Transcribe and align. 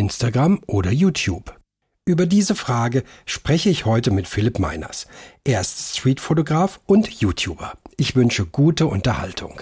Instagram 0.00 0.60
oder 0.66 0.90
YouTube? 0.90 1.54
Über 2.06 2.24
diese 2.24 2.54
Frage 2.54 3.04
spreche 3.26 3.68
ich 3.68 3.84
heute 3.84 4.10
mit 4.10 4.26
Philipp 4.26 4.58
Meiners. 4.58 5.06
Er 5.44 5.60
ist 5.60 5.94
Streetfotograf 5.94 6.80
und 6.86 7.20
YouTuber. 7.20 7.74
Ich 7.98 8.16
wünsche 8.16 8.46
gute 8.46 8.86
Unterhaltung. 8.86 9.60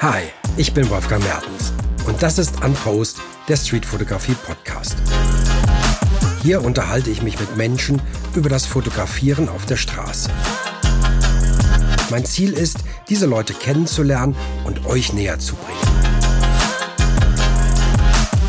Hi, 0.00 0.22
ich 0.56 0.74
bin 0.74 0.90
Wolfgang 0.90 1.22
Mertens 1.22 1.72
und 2.04 2.20
das 2.20 2.38
ist 2.38 2.64
Unpost, 2.64 3.20
der 3.46 3.56
Streetfotografie 3.56 4.34
Podcast. 4.34 4.96
Hier 6.42 6.64
unterhalte 6.64 7.10
ich 7.10 7.22
mich 7.22 7.38
mit 7.38 7.56
Menschen 7.56 8.02
über 8.34 8.48
das 8.48 8.66
Fotografieren 8.66 9.48
auf 9.48 9.64
der 9.66 9.76
Straße. 9.76 10.30
Mein 12.10 12.24
Ziel 12.24 12.54
ist, 12.54 12.78
diese 13.10 13.26
Leute 13.26 13.52
kennenzulernen 13.52 14.34
und 14.64 14.86
euch 14.86 15.12
näher 15.12 15.38
zu 15.38 15.56
bringen. 15.56 15.78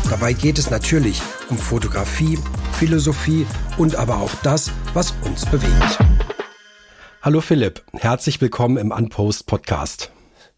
Dabei 0.08 0.32
geht 0.32 0.58
es 0.58 0.70
natürlich 0.70 1.20
um 1.50 1.58
Fotografie, 1.58 2.38
Philosophie 2.72 3.46
und 3.76 3.96
aber 3.96 4.16
auch 4.16 4.30
das, 4.42 4.70
was 4.94 5.12
uns 5.26 5.44
bewegt. 5.44 5.98
Hallo 7.20 7.42
Philipp, 7.42 7.82
herzlich 7.92 8.40
willkommen 8.40 8.78
im 8.78 8.92
Unpost 8.92 9.46
Podcast. 9.46 10.10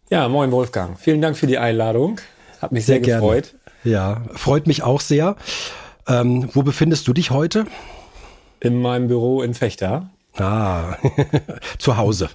Ja, 0.09 0.29
moin 0.29 0.53
Wolfgang. 0.53 0.97
Vielen 0.97 1.21
Dank 1.21 1.37
für 1.37 1.48
die 1.48 1.59
Einladung. 1.59 2.21
Hat 2.61 2.71
mich 2.71 2.87
sehr, 2.87 3.03
sehr 3.03 3.17
gefreut. 3.17 3.57
Ja, 3.83 4.23
freut 4.34 4.69
mich 4.69 4.84
auch 4.84 5.01
sehr. 5.01 5.34
Ähm, 6.07 6.51
wo 6.53 6.62
befindest 6.62 7.09
du 7.09 7.12
dich 7.12 7.33
heute? 7.33 7.67
In 8.61 8.81
meinem 8.81 9.09
Büro 9.09 9.43
in 9.43 9.55
Fechter. 9.55 10.11
Ah, 10.39 10.97
zu 11.79 11.97
Hause. 11.97 12.31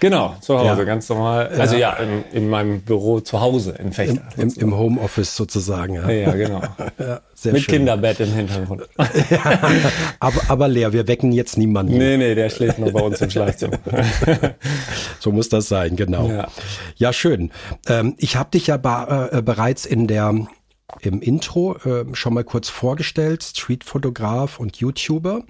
Genau, 0.00 0.36
zu 0.40 0.58
Hause, 0.58 0.80
ja. 0.80 0.84
ganz 0.84 1.08
normal. 1.08 1.48
Also 1.48 1.76
ja, 1.76 1.94
in, 1.94 2.24
in, 2.32 2.48
meinem 2.48 2.82
Büro 2.82 3.20
zu 3.20 3.40
Hause 3.40 3.74
in 3.78 3.92
Fechter. 3.92 4.22
Im, 4.36 4.48
im, 4.48 4.54
im 4.56 4.76
Homeoffice 4.76 5.34
sozusagen. 5.34 5.94
Ja, 5.94 6.10
ja 6.10 6.32
genau. 6.32 6.60
ja, 6.98 7.20
Mit 7.44 7.62
schön. 7.62 7.74
Kinderbett 7.76 8.20
im 8.20 8.32
Hintergrund. 8.32 8.88
aber, 10.20 10.40
aber 10.48 10.68
leer, 10.68 10.92
wir 10.92 11.08
wecken 11.08 11.32
jetzt 11.32 11.56
niemanden. 11.56 11.96
Nee, 11.96 12.16
nee, 12.16 12.34
der 12.34 12.50
schläft 12.50 12.78
noch 12.78 12.92
bei 12.92 13.00
uns 13.00 13.20
im 13.20 13.30
Schlafzimmer. 13.30 13.78
so 15.20 15.32
muss 15.32 15.48
das 15.48 15.68
sein, 15.68 15.96
genau. 15.96 16.28
Ja, 16.28 16.48
ja 16.96 17.12
schön. 17.12 17.50
Ähm, 17.88 18.14
ich 18.18 18.36
habe 18.36 18.50
dich 18.50 18.66
ja 18.66 18.76
äh, 18.76 19.42
bereits 19.42 19.86
in 19.86 20.06
der 20.06 20.34
im 21.00 21.20
Intro 21.20 21.76
äh, 21.84 22.04
schon 22.14 22.34
mal 22.34 22.44
kurz 22.44 22.68
vorgestellt, 22.68 23.42
Streetfotograf 23.42 24.60
und 24.60 24.76
YouTuber. 24.76 25.42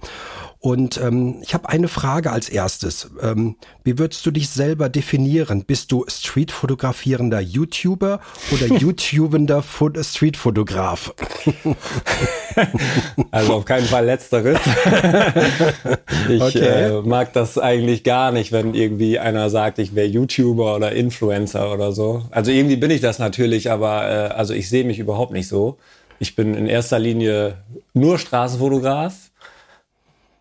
Und 0.67 1.00
ähm, 1.00 1.36
ich 1.42 1.55
habe 1.55 1.69
eine 1.69 1.86
Frage 1.86 2.33
als 2.33 2.48
erstes. 2.48 3.09
Ähm, 3.22 3.55
wie 3.84 4.00
würdest 4.00 4.27
du 4.27 4.33
dich 4.33 4.48
selber 4.48 4.89
definieren? 4.89 5.62
Bist 5.64 5.92
du 5.92 6.05
Streetfotografierender 6.09 7.39
YouTuber 7.39 8.19
oder 8.50 8.67
YouTubender 8.77 9.62
Streetfotograf? 9.62 11.14
also 13.31 13.53
auf 13.53 13.64
keinen 13.64 13.87
Fall 13.87 14.06
letzteres. 14.06 14.59
ich 16.28 16.42
okay. 16.42 16.59
äh, 16.59 17.03
mag 17.03 17.33
das 17.33 17.59
eigentlich 17.59 18.03
gar 18.03 18.33
nicht, 18.33 18.50
wenn 18.50 18.75
irgendwie 18.75 19.20
einer 19.20 19.50
sagt, 19.50 19.78
ich 19.78 19.94
wäre 19.94 20.09
YouTuber 20.09 20.75
oder 20.75 20.91
Influencer 20.91 21.72
oder 21.72 21.92
so. 21.92 22.25
Also 22.33 22.50
irgendwie 22.50 22.75
bin 22.75 22.91
ich 22.91 23.00
das 23.00 23.20
natürlich, 23.20 23.70
aber 23.70 24.03
äh, 24.03 24.34
also 24.34 24.53
ich 24.53 24.69
sehe 24.69 24.83
mich 24.83 24.98
überhaupt 24.98 25.31
nicht 25.31 25.47
so. 25.47 25.77
Ich 26.19 26.34
bin 26.34 26.55
in 26.55 26.67
erster 26.67 26.98
Linie 26.98 27.59
nur 27.94 28.19
Straßenfotograf 28.19 29.27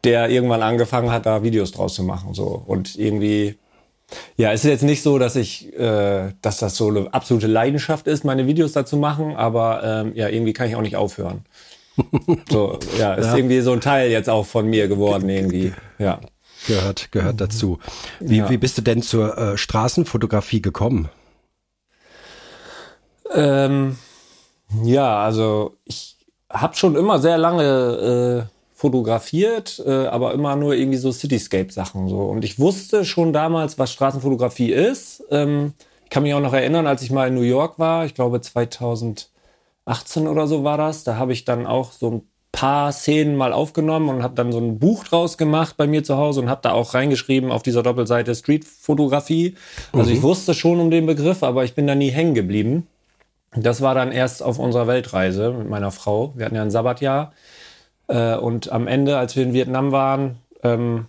der 0.06 0.30
irgendwann 0.30 0.62
angefangen 0.62 1.12
hat, 1.12 1.26
da 1.26 1.44
Videos 1.44 1.72
draus 1.72 1.96
zu 1.96 2.04
machen. 2.04 2.34
So. 2.34 2.64
Und 2.66 2.96
irgendwie, 2.96 3.58
ja, 4.38 4.52
es 4.52 4.64
ist 4.64 4.70
jetzt 4.70 4.84
nicht 4.84 5.02
so, 5.02 5.18
dass 5.18 5.36
ich, 5.36 5.74
äh, 5.78 6.32
dass 6.42 6.60
das 6.60 6.76
so 6.76 6.88
eine 6.88 7.14
absolute 7.14 7.48
Leidenschaft 7.48 8.08
ist, 8.08 8.24
meine 8.24 8.48
Videos 8.48 8.72
da 8.74 8.86
zu 8.86 8.98
machen, 8.98 9.36
aber 9.36 9.84
ähm, 9.84 10.12
ja, 10.16 10.30
irgendwie 10.30 10.54
kann 10.54 10.70
ich 10.70 10.76
auch 10.76 10.82
nicht 10.82 10.96
aufhören. 10.96 11.44
so, 12.50 12.80
ja, 13.00 13.16
ist 13.16 13.28
ja. 13.28 13.36
irgendwie 13.36 13.62
so 13.62 13.72
ein 13.72 13.82
Teil 13.82 14.12
jetzt 14.12 14.30
auch 14.30 14.46
von 14.46 14.68
mir 14.68 14.88
geworden, 14.88 15.28
irgendwie. 15.30 15.74
Ja. 15.98 16.20
Gehört, 16.68 17.12
gehört 17.12 17.42
dazu. 17.42 17.80
Wie, 18.20 18.38
ja. 18.38 18.50
wie 18.50 18.58
bist 18.58 18.78
du 18.78 18.82
denn 18.82 19.02
zur 19.02 19.38
äh, 19.38 19.58
Straßenfotografie 19.58 20.62
gekommen? 20.62 21.10
Ähm, 23.34 23.98
ja, 24.84 25.24
also 25.24 25.78
ich 25.86 26.18
habe 26.50 26.76
schon 26.76 26.96
immer 26.96 27.20
sehr 27.20 27.38
lange 27.38 28.48
äh, 28.50 28.55
fotografiert, 28.76 29.82
äh, 29.86 30.08
aber 30.08 30.34
immer 30.34 30.58
nur 30.58 30.76
irgendwie 30.76 30.98
so 30.98 31.12
Cityscape-Sachen 31.12 32.10
so. 32.10 32.20
Und 32.20 32.44
ich 32.44 32.60
wusste 32.60 33.06
schon 33.06 33.32
damals, 33.32 33.80
was 33.80 33.94
Straßenfotografie 33.94 34.72
ist. 34.74 35.24
Ähm, 35.32 35.74
ich 36.04 36.10
kann 36.10 36.24
mich 36.24 36.34
auch 36.34 36.42
noch 36.42 36.54
erinnern, 36.54 36.86
als 36.86 37.02
ich 37.02 37.10
mal 37.10 37.30
in 37.30 37.36
New 37.36 37.42
York 37.42 37.80
war, 37.80 38.06
ich 38.06 38.14
glaube 38.14 38.42
2018 38.42 39.30
oder 40.28 40.46
so 40.46 40.66
war 40.66 40.78
das, 40.78 41.06
da 41.06 41.16
habe 41.16 41.32
ich 41.32 41.46
dann 41.46 41.66
auch 41.66 41.94
so 41.94 42.12
ein 42.12 42.22
paar 42.52 42.92
Szenen 42.92 43.38
mal 43.38 43.54
aufgenommen 43.54 44.10
und 44.10 44.24
habe 44.24 44.36
dann 44.36 44.52
so 44.52 44.60
ein 44.60 44.78
Buch 44.78 45.06
draus 45.06 45.38
gemacht 45.38 45.78
bei 45.78 45.88
mir 45.88 46.04
zu 46.04 46.18
Hause 46.18 46.42
und 46.42 46.50
habe 46.50 46.62
da 46.62 46.74
auch 46.74 46.94
reingeschrieben 46.94 47.52
auf 47.52 47.64
dieser 47.64 47.82
Doppelseite 47.82 48.36
Streetfotografie. 48.36 49.56
Also 49.94 50.10
mhm. 50.10 50.18
ich 50.18 50.22
wusste 50.22 50.54
schon 50.54 50.82
um 50.82 50.92
den 50.92 51.06
Begriff, 51.06 51.44
aber 51.44 51.64
ich 51.64 51.76
bin 51.76 51.88
da 51.88 51.96
nie 51.96 52.12
hängen 52.12 52.34
geblieben. 52.34 52.88
Das 53.56 53.82
war 53.82 53.96
dann 53.96 54.12
erst 54.12 54.44
auf 54.44 54.60
unserer 54.60 54.88
Weltreise 54.88 55.52
mit 55.52 55.70
meiner 55.70 55.92
Frau. 55.92 56.34
Wir 56.36 56.46
hatten 56.46 56.56
ja 56.56 56.62
ein 56.62 56.72
Sabbatjahr 56.72 57.32
äh, 58.08 58.36
und 58.36 58.72
am 58.72 58.88
Ende, 58.88 59.18
als 59.18 59.36
wir 59.36 59.44
in 59.44 59.54
Vietnam 59.54 59.92
waren, 59.92 60.38
ähm, 60.64 61.06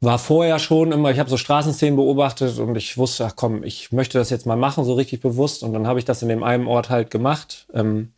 war 0.00 0.18
vorher 0.18 0.58
schon 0.58 0.92
immer, 0.92 1.10
ich 1.10 1.18
habe 1.18 1.30
so 1.30 1.36
Straßenszenen 1.36 1.96
beobachtet 1.96 2.58
und 2.58 2.76
ich 2.76 2.96
wusste, 2.96 3.26
ach 3.26 3.34
komm, 3.34 3.64
ich 3.64 3.90
möchte 3.90 4.18
das 4.18 4.30
jetzt 4.30 4.46
mal 4.46 4.56
machen, 4.56 4.84
so 4.84 4.94
richtig 4.94 5.20
bewusst. 5.20 5.62
Und 5.62 5.72
dann 5.72 5.86
habe 5.86 5.98
ich 5.98 6.04
das 6.04 6.22
in 6.22 6.28
dem 6.28 6.44
einen 6.44 6.66
Ort 6.68 6.88
halt 6.88 7.10
gemacht, 7.10 7.66
ähm, 7.74 8.12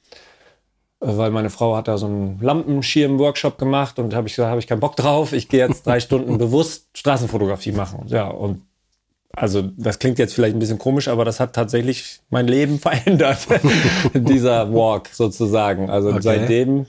weil 1.00 1.31
meine 1.31 1.48
Frau 1.48 1.76
hat 1.76 1.88
da 1.88 1.97
so 1.97 2.06
einen 2.06 2.38
Lampenschirm-Workshop 2.41 3.56
gemacht 3.58 3.98
und 3.98 4.14
habe 4.14 4.28
ich 4.28 4.34
gesagt, 4.34 4.50
habe 4.50 4.60
ich 4.60 4.66
keinen 4.66 4.81
Bock 4.81 4.97
drauf, 4.97 5.32
ich 5.32 5.48
gehe 5.48 5.66
jetzt 5.66 5.87
drei 5.87 6.00
Stunden 6.00 6.37
bewusst 6.37 6.88
Straßenfotografie 6.94 7.72
machen. 7.72 8.04
Ja, 8.08 8.28
und 8.28 8.62
also 9.34 9.62
das 9.62 9.98
klingt 9.98 10.19
jetzt 10.19 10.34
vielleicht 10.34 10.56
ein 10.56 10.58
bisschen 10.58 10.78
komisch, 10.78 11.08
aber 11.08 11.25
das 11.25 11.41
hat 11.41 11.54
tatsächlich 11.54 12.20
mein 12.28 12.47
Leben 12.47 12.78
verändert, 12.81 13.38
dieser 14.14 14.70
Walk 14.75 15.08
sozusagen. 15.12 15.88
Also 15.88 16.10
okay. 16.10 16.20
seitdem 16.20 16.87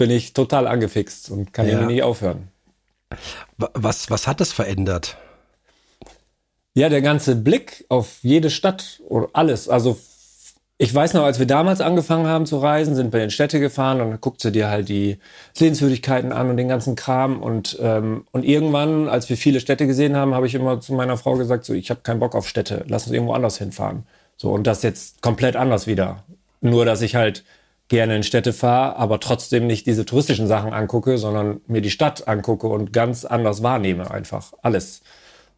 bin 0.00 0.10
ich 0.10 0.32
total 0.32 0.66
angefixt 0.66 1.30
und 1.30 1.52
kann 1.52 1.66
ja. 1.66 1.72
irgendwie 1.72 1.92
nicht 1.92 2.02
aufhören. 2.02 2.48
Was, 3.58 4.08
was 4.08 4.26
hat 4.26 4.40
das 4.40 4.50
verändert? 4.50 5.18
Ja, 6.72 6.88
der 6.88 7.02
ganze 7.02 7.36
Blick 7.36 7.84
auf 7.90 8.20
jede 8.22 8.48
Stadt 8.48 9.02
oder 9.06 9.28
alles. 9.34 9.68
Also 9.68 9.98
ich 10.78 10.94
weiß 10.94 11.12
noch, 11.12 11.24
als 11.24 11.38
wir 11.38 11.46
damals 11.46 11.82
angefangen 11.82 12.26
haben 12.26 12.46
zu 12.46 12.56
reisen, 12.56 12.94
sind 12.94 13.12
wir 13.12 13.22
in 13.22 13.30
Städte 13.30 13.60
gefahren 13.60 14.00
und 14.00 14.08
dann 14.08 14.20
guckst 14.22 14.42
du 14.42 14.50
dir 14.50 14.70
halt 14.70 14.88
die 14.88 15.18
Sehenswürdigkeiten 15.52 16.32
an 16.32 16.48
und 16.48 16.56
den 16.56 16.68
ganzen 16.68 16.96
Kram. 16.96 17.42
Und, 17.42 17.78
ähm, 17.82 18.24
und 18.32 18.46
irgendwann, 18.46 19.06
als 19.06 19.28
wir 19.28 19.36
viele 19.36 19.60
Städte 19.60 19.86
gesehen 19.86 20.16
haben, 20.16 20.34
habe 20.34 20.46
ich 20.46 20.54
immer 20.54 20.80
zu 20.80 20.94
meiner 20.94 21.18
Frau 21.18 21.34
gesagt, 21.34 21.66
so, 21.66 21.74
ich 21.74 21.90
habe 21.90 22.00
keinen 22.00 22.20
Bock 22.20 22.34
auf 22.34 22.48
Städte, 22.48 22.86
lass 22.88 23.04
uns 23.04 23.12
irgendwo 23.12 23.34
anders 23.34 23.58
hinfahren. 23.58 24.04
So, 24.38 24.50
und 24.50 24.66
das 24.66 24.82
jetzt 24.82 25.20
komplett 25.20 25.56
anders 25.56 25.86
wieder. 25.86 26.24
Nur, 26.62 26.86
dass 26.86 27.02
ich 27.02 27.16
halt 27.16 27.44
gerne 27.90 28.16
in 28.16 28.22
Städte 28.22 28.54
fahre, 28.54 28.96
aber 28.96 29.20
trotzdem 29.20 29.66
nicht 29.66 29.84
diese 29.84 30.06
touristischen 30.06 30.46
Sachen 30.46 30.72
angucke, 30.72 31.18
sondern 31.18 31.60
mir 31.66 31.82
die 31.82 31.90
Stadt 31.90 32.26
angucke 32.26 32.68
und 32.68 32.94
ganz 32.94 33.26
anders 33.26 33.62
wahrnehme 33.62 34.10
einfach 34.10 34.54
alles. 34.62 35.02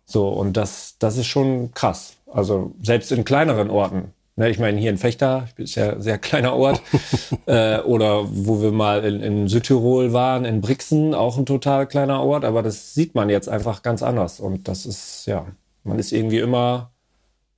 So, 0.04 0.28
und 0.28 0.56
das, 0.56 0.96
das 0.98 1.16
ist 1.18 1.26
schon 1.26 1.72
krass. 1.74 2.16
Also 2.26 2.74
selbst 2.82 3.12
in 3.12 3.24
kleineren 3.24 3.70
Orten. 3.70 4.12
Ne, 4.34 4.48
ich 4.48 4.58
meine, 4.58 4.80
hier 4.80 4.88
in 4.88 4.96
Fechter, 4.96 5.48
ist 5.58 5.74
ja 5.74 5.92
ein 5.92 6.00
sehr 6.00 6.16
kleiner 6.16 6.54
Ort, 6.54 6.80
äh, 7.46 7.80
oder 7.80 8.24
wo 8.30 8.62
wir 8.62 8.72
mal 8.72 9.04
in, 9.04 9.20
in 9.20 9.48
Südtirol 9.48 10.14
waren, 10.14 10.46
in 10.46 10.62
Brixen, 10.62 11.14
auch 11.14 11.36
ein 11.36 11.44
total 11.44 11.86
kleiner 11.86 12.22
Ort, 12.22 12.46
aber 12.46 12.62
das 12.62 12.94
sieht 12.94 13.14
man 13.14 13.28
jetzt 13.28 13.50
einfach 13.50 13.82
ganz 13.82 14.02
anders. 14.02 14.40
Und 14.40 14.68
das 14.68 14.86
ist, 14.86 15.26
ja, 15.26 15.46
man 15.84 15.98
ist 15.98 16.12
irgendwie 16.12 16.38
immer 16.38 16.91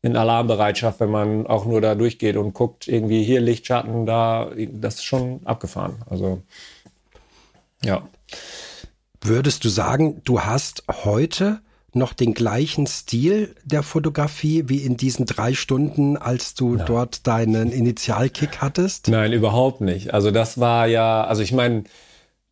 in 0.04 0.18
Alarmbereitschaft, 0.18 1.00
wenn 1.00 1.10
man 1.10 1.46
auch 1.46 1.64
nur 1.64 1.80
da 1.80 1.94
durchgeht 1.94 2.36
und 2.36 2.52
guckt, 2.52 2.86
irgendwie 2.88 3.24
hier 3.24 3.40
Lichtschatten, 3.40 4.04
da, 4.04 4.50
das 4.70 4.96
ist 4.96 5.04
schon 5.04 5.40
abgefahren. 5.46 5.96
Also, 6.10 6.42
ja. 7.82 8.06
Würdest 9.22 9.64
du 9.64 9.70
sagen, 9.70 10.20
du 10.24 10.42
hast 10.42 10.84
heute 11.04 11.60
noch 11.94 12.12
den 12.12 12.34
gleichen 12.34 12.86
Stil 12.86 13.54
der 13.64 13.82
Fotografie 13.82 14.64
wie 14.66 14.78
in 14.78 14.98
diesen 14.98 15.24
drei 15.24 15.54
Stunden, 15.54 16.18
als 16.18 16.52
du 16.52 16.74
Nein. 16.74 16.86
dort 16.86 17.26
deinen 17.26 17.72
Initialkick 17.72 18.60
hattest? 18.60 19.08
Nein, 19.08 19.32
überhaupt 19.32 19.80
nicht. 19.80 20.12
Also 20.12 20.30
das 20.30 20.60
war 20.60 20.86
ja, 20.86 21.24
also 21.24 21.40
ich 21.40 21.52
meine, 21.52 21.84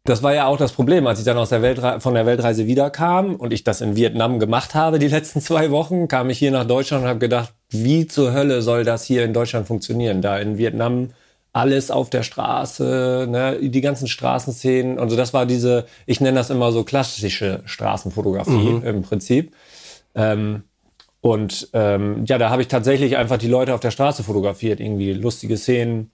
das 0.04 0.22
war 0.22 0.34
ja 0.34 0.46
auch 0.46 0.56
das 0.56 0.72
Problem, 0.72 1.06
als 1.06 1.20
ich 1.20 1.24
dann 1.24 1.38
aus 1.38 1.50
der 1.50 1.62
Weltre 1.62 2.00
von 2.00 2.14
der 2.14 2.26
Weltreise 2.26 2.66
wiederkam 2.66 3.36
und 3.36 3.52
ich 3.52 3.62
das 3.64 3.80
in 3.80 3.94
Vietnam 3.94 4.38
gemacht 4.40 4.74
habe 4.74 4.98
die 4.98 5.08
letzten 5.08 5.40
zwei 5.48 5.70
Wochen, 5.70 6.08
kam 6.08 6.30
ich 6.30 6.38
hier 6.38 6.50
nach 6.50 6.66
Deutschland 6.66 7.04
und 7.04 7.08
habe 7.08 7.20
gedacht, 7.20 7.54
wie 7.70 8.06
zur 8.06 8.32
Hölle 8.32 8.62
soll 8.62 8.84
das 8.84 9.04
hier 9.04 9.24
in 9.24 9.32
Deutschland 9.32 9.66
funktionieren? 9.66 10.20
Da 10.22 10.38
in 10.38 10.58
Vietnam 10.58 11.10
alles 11.52 11.90
auf 11.90 12.10
der 12.10 12.22
Straße, 12.22 13.26
ne, 13.28 13.58
die 13.60 13.80
ganzen 13.82 14.08
Straßenszenen. 14.08 14.98
Also 14.98 15.16
das 15.16 15.34
war 15.34 15.46
diese, 15.46 15.86
ich 16.06 16.20
nenne 16.20 16.38
das 16.38 16.50
immer 16.50 16.72
so 16.72 16.82
klassische 16.84 17.62
Straßenfotografie 17.66 18.50
mhm. 18.50 18.84
im 18.84 19.02
Prinzip. 19.02 19.54
Ähm, 20.14 20.64
Und 21.20 21.68
ähm, 21.72 22.24
ja, 22.26 22.38
da 22.38 22.50
habe 22.50 22.62
ich 22.62 22.68
tatsächlich 22.68 23.16
einfach 23.16 23.38
die 23.38 23.48
Leute 23.48 23.74
auf 23.74 23.80
der 23.80 23.92
Straße 23.92 24.24
fotografiert, 24.24 24.80
irgendwie 24.80 25.12
lustige 25.12 25.56
Szenen. 25.56 26.10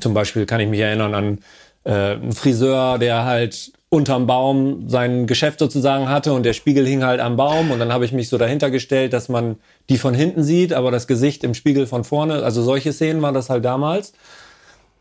Zum 0.00 0.12
Beispiel 0.12 0.44
kann 0.44 0.60
ich 0.60 0.68
mich 0.68 0.80
erinnern 0.80 1.14
an 1.14 1.38
äh, 1.84 2.12
einen 2.12 2.32
Friseur, 2.32 2.98
der 2.98 3.24
halt 3.24 3.72
unterm 3.88 4.26
Baum 4.26 4.88
sein 4.88 5.26
Geschäft 5.26 5.60
sozusagen 5.60 6.08
hatte 6.08 6.32
und 6.32 6.42
der 6.42 6.52
Spiegel 6.52 6.86
hing 6.86 7.04
halt 7.04 7.20
am 7.20 7.36
Baum 7.36 7.70
und 7.70 7.78
dann 7.78 7.92
habe 7.92 8.04
ich 8.04 8.12
mich 8.12 8.28
so 8.28 8.38
dahinter 8.38 8.70
gestellt, 8.70 9.12
dass 9.12 9.28
man 9.28 9.56
die 9.88 9.98
von 9.98 10.14
hinten 10.14 10.42
sieht, 10.42 10.72
aber 10.72 10.90
das 10.90 11.06
Gesicht 11.06 11.44
im 11.44 11.54
Spiegel 11.54 11.86
von 11.86 12.02
vorne. 12.02 12.42
Also 12.42 12.62
solche 12.62 12.92
Szenen 12.92 13.22
waren 13.22 13.34
das 13.34 13.50
halt 13.50 13.64
damals. 13.64 14.12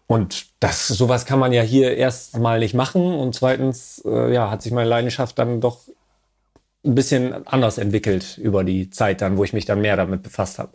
Und 0.05 0.45
das, 0.59 0.87
sowas 0.87 1.25
kann 1.25 1.39
man 1.39 1.53
ja 1.53 1.61
hier 1.61 1.95
erstmal 1.97 2.59
nicht 2.59 2.75
machen. 2.75 3.01
Und 3.01 3.33
zweitens, 3.33 4.01
äh, 4.05 4.33
ja, 4.33 4.51
hat 4.51 4.61
sich 4.61 4.71
meine 4.71 4.89
Leidenschaft 4.89 5.39
dann 5.39 5.61
doch 5.61 5.79
ein 6.85 6.95
bisschen 6.95 7.47
anders 7.47 7.77
entwickelt 7.77 8.37
über 8.37 8.63
die 8.63 8.89
Zeit 8.89 9.21
dann, 9.21 9.37
wo 9.37 9.43
ich 9.43 9.53
mich 9.53 9.65
dann 9.65 9.81
mehr 9.81 9.95
damit 9.95 10.21
befasst 10.21 10.59
habe. 10.59 10.73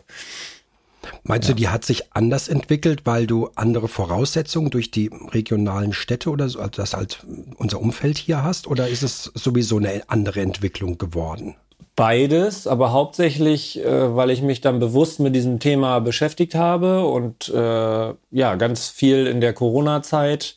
Meinst 1.23 1.47
ja. 1.47 1.53
du, 1.53 1.59
die 1.59 1.67
hat 1.69 1.85
sich 1.85 2.13
anders 2.13 2.47
entwickelt, 2.47 3.01
weil 3.05 3.27
du 3.27 3.49
andere 3.55 3.87
Voraussetzungen 3.87 4.69
durch 4.69 4.91
die 4.91 5.09
regionalen 5.31 5.93
Städte 5.93 6.29
oder 6.29 6.49
so, 6.49 6.59
also 6.59 6.71
das 6.71 6.93
halt 6.93 7.25
unser 7.57 7.79
Umfeld 7.79 8.17
hier 8.17 8.43
hast? 8.43 8.67
Oder 8.67 8.87
ist 8.87 9.03
es 9.03 9.31
sowieso 9.33 9.77
eine 9.77 10.01
andere 10.07 10.41
Entwicklung 10.41 10.97
geworden? 10.97 11.55
Beides, 11.95 12.65
aber 12.65 12.93
hauptsächlich, 12.93 13.83
äh, 13.83 14.15
weil 14.15 14.29
ich 14.29 14.41
mich 14.41 14.61
dann 14.61 14.79
bewusst 14.79 15.19
mit 15.19 15.35
diesem 15.35 15.59
Thema 15.59 15.99
beschäftigt 15.99 16.55
habe 16.55 17.05
und 17.05 17.49
äh, 17.49 18.13
ja, 18.31 18.55
ganz 18.55 18.87
viel 18.87 19.27
in 19.27 19.41
der 19.41 19.53
Corona-Zeit 19.53 20.55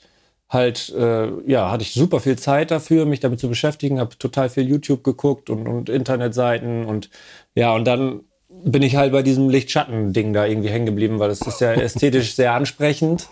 halt, 0.49 0.91
äh, 0.91 1.29
ja, 1.50 1.71
hatte 1.71 1.83
ich 1.83 1.94
super 1.94 2.21
viel 2.21 2.39
Zeit 2.39 2.71
dafür, 2.71 3.06
mich 3.06 3.21
damit 3.21 3.41
zu 3.41 3.49
beschäftigen, 3.49 3.99
habe 3.99 4.17
total 4.19 4.50
viel 4.50 4.69
YouTube 4.69 5.03
geguckt 5.03 5.50
und, 5.50 5.67
und 5.67 5.89
Internetseiten 5.89 6.85
und 6.85 7.11
ja, 7.55 7.75
und 7.75 7.87
dann 7.87 8.21
bin 8.64 8.82
ich 8.82 8.97
halt 8.97 9.12
bei 9.12 9.23
diesem 9.23 9.49
Lichtschatten-Ding 9.49 10.32
da 10.32 10.47
irgendwie 10.47 10.70
hängen 10.70 10.87
geblieben, 10.87 11.19
weil 11.19 11.29
das 11.29 11.41
ist 11.43 11.61
ja 11.61 11.73
ästhetisch 11.73 12.35
sehr 12.35 12.53
ansprechend. 12.53 13.29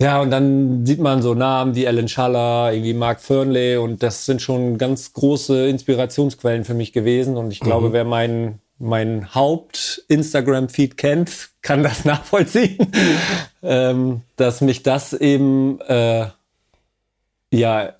Ja, 0.00 0.20
und 0.20 0.30
dann 0.30 0.84
sieht 0.84 1.00
man 1.00 1.22
so 1.22 1.34
Namen 1.34 1.74
wie 1.74 1.88
Alan 1.88 2.08
Schaller, 2.08 2.72
irgendwie 2.72 2.92
Mark 2.92 3.20
Fernley 3.20 3.78
und 3.78 4.02
das 4.02 4.26
sind 4.26 4.42
schon 4.42 4.76
ganz 4.76 5.14
große 5.14 5.68
Inspirationsquellen 5.68 6.64
für 6.64 6.74
mich 6.74 6.92
gewesen 6.92 7.38
und 7.38 7.50
ich 7.50 7.60
glaube, 7.60 7.88
mhm. 7.88 7.92
wer 7.92 8.04
meinen 8.04 8.60
mein 8.78 9.34
Haupt-Instagram-Feed 9.34 10.98
kennt, 10.98 11.48
kann 11.62 11.82
das 11.82 12.04
nachvollziehen, 12.04 12.76
ähm, 13.62 14.20
dass 14.36 14.60
mich 14.60 14.82
das 14.82 15.14
eben 15.14 15.80
äh, 15.80 16.26
ja 17.50 17.94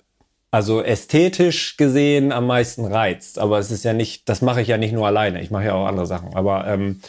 also 0.51 0.81
ästhetisch 0.81 1.77
gesehen 1.77 2.31
am 2.31 2.47
meisten 2.47 2.85
reizt. 2.85 3.39
Aber 3.39 3.59
es 3.59 3.71
ist 3.71 3.83
ja 3.83 3.93
nicht, 3.93 4.27
das 4.29 4.41
mache 4.41 4.61
ich 4.61 4.67
ja 4.67 4.77
nicht 4.77 4.93
nur 4.93 5.07
alleine. 5.07 5.41
Ich 5.41 5.51
mache 5.51 5.65
ja 5.65 5.73
auch 5.73 5.87
andere 5.87 6.05
Sachen. 6.05 6.35
Aber 6.35 6.67
ähm, 6.67 7.01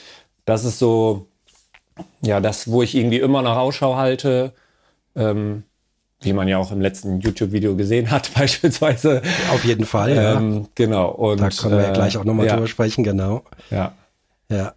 das 0.45 0.65
ist 0.65 0.79
so, 0.79 1.27
ja, 2.21 2.41
das, 2.41 2.71
wo 2.71 2.83
ich 2.83 2.95
irgendwie 2.95 3.19
immer 3.19 3.43
noch 3.43 3.57
Ausschau 3.57 3.97
halte. 3.97 4.53
Ähm, 5.17 5.65
wie 6.21 6.33
man 6.33 6.49
ja 6.49 6.59
auch 6.59 6.73
im 6.73 6.81
letzten 6.81 7.21
YouTube-Video 7.21 7.77
gesehen 7.77 8.11
hat, 8.11 8.35
beispielsweise. 8.37 9.23
Auf 9.53 9.65
jeden 9.65 9.87
Fall, 9.87 10.11
ähm, 10.11 10.55
ja. 10.55 10.69
Genau. 10.75 11.11
Und, 11.11 11.41
da 11.41 11.49
können 11.49 11.77
wir 11.77 11.85
ja 11.85 11.93
gleich 11.93 12.17
auch 12.17 12.25
nochmal 12.25 12.47
ja. 12.47 12.55
drüber 12.55 12.67
sprechen, 12.67 13.05
genau. 13.05 13.45
Ja. 13.71 13.93
Ja. 14.51 14.75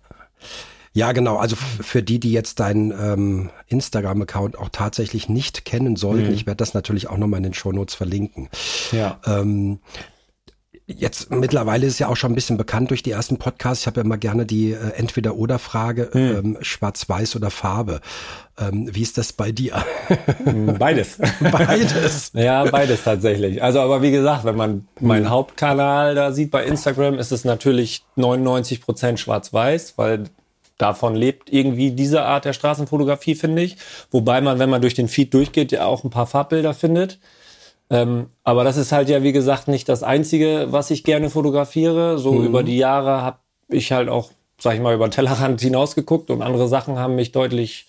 Ja, 0.94 1.14
genau. 1.14 1.38
Also 1.38 1.56
für 1.56 2.04
die, 2.04 2.20
die 2.20 2.34
jetzt 2.34 2.60
deinen 2.60 2.92
ähm, 2.92 3.50
Instagram-Account 3.68 4.58
auch 4.58 4.70
tatsächlich 4.70 5.30
nicht 5.30 5.64
kennen 5.64 5.96
sollten, 5.96 6.28
mhm. 6.28 6.34
ich 6.34 6.46
werde 6.46 6.58
das 6.58 6.74
natürlich 6.74 7.10
auch 7.10 7.18
nochmal 7.18 7.38
in 7.38 7.44
den 7.44 7.54
Shownotes 7.54 7.96
verlinken. 7.96 8.50
Ja. 8.92 9.20
Ähm, 9.26 9.80
Jetzt 10.98 11.32
mittlerweile 11.32 11.86
ist 11.86 12.00
ja 12.00 12.08
auch 12.08 12.16
schon 12.16 12.32
ein 12.32 12.36
bisschen 12.36 12.58
bekannt 12.58 12.90
durch 12.90 13.04
die 13.04 13.12
ersten 13.12 13.38
Podcasts. 13.38 13.84
Ich 13.84 13.88
habe 13.88 14.00
ja 14.00 14.06
immer 14.06 14.18
gerne 14.18 14.46
die 14.46 14.72
äh, 14.72 14.92
Entweder-Oder-Frage, 14.96 16.10
mhm. 16.14 16.20
ähm, 16.20 16.58
Schwarz-Weiß 16.62 17.36
oder 17.36 17.50
Farbe. 17.50 18.02
Ähm, 18.60 18.90
wie 18.92 19.02
ist 19.02 19.18
das 19.18 19.34
bei 19.34 19.52
dir? 19.52 19.84
Hm, 20.44 20.78
beides. 20.78 21.18
beides. 21.52 22.32
ja, 22.34 22.66
beides 22.66 23.04
tatsächlich. 23.04 23.64
Also, 23.64 23.80
aber 23.80 24.02
wie 24.02 24.12
gesagt, 24.12 24.44
wenn 24.44 24.56
man 24.56 24.88
meinen 25.00 25.26
mhm. 25.26 25.30
Hauptkanal 25.30 26.16
da 26.16 26.32
sieht 26.32 26.52
bei 26.52 26.66
Instagram, 26.66 27.18
ist 27.20 27.32
es 27.32 27.46
natürlich 27.46 28.04
99 28.16 28.82
Prozent 28.82 29.20
Schwarz-Weiß, 29.20 29.98
weil 29.98 30.26
davon 30.82 31.16
lebt 31.16 31.52
irgendwie 31.52 31.92
diese 31.92 32.24
Art 32.24 32.46
der 32.46 32.54
Straßenfotografie, 32.54 33.36
finde 33.36 33.62
ich. 33.62 33.78
Wobei 34.10 34.42
man, 34.42 34.60
wenn 34.60 34.70
man 34.70 34.82
durch 34.82 34.94
den 34.94 35.08
Feed 35.08 35.34
durchgeht, 35.34 35.72
ja 35.72 35.86
auch 35.86 36.04
ein 36.04 36.10
paar 36.10 36.28
Farbbilder 36.28 36.74
findet. 36.74 37.20
Ähm, 37.90 38.28
aber 38.44 38.64
das 38.64 38.78
ist 38.78 38.92
halt 38.92 39.10
ja, 39.10 39.22
wie 39.22 39.34
gesagt, 39.34 39.68
nicht 39.68 39.90
das 39.90 40.02
Einzige, 40.02 40.68
was 40.70 40.92
ich 40.92 41.04
gerne 41.04 41.30
fotografiere. 41.30 42.18
So 42.18 42.34
mhm. 42.34 42.46
über 42.46 42.64
die 42.64 42.78
Jahre 42.78 43.22
habe 43.22 43.40
ich 43.70 43.92
halt 43.92 44.10
auch, 44.10 44.32
sag 44.60 44.76
ich 44.76 44.82
mal, 44.82 44.96
über 44.96 45.08
den 45.08 45.12
Tellerrand 45.12 45.62
hinausgeguckt 45.62 46.30
und 46.32 46.42
andere 46.42 46.68
Sachen 46.68 46.98
haben 46.98 47.16
mich 47.16 47.32
deutlich 47.32 47.88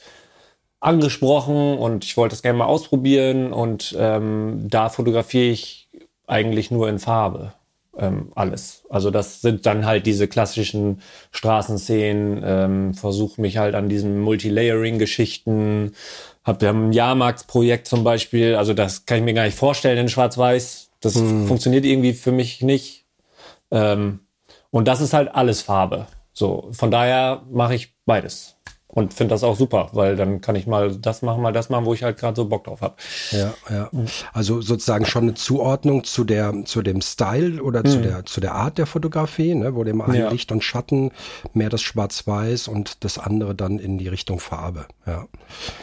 angesprochen 0.80 1.78
und 1.78 2.04
ich 2.04 2.16
wollte 2.16 2.32
das 2.32 2.42
gerne 2.42 2.58
mal 2.58 2.64
ausprobieren 2.64 3.52
und 3.52 3.94
ähm, 3.96 4.66
da 4.68 4.88
fotografiere 4.88 5.52
ich 5.52 5.88
eigentlich 6.26 6.72
nur 6.72 6.88
in 6.88 6.98
Farbe 6.98 7.52
ähm, 7.98 8.32
alles. 8.34 8.84
Also 8.88 9.10
das 9.10 9.40
sind 9.40 9.66
dann 9.66 9.84
halt 9.86 10.06
diese 10.06 10.28
klassischen 10.28 11.02
Straßenszenen, 11.30 12.42
ähm, 12.44 12.94
versuche 12.94 13.40
mich 13.40 13.58
halt 13.58 13.74
an 13.74 13.88
diesen 13.88 14.20
Multilayering-Geschichten, 14.20 15.92
hab 16.44 16.62
ja 16.62 16.70
ein 16.70 16.92
Jahrmarktsprojekt 16.92 17.86
zum 17.86 18.04
Beispiel, 18.04 18.54
also 18.56 18.74
das 18.74 19.06
kann 19.06 19.18
ich 19.18 19.24
mir 19.24 19.34
gar 19.34 19.44
nicht 19.44 19.58
vorstellen 19.58 19.98
in 19.98 20.08
Schwarz-Weiß. 20.08 20.90
Das 21.00 21.14
hm. 21.16 21.46
funktioniert 21.46 21.84
irgendwie 21.84 22.12
für 22.12 22.32
mich 22.32 22.62
nicht. 22.62 23.04
Ähm, 23.70 24.20
und 24.70 24.88
das 24.88 25.00
ist 25.00 25.12
halt 25.12 25.34
alles 25.34 25.60
Farbe. 25.62 26.06
So, 26.32 26.68
von 26.72 26.90
daher 26.90 27.42
mache 27.50 27.74
ich 27.74 27.94
beides 28.06 28.56
und 28.94 29.14
finde 29.14 29.32
das 29.32 29.42
auch 29.42 29.56
super, 29.56 29.88
weil 29.92 30.16
dann 30.16 30.42
kann 30.42 30.54
ich 30.54 30.66
mal 30.66 30.94
das 30.94 31.22
machen, 31.22 31.42
mal 31.42 31.52
das 31.52 31.70
machen, 31.70 31.86
wo 31.86 31.94
ich 31.94 32.02
halt 32.02 32.18
gerade 32.18 32.36
so 32.36 32.44
Bock 32.44 32.64
drauf 32.64 32.82
habe. 32.82 32.94
Ja, 33.30 33.54
ja. 33.70 33.90
Also 34.34 34.60
sozusagen 34.60 35.06
schon 35.06 35.22
eine 35.22 35.34
Zuordnung 35.34 36.04
zu 36.04 36.24
der 36.24 36.64
zu 36.66 36.82
dem 36.82 37.00
Style 37.00 37.62
oder 37.62 37.80
mhm. 37.80 37.86
zu 37.86 37.98
der 38.00 38.24
zu 38.26 38.40
der 38.40 38.54
Art 38.54 38.76
der 38.76 38.86
Fotografie, 38.86 39.54
ne, 39.54 39.74
wo 39.74 39.82
dem 39.82 40.02
einen 40.02 40.14
ja. 40.14 40.30
Licht 40.30 40.52
und 40.52 40.62
Schatten 40.62 41.10
mehr 41.54 41.70
das 41.70 41.80
Schwarz-Weiß 41.80 42.68
und 42.68 43.02
das 43.02 43.18
andere 43.18 43.54
dann 43.54 43.78
in 43.78 43.96
die 43.96 44.08
Richtung 44.08 44.40
Farbe. 44.40 44.84
Ja. 45.06 45.26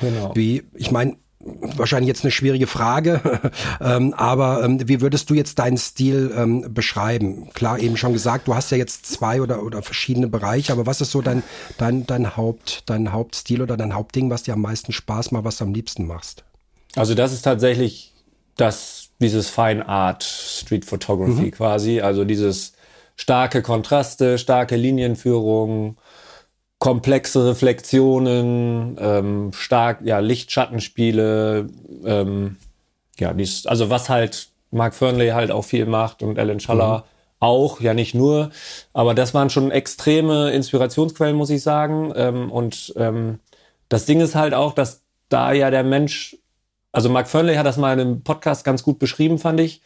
Genau. 0.02 0.36
Wie 0.36 0.64
ich 0.76 0.92
meine 0.92 1.18
wahrscheinlich 1.62 2.08
jetzt 2.08 2.24
eine 2.24 2.32
schwierige 2.32 2.68
Frage, 2.68 3.22
ähm, 3.82 4.14
aber 4.14 4.64
ähm, 4.64 4.88
wie 4.88 5.02
würdest 5.02 5.30
du 5.30 5.34
jetzt 5.34 5.60
deinen 5.60 5.78
Stil 5.78 6.32
ähm, 6.36 6.74
beschreiben? 6.74 7.50
Klar, 7.54 7.80
eben 7.80 7.98
schon 7.98 8.14
gesagt, 8.14 8.48
du 8.48 8.56
hast 8.56 8.72
ja 8.72 8.78
jetzt 8.78 9.06
zwei 9.06 9.42
oder, 9.42 9.64
oder 9.64 9.82
verschiedene 9.82 10.28
Bereiche, 10.28 10.74
aber 10.74 10.86
was 10.86 11.02
ist 11.02 11.12
so 11.12 11.22
dein, 11.22 11.44
dein, 11.78 12.06
dein, 12.06 12.38
Haupt, 12.38 12.84
dein 12.86 13.12
Hauptstil 13.14 13.62
oder 13.62 13.78
dein 13.78 13.94
Hauptding, 13.94 14.30
was 14.30 14.44
dir 14.44 14.54
am 14.54 14.62
meisten 14.62 14.92
Spaß 14.92 15.32
macht, 15.32 15.44
was 15.44 15.58
du 15.58 15.66
am 15.66 15.74
liebsten 15.74 16.06
machst? 16.06 16.44
Also 16.96 17.16
das 17.16 17.34
ist 17.34 17.44
tatsächlich 17.44 18.14
das, 18.58 19.10
dieses 19.20 19.50
Fine 19.50 19.88
Art 19.88 20.24
Street 20.24 20.86
Photography 20.86 21.48
mhm. 21.48 21.52
quasi, 21.52 22.02
also 22.02 22.26
dieses 22.26 22.74
starke 23.16 23.62
Kontraste, 23.62 24.38
starke 24.38 24.76
Linienführung, 24.76 25.98
komplexe 26.80 27.46
Reflexionen, 27.46 28.98
ähm, 29.00 29.52
stark, 29.54 30.00
ja, 30.04 30.20
Lichtschattenspiele, 30.20 31.68
ähm, 32.06 32.56
ja, 33.20 33.34
dies, 33.34 33.68
also 33.68 33.90
was 33.90 34.10
halt 34.10 34.50
Mark 34.72 34.96
Fernley 34.96 35.30
halt 35.30 35.52
auch 35.52 35.64
viel 35.64 35.86
macht 35.86 36.24
und 36.24 36.40
Alan 36.40 36.62
Schaller 36.62 37.00
mhm. 37.00 37.04
auch, 37.40 37.82
ja 37.82 37.94
nicht 37.94 38.16
nur, 38.16 38.52
aber 38.94 39.14
das 39.14 39.34
waren 39.34 39.50
schon 39.50 39.72
extreme 39.72 40.52
Inspirationsquellen, 40.52 41.36
muss 41.36 41.50
ich 41.50 41.62
sagen. 41.62 42.14
Ähm, 42.16 42.50
und 42.50 42.94
ähm, 42.96 43.40
das 43.90 44.06
Ding 44.06 44.22
ist 44.22 44.36
halt 44.36 44.54
auch, 44.54 44.74
dass 44.74 45.02
da 45.28 45.52
ja 45.52 45.70
der 45.72 45.84
Mensch, 45.84 46.38
also 46.94 47.10
Mark 47.10 47.28
Fernley 47.28 47.56
hat 47.56 47.66
das 47.66 47.78
mal 47.78 47.94
in 47.94 48.00
einem 48.00 48.24
Podcast 48.24 48.64
ganz 48.64 48.84
gut 48.84 49.00
beschrieben, 49.00 49.38
fand 49.38 49.60
ich. 49.60 49.82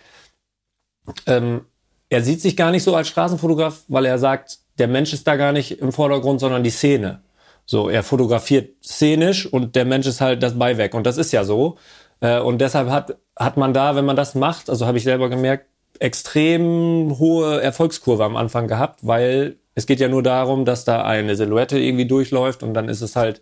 Ähm, 1.26 1.66
er 2.10 2.22
sieht 2.22 2.42
sich 2.42 2.56
gar 2.56 2.70
nicht 2.70 2.84
so 2.84 2.96
als 2.96 3.08
Straßenfotograf, 3.08 3.84
weil 3.88 4.06
er 4.06 4.20
sagt, 4.20 4.60
der 4.78 4.88
Mensch 4.88 5.14
ist 5.14 5.28
da 5.28 5.36
gar 5.36 5.52
nicht 5.52 5.80
im 5.80 5.92
Vordergrund, 5.92 6.40
sondern 6.40 6.64
die 6.64 6.70
Szene. 6.70 7.22
So, 7.66 7.90
er 7.90 8.04
fotografiert 8.04 8.84
szenisch 8.84 9.46
und 9.46 9.76
der 9.76 9.86
Mensch 9.86 10.08
ist 10.08 10.22
halt 10.22 10.44
das 10.44 10.58
Beiwerk. 10.58 10.94
Und 10.94 11.06
das 11.06 11.18
ist 11.18 11.32
ja 11.32 11.44
so. 11.44 11.78
Äh, 12.20 12.40
und 12.40 12.60
deshalb 12.60 12.90
hat, 12.90 13.18
hat 13.38 13.58
man 13.58 13.74
da, 13.74 13.96
wenn 13.96 14.06
man 14.06 14.16
das 14.16 14.36
macht, 14.36 14.70
also 14.70 14.86
habe 14.86 14.98
ich 14.98 15.04
selber 15.04 15.30
gemerkt, 15.30 15.68
extrem 16.00 17.18
hohe 17.20 17.62
Erfolgskurve 17.62 18.24
am 18.26 18.36
Anfang 18.36 18.68
gehabt, 18.68 19.06
weil 19.06 19.58
es 19.76 19.86
geht 19.86 20.00
ja 20.00 20.08
nur 20.08 20.24
darum, 20.24 20.66
dass 20.66 20.86
da 20.86 21.04
eine 21.04 21.36
Silhouette 21.36 21.80
irgendwie 21.80 22.06
durchläuft 22.06 22.64
und 22.64 22.74
dann 22.74 22.90
ist 22.90 23.02
es 23.02 23.16
halt 23.16 23.42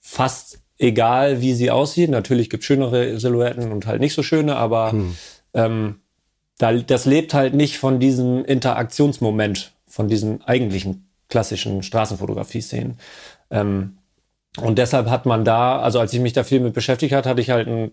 fast 0.00 0.60
egal, 0.78 1.40
wie 1.40 1.54
sie 1.54 1.70
aussieht. 1.70 2.10
Natürlich 2.10 2.50
gibt 2.50 2.62
es 2.62 2.66
schönere 2.66 3.18
Silhouetten 3.18 3.72
und 3.72 3.86
halt 3.86 4.00
nicht 4.00 4.14
so 4.14 4.22
schöne, 4.22 4.56
aber 4.56 4.92
hm. 4.92 5.16
ähm, 5.54 6.00
da, 6.58 6.72
das 6.72 7.04
lebt 7.04 7.34
halt 7.34 7.54
nicht 7.54 7.78
von 7.78 8.00
diesem 8.00 8.44
Interaktionsmoment, 8.44 9.72
von 9.96 10.08
diesen 10.08 10.42
eigentlichen 10.44 11.08
klassischen 11.30 11.82
Straßenfotografie-Szenen. 11.82 12.98
Ähm, 13.50 13.96
und 14.60 14.76
deshalb 14.78 15.08
hat 15.08 15.24
man 15.24 15.44
da, 15.44 15.80
also 15.80 15.98
als 16.00 16.12
ich 16.12 16.20
mich 16.20 16.34
da 16.34 16.44
viel 16.44 16.60
mit 16.60 16.74
beschäftigt 16.74 17.14
hat, 17.14 17.26
hatte 17.26 17.40
ich 17.40 17.50
halt 17.50 17.66
ein 17.66 17.92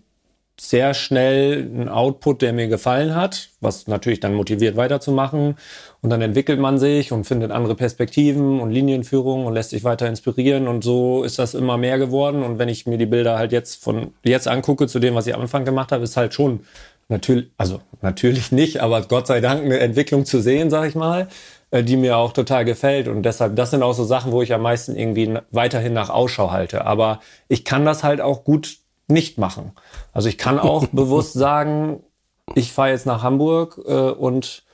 sehr 0.60 0.94
schnell 0.94 1.62
einen 1.62 1.88
Output, 1.88 2.42
der 2.42 2.52
mir 2.52 2.68
gefallen 2.68 3.14
hat, 3.14 3.48
was 3.60 3.88
natürlich 3.88 4.20
dann 4.20 4.34
motiviert 4.34 4.76
weiterzumachen. 4.76 5.56
Und 6.00 6.10
dann 6.10 6.22
entwickelt 6.22 6.60
man 6.60 6.78
sich 6.78 7.10
und 7.10 7.24
findet 7.24 7.50
andere 7.50 7.74
Perspektiven 7.74 8.60
und 8.60 8.70
Linienführung 8.70 9.46
und 9.46 9.54
lässt 9.54 9.70
sich 9.70 9.82
weiter 9.82 10.06
inspirieren. 10.06 10.68
Und 10.68 10.84
so 10.84 11.24
ist 11.24 11.38
das 11.38 11.54
immer 11.54 11.76
mehr 11.76 11.98
geworden. 11.98 12.42
Und 12.42 12.58
wenn 12.58 12.68
ich 12.68 12.86
mir 12.86 12.98
die 12.98 13.06
Bilder 13.06 13.36
halt 13.36 13.50
jetzt 13.50 13.82
von 13.82 14.12
jetzt 14.22 14.46
angucke 14.46 14.86
zu 14.86 15.00
dem, 15.00 15.14
was 15.14 15.26
ich 15.26 15.34
am 15.34 15.40
Anfang 15.40 15.64
gemacht 15.64 15.90
habe, 15.90 16.04
ist 16.04 16.16
halt 16.16 16.34
schon 16.34 16.60
natürlich, 17.08 17.46
also 17.58 17.80
natürlich 18.02 18.52
nicht, 18.52 18.80
aber 18.80 19.02
Gott 19.02 19.26
sei 19.26 19.40
Dank 19.40 19.64
eine 19.64 19.80
Entwicklung 19.80 20.24
zu 20.24 20.40
sehen, 20.40 20.70
sag 20.70 20.88
ich 20.88 20.94
mal, 20.94 21.28
die 21.82 21.96
mir 21.96 22.18
auch 22.18 22.32
total 22.32 22.64
gefällt. 22.64 23.08
Und 23.08 23.22
deshalb, 23.22 23.56
das 23.56 23.70
sind 23.70 23.82
auch 23.82 23.94
so 23.94 24.04
Sachen, 24.04 24.32
wo 24.32 24.42
ich 24.42 24.52
am 24.52 24.62
meisten 24.62 24.96
irgendwie 24.96 25.38
weiterhin 25.50 25.92
nach 25.92 26.10
Ausschau 26.10 26.50
halte. 26.50 26.84
Aber 26.84 27.20
ich 27.48 27.64
kann 27.64 27.84
das 27.84 28.04
halt 28.04 28.20
auch 28.20 28.44
gut 28.44 28.78
nicht 29.08 29.38
machen. 29.38 29.72
Also 30.12 30.28
ich 30.28 30.38
kann 30.38 30.58
auch 30.58 30.86
bewusst 30.92 31.32
sagen, 31.32 32.02
ich 32.54 32.72
fahre 32.72 32.90
jetzt 32.90 33.06
nach 33.06 33.22
Hamburg 33.22 33.80
äh, 33.86 34.10
und 34.10 34.64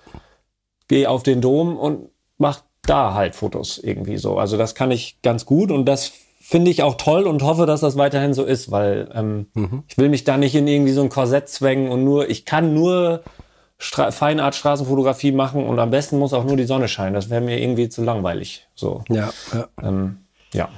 gehe 0.89 1.09
auf 1.09 1.23
den 1.23 1.41
Dom 1.41 1.79
und 1.79 2.09
mache 2.37 2.63
da 2.83 3.15
halt 3.15 3.35
Fotos 3.35 3.79
irgendwie 3.79 4.17
so. 4.17 4.39
Also 4.39 4.57
das 4.57 4.75
kann 4.75 4.91
ich 4.91 5.23
ganz 5.23 5.47
gut 5.47 5.71
und 5.71 5.85
das 5.85 6.13
finde 6.41 6.71
ich 6.71 6.83
auch 6.83 6.97
toll 6.97 7.29
und 7.29 7.43
hoffe, 7.43 7.67
dass 7.67 7.81
das 7.81 7.97
weiterhin 7.97 8.35
so 8.35 8.45
ist, 8.45 8.73
weil 8.73 9.09
ähm, 9.15 9.47
mhm. 9.55 9.85
ich 9.87 9.97
will 9.99 10.09
mich 10.09 10.25
da 10.25 10.37
nicht 10.37 10.55
in 10.57 10.67
irgendwie 10.67 10.93
so 10.93 11.03
ein 11.03 11.09
Korsett 11.09 11.49
zwängen 11.49 11.91
und 11.93 12.03
nur, 12.03 12.29
ich 12.29 12.45
kann 12.45 12.75
nur 12.75 13.23
Stra 13.83 14.11
Feinart 14.11 14.55
Straßenfotografie 14.55 15.33
machen 15.33 15.65
und 15.65 15.79
am 15.79 15.91
besten 15.91 16.19
muss 16.19 16.35
auch 16.35 16.45
nur 16.45 16.57
die 16.57 16.65
Sonne 16.65 16.87
scheinen. 16.87 17.15
Das 17.15 17.31
wäre 17.31 17.41
mir 17.41 17.59
irgendwie 17.59 17.89
zu 17.89 18.05
langweilig. 18.05 18.69
So. 18.75 19.03
Ja. 19.09 19.33
Ja. 19.55 19.69
Ähm, 19.83 20.19
ja. 20.53 20.69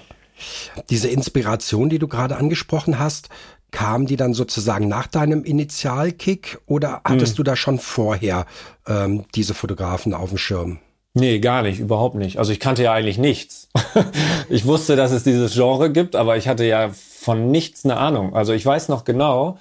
Diese 0.89 1.09
Inspiration, 1.09 1.91
die 1.91 1.99
du 1.99 2.07
gerade 2.07 2.37
angesprochen 2.37 3.01
hast, 3.01 3.29
kam 3.73 4.07
die 4.07 4.17
dann 4.17 4.35
sozusagen 4.35 4.87
nach 4.87 5.09
deinem 5.09 5.43
Initialkick 5.43 6.61
oder 6.67 7.01
hattest 7.05 7.33
hm. 7.33 7.37
du 7.39 7.43
da 7.43 7.57
schon 7.57 7.81
vorher 7.81 8.47
ähm, 8.87 9.25
diese 9.35 9.55
Fotografen 9.55 10.15
auf 10.15 10.29
dem 10.29 10.39
Schirm? 10.39 10.79
Nee, 11.15 11.41
gar 11.41 11.63
nicht, 11.63 11.81
überhaupt 11.81 12.15
nicht. 12.15 12.39
Also 12.39 12.53
ich 12.53 12.61
kannte 12.61 12.85
ja 12.85 12.93
eigentlich 12.93 13.19
nichts. 13.19 13.69
ich 14.49 14.65
wusste, 14.65 14.95
dass 14.95 15.11
es 15.11 15.25
dieses 15.25 15.55
Genre 15.55 15.91
gibt, 15.91 16.15
aber 16.15 16.37
ich 16.37 16.47
hatte 16.47 16.65
ja 16.65 16.91
von 16.91 17.51
nichts 17.51 17.85
eine 17.85 17.97
Ahnung. 17.97 18.37
Also 18.37 18.53
ich 18.53 18.65
weiß 18.65 18.89
noch 18.89 19.05
genau, 19.05 19.59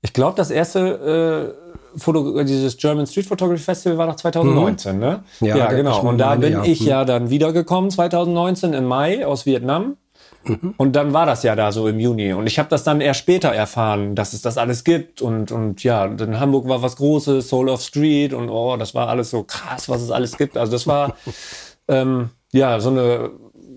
ich 0.00 0.12
glaube, 0.12 0.36
das 0.36 0.50
erste 0.50 1.56
äh, 1.71 1.71
Foto, 1.96 2.42
dieses 2.44 2.76
German 2.76 3.06
Street 3.06 3.26
Photography 3.26 3.62
Festival 3.62 3.98
war 3.98 4.06
noch 4.06 4.16
2019, 4.16 4.94
mhm. 4.94 5.00
ne? 5.00 5.24
Ja, 5.40 5.56
ja 5.56 5.72
genau. 5.72 6.00
Und 6.00 6.18
da 6.18 6.34
bin 6.36 6.52
Jahr. 6.52 6.66
ich 6.66 6.80
mhm. 6.80 6.86
ja 6.86 7.04
dann 7.04 7.30
wiedergekommen 7.30 7.90
2019 7.90 8.72
im 8.72 8.84
Mai 8.84 9.26
aus 9.26 9.46
Vietnam 9.46 9.96
Mhm. 10.44 10.74
Und 10.76 10.96
dann 10.96 11.12
war 11.12 11.26
das 11.26 11.42
ja 11.42 11.54
da 11.54 11.72
so 11.72 11.88
im 11.88 12.00
Juni. 12.00 12.32
Und 12.32 12.46
ich 12.46 12.58
habe 12.58 12.68
das 12.68 12.84
dann 12.84 13.00
eher 13.00 13.14
später 13.14 13.50
erfahren, 13.50 14.14
dass 14.14 14.32
es 14.32 14.42
das 14.42 14.58
alles 14.58 14.84
gibt. 14.84 15.22
Und, 15.22 15.52
und 15.52 15.82
ja, 15.84 16.04
in 16.04 16.40
Hamburg 16.40 16.68
war 16.68 16.82
was 16.82 16.96
Großes, 16.96 17.48
Soul 17.48 17.68
of 17.68 17.82
Street 17.82 18.32
und 18.32 18.48
oh, 18.48 18.76
das 18.76 18.94
war 18.94 19.08
alles 19.08 19.30
so 19.30 19.44
krass, 19.44 19.88
was 19.88 20.02
es 20.02 20.10
alles 20.10 20.36
gibt. 20.36 20.56
Also 20.56 20.72
das 20.72 20.86
war 20.86 21.16
ähm, 21.88 22.30
ja 22.52 22.80
so 22.80 22.90
eine 22.90 23.30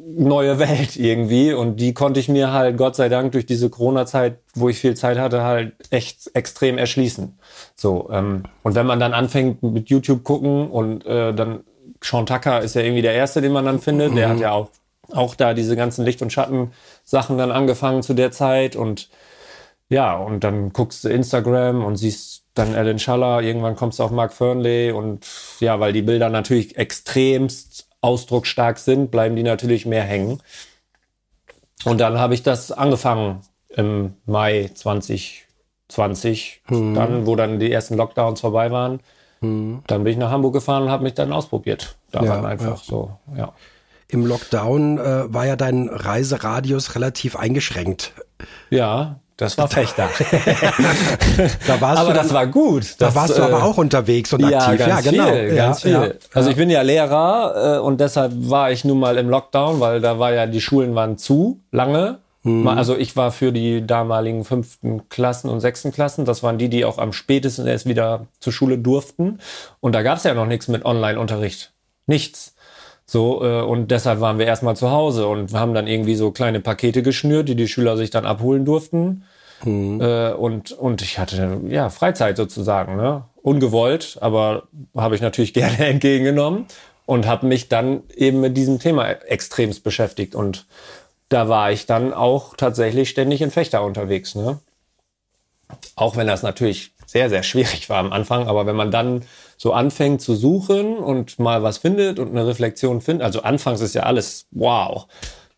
neue 0.07 0.59
Welt 0.59 0.95
irgendwie. 0.95 1.53
Und 1.53 1.77
die 1.77 1.93
konnte 1.93 2.19
ich 2.19 2.29
mir 2.29 2.51
halt, 2.51 2.77
Gott 2.77 2.95
sei 2.95 3.09
Dank, 3.09 3.31
durch 3.31 3.45
diese 3.45 3.69
Corona-Zeit, 3.69 4.39
wo 4.53 4.69
ich 4.69 4.79
viel 4.79 4.95
Zeit 4.95 5.17
hatte, 5.17 5.43
halt 5.43 5.73
echt 5.89 6.31
extrem 6.33 6.77
erschließen. 6.77 7.37
So, 7.75 8.09
ähm, 8.11 8.43
und 8.63 8.75
wenn 8.75 8.85
man 8.85 8.99
dann 8.99 9.13
anfängt 9.13 9.63
mit 9.63 9.89
YouTube 9.89 10.23
gucken 10.23 10.69
und 10.69 11.05
äh, 11.05 11.33
dann 11.33 11.63
Sean 12.01 12.25
Tucker 12.25 12.61
ist 12.61 12.75
ja 12.75 12.81
irgendwie 12.81 13.01
der 13.01 13.13
Erste, 13.13 13.41
den 13.41 13.51
man 13.51 13.65
dann 13.65 13.79
findet. 13.79 14.15
Der 14.15 14.29
hat 14.29 14.39
ja 14.39 14.51
auch 14.51 14.69
auch 15.11 15.35
da 15.35 15.53
diese 15.53 15.75
ganzen 15.75 16.05
Licht- 16.05 16.21
und 16.21 16.31
Schatten-Sachen 16.33 17.37
dann 17.37 17.51
angefangen 17.51 18.03
zu 18.03 18.13
der 18.13 18.31
Zeit 18.31 18.75
und 18.75 19.09
ja, 19.87 20.17
und 20.17 20.43
dann 20.43 20.73
guckst 20.73 21.03
du 21.03 21.09
Instagram 21.09 21.83
und 21.83 21.97
siehst 21.97 22.43
dann 22.55 22.73
Alan 22.73 22.97
Schaller, 22.97 23.41
irgendwann 23.41 23.75
kommst 23.75 23.99
du 23.99 24.03
auf 24.03 24.11
Mark 24.11 24.33
Fernley 24.33 24.91
und 24.91 25.27
ja, 25.59 25.79
weil 25.79 25.93
die 25.93 26.01
Bilder 26.01 26.29
natürlich 26.29 26.77
extremst 26.77 27.84
ausdrucksstark 28.05 28.77
sind, 28.77 29.11
bleiben 29.11 29.35
die 29.35 29.43
natürlich 29.43 29.85
mehr 29.85 30.03
hängen. 30.03 30.41
Und 31.83 31.99
dann 31.99 32.17
habe 32.19 32.33
ich 32.33 32.43
das 32.43 32.71
angefangen 32.71 33.41
im 33.69 34.13
Mai 34.25 34.69
2020, 34.73 36.61
hm. 36.67 36.93
dann, 36.95 37.25
wo 37.25 37.35
dann 37.35 37.59
die 37.59 37.71
ersten 37.71 37.95
Lockdowns 37.95 38.41
vorbei 38.41 38.71
waren. 38.71 39.01
Hm. 39.41 39.83
Dann 39.87 40.03
bin 40.03 40.13
ich 40.13 40.17
nach 40.17 40.31
Hamburg 40.31 40.53
gefahren 40.53 40.83
und 40.83 40.89
habe 40.89 41.03
mich 41.03 41.13
dann 41.13 41.33
ausprobiert. 41.33 41.97
Da 42.11 42.23
ja, 42.23 42.43
einfach 42.43 42.77
ja. 42.77 42.81
so, 42.83 43.17
ja 43.35 43.53
im 44.07 44.25
Lockdown 44.25 44.97
äh, 44.97 45.33
war 45.33 45.45
ja 45.45 45.55
dein 45.55 45.89
Reiseradius 45.89 46.95
relativ 46.95 47.35
eingeschränkt. 47.35 48.13
Ja, 48.69 49.19
das 49.37 49.57
war 49.57 49.67
Fechter. 49.67 50.09
da 51.67 51.81
warst 51.81 51.99
aber 51.99 52.13
du 52.13 52.15
das 52.15 52.33
war 52.33 52.47
gut. 52.47 52.95
Da 52.99 53.13
warst 53.13 53.37
du 53.37 53.43
aber 53.43 53.59
äh, 53.59 53.63
auch 53.63 53.77
unterwegs 53.77 54.31
und 54.31 54.47
ja, 54.47 54.59
aktiv. 54.59 54.87
ja, 54.87 55.01
genau. 55.01 55.25
Viel, 55.25 55.55
ganz 55.55 55.83
ja, 55.83 56.01
viel. 56.01 56.19
Also 56.33 56.49
ich 56.51 56.55
bin 56.55 56.69
ja 56.69 56.81
Lehrer 56.81 57.77
äh, 57.77 57.79
und 57.79 57.99
deshalb 57.99 58.31
war 58.35 58.71
ich 58.71 58.85
nun 58.85 58.99
mal 58.99 59.17
im 59.17 59.29
Lockdown, 59.29 59.81
weil 59.81 59.99
da 59.99 60.19
war 60.19 60.33
ja 60.33 60.45
die 60.47 60.61
Schulen 60.61 60.95
waren 60.95 61.17
zu 61.17 61.59
lange. 61.71 62.19
Mhm. 62.43 62.67
Also 62.67 62.95
ich 62.95 63.17
war 63.17 63.31
für 63.31 63.51
die 63.51 63.85
damaligen 63.85 64.45
fünften 64.45 65.09
Klassen 65.09 65.49
und 65.49 65.59
sechsten 65.59 65.91
Klassen. 65.91 66.23
Das 66.23 66.41
waren 66.41 66.57
die, 66.57 66.69
die 66.69 66.85
auch 66.85 66.97
am 66.97 67.11
spätesten 67.11 67.67
erst 67.67 67.87
wieder 67.87 68.27
zur 68.39 68.53
Schule 68.53 68.77
durften. 68.77 69.39
Und 69.81 69.93
da 69.93 70.01
gab 70.01 70.17
es 70.19 70.23
ja 70.23 70.33
noch 70.33 70.45
nichts 70.45 70.69
mit 70.69 70.85
Online-Unterricht. 70.85 71.73
Nichts. 72.07 72.54
So, 73.05 73.43
äh, 73.43 73.61
und 73.61 73.91
deshalb 73.91 74.19
waren 74.19 74.39
wir 74.39 74.47
erstmal 74.47 74.75
zu 74.75 74.89
Hause 74.89 75.27
und 75.27 75.53
haben 75.53 75.73
dann 75.73 75.87
irgendwie 75.87 76.15
so 76.15 76.31
kleine 76.31 76.59
Pakete 76.59 77.03
geschnürt, 77.03 77.47
die 77.47 77.55
die 77.55 77.67
Schüler 77.67 77.97
sich 77.97 78.09
dann 78.09 78.25
abholen 78.25 78.65
durften. 78.65 79.23
Mhm. 79.63 80.01
Äh, 80.01 80.31
und, 80.31 80.71
und 80.71 81.01
ich 81.01 81.19
hatte 81.19 81.61
ja 81.67 81.89
Freizeit 81.89 82.37
sozusagen, 82.37 82.95
ne? 82.95 83.23
Ungewollt, 83.41 84.17
aber 84.21 84.63
habe 84.95 85.15
ich 85.15 85.21
natürlich 85.21 85.53
gerne 85.53 85.85
entgegengenommen 85.85 86.65
und 87.05 87.27
habe 87.27 87.45
mich 87.45 87.69
dann 87.69 88.01
eben 88.15 88.41
mit 88.41 88.57
diesem 88.57 88.79
Thema 88.79 89.07
extremst 89.09 89.83
beschäftigt. 89.83 90.33
Und 90.33 90.65
da 91.29 91.47
war 91.47 91.71
ich 91.71 91.85
dann 91.85 92.13
auch 92.13 92.55
tatsächlich 92.55 93.09
ständig 93.09 93.41
in 93.41 93.51
Fechter 93.51 93.83
unterwegs, 93.83 94.33
ne? 94.35 94.59
Auch 95.95 96.15
wenn 96.15 96.27
das 96.27 96.43
natürlich 96.43 96.94
sehr, 97.15 97.29
sehr 97.29 97.43
schwierig 97.43 97.89
war 97.89 97.99
am 97.99 98.11
Anfang, 98.11 98.49
aber 98.49 98.65
wenn 98.65 98.75
man 98.75 98.91
dann 98.91 99.21
so 99.55 99.71
anfängt 99.71 100.21
zu 100.21 100.35
suchen 100.35 100.97
und 100.97 101.39
mal 101.39 101.63
was 101.63 101.77
findet 101.77 102.19
und 102.19 102.31
eine 102.31 102.45
Reflexion 102.45 102.99
findet. 102.99 103.23
Also 103.23 103.41
anfangs 103.41 103.79
ist 103.79 103.95
ja 103.95 104.03
alles 104.03 104.47
wow. 104.51 105.07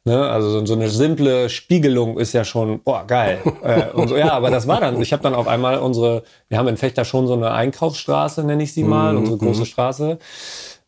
Ne? 0.03 0.29
Also 0.29 0.63
so 0.63 0.73
eine 0.75 0.87
simple 0.89 1.49
Spiegelung 1.49 2.19
ist 2.19 2.33
ja 2.33 2.45
schon, 2.45 2.83
boah, 2.83 3.07
geil. 3.07 3.39
äh, 3.63 3.89
und 3.91 4.07
so, 4.07 4.15
ja, 4.15 4.33
aber 4.33 4.51
das 4.51 4.67
war 4.67 4.79
dann, 4.81 5.01
ich 5.01 5.13
habe 5.13 5.23
dann 5.23 5.33
auf 5.33 5.47
einmal 5.47 5.79
unsere, 5.79 6.21
wir 6.47 6.59
haben 6.59 6.67
in 6.67 6.77
Fechter 6.77 7.05
schon 7.05 7.25
so 7.25 7.33
eine 7.33 7.49
Einkaufsstraße, 7.49 8.43
nenne 8.43 8.61
ich 8.61 8.73
sie 8.73 8.83
mal, 8.83 9.13
mm 9.13 9.17
unsere 9.17 9.37
große 9.39 9.61
mhm. 9.61 9.65
Straße. 9.65 10.19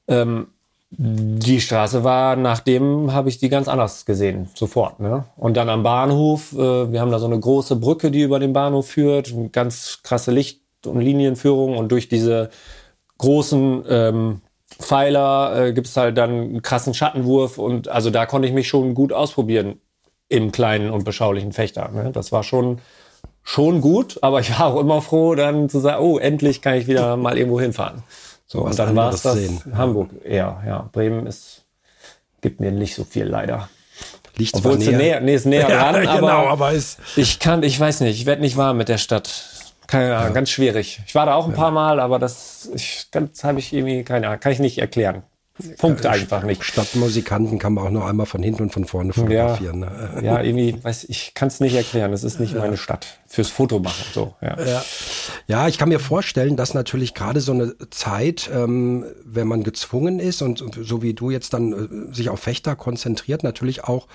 Ähm, 0.07 0.47
die 0.91 1.61
Straße 1.61 2.03
war, 2.03 2.35
nachdem 2.35 3.13
habe 3.13 3.29
ich 3.29 3.37
die 3.37 3.49
ganz 3.49 3.67
anders 3.67 4.05
gesehen, 4.05 4.49
sofort. 4.55 4.99
Ne? 4.99 5.25
Und 5.37 5.55
dann 5.55 5.69
am 5.69 5.83
Bahnhof, 5.83 6.53
äh, 6.53 6.91
wir 6.91 6.99
haben 6.99 7.11
da 7.11 7.19
so 7.19 7.27
eine 7.27 7.39
große 7.39 7.75
Brücke, 7.75 8.09
die 8.09 8.23
über 8.23 8.39
den 8.39 8.53
Bahnhof 8.53 8.87
führt, 8.87 9.31
ganz 9.51 9.99
krasse 10.01 10.31
Licht- 10.31 10.61
und 10.85 10.99
Linienführung 10.99 11.77
und 11.77 11.91
durch 11.91 12.09
diese 12.09 12.49
großen 13.19 13.83
ähm, 13.87 14.41
Pfeiler 14.79 15.67
äh, 15.67 15.73
gibt 15.73 15.87
es 15.87 15.97
halt 15.97 16.17
dann 16.17 16.31
einen 16.31 16.61
krassen 16.63 16.93
Schattenwurf 16.93 17.57
und 17.57 17.87
also 17.87 18.09
da 18.09 18.25
konnte 18.25 18.47
ich 18.47 18.53
mich 18.53 18.67
schon 18.67 18.95
gut 18.95 19.13
ausprobieren 19.13 19.79
im 20.27 20.51
kleinen 20.51 20.89
und 20.89 21.03
beschaulichen 21.03 21.51
Fechter. 21.51 21.89
Ne? 21.89 22.11
Das 22.11 22.31
war 22.31 22.43
schon 22.43 22.79
schon 23.43 23.81
gut, 23.81 24.19
aber 24.21 24.39
ich 24.39 24.57
war 24.59 24.67
auch 24.67 24.79
immer 24.79 25.01
froh, 25.01 25.35
dann 25.35 25.69
zu 25.69 25.79
sagen, 25.79 26.03
oh, 26.03 26.17
endlich 26.17 26.61
kann 26.61 26.75
ich 26.75 26.87
wieder 26.87 27.17
mal 27.17 27.37
irgendwo 27.37 27.59
hinfahren. 27.59 28.03
So, 28.51 28.61
und 28.61 28.79
dann 28.79 28.95
war 28.95 29.13
es 29.13 29.21
das 29.21 29.35
sehen. 29.35 29.61
Hamburg 29.75 30.09
eher, 30.23 30.63
ja. 30.65 30.89
Bremen 30.91 31.27
ist, 31.27 31.65
gibt 32.41 32.59
mir 32.59 32.71
nicht 32.71 32.95
so 32.95 33.03
viel 33.03 33.25
leider. 33.25 33.69
Liegt 34.37 34.55
Obwohl 34.55 34.79
zwar 34.79 34.93
näher. 34.93 35.21
nee, 35.21 35.35
ist 35.35 35.45
näher 35.45 35.61
ja, 35.69 35.91
dran, 35.91 36.07
aber, 36.07 36.19
genau, 36.19 36.47
aber 36.47 36.71
ist 36.71 36.97
ich 37.15 37.39
kann, 37.39 37.61
ich 37.61 37.79
weiß 37.79 38.01
nicht, 38.01 38.19
ich 38.19 38.25
werde 38.25 38.41
nicht 38.41 38.57
warm 38.57 38.77
mit 38.77 38.89
der 38.89 38.97
Stadt. 38.97 39.43
Keine 39.85 40.15
Ahnung, 40.15 40.29
ja. 40.29 40.33
ganz 40.33 40.49
schwierig. 40.49 40.99
Ich 41.05 41.13
war 41.13 41.27
da 41.27 41.35
auch 41.35 41.45
ein 41.45 41.51
ja. 41.51 41.57
paar 41.57 41.69
Mal, 41.69 41.99
aber 41.99 42.17
das, 42.17 42.71
ich, 42.73 43.09
ganz 43.11 43.43
habe 43.43 43.59
ich 43.59 43.71
irgendwie 43.71 44.03
keine 44.03 44.27
Ahnung, 44.27 44.39
kann 44.39 44.51
ich 44.51 44.59
nicht 44.59 44.79
erklären. 44.79 45.21
Punkt 45.77 46.03
ja, 46.03 46.11
einfach 46.11 46.43
nicht. 46.43 46.63
Stadtmusikanten 46.63 47.59
kann 47.59 47.73
man 47.73 47.85
auch 47.85 47.89
nur 47.89 48.07
einmal 48.07 48.25
von 48.25 48.41
hinten 48.41 48.63
und 48.63 48.73
von 48.73 48.85
vorne 48.85 49.13
fotografieren. 49.13 49.81
Ja, 49.81 49.89
ne? 49.89 50.21
ja 50.23 50.41
irgendwie, 50.41 50.81
weiß 50.81 51.05
ich, 51.05 51.33
kann 51.33 51.47
es 51.47 51.59
nicht 51.59 51.75
erklären. 51.75 52.13
Es 52.13 52.23
ist 52.23 52.39
nicht 52.39 52.55
meine 52.55 52.77
Stadt 52.77 53.19
fürs 53.27 53.49
Foto 53.49 53.79
machen. 53.79 54.03
So, 54.13 54.35
ja. 54.41 54.57
ja. 54.63 54.83
Ja, 55.47 55.67
ich 55.67 55.77
kann 55.77 55.89
mir 55.89 55.99
vorstellen, 55.99 56.55
dass 56.55 56.73
natürlich 56.73 57.13
gerade 57.13 57.41
so 57.41 57.51
eine 57.51 57.75
Zeit, 57.89 58.49
ähm, 58.53 59.05
wenn 59.23 59.47
man 59.47 59.63
gezwungen 59.63 60.19
ist 60.19 60.41
und 60.41 60.63
so 60.81 61.01
wie 61.01 61.13
du 61.13 61.29
jetzt 61.29 61.53
dann 61.53 62.09
äh, 62.11 62.15
sich 62.15 62.29
auf 62.29 62.39
Fechter 62.39 62.75
konzentriert, 62.75 63.43
natürlich 63.43 63.83
auch 63.83 64.07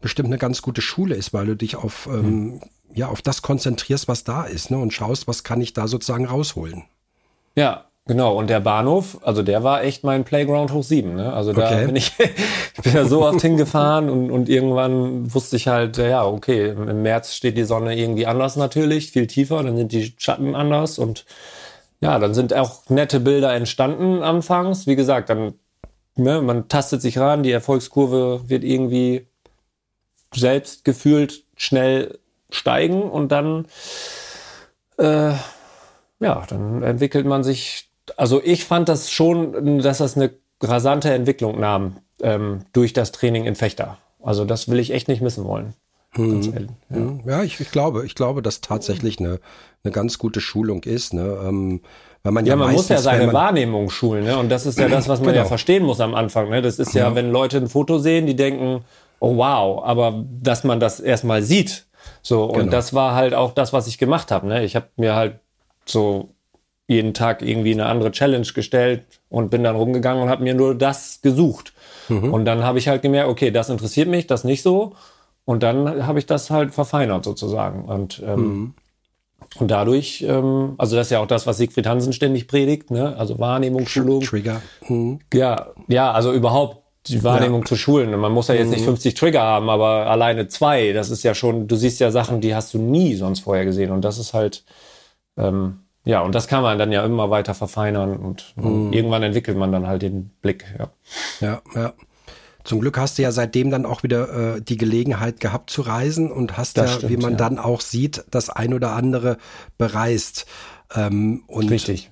bestimmt 0.00 0.28
eine 0.28 0.38
ganz 0.38 0.62
gute 0.62 0.82
Schule 0.82 1.14
ist, 1.14 1.32
weil 1.32 1.46
du 1.46 1.56
dich 1.56 1.76
auf 1.76 2.08
ähm, 2.10 2.22
hm 2.22 2.60
ja, 2.94 3.08
auf 3.08 3.22
das 3.22 3.42
konzentrierst, 3.42 4.08
was 4.08 4.24
da 4.24 4.44
ist, 4.44 4.70
ne, 4.70 4.78
und 4.78 4.92
schaust, 4.92 5.26
was 5.26 5.44
kann 5.44 5.60
ich 5.60 5.72
da 5.72 5.88
sozusagen 5.88 6.26
rausholen. 6.26 6.84
Ja, 7.54 7.86
Genau, 8.06 8.36
und 8.36 8.50
der 8.50 8.58
Bahnhof, 8.58 9.18
also 9.22 9.44
der 9.44 9.62
war 9.62 9.84
echt 9.84 10.02
mein 10.02 10.24
Playground 10.24 10.72
hoch 10.72 10.82
sieben. 10.82 11.14
Ne? 11.14 11.32
Also 11.32 11.52
da 11.52 11.68
okay. 11.68 11.86
bin 11.86 11.94
ich, 11.94 12.12
ich 12.76 12.82
bin 12.82 12.94
ja 12.94 13.04
so 13.04 13.24
oft 13.24 13.40
hingefahren 13.40 14.10
und, 14.10 14.32
und 14.32 14.48
irgendwann 14.48 15.32
wusste 15.32 15.54
ich 15.54 15.68
halt, 15.68 15.98
ja, 15.98 16.24
okay, 16.26 16.70
im 16.70 17.02
März 17.02 17.34
steht 17.34 17.56
die 17.56 17.62
Sonne 17.62 17.96
irgendwie 17.96 18.26
anders 18.26 18.56
natürlich, 18.56 19.12
viel 19.12 19.28
tiefer, 19.28 19.62
dann 19.62 19.76
sind 19.76 19.92
die 19.92 20.14
Schatten 20.18 20.56
anders 20.56 20.98
und 20.98 21.24
ja, 22.00 22.18
dann 22.18 22.34
sind 22.34 22.52
auch 22.54 22.88
nette 22.88 23.20
Bilder 23.20 23.54
entstanden 23.54 24.24
anfangs. 24.24 24.88
Wie 24.88 24.96
gesagt, 24.96 25.30
dann, 25.30 25.54
ne, 26.16 26.42
man 26.42 26.68
tastet 26.68 27.00
sich 27.00 27.18
ran, 27.18 27.44
die 27.44 27.52
Erfolgskurve 27.52 28.42
wird 28.48 28.64
irgendwie 28.64 29.28
selbst 30.34 30.84
gefühlt 30.84 31.44
schnell 31.56 32.18
steigen 32.50 33.02
und 33.02 33.30
dann, 33.30 33.66
äh, 34.98 35.34
ja, 36.18 36.44
dann 36.48 36.82
entwickelt 36.82 37.26
man 37.26 37.44
sich 37.44 37.91
also 38.16 38.42
ich 38.42 38.64
fand 38.64 38.88
das 38.88 39.10
schon, 39.10 39.80
dass 39.80 39.98
das 39.98 40.16
eine 40.16 40.32
rasante 40.60 41.12
Entwicklung 41.12 41.60
nahm 41.60 41.98
ähm, 42.22 42.60
durch 42.72 42.92
das 42.92 43.12
Training 43.12 43.44
in 43.44 43.54
Fechter. 43.54 43.98
Also 44.22 44.44
das 44.44 44.68
will 44.68 44.78
ich 44.78 44.92
echt 44.92 45.08
nicht 45.08 45.22
missen 45.22 45.44
wollen. 45.44 45.74
Mhm. 46.16 46.68
Ja, 46.90 46.96
mhm. 46.96 47.20
ja 47.26 47.42
ich, 47.42 47.58
ich, 47.60 47.70
glaube, 47.70 48.04
ich 48.04 48.14
glaube, 48.14 48.42
dass 48.42 48.60
tatsächlich 48.60 49.18
eine, 49.18 49.40
eine 49.82 49.92
ganz 49.92 50.18
gute 50.18 50.40
Schulung 50.40 50.82
ist. 50.82 51.14
Ne? 51.14 51.38
Ähm, 51.44 51.80
weil 52.22 52.32
man 52.32 52.46
ja, 52.46 52.50
ja 52.52 52.56
man 52.56 52.68
meistens, 52.68 52.82
muss 52.82 52.88
ja 52.90 52.98
seine 52.98 53.32
Wahrnehmung 53.32 53.90
schulen, 53.90 54.24
ne? 54.24 54.38
Und 54.38 54.48
das 54.48 54.64
ist 54.64 54.78
ja 54.78 54.88
das, 54.88 55.08
was 55.08 55.18
man 55.20 55.30
genau. 55.30 55.42
ja 55.42 55.44
verstehen 55.44 55.82
muss 55.82 56.00
am 56.00 56.14
Anfang. 56.14 56.50
Ne? 56.50 56.62
Das 56.62 56.78
ist 56.78 56.94
ja, 56.94 57.08
ja, 57.08 57.14
wenn 57.16 57.32
Leute 57.32 57.56
ein 57.56 57.68
Foto 57.68 57.98
sehen, 57.98 58.26
die 58.26 58.36
denken, 58.36 58.84
oh 59.18 59.36
wow, 59.36 59.82
aber 59.84 60.24
dass 60.40 60.62
man 60.62 60.78
das 60.78 61.00
erstmal 61.00 61.42
sieht. 61.42 61.86
So, 62.22 62.44
und 62.44 62.58
genau. 62.58 62.70
das 62.70 62.94
war 62.94 63.14
halt 63.14 63.34
auch 63.34 63.52
das, 63.52 63.72
was 63.72 63.88
ich 63.88 63.98
gemacht 63.98 64.30
habe. 64.30 64.46
Ne? 64.46 64.64
Ich 64.64 64.76
habe 64.76 64.86
mir 64.96 65.16
halt 65.16 65.40
so 65.84 66.28
jeden 66.92 67.14
Tag 67.14 67.42
irgendwie 67.42 67.72
eine 67.72 67.86
andere 67.86 68.12
Challenge 68.12 68.46
gestellt 68.54 69.04
und 69.28 69.50
bin 69.50 69.64
dann 69.64 69.76
rumgegangen 69.76 70.22
und 70.22 70.28
habe 70.28 70.42
mir 70.42 70.54
nur 70.54 70.74
das 70.74 71.20
gesucht. 71.22 71.72
Mhm. 72.08 72.32
Und 72.32 72.44
dann 72.44 72.62
habe 72.64 72.78
ich 72.78 72.88
halt 72.88 73.02
gemerkt, 73.02 73.28
okay, 73.28 73.50
das 73.50 73.70
interessiert 73.70 74.08
mich, 74.08 74.26
das 74.26 74.44
nicht 74.44 74.62
so. 74.62 74.94
Und 75.44 75.62
dann 75.62 76.06
habe 76.06 76.18
ich 76.18 76.26
das 76.26 76.50
halt 76.50 76.72
verfeinert 76.72 77.24
sozusagen. 77.24 77.84
Und, 77.84 78.22
ähm, 78.24 78.40
mhm. 78.40 78.74
und 79.58 79.70
dadurch, 79.70 80.22
ähm, 80.22 80.74
also 80.78 80.96
das 80.96 81.08
ist 81.08 81.10
ja 81.10 81.20
auch 81.20 81.26
das, 81.26 81.46
was 81.46 81.56
Siegfried 81.56 81.86
Hansen 81.86 82.12
ständig 82.12 82.46
predigt, 82.46 82.90
ne? 82.90 83.16
also 83.16 83.38
Wahrnehmungsschulung. 83.38 84.20
Trigger. 84.20 84.62
Mhm. 84.88 85.20
Ja, 85.32 85.68
ja, 85.88 86.12
also 86.12 86.32
überhaupt 86.32 86.82
die 87.08 87.24
Wahrnehmung 87.24 87.62
ja. 87.62 87.66
zu 87.66 87.76
schulen. 87.76 88.16
Man 88.18 88.32
muss 88.32 88.48
ja 88.48 88.54
jetzt 88.54 88.70
nicht 88.70 88.84
50 88.84 89.14
mhm. 89.14 89.18
Trigger 89.18 89.42
haben, 89.42 89.68
aber 89.68 90.06
alleine 90.06 90.46
zwei, 90.46 90.92
das 90.92 91.10
ist 91.10 91.24
ja 91.24 91.34
schon, 91.34 91.66
du 91.66 91.74
siehst 91.74 91.98
ja 91.98 92.12
Sachen, 92.12 92.40
die 92.40 92.54
hast 92.54 92.74
du 92.74 92.78
nie 92.78 93.16
sonst 93.16 93.40
vorher 93.40 93.64
gesehen. 93.64 93.90
Und 93.90 94.04
das 94.04 94.18
ist 94.18 94.34
halt, 94.34 94.64
ähm, 95.36 95.80
ja, 96.04 96.20
und 96.20 96.34
das 96.34 96.48
kann 96.48 96.62
man 96.62 96.78
dann 96.78 96.90
ja 96.90 97.04
immer 97.04 97.30
weiter 97.30 97.54
verfeinern 97.54 98.16
und 98.16 98.54
mhm. 98.56 98.92
irgendwann 98.92 99.22
entwickelt 99.22 99.56
man 99.56 99.70
dann 99.70 99.86
halt 99.86 100.02
den 100.02 100.30
Blick. 100.40 100.64
Ja, 100.78 100.90
ja. 101.40 101.62
ja. 101.74 101.92
Zum 102.64 102.80
Glück 102.80 102.96
hast 102.96 103.18
du 103.18 103.22
ja 103.22 103.32
seitdem 103.32 103.70
dann 103.70 103.86
auch 103.86 104.02
wieder 104.02 104.56
äh, 104.56 104.62
die 104.62 104.76
Gelegenheit 104.76 105.40
gehabt 105.40 105.70
zu 105.70 105.82
reisen 105.82 106.30
und 106.30 106.56
hast 106.56 106.78
das 106.78 106.90
ja, 106.90 106.96
stimmt, 106.98 107.12
wie 107.12 107.16
man 107.16 107.32
ja. 107.32 107.38
dann 107.38 107.58
auch 107.58 107.80
sieht, 107.80 108.24
das 108.30 108.50
ein 108.50 108.72
oder 108.72 108.92
andere 108.92 109.38
bereist. 109.78 110.46
Ähm, 110.94 111.42
und 111.46 111.70
Richtig. 111.70 112.10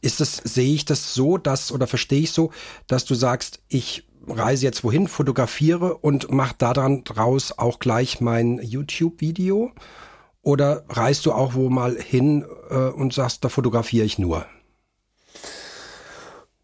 Ist 0.00 0.20
es, 0.20 0.36
sehe 0.36 0.72
ich 0.72 0.84
das 0.84 1.14
so, 1.14 1.36
dass, 1.36 1.72
oder 1.72 1.86
verstehe 1.86 2.20
ich 2.20 2.32
so, 2.32 2.52
dass 2.86 3.04
du 3.04 3.14
sagst, 3.14 3.60
ich 3.68 4.06
reise 4.26 4.64
jetzt 4.64 4.84
wohin, 4.84 5.08
fotografiere 5.08 5.98
und 5.98 6.30
mache 6.30 6.54
daran 6.56 7.04
draus 7.04 7.58
auch 7.58 7.80
gleich 7.80 8.20
mein 8.20 8.60
YouTube-Video? 8.62 9.72
Oder 10.44 10.84
reist 10.90 11.24
du 11.26 11.32
auch 11.32 11.54
wo 11.54 11.70
mal 11.70 11.96
hin 11.96 12.44
äh, 12.70 12.74
und 12.74 13.14
sagst, 13.14 13.44
da 13.44 13.48
fotografiere 13.48 14.04
ich 14.04 14.18
nur? 14.18 14.44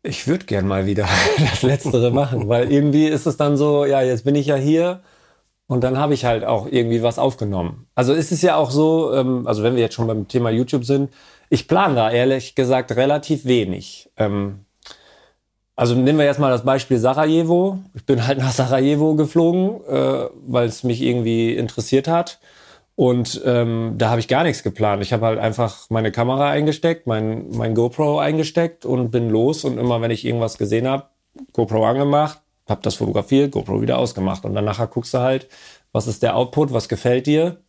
Ich 0.02 0.26
würde 0.28 0.44
gern 0.44 0.68
mal 0.68 0.86
wieder 0.86 1.08
das 1.38 1.62
Letztere 1.62 2.10
machen, 2.10 2.48
weil 2.48 2.70
irgendwie 2.70 3.06
ist 3.06 3.26
es 3.26 3.36
dann 3.36 3.56
so, 3.56 3.86
ja, 3.86 4.02
jetzt 4.02 4.24
bin 4.24 4.34
ich 4.34 4.46
ja 4.46 4.56
hier 4.56 5.00
und 5.66 5.82
dann 5.82 5.98
habe 5.98 6.12
ich 6.12 6.26
halt 6.26 6.44
auch 6.44 6.66
irgendwie 6.70 7.02
was 7.02 7.18
aufgenommen. 7.18 7.86
Also 7.94 8.12
ist 8.12 8.32
es 8.32 8.42
ja 8.42 8.56
auch 8.56 8.70
so, 8.70 9.14
ähm, 9.14 9.46
also 9.46 9.62
wenn 9.62 9.76
wir 9.76 9.82
jetzt 9.82 9.94
schon 9.94 10.06
beim 10.06 10.28
Thema 10.28 10.50
YouTube 10.50 10.84
sind, 10.84 11.10
ich 11.48 11.66
plane 11.66 11.94
da 11.94 12.10
ehrlich 12.10 12.54
gesagt 12.54 12.92
relativ 12.92 13.46
wenig. 13.46 14.10
Ähm, 14.18 14.66
also 15.74 15.94
nehmen 15.94 16.18
wir 16.18 16.26
jetzt 16.26 16.38
mal 16.38 16.50
das 16.50 16.64
Beispiel 16.64 16.98
Sarajevo. 16.98 17.78
Ich 17.94 18.04
bin 18.04 18.26
halt 18.26 18.38
nach 18.38 18.52
Sarajevo 18.52 19.14
geflogen, 19.14 19.80
äh, 19.88 20.28
weil 20.46 20.68
es 20.68 20.84
mich 20.84 21.00
irgendwie 21.00 21.54
interessiert 21.54 22.08
hat. 22.08 22.40
Und 23.00 23.40
ähm, 23.46 23.94
da 23.96 24.10
habe 24.10 24.20
ich 24.20 24.28
gar 24.28 24.42
nichts 24.42 24.62
geplant. 24.62 25.02
Ich 25.02 25.14
habe 25.14 25.24
halt 25.24 25.38
einfach 25.38 25.88
meine 25.88 26.12
Kamera 26.12 26.50
eingesteckt, 26.50 27.06
mein, 27.06 27.48
mein 27.48 27.74
GoPro 27.74 28.18
eingesteckt 28.18 28.84
und 28.84 29.10
bin 29.10 29.30
los. 29.30 29.64
Und 29.64 29.78
immer, 29.78 30.02
wenn 30.02 30.10
ich 30.10 30.26
irgendwas 30.26 30.58
gesehen 30.58 30.86
habe, 30.86 31.04
GoPro 31.54 31.86
angemacht, 31.86 32.42
habe 32.68 32.82
das 32.82 32.96
fotografiert, 32.96 33.52
GoPro 33.52 33.80
wieder 33.80 33.96
ausgemacht. 33.96 34.44
Und 34.44 34.54
dann 34.54 34.66
nachher 34.66 34.86
guckst 34.86 35.14
du 35.14 35.18
halt, 35.20 35.48
was 35.92 36.08
ist 36.08 36.22
der 36.22 36.36
Output, 36.36 36.74
was 36.74 36.90
gefällt 36.90 37.26
dir. 37.26 37.62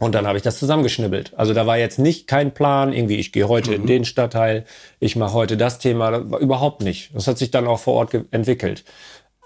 Und 0.00 0.14
dann 0.14 0.26
habe 0.26 0.36
ich 0.36 0.44
das 0.44 0.58
zusammengeschnibbelt. 0.58 1.32
Also 1.38 1.54
da 1.54 1.66
war 1.66 1.78
jetzt 1.78 1.98
nicht 1.98 2.26
kein 2.26 2.52
Plan, 2.52 2.92
irgendwie 2.92 3.16
ich 3.16 3.32
gehe 3.32 3.48
heute 3.48 3.70
mhm. 3.70 3.76
in 3.76 3.86
den 3.86 4.04
Stadtteil, 4.04 4.66
ich 5.00 5.16
mache 5.16 5.32
heute 5.32 5.56
das 5.56 5.78
Thema, 5.78 6.10
das 6.10 6.42
überhaupt 6.42 6.82
nicht. 6.82 7.14
Das 7.14 7.26
hat 7.26 7.38
sich 7.38 7.50
dann 7.50 7.66
auch 7.66 7.78
vor 7.78 7.94
Ort 7.94 8.12
entwickelt. 8.32 8.84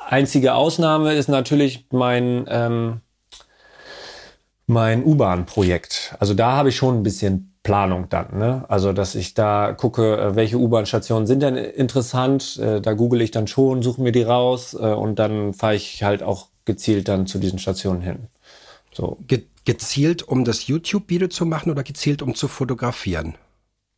Einzige 0.05 0.55
Ausnahme 0.55 1.15
ist 1.15 1.29
natürlich 1.29 1.87
mein 1.93 2.45
ähm, 2.49 3.03
mein 4.71 5.05
U-Bahn-Projekt. 5.05 6.15
Also 6.19 6.35
da 6.35 6.53
habe 6.53 6.71
ich 6.71 6.77
schon 6.77 6.99
ein 6.99 7.03
bisschen 7.03 7.55
Planung 7.63 8.09
dann. 8.09 8.39
Ne? 8.39 8.65
Also 8.69 8.93
dass 8.93 9.15
ich 9.15 9.35
da 9.35 9.73
gucke, 9.73 10.17
äh, 10.17 10.37
welche 10.37 10.59
U-Bahn-Stationen 10.59 11.27
sind 11.27 11.43
denn 11.43 11.57
interessant. 11.57 12.59
Äh, 12.59 12.81
da 12.81 12.95
google 12.95 13.21
ich 13.21 13.33
dann 13.33 13.47
schon, 13.47 13.83
suche 13.83 14.01
mir 14.01 14.13
die 14.13 14.23
raus 14.23 14.75
äh, 14.75 14.79
und 14.79 15.19
dann 15.19 15.53
fahre 15.53 15.75
ich 15.75 16.03
halt 16.03 16.23
auch 16.23 16.49
gezielt 16.65 17.09
dann 17.09 17.27
zu 17.27 17.39
diesen 17.39 17.59
Stationen 17.59 18.01
hin. 18.01 18.29
So. 18.93 19.19
Ge 19.27 19.45
gezielt, 19.67 20.27
um 20.27 20.45
das 20.45 20.69
YouTube-Video 20.69 21.29
zu 21.29 21.45
machen 21.45 21.71
oder 21.71 21.83
gezielt, 21.83 22.23
um 22.23 22.35
zu 22.35 22.49
fotografieren? 22.49 23.35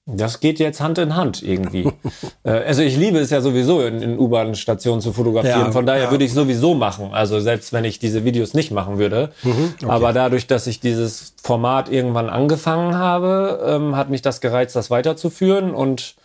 Das 0.07 0.41
geht 0.41 0.59
jetzt 0.59 0.81
Hand 0.81 0.99
in 0.99 1.15
Hand 1.15 1.43
irgendwie. 1.43 1.89
äh, 2.43 2.51
also 2.51 2.83
ich 2.83 2.97
liebe 2.97 3.19
es 3.19 3.31
ja 3.31 3.41
sowieso, 3.41 3.83
in, 3.83 4.03
in 4.03 4.19
U-Bahn-Stationen 4.19 5.01
zu 5.01 5.13
fotografieren. 5.13 5.67
Ja, 5.67 5.73
Von 5.73 5.87
daher 5.87 6.05
ja. 6.05 6.11
würde 6.11 6.25
ich 6.25 6.33
sowieso 6.33 6.75
machen. 6.75 7.11
Also 7.13 7.39
selbst 7.39 7.73
wenn 7.73 7.85
ich 7.85 8.01
diese 8.01 8.25
Videos 8.25 8.53
nicht 8.53 8.73
machen 8.73 8.99
würde. 8.99 9.31
Mhm, 9.45 9.75
okay. 9.77 9.91
Aber 9.91 10.13
dadurch, 10.13 10.49
dass 10.49 10.67
ich 10.67 10.81
dieses 10.81 11.35
Format 11.41 11.89
irgendwann 11.89 12.31
angefangen 12.31 12.97
habe, 12.97 13.65
ähm, 13.65 13.95
hat 13.95 14.11
mich 14.11 14.23
das 14.23 14.41
gereizt, 14.41 14.75
das 14.75 14.91
weiterzuführen 14.91 15.73
und 15.73 16.17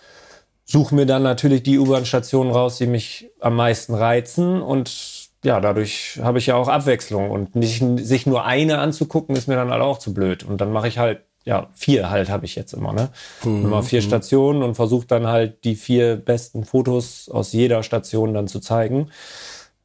suche 0.66 0.96
mir 0.96 1.06
dann 1.06 1.22
natürlich 1.22 1.62
die 1.62 1.78
U-Bahn-Stationen 1.78 2.52
raus, 2.52 2.78
die 2.78 2.88
mich 2.88 3.30
am 3.40 3.56
meisten 3.56 3.94
reizen 3.94 4.62
und 4.62 5.28
ja, 5.44 5.62
dadurch 5.62 6.20
habe 6.22 6.40
ich 6.40 6.48
ja 6.48 6.56
auch 6.56 6.68
Abwechslung 6.68 7.30
und 7.30 7.56
nicht 7.56 7.84
sich 8.00 8.26
nur 8.26 8.44
eine 8.44 8.80
anzugucken, 8.80 9.36
ist 9.36 9.48
mir 9.48 9.56
dann 9.56 9.70
halt 9.70 9.84
auch 9.84 10.00
zu 10.00 10.14
blöd. 10.14 10.44
Und 10.44 10.60
dann 10.60 10.72
mache 10.74 10.88
ich 10.88 10.98
halt 10.98 11.22
ja, 11.48 11.70
vier 11.74 12.10
halt 12.10 12.30
habe 12.30 12.46
ich 12.46 12.56
jetzt 12.56 12.74
immer, 12.74 12.92
ne? 12.92 13.10
Mhm. 13.46 13.66
Immer 13.66 13.82
vier 13.82 14.02
mhm. 14.02 14.06
Stationen 14.06 14.64
und 14.64 14.76
versuche 14.76 15.08
dann 15.08 15.28
halt 15.28 15.64
die 15.64 15.76
vier 15.76 16.18
besten 16.18 16.66
Fotos 16.66 17.30
aus 17.30 17.54
jeder 17.54 17.84
Station 17.84 18.34
dann 18.34 18.50
zu 18.50 18.60
zeigen. 18.60 19.10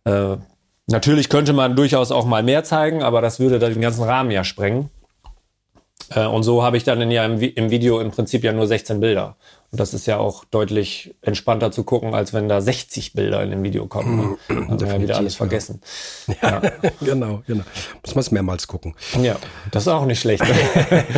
Äh, 0.05 0.38
natürlich 0.88 1.29
könnte 1.29 1.53
man 1.53 1.77
durchaus 1.77 2.11
auch 2.11 2.27
mal 2.27 2.42
mehr 2.42 2.64
zeigen, 2.64 3.05
aber 3.05 3.20
das 3.20 3.38
würde 3.38 3.61
dann 3.61 3.72
den 3.72 3.81
ganzen 3.81 4.03
Rahmen 4.03 4.33
ja 4.33 4.42
sprengen. 4.42 4.90
Äh, 6.14 6.27
und 6.27 6.42
so 6.42 6.62
habe 6.62 6.77
ich 6.77 6.85
dann 6.85 7.11
ja 7.11 7.25
im, 7.25 7.40
im, 7.40 7.70
Video 7.70 8.01
im 8.01 8.11
Prinzip 8.11 8.44
ja 8.44 8.53
nur 8.53 8.66
16 8.66 9.01
Bilder. 9.01 9.37
Und 9.70 9.81
das 9.81 9.94
ist 9.94 10.07
ja 10.07 10.18
auch 10.18 10.44
deutlich 10.44 11.14
entspannter 11.22 11.72
zu 11.72 11.85
gucken, 11.85 12.14
als 12.14 12.33
wenn 12.33 12.48
da 12.48 12.61
60 12.61 13.14
Bilder 13.14 13.42
in 13.42 13.51
dem 13.51 13.62
Video 13.62 13.87
kommen. 13.87 14.16
Ne? 14.16 14.37
Mhm. 14.48 14.68
Dann 14.68 14.81
wir 14.81 15.01
wieder 15.01 15.16
alles 15.16 15.35
vergessen. 15.35 15.81
Ja, 16.42 16.62
ja. 16.62 16.72
genau, 17.01 17.42
genau. 17.46 17.64
Muss 18.05 18.14
man 18.14 18.20
es 18.20 18.31
mehrmals 18.31 18.66
gucken. 18.66 18.94
Ja, 19.20 19.37
das 19.70 19.85
ist 19.85 19.88
auch 19.88 20.07
nicht 20.07 20.20
schlecht. 20.20 20.44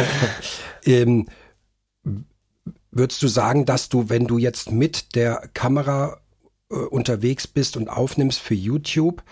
ähm, 0.86 1.26
würdest 2.90 3.22
du 3.22 3.28
sagen, 3.28 3.66
dass 3.66 3.88
du, 3.88 4.08
wenn 4.08 4.26
du 4.26 4.38
jetzt 4.38 4.70
mit 4.70 5.16
der 5.16 5.48
Kamera 5.52 6.18
äh, 6.70 6.76
unterwegs 6.76 7.46
bist 7.46 7.76
und 7.76 7.88
aufnimmst 7.88 8.40
für 8.40 8.54
YouTube, 8.54 9.22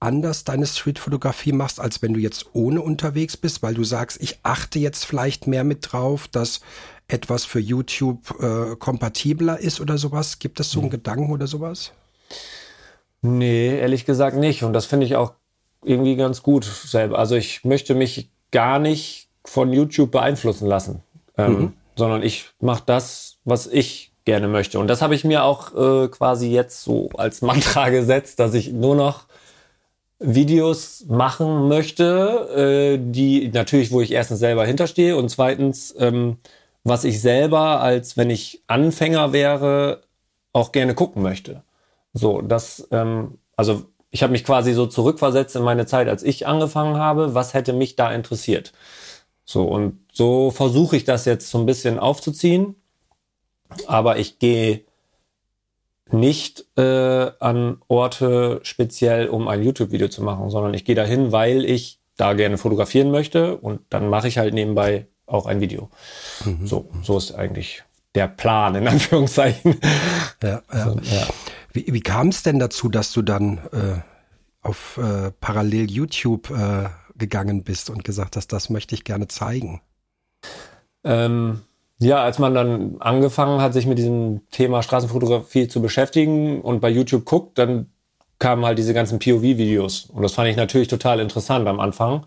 anders 0.00 0.44
deine 0.44 0.66
Streetfotografie 0.66 1.52
machst, 1.52 1.80
als 1.80 2.02
wenn 2.02 2.14
du 2.14 2.20
jetzt 2.20 2.46
ohne 2.52 2.82
unterwegs 2.82 3.36
bist, 3.36 3.62
weil 3.62 3.74
du 3.74 3.84
sagst, 3.84 4.20
ich 4.20 4.38
achte 4.42 4.78
jetzt 4.78 5.04
vielleicht 5.04 5.46
mehr 5.46 5.64
mit 5.64 5.92
drauf, 5.92 6.28
dass 6.28 6.60
etwas 7.08 7.44
für 7.44 7.60
YouTube 7.60 8.34
äh, 8.40 8.76
kompatibler 8.76 9.58
ist 9.58 9.80
oder 9.80 9.98
sowas? 9.98 10.38
Gibt 10.38 10.60
es 10.60 10.70
so 10.70 10.80
einen 10.80 10.86
hm. 10.86 10.92
Gedanken 10.92 11.32
oder 11.32 11.46
sowas? 11.46 11.92
Nee, 13.22 13.78
ehrlich 13.78 14.04
gesagt 14.04 14.36
nicht. 14.36 14.62
Und 14.64 14.72
das 14.72 14.86
finde 14.86 15.06
ich 15.06 15.16
auch 15.16 15.32
irgendwie 15.82 16.16
ganz 16.16 16.42
gut 16.42 16.64
selber. 16.64 17.18
Also 17.18 17.36
ich 17.36 17.64
möchte 17.64 17.94
mich 17.94 18.30
gar 18.50 18.78
nicht 18.78 19.28
von 19.44 19.72
YouTube 19.72 20.10
beeinflussen 20.10 20.66
lassen, 20.66 21.02
ähm, 21.36 21.52
mhm. 21.52 21.72
sondern 21.96 22.22
ich 22.22 22.46
mache 22.60 22.82
das, 22.86 23.36
was 23.44 23.66
ich 23.66 24.12
gerne 24.24 24.48
möchte. 24.48 24.78
Und 24.78 24.88
das 24.88 25.02
habe 25.02 25.14
ich 25.14 25.24
mir 25.24 25.44
auch 25.44 25.74
äh, 25.74 26.08
quasi 26.08 26.50
jetzt 26.50 26.82
so 26.82 27.10
als 27.16 27.42
Mantra 27.42 27.88
gesetzt, 27.90 28.40
dass 28.40 28.54
ich 28.54 28.72
nur 28.72 28.96
noch 28.96 29.26
Videos 30.24 31.04
machen 31.08 31.68
möchte, 31.68 32.96
äh, 32.96 32.98
die 33.00 33.48
natürlich, 33.48 33.92
wo 33.92 34.00
ich 34.00 34.12
erstens 34.12 34.38
selber 34.38 34.64
hinterstehe 34.64 35.16
und 35.16 35.28
zweitens, 35.28 35.94
ähm, 35.98 36.38
was 36.82 37.04
ich 37.04 37.20
selber, 37.20 37.80
als 37.80 38.16
wenn 38.16 38.30
ich 38.30 38.62
Anfänger 38.66 39.32
wäre, 39.32 40.02
auch 40.52 40.72
gerne 40.72 40.94
gucken 40.94 41.22
möchte. 41.22 41.62
So, 42.12 42.40
das, 42.40 42.88
ähm, 42.90 43.38
also 43.56 43.84
ich 44.10 44.22
habe 44.22 44.32
mich 44.32 44.44
quasi 44.44 44.72
so 44.72 44.86
zurückversetzt 44.86 45.56
in 45.56 45.62
meine 45.62 45.86
Zeit, 45.86 46.08
als 46.08 46.22
ich 46.22 46.46
angefangen 46.46 46.96
habe. 46.96 47.34
Was 47.34 47.52
hätte 47.52 47.72
mich 47.72 47.96
da 47.96 48.12
interessiert? 48.12 48.72
So, 49.44 49.64
und 49.64 49.98
so 50.12 50.50
versuche 50.50 50.96
ich 50.96 51.04
das 51.04 51.24
jetzt 51.24 51.50
so 51.50 51.58
ein 51.58 51.66
bisschen 51.66 51.98
aufzuziehen. 51.98 52.76
Aber 53.86 54.18
ich 54.18 54.38
gehe 54.38 54.84
nicht 56.10 56.66
äh, 56.76 57.30
an 57.40 57.78
Orte 57.88 58.60
speziell, 58.62 59.28
um 59.28 59.48
ein 59.48 59.62
YouTube-Video 59.62 60.08
zu 60.08 60.22
machen, 60.22 60.50
sondern 60.50 60.74
ich 60.74 60.84
gehe 60.84 60.94
dahin, 60.94 61.32
weil 61.32 61.64
ich 61.64 61.98
da 62.16 62.34
gerne 62.34 62.58
fotografieren 62.58 63.10
möchte 63.10 63.56
und 63.56 63.80
dann 63.90 64.08
mache 64.08 64.28
ich 64.28 64.38
halt 64.38 64.54
nebenbei 64.54 65.06
auch 65.26 65.46
ein 65.46 65.60
Video. 65.60 65.90
Mhm. 66.44 66.66
So, 66.66 66.88
so 67.02 67.16
ist 67.16 67.32
eigentlich 67.32 67.82
der 68.14 68.28
Plan, 68.28 68.74
in 68.74 68.86
Anführungszeichen. 68.88 69.80
Ja, 70.42 70.62
ja. 70.72 70.84
So, 70.84 70.98
ja. 71.02 71.26
Wie, 71.72 71.86
wie 71.92 72.00
kam 72.00 72.28
es 72.28 72.42
denn 72.42 72.58
dazu, 72.58 72.88
dass 72.88 73.12
du 73.12 73.22
dann 73.22 73.58
äh, 73.72 74.00
auf 74.62 74.98
äh, 74.98 75.32
parallel 75.40 75.90
YouTube 75.90 76.50
äh, 76.50 76.88
gegangen 77.16 77.64
bist 77.64 77.90
und 77.90 78.04
gesagt 78.04 78.36
hast, 78.36 78.52
das 78.52 78.70
möchte 78.70 78.94
ich 78.94 79.04
gerne 79.04 79.28
zeigen? 79.28 79.80
Ähm, 81.02 81.62
ja, 81.98 82.22
als 82.22 82.38
man 82.38 82.54
dann 82.54 82.96
angefangen 83.00 83.60
hat, 83.60 83.72
sich 83.72 83.86
mit 83.86 83.98
diesem 83.98 84.40
Thema 84.50 84.82
Straßenfotografie 84.82 85.68
zu 85.68 85.80
beschäftigen 85.80 86.60
und 86.60 86.80
bei 86.80 86.90
YouTube 86.90 87.24
guckt, 87.24 87.58
dann 87.58 87.90
kamen 88.38 88.64
halt 88.64 88.78
diese 88.78 88.94
ganzen 88.94 89.18
POV-Videos. 89.18 90.10
Und 90.12 90.22
das 90.22 90.32
fand 90.32 90.48
ich 90.48 90.56
natürlich 90.56 90.88
total 90.88 91.20
interessant 91.20 91.66
am 91.68 91.80
Anfang. 91.80 92.26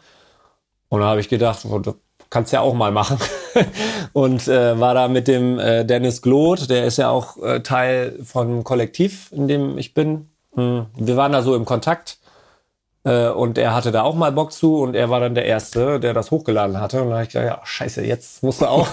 Und 0.89 1.01
da 1.01 1.07
habe 1.07 1.19
ich 1.19 1.29
gedacht, 1.29 1.65
oh, 1.69 1.79
du 1.79 1.95
kannst 2.29 2.53
ja 2.53 2.61
auch 2.61 2.73
mal 2.73 2.91
machen. 2.91 3.17
und 4.13 4.47
äh, 4.47 4.79
war 4.79 4.93
da 4.93 5.07
mit 5.07 5.27
dem 5.27 5.59
äh, 5.59 5.85
Dennis 5.85 6.21
Gloth, 6.21 6.69
der 6.69 6.85
ist 6.85 6.97
ja 6.97 7.09
auch 7.09 7.37
äh, 7.43 7.61
Teil 7.61 8.17
von 8.23 8.63
Kollektiv, 8.63 9.31
in 9.31 9.47
dem 9.47 9.77
ich 9.77 9.93
bin. 9.93 10.29
Hm. 10.55 10.87
Wir 10.95 11.17
waren 11.17 11.33
da 11.33 11.41
so 11.41 11.55
im 11.55 11.65
Kontakt 11.65 12.19
und 13.07 13.57
er 13.57 13.73
hatte 13.73 13.91
da 13.91 14.03
auch 14.03 14.15
mal 14.15 14.31
Bock 14.31 14.51
zu 14.51 14.77
und 14.81 14.95
er 14.95 15.09
war 15.09 15.19
dann 15.19 15.35
der 15.35 15.45
Erste, 15.45 15.99
der 15.99 16.13
das 16.13 16.31
hochgeladen 16.31 16.81
hatte. 16.81 17.01
Und 17.01 17.09
dann 17.09 17.19
habe 17.19 17.23
ich 17.23 17.29
gedacht, 17.29 17.47
ja, 17.47 17.61
scheiße, 17.63 18.03
jetzt 18.03 18.43
musst 18.43 18.61
du 18.61 18.65
auch. 18.65 18.87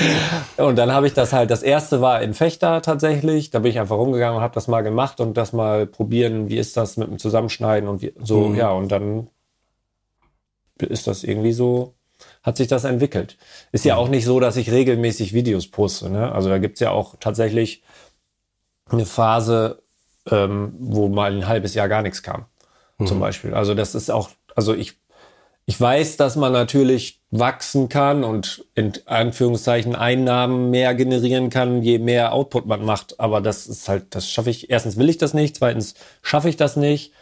und 0.56 0.76
dann 0.76 0.92
habe 0.92 1.06
ich 1.06 1.14
das 1.14 1.32
halt, 1.32 1.50
das 1.50 1.62
erste 1.62 2.00
war 2.00 2.22
in 2.22 2.34
Fechter 2.34 2.82
tatsächlich. 2.82 3.50
Da 3.50 3.60
bin 3.60 3.70
ich 3.70 3.80
einfach 3.80 3.96
rumgegangen 3.96 4.36
und 4.36 4.42
habe 4.42 4.54
das 4.54 4.68
mal 4.68 4.82
gemacht 4.82 5.20
und 5.20 5.36
das 5.36 5.52
mal 5.52 5.86
probieren, 5.86 6.48
wie 6.48 6.58
ist 6.58 6.76
das 6.76 6.96
mit 6.96 7.08
dem 7.08 7.18
Zusammenschneiden 7.18 7.88
und 7.88 8.02
wie, 8.02 8.12
so, 8.22 8.48
mhm. 8.48 8.56
ja, 8.56 8.70
und 8.70 8.92
dann 8.92 9.28
ist 10.78 11.06
das 11.06 11.24
irgendwie 11.24 11.52
so, 11.52 11.94
hat 12.44 12.58
sich 12.58 12.68
das 12.68 12.84
entwickelt. 12.84 13.38
Ist 13.72 13.84
ja 13.84 13.96
mhm. 13.96 14.00
auch 14.02 14.08
nicht 14.08 14.24
so, 14.24 14.38
dass 14.38 14.56
ich 14.56 14.70
regelmäßig 14.70 15.32
Videos 15.32 15.68
poste. 15.68 16.10
Ne? 16.10 16.30
Also 16.30 16.48
da 16.48 16.58
gibt's 16.58 16.80
ja 16.80 16.90
auch 16.90 17.16
tatsächlich 17.18 17.82
eine 18.90 19.04
Phase, 19.04 19.82
ähm, 20.30 20.74
wo 20.78 21.08
mal 21.08 21.32
ein 21.32 21.48
halbes 21.48 21.74
Jahr 21.74 21.88
gar 21.88 22.02
nichts 22.02 22.22
kam 22.22 22.46
mhm. 22.98 23.06
zum 23.06 23.20
Beispiel. 23.20 23.54
Also 23.54 23.74
das 23.74 23.94
ist 23.94 24.10
auch, 24.10 24.30
also 24.54 24.74
ich, 24.74 24.98
ich 25.66 25.80
weiß, 25.80 26.16
dass 26.16 26.36
man 26.36 26.52
natürlich 26.52 27.20
wachsen 27.30 27.88
kann 27.88 28.24
und 28.24 28.64
in 28.74 28.92
Anführungszeichen 29.04 29.94
Einnahmen 29.94 30.70
mehr 30.70 30.94
generieren 30.94 31.50
kann, 31.50 31.82
je 31.82 31.98
mehr 31.98 32.32
Output 32.32 32.66
man 32.66 32.84
macht. 32.84 33.20
Aber 33.20 33.40
das 33.40 33.66
ist 33.66 33.88
halt, 33.88 34.14
das 34.14 34.30
schaffe 34.30 34.50
ich, 34.50 34.70
erstens 34.70 34.96
will 34.96 35.08
ich 35.08 35.18
das 35.18 35.34
nicht, 35.34 35.56
zweitens 35.56 35.94
schaffe 36.22 36.48
ich 36.48 36.56
das 36.56 36.76
nicht. 36.76 37.12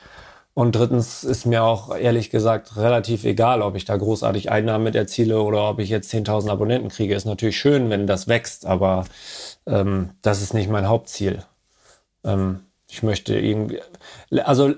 Und 0.55 0.75
drittens 0.75 1.23
ist 1.23 1.45
mir 1.45 1.65
auch 1.65 1.95
ehrlich 1.95 2.31
gesagt 2.31 2.79
relativ 2.79 3.25
egal, 3.25 3.61
ob 3.61 3.77
ich 3.77 3.85
da 3.85 3.95
großartig 3.95 4.51
Einnahmen 4.51 4.85
mit 4.85 4.95
erziele 4.95 5.43
oder 5.43 5.69
ob 5.69 5.81
ich 5.81 5.91
jetzt 5.91 6.11
10.000 6.15 6.49
Abonnenten 6.51 6.89
kriege. 6.89 7.15
Ist 7.15 7.27
natürlich 7.27 7.59
schön, 7.59 7.91
wenn 7.91 8.07
das 8.07 8.27
wächst, 8.27 8.65
aber 8.65 9.05
ähm, 9.67 10.13
das 10.23 10.41
ist 10.41 10.55
nicht 10.55 10.71
mein 10.71 10.89
Hauptziel. 10.89 11.43
Ähm, 12.25 12.61
ich 12.89 13.03
möchte 13.03 13.39
irgendwie, 13.39 13.83
also 14.45 14.73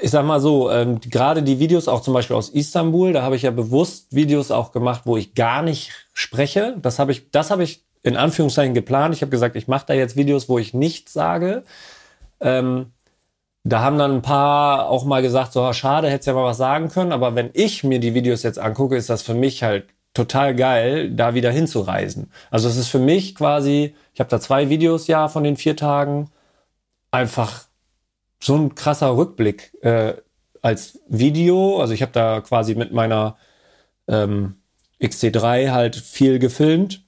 ich 0.00 0.10
sag 0.10 0.24
mal 0.24 0.40
so, 0.40 0.70
ähm, 0.70 1.00
gerade 1.00 1.42
die 1.42 1.58
Videos 1.58 1.88
auch 1.88 2.02
zum 2.02 2.14
Beispiel 2.14 2.36
aus 2.36 2.48
Istanbul, 2.50 3.12
da 3.12 3.22
habe 3.22 3.36
ich 3.36 3.42
ja 3.42 3.50
bewusst 3.50 4.14
Videos 4.14 4.50
auch 4.50 4.72
gemacht, 4.72 5.02
wo 5.04 5.16
ich 5.16 5.34
gar 5.34 5.62
nicht 5.62 5.92
spreche. 6.14 6.76
Das 6.80 6.98
habe 6.98 7.12
ich, 7.12 7.30
das 7.30 7.50
habe 7.50 7.64
ich 7.64 7.84
in 8.02 8.16
Anführungszeichen 8.16 8.74
geplant. 8.74 9.14
Ich 9.14 9.22
habe 9.22 9.30
gesagt, 9.30 9.56
ich 9.56 9.68
mache 9.68 9.86
da 9.86 9.94
jetzt 9.94 10.16
Videos, 10.16 10.48
wo 10.48 10.58
ich 10.58 10.74
nichts 10.74 11.12
sage. 11.12 11.64
Ähm, 12.40 12.92
da 13.64 13.80
haben 13.80 13.98
dann 13.98 14.12
ein 14.16 14.22
paar 14.22 14.88
auch 14.88 15.04
mal 15.04 15.22
gesagt, 15.22 15.52
so 15.52 15.72
schade, 15.72 16.08
hättest 16.08 16.28
ja 16.28 16.32
mal 16.34 16.44
was 16.44 16.56
sagen 16.56 16.88
können. 16.88 17.12
Aber 17.12 17.34
wenn 17.34 17.50
ich 17.52 17.84
mir 17.84 18.00
die 18.00 18.14
Videos 18.14 18.42
jetzt 18.42 18.58
angucke, 18.58 18.96
ist 18.96 19.10
das 19.10 19.22
für 19.22 19.34
mich 19.34 19.62
halt 19.62 19.86
total 20.14 20.54
geil, 20.54 21.10
da 21.10 21.34
wieder 21.34 21.50
hinzureisen. 21.50 22.32
Also 22.50 22.68
es 22.68 22.76
ist 22.76 22.88
für 22.88 22.98
mich 22.98 23.34
quasi, 23.34 23.94
ich 24.14 24.20
habe 24.20 24.30
da 24.30 24.40
zwei 24.40 24.68
Videos 24.68 25.06
ja 25.06 25.28
von 25.28 25.44
den 25.44 25.56
vier 25.56 25.76
Tagen, 25.76 26.30
einfach 27.10 27.67
so 28.40 28.54
ein 28.56 28.74
krasser 28.74 29.16
Rückblick 29.16 29.72
äh, 29.82 30.14
als 30.62 31.00
Video. 31.08 31.80
Also 31.80 31.94
ich 31.94 32.02
habe 32.02 32.12
da 32.12 32.40
quasi 32.40 32.74
mit 32.74 32.92
meiner 32.92 33.36
ähm, 34.06 34.56
XT3 35.00 35.70
halt 35.70 35.96
viel 35.96 36.38
gefilmt. 36.38 37.04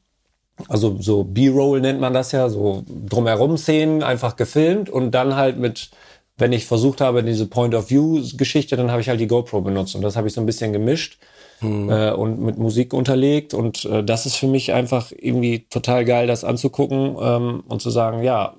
Also 0.68 1.00
so 1.00 1.24
B-Roll 1.24 1.80
nennt 1.80 2.00
man 2.00 2.12
das 2.12 2.32
ja, 2.32 2.48
so 2.48 2.84
drumherum 2.86 3.56
Szenen 3.56 4.02
einfach 4.02 4.36
gefilmt 4.36 4.90
und 4.90 5.12
dann 5.12 5.34
halt 5.34 5.58
mit, 5.58 5.90
wenn 6.36 6.52
ich 6.52 6.66
versucht 6.66 7.00
habe, 7.00 7.22
diese 7.24 7.46
Point-of-View-Geschichte, 7.46 8.76
dann 8.76 8.90
habe 8.90 9.00
ich 9.00 9.08
halt 9.08 9.20
die 9.20 9.26
GoPro 9.26 9.62
benutzt 9.62 9.94
und 9.94 10.02
das 10.02 10.16
habe 10.16 10.28
ich 10.28 10.34
so 10.34 10.40
ein 10.40 10.46
bisschen 10.46 10.74
gemischt 10.74 11.18
hm. 11.60 11.88
äh, 11.88 12.10
und 12.10 12.40
mit 12.40 12.58
Musik 12.58 12.92
unterlegt 12.92 13.54
und 13.54 13.86
äh, 13.86 14.04
das 14.04 14.26
ist 14.26 14.36
für 14.36 14.48
mich 14.48 14.74
einfach 14.74 15.12
irgendwie 15.16 15.66
total 15.70 16.04
geil, 16.04 16.26
das 16.26 16.44
anzugucken 16.44 17.16
ähm, 17.18 17.64
und 17.66 17.80
zu 17.80 17.88
sagen, 17.88 18.22
ja, 18.22 18.54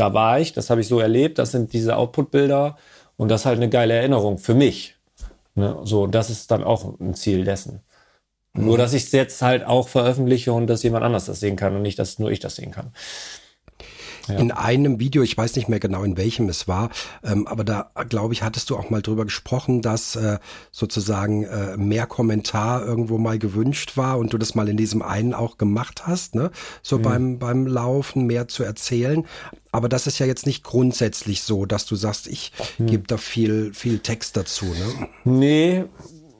da 0.00 0.14
war 0.14 0.40
ich, 0.40 0.54
das 0.54 0.70
habe 0.70 0.80
ich 0.80 0.88
so 0.88 0.98
erlebt, 0.98 1.38
das 1.38 1.52
sind 1.52 1.74
diese 1.74 1.96
Output-Bilder 1.96 2.76
und 3.18 3.28
das 3.28 3.42
ist 3.42 3.46
halt 3.46 3.58
eine 3.58 3.68
geile 3.68 3.92
Erinnerung 3.94 4.38
für 4.38 4.54
mich. 4.54 4.96
Ne? 5.54 5.78
So, 5.84 6.06
das 6.06 6.30
ist 6.30 6.50
dann 6.50 6.64
auch 6.64 6.98
ein 6.98 7.14
Ziel 7.14 7.44
dessen. 7.44 7.82
Mhm. 8.54 8.64
Nur, 8.64 8.78
dass 8.78 8.94
ich 8.94 9.04
es 9.04 9.12
jetzt 9.12 9.42
halt 9.42 9.62
auch 9.64 9.88
veröffentliche 9.88 10.54
und 10.54 10.68
dass 10.68 10.82
jemand 10.82 11.04
anders 11.04 11.26
das 11.26 11.40
sehen 11.40 11.56
kann 11.56 11.76
und 11.76 11.82
nicht, 11.82 11.98
dass 11.98 12.18
nur 12.18 12.30
ich 12.30 12.40
das 12.40 12.56
sehen 12.56 12.70
kann. 12.70 12.92
Ja. 14.30 14.38
In 14.38 14.52
einem 14.52 15.00
Video, 15.00 15.22
ich 15.22 15.36
weiß 15.36 15.56
nicht 15.56 15.68
mehr 15.68 15.80
genau, 15.80 16.02
in 16.02 16.16
welchem 16.16 16.48
es 16.48 16.68
war, 16.68 16.90
ähm, 17.24 17.46
aber 17.46 17.64
da, 17.64 17.90
glaube 18.08 18.34
ich, 18.34 18.42
hattest 18.42 18.70
du 18.70 18.76
auch 18.76 18.90
mal 18.90 19.02
drüber 19.02 19.24
gesprochen, 19.24 19.82
dass 19.82 20.16
äh, 20.16 20.38
sozusagen 20.70 21.44
äh, 21.44 21.76
mehr 21.76 22.06
Kommentar 22.06 22.84
irgendwo 22.84 23.18
mal 23.18 23.38
gewünscht 23.38 23.96
war 23.96 24.18
und 24.18 24.32
du 24.32 24.38
das 24.38 24.54
mal 24.54 24.68
in 24.68 24.76
diesem 24.76 25.02
einen 25.02 25.34
auch 25.34 25.58
gemacht 25.58 26.06
hast, 26.06 26.34
ne? 26.34 26.50
So 26.82 26.98
mhm. 26.98 27.02
beim, 27.02 27.38
beim 27.38 27.66
Laufen 27.66 28.26
mehr 28.26 28.48
zu 28.48 28.62
erzählen. 28.62 29.26
Aber 29.72 29.88
das 29.88 30.06
ist 30.06 30.18
ja 30.18 30.26
jetzt 30.26 30.46
nicht 30.46 30.64
grundsätzlich 30.64 31.42
so, 31.42 31.64
dass 31.64 31.86
du 31.86 31.96
sagst, 31.96 32.26
ich 32.26 32.52
mhm. 32.78 32.86
gebe 32.86 33.06
da 33.06 33.16
viel, 33.16 33.72
viel 33.74 34.00
Text 34.00 34.36
dazu, 34.36 34.66
ne? 34.66 35.08
Nee, 35.24 35.84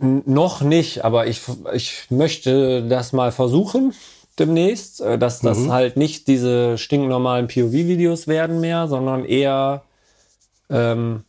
noch 0.00 0.62
nicht, 0.62 1.04
aber 1.04 1.26
ich, 1.26 1.42
ich 1.74 2.06
möchte 2.08 2.86
das 2.88 3.12
mal 3.12 3.32
versuchen 3.32 3.92
demnächst, 4.40 5.00
äh, 5.00 5.18
dass 5.18 5.40
das 5.40 5.58
mhm. 5.58 5.72
halt 5.72 5.96
nicht 5.96 6.26
diese 6.26 6.78
stinknormalen 6.78 7.46
POV-Videos 7.46 8.26
werden 8.26 8.60
mehr, 8.60 8.88
sondern 8.88 9.24
eher 9.24 9.82
ähm, 10.70 11.24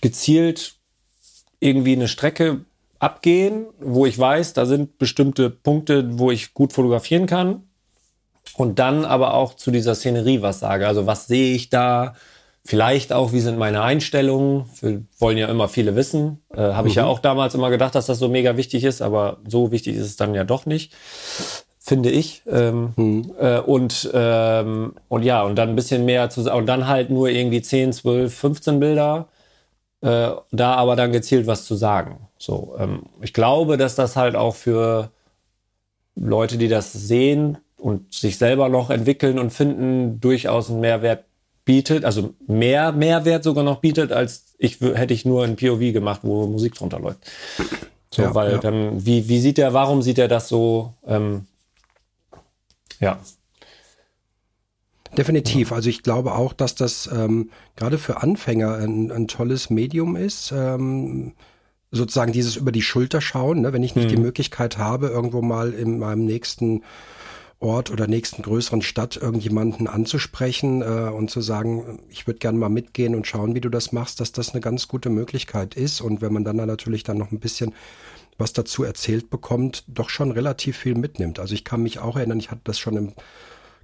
gezielt 0.00 0.74
irgendwie 1.60 1.92
eine 1.92 2.08
Strecke 2.08 2.60
abgehen, 2.98 3.66
wo 3.80 4.06
ich 4.06 4.18
weiß, 4.18 4.52
da 4.52 4.66
sind 4.66 4.98
bestimmte 4.98 5.50
Punkte, 5.50 6.18
wo 6.18 6.30
ich 6.30 6.54
gut 6.54 6.72
fotografieren 6.72 7.26
kann. 7.26 7.62
Und 8.56 8.78
dann 8.78 9.04
aber 9.04 9.34
auch 9.34 9.54
zu 9.54 9.70
dieser 9.70 9.94
Szenerie 9.94 10.42
was 10.42 10.60
sage. 10.60 10.86
Also 10.86 11.06
was 11.06 11.26
sehe 11.26 11.54
ich 11.54 11.70
da? 11.70 12.14
Vielleicht 12.64 13.12
auch, 13.12 13.32
wie 13.32 13.40
sind 13.40 13.58
meine 13.58 13.82
Einstellungen? 13.82 14.66
Wir 14.80 15.02
wollen 15.18 15.38
ja 15.38 15.48
immer 15.48 15.68
viele 15.68 15.96
wissen. 15.96 16.38
Äh, 16.54 16.60
Habe 16.60 16.82
mhm. 16.82 16.88
ich 16.88 16.94
ja 16.96 17.04
mhm. 17.04 17.08
auch 17.08 17.18
damals 17.18 17.54
immer 17.54 17.70
gedacht, 17.70 17.94
dass 17.94 18.06
das 18.06 18.18
so 18.18 18.28
mega 18.28 18.56
wichtig 18.56 18.84
ist, 18.84 19.00
aber 19.02 19.38
so 19.48 19.72
wichtig 19.72 19.96
ist 19.96 20.06
es 20.06 20.16
dann 20.16 20.34
ja 20.34 20.44
doch 20.44 20.66
nicht 20.66 20.92
finde 21.82 22.10
ich. 22.10 22.42
Ähm, 22.48 22.92
hm. 22.96 23.34
äh, 23.38 23.58
und, 23.58 24.10
ähm, 24.14 24.94
und 25.08 25.24
ja, 25.24 25.42
und 25.42 25.56
dann 25.56 25.70
ein 25.70 25.76
bisschen 25.76 26.04
mehr 26.04 26.30
zu 26.30 26.50
und 26.52 26.66
dann 26.66 26.86
halt 26.86 27.10
nur 27.10 27.28
irgendwie 27.28 27.60
10, 27.60 27.92
12, 27.92 28.32
15 28.34 28.80
Bilder. 28.80 29.28
Äh, 30.00 30.30
da 30.50 30.74
aber 30.74 30.96
dann 30.96 31.12
gezielt 31.12 31.46
was 31.46 31.64
zu 31.64 31.76
sagen. 31.76 32.28
So, 32.38 32.74
ähm, 32.78 33.02
ich 33.20 33.32
glaube, 33.32 33.76
dass 33.76 33.94
das 33.94 34.16
halt 34.16 34.34
auch 34.34 34.56
für 34.56 35.10
Leute, 36.16 36.58
die 36.58 36.68
das 36.68 36.92
sehen 36.92 37.58
und 37.76 38.12
sich 38.12 38.36
selber 38.36 38.68
noch 38.68 38.90
entwickeln 38.90 39.38
und 39.38 39.50
finden, 39.50 40.20
durchaus 40.20 40.70
einen 40.70 40.80
Mehrwert 40.80 41.24
bietet, 41.64 42.04
also 42.04 42.34
mehr 42.48 42.90
Mehrwert 42.90 43.44
sogar 43.44 43.62
noch 43.62 43.80
bietet, 43.80 44.10
als 44.10 44.54
ich 44.58 44.80
hätte 44.80 45.14
ich 45.14 45.24
nur 45.24 45.44
ein 45.44 45.54
POV 45.54 45.92
gemacht, 45.92 46.20
wo 46.24 46.46
Musik 46.46 46.74
drunter 46.74 46.98
läuft. 46.98 47.20
So, 48.10 48.22
ja, 48.22 48.34
weil 48.34 48.52
ja. 48.52 48.58
dann, 48.58 49.06
wie, 49.06 49.28
wie 49.28 49.38
sieht 49.38 49.58
er, 49.60 49.72
warum 49.72 50.02
sieht 50.02 50.18
er 50.18 50.28
das 50.28 50.48
so? 50.48 50.94
Ähm, 51.06 51.46
ja. 53.02 53.20
Definitiv. 55.16 55.72
Also 55.72 55.90
ich 55.90 56.02
glaube 56.02 56.32
auch, 56.32 56.54
dass 56.54 56.74
das 56.74 57.08
ähm, 57.12 57.50
gerade 57.76 57.98
für 57.98 58.22
Anfänger 58.22 58.76
ein, 58.76 59.10
ein 59.10 59.28
tolles 59.28 59.68
Medium 59.68 60.16
ist. 60.16 60.52
Ähm, 60.52 61.34
sozusagen 61.90 62.32
dieses 62.32 62.56
über 62.56 62.72
die 62.72 62.82
Schulter 62.82 63.20
schauen, 63.20 63.60
ne? 63.60 63.72
wenn 63.74 63.82
ich 63.82 63.94
nicht 63.94 64.06
mhm. 64.06 64.16
die 64.16 64.22
Möglichkeit 64.22 64.78
habe, 64.78 65.08
irgendwo 65.08 65.42
mal 65.42 65.74
in 65.74 65.98
meinem 65.98 66.24
nächsten 66.24 66.82
Ort 67.60 67.90
oder 67.90 68.08
nächsten 68.08 68.42
größeren 68.42 68.82
Stadt 68.82 69.16
irgendjemanden 69.16 69.86
anzusprechen 69.86 70.82
äh, 70.82 71.10
und 71.10 71.30
zu 71.30 71.40
sagen, 71.40 72.00
ich 72.08 72.26
würde 72.26 72.40
gerne 72.40 72.58
mal 72.58 72.68
mitgehen 72.68 73.14
und 73.14 73.26
schauen, 73.26 73.54
wie 73.54 73.60
du 73.60 73.68
das 73.68 73.92
machst, 73.92 74.18
dass 74.18 74.32
das 74.32 74.50
eine 74.50 74.60
ganz 74.60 74.88
gute 74.88 75.10
Möglichkeit 75.10 75.76
ist. 75.76 76.00
Und 76.00 76.22
wenn 76.22 76.32
man 76.32 76.44
dann, 76.44 76.56
dann 76.56 76.66
natürlich 76.66 77.04
dann 77.04 77.18
noch 77.18 77.30
ein 77.30 77.38
bisschen 77.38 77.72
was 78.42 78.52
dazu 78.52 78.82
erzählt 78.82 79.30
bekommt, 79.30 79.84
doch 79.86 80.10
schon 80.10 80.32
relativ 80.32 80.76
viel 80.76 80.96
mitnimmt. 80.96 81.38
Also 81.38 81.54
ich 81.54 81.64
kann 81.64 81.82
mich 81.82 82.00
auch 82.00 82.16
erinnern, 82.16 82.40
ich 82.40 82.50
hatte 82.50 82.62
das 82.64 82.78
schon 82.78 82.96
im 82.96 83.12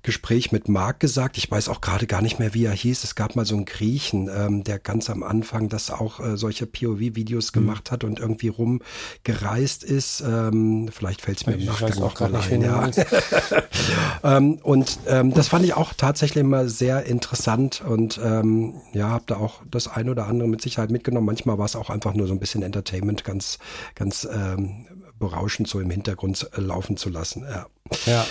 Gespräch 0.02 0.52
mit 0.52 0.68
Marc 0.68 1.00
gesagt. 1.00 1.38
Ich 1.38 1.50
weiß 1.50 1.68
auch 1.68 1.80
gerade 1.80 2.06
gar 2.06 2.22
nicht 2.22 2.38
mehr, 2.38 2.54
wie 2.54 2.64
er 2.64 2.72
hieß. 2.72 3.04
Es 3.04 3.14
gab 3.14 3.37
mal 3.37 3.44
so 3.44 3.56
einen 3.56 3.64
Griechen, 3.64 4.28
ähm, 4.34 4.64
der 4.64 4.78
ganz 4.78 5.11
am 5.11 5.22
Anfang 5.22 5.68
das 5.68 5.90
auch 5.90 6.20
äh, 6.20 6.37
solche 6.37 6.66
POV-Videos 6.66 7.54
mhm. 7.54 7.61
gemacht 7.61 7.90
hat 7.90 8.04
und 8.04 8.18
irgendwie 8.18 8.48
rumgereist 8.48 9.84
ist. 9.84 10.20
Ähm, 10.20 10.88
vielleicht 10.92 11.22
fällt 11.22 11.38
es 11.38 11.46
mir 11.46 11.54
im 11.54 11.64
Nachgang 11.64 12.02
auch 12.02 12.14
gerade 12.14 12.38
ein. 12.38 12.62
Ja. 12.62 12.90
ähm, 14.37 14.58
und 14.62 14.98
ähm, 15.06 15.32
das 15.34 15.48
fand 15.48 15.64
ich 15.64 15.74
auch 15.74 15.92
tatsächlich 15.94 16.42
immer 16.42 16.68
sehr 16.68 17.04
interessant 17.04 17.82
und 17.84 18.20
ähm, 18.22 18.74
ja, 18.92 19.08
habe 19.08 19.24
da 19.26 19.37
auch 19.37 19.62
das 19.70 19.88
ein 19.88 20.08
oder 20.08 20.26
andere 20.26 20.48
mit 20.48 20.62
Sicherheit 20.62 20.90
mitgenommen. 20.90 21.26
Manchmal 21.26 21.58
war 21.58 21.66
es 21.66 21.76
auch 21.76 21.90
einfach 21.90 22.14
nur 22.14 22.26
so 22.26 22.32
ein 22.32 22.40
bisschen 22.40 22.62
Entertainment, 22.62 23.24
ganz, 23.24 23.58
ganz 23.94 24.26
ähm, 24.30 24.87
berauschend 25.18 25.68
so 25.68 25.80
im 25.80 25.90
Hintergrund 25.90 26.48
äh, 26.56 26.61
laufen 26.61 26.96
zu 26.96 27.11
lassen. 27.11 27.44
Ja. 27.48 27.66
ja. 28.06 28.26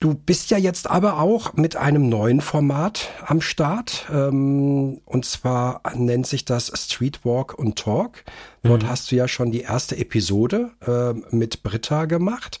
Du 0.00 0.14
bist 0.14 0.50
ja 0.50 0.56
jetzt 0.56 0.88
aber 0.88 1.20
auch 1.20 1.52
mit 1.52 1.76
einem 1.76 2.08
neuen 2.08 2.40
Format 2.40 3.10
am 3.26 3.42
Start. 3.42 4.06
Ähm, 4.10 5.02
und 5.04 5.26
zwar 5.26 5.82
nennt 5.94 6.26
sich 6.26 6.46
das 6.46 6.72
Streetwalk 6.74 7.52
und 7.52 7.78
Talk. 7.78 8.24
Dort 8.62 8.84
mhm. 8.84 8.88
hast 8.88 9.12
du 9.12 9.16
ja 9.16 9.28
schon 9.28 9.52
die 9.52 9.60
erste 9.60 9.98
Episode 9.98 10.70
äh, 10.86 11.12
mit 11.36 11.62
Britta 11.62 12.06
gemacht. 12.06 12.60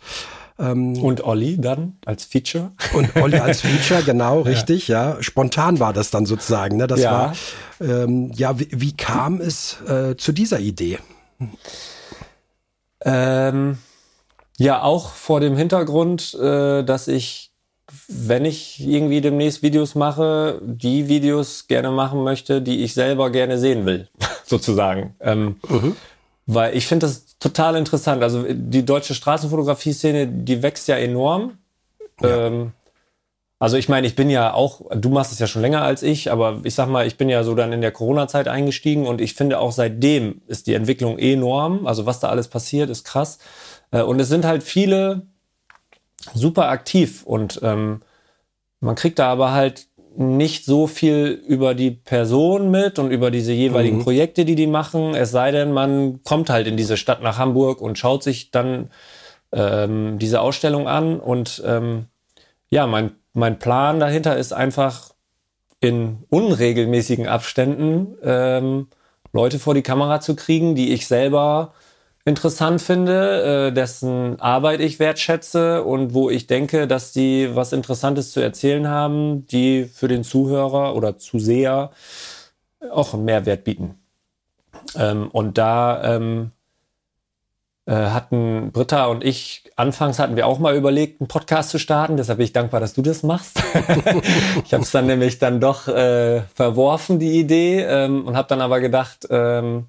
Ähm, 0.58 0.98
und 0.98 1.24
Olli 1.24 1.58
dann 1.58 1.96
als 2.04 2.24
Feature. 2.24 2.72
Und 2.92 3.16
Olli 3.16 3.38
als 3.38 3.60
Feature, 3.62 4.02
genau, 4.02 4.42
richtig, 4.42 4.88
ja. 4.88 5.14
ja. 5.14 5.22
Spontan 5.22 5.80
war 5.80 5.94
das 5.94 6.10
dann 6.10 6.26
sozusagen. 6.26 6.76
Ne? 6.76 6.86
Das 6.88 7.00
ja. 7.00 7.10
war, 7.10 7.32
ähm, 7.80 8.30
ja, 8.34 8.60
wie, 8.60 8.68
wie, 8.70 8.94
kam 8.94 9.40
es 9.40 9.80
äh, 9.88 10.14
zu 10.18 10.32
dieser 10.32 10.60
Idee? 10.60 10.98
Ähm 13.02 13.78
ja, 14.60 14.82
auch 14.82 15.14
vor 15.14 15.40
dem 15.40 15.56
Hintergrund, 15.56 16.34
äh, 16.34 16.84
dass 16.84 17.08
ich, 17.08 17.50
wenn 18.08 18.44
ich 18.44 18.86
irgendwie 18.86 19.22
demnächst 19.22 19.62
Videos 19.62 19.94
mache, 19.94 20.60
die 20.62 21.08
Videos 21.08 21.66
gerne 21.66 21.90
machen 21.90 22.22
möchte, 22.24 22.60
die 22.60 22.84
ich 22.84 22.92
selber 22.92 23.30
gerne 23.30 23.56
sehen 23.56 23.86
will, 23.86 24.08
sozusagen. 24.44 25.14
Ähm, 25.20 25.56
mhm. 25.66 25.96
Weil 26.44 26.76
ich 26.76 26.86
finde 26.86 27.06
das 27.06 27.38
total 27.38 27.74
interessant. 27.74 28.22
Also 28.22 28.44
die 28.50 28.84
deutsche 28.84 29.14
Straßenfotografie-Szene, 29.14 30.26
die 30.26 30.62
wächst 30.62 30.88
ja 30.88 30.96
enorm. 30.96 31.56
Ja. 32.20 32.48
Ähm, 32.48 32.72
also 33.58 33.78
ich 33.78 33.88
meine, 33.88 34.06
ich 34.06 34.14
bin 34.14 34.28
ja 34.28 34.52
auch, 34.52 34.82
du 34.94 35.08
machst 35.08 35.32
es 35.32 35.38
ja 35.38 35.46
schon 35.46 35.62
länger 35.62 35.82
als 35.82 36.02
ich, 36.02 36.30
aber 36.30 36.60
ich 36.64 36.74
sag 36.74 36.88
mal, 36.88 37.06
ich 37.06 37.16
bin 37.16 37.30
ja 37.30 37.44
so 37.44 37.54
dann 37.54 37.72
in 37.72 37.80
der 37.80 37.92
Corona-Zeit 37.92 38.46
eingestiegen 38.46 39.06
und 39.06 39.22
ich 39.22 39.34
finde 39.34 39.58
auch 39.58 39.72
seitdem 39.72 40.42
ist 40.48 40.66
die 40.66 40.74
Entwicklung 40.74 41.18
enorm. 41.18 41.86
Also 41.86 42.04
was 42.04 42.20
da 42.20 42.28
alles 42.28 42.48
passiert, 42.48 42.90
ist 42.90 43.04
krass. 43.04 43.38
Äh, 43.90 44.02
und 44.02 44.20
es 44.20 44.28
sind 44.28 44.44
halt 44.44 44.62
viele 44.62 45.26
super 46.34 46.68
aktiv 46.68 47.22
und 47.24 47.60
ähm, 47.62 48.02
man 48.80 48.94
kriegt 48.94 49.18
da 49.18 49.30
aber 49.30 49.52
halt 49.52 49.88
nicht 50.16 50.64
so 50.64 50.86
viel 50.86 51.42
über 51.46 51.74
die 51.74 51.92
Person 51.92 52.70
mit 52.70 52.98
und 52.98 53.10
über 53.10 53.30
diese 53.30 53.52
jeweiligen 53.52 53.98
mhm. 53.98 54.02
Projekte, 54.02 54.44
die 54.44 54.54
die 54.54 54.66
machen. 54.66 55.14
Es 55.14 55.30
sei 55.30 55.50
denn, 55.50 55.72
man 55.72 56.22
kommt 56.24 56.50
halt 56.50 56.66
in 56.66 56.76
diese 56.76 56.96
Stadt 56.96 57.22
nach 57.22 57.38
Hamburg 57.38 57.80
und 57.80 57.98
schaut 57.98 58.22
sich 58.22 58.50
dann 58.50 58.90
ähm, 59.52 60.18
diese 60.18 60.40
Ausstellung 60.40 60.88
an. 60.88 61.20
Und 61.20 61.62
ähm, 61.64 62.06
ja, 62.70 62.86
mein, 62.86 63.12
mein 63.34 63.58
Plan 63.58 64.00
dahinter 64.00 64.36
ist 64.36 64.52
einfach 64.52 65.14
in 65.80 66.24
unregelmäßigen 66.28 67.26
Abständen 67.26 68.16
ähm, 68.22 68.88
Leute 69.32 69.58
vor 69.58 69.74
die 69.74 69.82
Kamera 69.82 70.20
zu 70.20 70.34
kriegen, 70.34 70.74
die 70.74 70.92
ich 70.92 71.06
selber 71.06 71.72
interessant 72.24 72.82
finde, 72.82 73.68
äh, 73.68 73.72
dessen 73.72 74.40
Arbeit 74.40 74.80
ich 74.80 74.98
wertschätze 74.98 75.82
und 75.84 76.14
wo 76.14 76.30
ich 76.30 76.46
denke, 76.46 76.86
dass 76.86 77.12
die 77.12 77.50
was 77.54 77.72
Interessantes 77.72 78.32
zu 78.32 78.40
erzählen 78.40 78.88
haben, 78.88 79.46
die 79.46 79.84
für 79.84 80.08
den 80.08 80.24
Zuhörer 80.24 80.94
oder 80.94 81.18
Zuseher 81.18 81.90
auch 82.90 83.14
einen 83.14 83.24
Mehrwert 83.24 83.64
bieten. 83.64 83.94
Ähm, 84.96 85.28
und 85.30 85.58
da 85.58 86.16
ähm, 86.16 86.52
äh, 87.86 87.92
hatten 87.92 88.70
Britta 88.72 89.06
und 89.06 89.24
ich, 89.24 89.64
anfangs 89.76 90.18
hatten 90.18 90.36
wir 90.36 90.46
auch 90.46 90.58
mal 90.58 90.76
überlegt, 90.76 91.20
einen 91.20 91.28
Podcast 91.28 91.70
zu 91.70 91.78
starten. 91.78 92.16
Deshalb 92.16 92.38
bin 92.38 92.44
ich 92.44 92.52
dankbar, 92.52 92.80
dass 92.80 92.94
du 92.94 93.02
das 93.02 93.22
machst. 93.22 93.62
ich 94.64 94.72
habe 94.72 94.84
es 94.84 94.90
dann 94.90 95.06
nämlich 95.06 95.38
dann 95.38 95.60
doch 95.60 95.88
äh, 95.88 96.42
verworfen, 96.54 97.18
die 97.18 97.38
Idee, 97.40 97.82
ähm, 97.82 98.26
und 98.26 98.36
habe 98.36 98.48
dann 98.48 98.60
aber 98.60 98.80
gedacht, 98.80 99.26
ähm, 99.30 99.86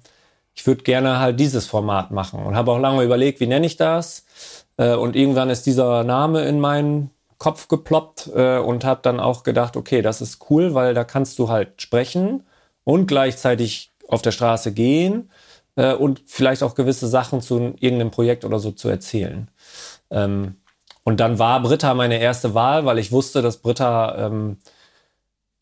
ich 0.54 0.66
würde 0.66 0.82
gerne 0.82 1.18
halt 1.18 1.40
dieses 1.40 1.66
Format 1.66 2.10
machen 2.10 2.44
und 2.44 2.56
habe 2.56 2.72
auch 2.72 2.78
lange 2.78 3.02
überlegt, 3.02 3.40
wie 3.40 3.46
nenne 3.46 3.66
ich 3.66 3.76
das. 3.76 4.24
Äh, 4.76 4.94
und 4.94 5.16
irgendwann 5.16 5.50
ist 5.50 5.66
dieser 5.66 6.04
Name 6.04 6.42
in 6.44 6.60
meinen 6.60 7.10
Kopf 7.38 7.68
geploppt 7.68 8.30
äh, 8.34 8.58
und 8.58 8.84
habe 8.84 9.00
dann 9.02 9.18
auch 9.18 9.42
gedacht, 9.42 9.76
okay, 9.76 10.02
das 10.02 10.20
ist 10.20 10.50
cool, 10.50 10.74
weil 10.74 10.94
da 10.94 11.04
kannst 11.04 11.38
du 11.38 11.48
halt 11.48 11.80
sprechen 11.82 12.44
und 12.84 13.06
gleichzeitig 13.06 13.90
auf 14.08 14.22
der 14.22 14.32
Straße 14.32 14.72
gehen 14.72 15.30
äh, 15.76 15.94
und 15.94 16.22
vielleicht 16.26 16.62
auch 16.62 16.74
gewisse 16.74 17.08
Sachen 17.08 17.40
zu 17.40 17.74
irgendeinem 17.80 18.10
Projekt 18.10 18.44
oder 18.44 18.58
so 18.58 18.70
zu 18.72 18.88
erzählen. 18.88 19.48
Ähm, 20.10 20.56
und 21.04 21.18
dann 21.18 21.38
war 21.38 21.60
Britta 21.62 21.94
meine 21.94 22.18
erste 22.18 22.54
Wahl, 22.54 22.84
weil 22.84 22.98
ich 22.98 23.10
wusste, 23.10 23.42
dass 23.42 23.58
Britta 23.58 24.26
ähm, 24.26 24.58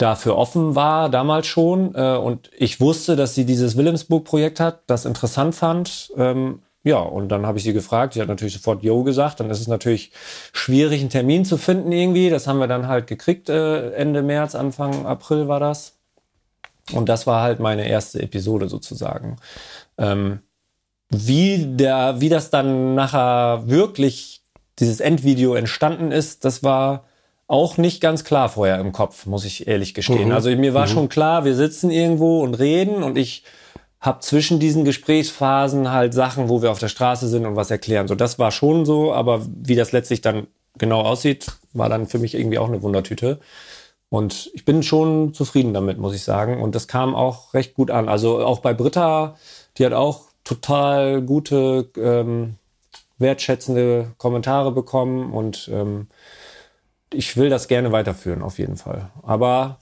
dafür 0.01 0.37
offen 0.37 0.75
war, 0.75 1.09
damals 1.09 1.47
schon. 1.47 1.95
Äh, 1.95 2.17
und 2.17 2.51
ich 2.57 2.81
wusste, 2.81 3.17
dass 3.17 3.35
sie 3.35 3.45
dieses 3.45 3.77
Wilhelmsburg-Projekt 3.77 4.61
hat, 4.61 4.83
das 4.87 5.05
interessant 5.05 5.55
fand. 5.55 6.13
Ähm, 6.17 6.61
ja, 6.83 6.99
und 6.99 7.29
dann 7.29 7.47
habe 7.47 7.59
ich 7.59 7.65
sie 7.65 7.75
gefragt. 7.75 8.15
Sie 8.15 8.21
hat 8.21 8.29
natürlich 8.29 8.55
sofort 8.55 8.83
Jo 8.83 9.03
gesagt. 9.03 9.41
Dann 9.41 9.51
ist 9.51 9.61
es 9.61 9.69
natürlich 9.69 10.13
schwierig, 10.53 11.01
einen 11.01 11.11
Termin 11.11 11.45
zu 11.45 11.59
finden 11.59 11.93
irgendwie. 11.93 12.31
Das 12.31 12.47
haben 12.47 12.59
wir 12.59 12.69
dann 12.69 12.89
halt 12.89 13.07
gekriegt, 13.07 13.49
äh, 13.51 13.91
Ende 13.93 14.23
März, 14.23 14.55
Anfang 14.55 15.05
April 15.05 15.47
war 15.49 15.61
das. 15.61 15.99
Und 16.93 17.09
das 17.09 17.27
war 17.27 17.43
halt 17.43 17.61
meine 17.61 17.87
erste 17.87 18.23
Episode 18.23 18.69
sozusagen. 18.69 19.37
Ähm, 19.99 20.41
wie, 21.11 21.67
der, 21.77 22.21
wie 22.21 22.29
das 22.29 22.51
dann 22.51 22.95
nachher 22.95 23.65
wirklich, 23.67 24.43
dieses 24.79 25.01
Endvideo 25.01 25.55
entstanden 25.55 26.13
ist, 26.13 26.45
das 26.45 26.63
war 26.63 27.05
auch 27.51 27.79
nicht 27.79 28.01
ganz 28.01 28.23
klar 28.23 28.49
vorher 28.49 28.79
im 28.79 28.93
Kopf, 28.93 29.27
muss 29.27 29.45
ich 29.45 29.67
ehrlich 29.67 29.93
gestehen. 29.93 30.29
Mhm. 30.29 30.35
Also 30.35 30.51
mir 30.51 30.73
war 30.73 30.87
mhm. 30.87 30.91
schon 30.91 31.09
klar, 31.09 31.45
wir 31.45 31.57
sitzen 31.57 31.91
irgendwo 31.91 32.43
und 32.43 32.55
reden 32.55 33.03
und 33.03 33.19
ich 33.19 33.43
habe 34.01 34.21
zwischen 34.21 34.61
diesen 34.61 34.85
Gesprächsphasen 34.85 35.91
halt 35.91 36.15
Sachen, 36.15 36.49
wo 36.49 36.63
wir 36.63 36.71
auf 36.71 36.79
der 36.79 36.89
Straße 36.89 37.27
sind 37.27 37.45
und 37.47 37.57
was 37.57 37.73
erklären. 37.73 38.07
So, 38.07 38.15
das 38.15 38.39
war 38.39 38.53
schon 38.53 38.87
so, 38.87 39.13
aber 39.13 39.43
wie 39.47 39.75
das 39.75 39.91
letztlich 39.91 40.21
dann 40.21 40.47
genau 40.79 41.03
aussieht, 41.03 41.49
war 41.73 41.89
dann 41.89 42.07
für 42.07 42.21
mich 42.21 42.35
irgendwie 42.35 42.59
auch 42.59 42.69
eine 42.69 42.83
Wundertüte. 42.83 43.41
Und 44.09 44.51
ich 44.55 44.65
bin 44.65 44.85
schon 44.85 45.35
zufrieden 45.35 45.75
damit, 45.75 45.99
muss 45.99 46.15
ich 46.15 46.23
sagen. 46.23 46.63
Und 46.63 46.77
das 46.77 46.87
kam 46.87 47.17
auch 47.17 47.53
recht 47.53 47.75
gut 47.75 47.91
an. 47.91 48.09
Also 48.09 48.45
auch 48.45 48.61
bei 48.61 48.75
Britta, 48.75 49.37
die 49.77 49.85
hat 49.85 49.93
auch 49.93 50.27
total 50.45 51.21
gute, 51.21 51.91
ähm, 51.97 52.55
wertschätzende 53.19 54.13
Kommentare 54.19 54.73
bekommen 54.73 55.33
und 55.33 55.69
ähm, 55.73 56.07
ich 57.13 57.37
will 57.37 57.51
das 57.51 57.69
gerne 57.69 57.93
weiterführen, 57.93 58.43
auf 58.43 58.59
jeden 58.59 58.77
Fall. 58.77 59.11
Aber 59.23 59.79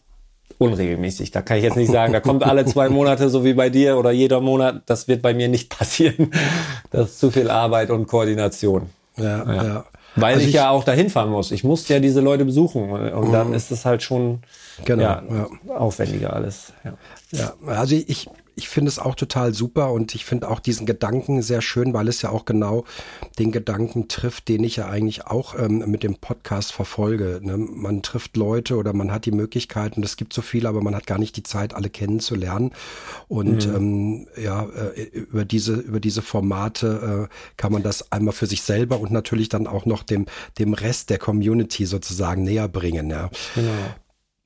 unregelmäßig. 0.59 1.31
Da 1.31 1.43
kann 1.43 1.59
ich 1.59 1.65
jetzt 1.65 1.77
nicht 1.77 1.91
sagen, 1.91 2.13
da 2.13 2.21
kommt 2.21 2.43
alle 2.43 2.65
zwei 2.65 2.89
Monate, 2.89 3.29
so 3.29 3.45
wie 3.45 3.55
bei 3.55 3.71
dir, 3.71 3.97
oder 3.97 4.11
jeder 4.11 4.41
Monat. 4.41 4.83
Das 4.87 5.09
wird 5.09 5.23
bei 5.23 5.35
mir 5.35 5.49
nicht 5.49 5.71
passieren. 5.79 6.33
Das 6.91 7.11
ist 7.11 7.21
zu 7.21 7.31
viel 7.31 7.51
Arbeit 7.51 7.91
und 7.91 8.07
Koordination. 8.07 8.91
Ja, 9.17 9.45
ja. 9.45 9.65
ja. 9.65 9.85
Weil 10.17 10.35
also 10.35 10.41
ich, 10.41 10.49
ich, 10.49 10.55
ja 10.55 10.71
auch 10.71 10.85
dahin 10.85 11.11
fahren 11.11 11.31
muss. 11.31 11.53
Ich 11.53 11.65
muss 11.65 11.87
ja 11.89 12.01
diese 12.01 12.21
Leute 12.21 12.45
besuchen. 12.45 12.91
Und 12.91 13.33
dann 13.33 13.49
mhm. 13.49 13.55
ist 13.55 13.71
es 13.71 13.85
halt 13.85 14.03
schon 14.03 14.41
genau, 14.85 15.03
ja, 15.03 15.23
aufwendiger 15.69 16.33
alles. 16.33 16.73
Ja, 17.31 17.53
also 17.67 17.95
ich, 17.95 18.29
ich 18.59 18.69
finde 18.69 18.89
es 18.89 18.99
auch 18.99 19.15
total 19.15 19.55
super 19.55 19.93
und 19.93 20.17
ich 20.17 20.25
finde 20.25 20.51
auch 20.51 20.59
diesen 20.59 20.85
Gedanken 20.85 21.43
sehr 21.43 21.63
schön, 21.63 21.95
weil 21.95 22.09
es 22.09 22.23
ja 22.23 22.31
auch 22.31 22.45
genau 22.45 22.85
den 23.39 23.53
Gedanken 23.53 24.09
trifft, 24.09 24.49
den 24.49 24.65
ich 24.65 24.77
ja 24.77 24.89
eigentlich 24.89 25.27
auch 25.27 25.57
ähm, 25.57 25.85
mit 25.87 26.03
dem 26.03 26.17
Podcast 26.17 26.73
verfolge. 26.73 27.41
Ne? 27.41 27.57
Man 27.57 28.03
trifft 28.03 28.37
Leute 28.37 28.75
oder 28.75 28.93
man 28.93 29.13
hat 29.13 29.27
die 29.27 29.31
Möglichkeit 29.31 29.97
und 29.97 30.05
es 30.05 30.17
gibt 30.17 30.33
so 30.33 30.43
viel, 30.43 30.67
aber 30.67 30.83
man 30.83 30.97
hat 30.97 31.07
gar 31.07 31.19
nicht 31.19 31.37
die 31.37 31.45
Zeit, 31.45 31.73
alle 31.73 31.89
kennenzulernen. 31.89 32.73
Und 33.29 33.69
mhm. 33.69 33.77
ähm, 33.77 34.27
ja, 34.37 34.65
äh, 34.65 35.03
über 35.03 35.45
diese 35.45 35.75
über 35.75 36.01
diese 36.01 36.23
Formate 36.23 37.29
äh, 37.31 37.35
kann 37.57 37.71
man 37.71 37.85
das 37.85 38.11
einmal 38.11 38.35
für 38.35 38.47
sich 38.47 38.63
selber 38.63 38.99
und 38.99 39.13
natürlich 39.13 39.49
dann 39.49 39.69
auch 39.69 39.87
noch 39.87 40.03
dem 40.03 40.27
dem 40.59 40.75
Rest 40.75 41.11
der 41.11 41.19
Community 41.19 41.87
sozusagen 41.87 42.43
näher 42.43 42.67
bringen. 42.67 43.09
Ja. 43.09 43.31
Genau. 43.55 43.71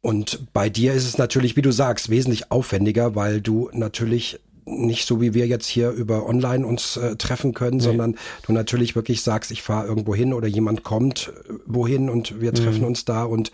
Und 0.03 0.53
bei 0.53 0.69
dir 0.69 0.93
ist 0.93 1.07
es 1.07 1.17
natürlich, 1.17 1.57
wie 1.57 1.63
du 1.63 1.71
sagst, 1.71 2.11
wesentlich 2.11 2.51
aufwendiger, 2.51 3.15
weil 3.15 3.41
du 3.41 3.71
natürlich 3.73 4.41
nicht 4.65 5.07
so 5.07 5.21
wie 5.21 5.35
wir 5.35 5.47
jetzt 5.47 5.67
hier 5.67 5.91
über 5.91 6.27
online 6.27 6.67
uns 6.67 6.97
äh, 6.97 7.17
treffen 7.17 7.53
können, 7.53 7.79
nee. 7.79 7.83
sondern 7.83 8.17
du 8.47 8.53
natürlich 8.53 8.95
wirklich 8.95 9.23
sagst, 9.23 9.51
ich 9.51 9.63
fahre 9.63 9.87
irgendwo 9.87 10.15
hin 10.15 10.33
oder 10.33 10.47
jemand 10.47 10.85
kommt 10.85 11.33
äh, 11.49 11.53
wohin 11.67 12.09
und 12.09 12.41
wir 12.41 12.55
treffen 12.55 12.81
mhm. 12.81 12.87
uns 12.87 13.05
da 13.05 13.25
und 13.25 13.51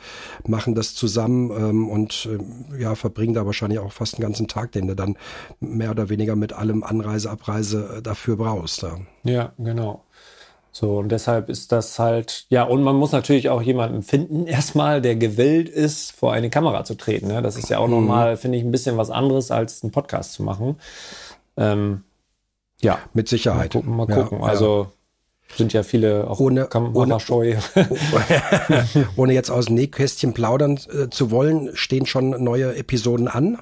machen 0.47 0.75
das 0.75 0.95
zusammen 0.95 1.51
ähm, 1.51 1.89
und 1.89 2.29
äh, 2.31 2.81
ja, 2.81 2.95
verbringen 2.95 3.35
da 3.35 3.47
wahrscheinlich 3.47 3.79
auch 3.79 3.93
fast 3.93 4.15
einen 4.15 4.23
ganzen 4.23 4.49
Tag, 4.49 4.73
den 4.73 4.87
du 4.87 4.95
dann 4.95 5.17
mehr 5.61 5.91
oder 5.91 6.09
weniger 6.09 6.37
mit 6.37 6.53
allem 6.53 6.83
Anreise, 6.83 7.31
Abreise 7.31 7.97
äh, 7.99 8.03
dafür 8.03 8.37
brauchst. 8.37 8.83
Ja, 8.83 8.99
ja 9.25 9.53
genau. 9.59 10.05
So, 10.72 10.98
und 10.98 11.09
deshalb 11.09 11.48
ist 11.48 11.72
das 11.72 11.98
halt, 11.98 12.46
ja, 12.50 12.62
und 12.62 12.83
man 12.83 12.96
muss 12.96 13.12
natürlich 13.12 13.48
auch 13.48 13.62
jemanden 13.62 14.02
finden, 14.02 14.46
erstmal, 14.46 15.00
der 15.00 15.16
gewillt 15.16 15.68
ist, 15.68 16.12
vor 16.12 16.33
eine 16.33 16.50
Kamera 16.50 16.85
zu 16.85 16.94
treten. 16.94 17.28
Ne? 17.28 17.42
Das 17.42 17.57
ist 17.57 17.68
ja 17.68 17.78
auch 17.78 17.87
mhm. 17.87 17.94
nochmal, 17.94 18.37
finde 18.37 18.59
ich, 18.59 18.64
ein 18.64 18.70
bisschen 18.70 18.96
was 18.96 19.11
anderes, 19.11 19.50
als 19.50 19.83
einen 19.83 19.92
Podcast 19.92 20.35
zu 20.35 20.42
machen. 20.42 20.76
Ähm, 21.57 22.02
ja. 22.81 22.98
Mit 23.12 23.28
Sicherheit. 23.28 23.74
Mal 23.74 23.81
gucken. 23.81 23.96
Mal 23.96 24.07
gucken. 24.07 24.38
Ja, 24.40 24.44
also 24.44 24.88
ja. 25.48 25.57
sind 25.57 25.72
ja 25.72 25.83
viele 25.83 26.28
auch 26.31 26.38
ohne. 26.38 26.68
Ohne, 26.72 27.18
ohne 29.16 29.33
jetzt 29.33 29.50
aus 29.50 29.66
dem 29.66 29.74
Nähkästchen 29.74 30.33
plaudern 30.33 30.78
äh, 30.92 31.09
zu 31.11 31.31
wollen, 31.31 31.70
stehen 31.74 32.07
schon 32.07 32.31
neue 32.42 32.76
Episoden 32.76 33.26
an? 33.26 33.59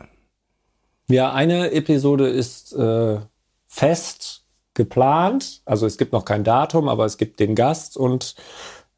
Ja, 1.08 1.32
eine 1.32 1.70
Episode 1.70 2.28
ist 2.28 2.74
äh, 2.74 3.20
fest 3.68 4.42
geplant. 4.76 5.62
Also 5.64 5.86
es 5.86 5.98
gibt 5.98 6.12
noch 6.12 6.24
kein 6.24 6.44
Datum, 6.44 6.88
aber 6.88 7.04
es 7.04 7.18
gibt 7.18 7.40
den 7.40 7.56
Gast 7.56 7.96
und 7.96 8.36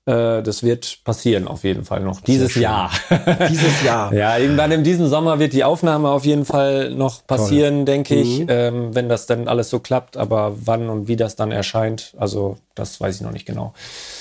äh, 0.08 0.42
das 0.42 0.62
wird 0.62 1.04
passieren 1.04 1.46
auf 1.46 1.64
jeden 1.64 1.84
Fall 1.84 2.00
noch 2.00 2.22
dieses 2.22 2.54
Jahr. 2.54 2.90
dieses 3.50 3.82
Jahr. 3.82 4.12
ja, 4.14 4.38
irgendwann 4.38 4.72
in 4.72 4.82
diesem 4.82 5.06
Sommer 5.06 5.38
wird 5.38 5.52
die 5.52 5.64
Aufnahme 5.64 6.08
auf 6.08 6.24
jeden 6.24 6.46
Fall 6.46 6.90
noch 6.90 7.26
passieren, 7.26 7.76
Toll. 7.76 7.84
denke 7.84 8.14
ich, 8.14 8.40
mhm. 8.40 8.46
ähm, 8.48 8.94
wenn 8.94 9.10
das 9.10 9.26
dann 9.26 9.48
alles 9.48 9.68
so 9.68 9.80
klappt. 9.80 10.16
Aber 10.16 10.56
wann 10.64 10.88
und 10.88 11.08
wie 11.08 11.16
das 11.16 11.36
dann 11.36 11.52
erscheint, 11.52 12.14
also 12.18 12.56
das 12.74 13.00
weiß 13.00 13.16
ich 13.16 13.20
noch 13.20 13.32
nicht 13.32 13.44
genau. 13.44 13.74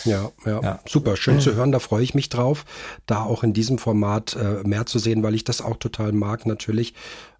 Ja, 0.03 0.29
ja, 0.45 0.61
ja. 0.61 0.79
super, 0.85 1.15
schön 1.15 1.35
mhm. 1.35 1.41
zu 1.41 1.55
hören. 1.55 1.71
Da 1.71 1.79
freue 1.79 2.03
ich 2.03 2.13
mich 2.13 2.27
drauf, 2.27 2.65
da 3.05 3.23
auch 3.23 3.43
in 3.43 3.53
diesem 3.53 3.77
Format 3.77 4.35
äh, 4.35 4.67
mehr 4.67 4.87
zu 4.87 4.99
sehen, 4.99 5.23
weil 5.23 5.35
ich 5.35 5.45
das 5.45 5.61
auch 5.61 5.77
total 5.77 6.11
mag, 6.11 6.45
natürlich 6.45 6.95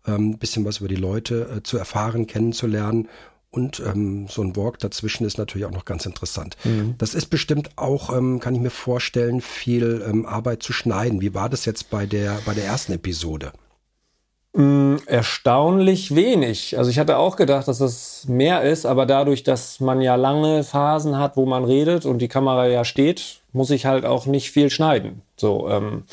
ein 0.06 0.16
ähm, 0.16 0.38
bisschen 0.38 0.64
was 0.64 0.78
über 0.78 0.88
die 0.88 0.96
Leute 0.96 1.58
äh, 1.58 1.64
zu 1.64 1.78
erfahren, 1.78 2.28
kennenzulernen 2.28 3.10
und 3.58 3.80
ähm, 3.80 4.28
so 4.30 4.44
ein 4.44 4.56
Walk 4.56 4.78
dazwischen 4.78 5.26
ist 5.26 5.40
natürlich 5.40 5.66
auch 5.66 5.72
noch 5.72 5.86
ganz 5.86 6.06
interessant. 6.06 6.56
Mhm. 6.64 6.94
Das 7.00 7.16
ist 7.16 7.26
bestimmt 7.26 7.72
auch, 7.76 8.16
ähm, 8.16 8.40
kann 8.40 8.54
ich 8.54 8.62
mir 8.62 8.70
vorstellen, 8.70 9.42
viel 9.42 10.06
ähm, 10.08 10.28
Arbeit 10.28 10.62
zu 10.62 10.74
schneiden. 10.74 11.22
Wie 11.22 11.34
war 11.34 11.50
das 11.50 11.66
jetzt 11.66 11.90
bei 11.90 12.06
der, 12.06 12.38
bei 12.46 12.54
der 12.54 12.66
ersten 12.66 12.94
Episode? 12.94 13.52
Mm, 14.54 14.98
erstaunlich 15.08 16.16
wenig. 16.16 16.78
Also 16.78 16.92
ich 16.92 17.00
hatte 17.00 17.18
auch 17.18 17.36
gedacht, 17.36 17.68
dass 17.68 17.80
das 17.80 18.28
mehr 18.28 18.62
ist, 18.62 18.86
aber 18.86 19.08
dadurch, 19.08 19.44
dass 19.44 19.80
man 19.80 20.02
ja 20.02 20.14
lange 20.14 20.64
Phasen 20.64 21.18
hat, 21.18 21.36
wo 21.36 21.48
man 21.48 21.66
redet 21.66 22.06
und 22.06 22.20
die 22.20 22.28
Kamera 22.28 22.68
ja 22.68 22.86
steht, 22.86 23.42
muss 23.54 23.72
ich 23.72 23.88
halt 23.88 24.06
auch 24.06 24.28
nicht 24.28 24.52
viel 24.52 24.70
schneiden. 24.70 25.24
So, 25.36 25.68
ähm, 25.68 26.04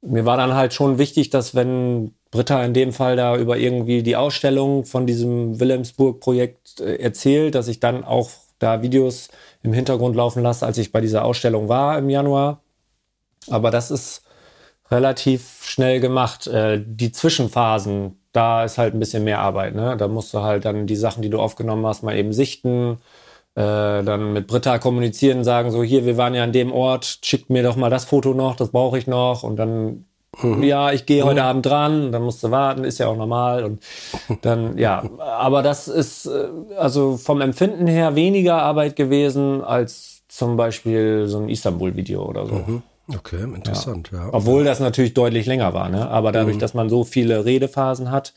mir 0.00 0.24
war 0.24 0.38
dann 0.38 0.54
halt 0.54 0.72
schon 0.72 0.96
wichtig, 0.96 1.28
dass 1.28 1.54
wenn 1.54 2.14
Britta 2.30 2.64
in 2.64 2.74
dem 2.74 2.92
Fall 2.92 3.16
da 3.16 3.36
über 3.36 3.56
irgendwie 3.56 4.02
die 4.02 4.16
Ausstellung 4.16 4.84
von 4.84 5.06
diesem 5.06 5.60
Wilhelmsburg-Projekt 5.60 6.80
äh, 6.80 6.96
erzählt, 6.96 7.54
dass 7.54 7.68
ich 7.68 7.80
dann 7.80 8.04
auch 8.04 8.30
da 8.58 8.82
Videos 8.82 9.28
im 9.62 9.72
Hintergrund 9.72 10.16
laufen 10.16 10.42
lasse, 10.42 10.66
als 10.66 10.78
ich 10.78 10.92
bei 10.92 11.00
dieser 11.00 11.24
Ausstellung 11.24 11.68
war 11.68 11.98
im 11.98 12.10
Januar. 12.10 12.62
Aber 13.48 13.70
das 13.70 13.90
ist 13.90 14.22
relativ 14.90 15.60
schnell 15.62 16.00
gemacht. 16.00 16.46
Äh, 16.46 16.82
die 16.84 17.12
Zwischenphasen, 17.12 18.20
da 18.32 18.64
ist 18.64 18.78
halt 18.78 18.94
ein 18.94 19.00
bisschen 19.00 19.24
mehr 19.24 19.40
Arbeit. 19.40 19.74
Ne? 19.74 19.96
Da 19.96 20.08
musst 20.08 20.34
du 20.34 20.40
halt 20.42 20.64
dann 20.64 20.86
die 20.86 20.96
Sachen, 20.96 21.22
die 21.22 21.30
du 21.30 21.38
aufgenommen 21.40 21.86
hast, 21.86 22.02
mal 22.02 22.16
eben 22.16 22.32
sichten. 22.32 22.98
Äh, 23.54 24.04
dann 24.04 24.32
mit 24.34 24.46
Britta 24.46 24.78
kommunizieren, 24.78 25.44
sagen 25.44 25.70
so, 25.70 25.82
hier, 25.82 26.04
wir 26.04 26.16
waren 26.16 26.34
ja 26.34 26.44
an 26.44 26.52
dem 26.52 26.72
Ort, 26.72 27.20
schickt 27.24 27.50
mir 27.50 27.62
doch 27.62 27.76
mal 27.76 27.90
das 27.90 28.04
Foto 28.04 28.34
noch, 28.34 28.56
das 28.56 28.70
brauche 28.70 28.98
ich 28.98 29.06
noch. 29.06 29.42
Und 29.42 29.56
dann 29.56 30.06
Mhm. 30.42 30.62
Ja, 30.62 30.92
ich 30.92 31.06
gehe 31.06 31.24
heute 31.24 31.40
mhm. 31.40 31.46
Abend 31.46 31.66
dran, 31.66 32.12
dann 32.12 32.22
musst 32.22 32.42
du 32.42 32.50
warten, 32.50 32.84
ist 32.84 32.98
ja 32.98 33.08
auch 33.08 33.16
normal. 33.16 33.64
Und 33.64 33.82
dann, 34.42 34.78
ja, 34.78 35.02
aber 35.18 35.62
das 35.62 35.88
ist 35.88 36.26
äh, 36.26 36.48
also 36.76 37.16
vom 37.16 37.40
Empfinden 37.40 37.86
her 37.86 38.14
weniger 38.14 38.62
Arbeit 38.62 38.96
gewesen 38.96 39.62
als 39.62 40.22
zum 40.28 40.56
Beispiel 40.56 41.26
so 41.26 41.38
ein 41.38 41.48
Istanbul-Video 41.48 42.24
oder 42.24 42.46
so. 42.46 42.54
Mhm. 42.54 42.82
Okay, 43.14 43.42
interessant, 43.42 44.10
ja. 44.12 44.26
ja. 44.26 44.28
Obwohl 44.32 44.64
das 44.64 44.80
natürlich 44.80 45.14
deutlich 45.14 45.46
länger 45.46 45.72
war, 45.72 45.88
ne? 45.88 46.08
Aber 46.10 46.30
dadurch, 46.30 46.56
mhm. 46.56 46.60
dass 46.60 46.74
man 46.74 46.90
so 46.90 47.04
viele 47.04 47.44
Redephasen 47.44 48.10
hat, 48.10 48.34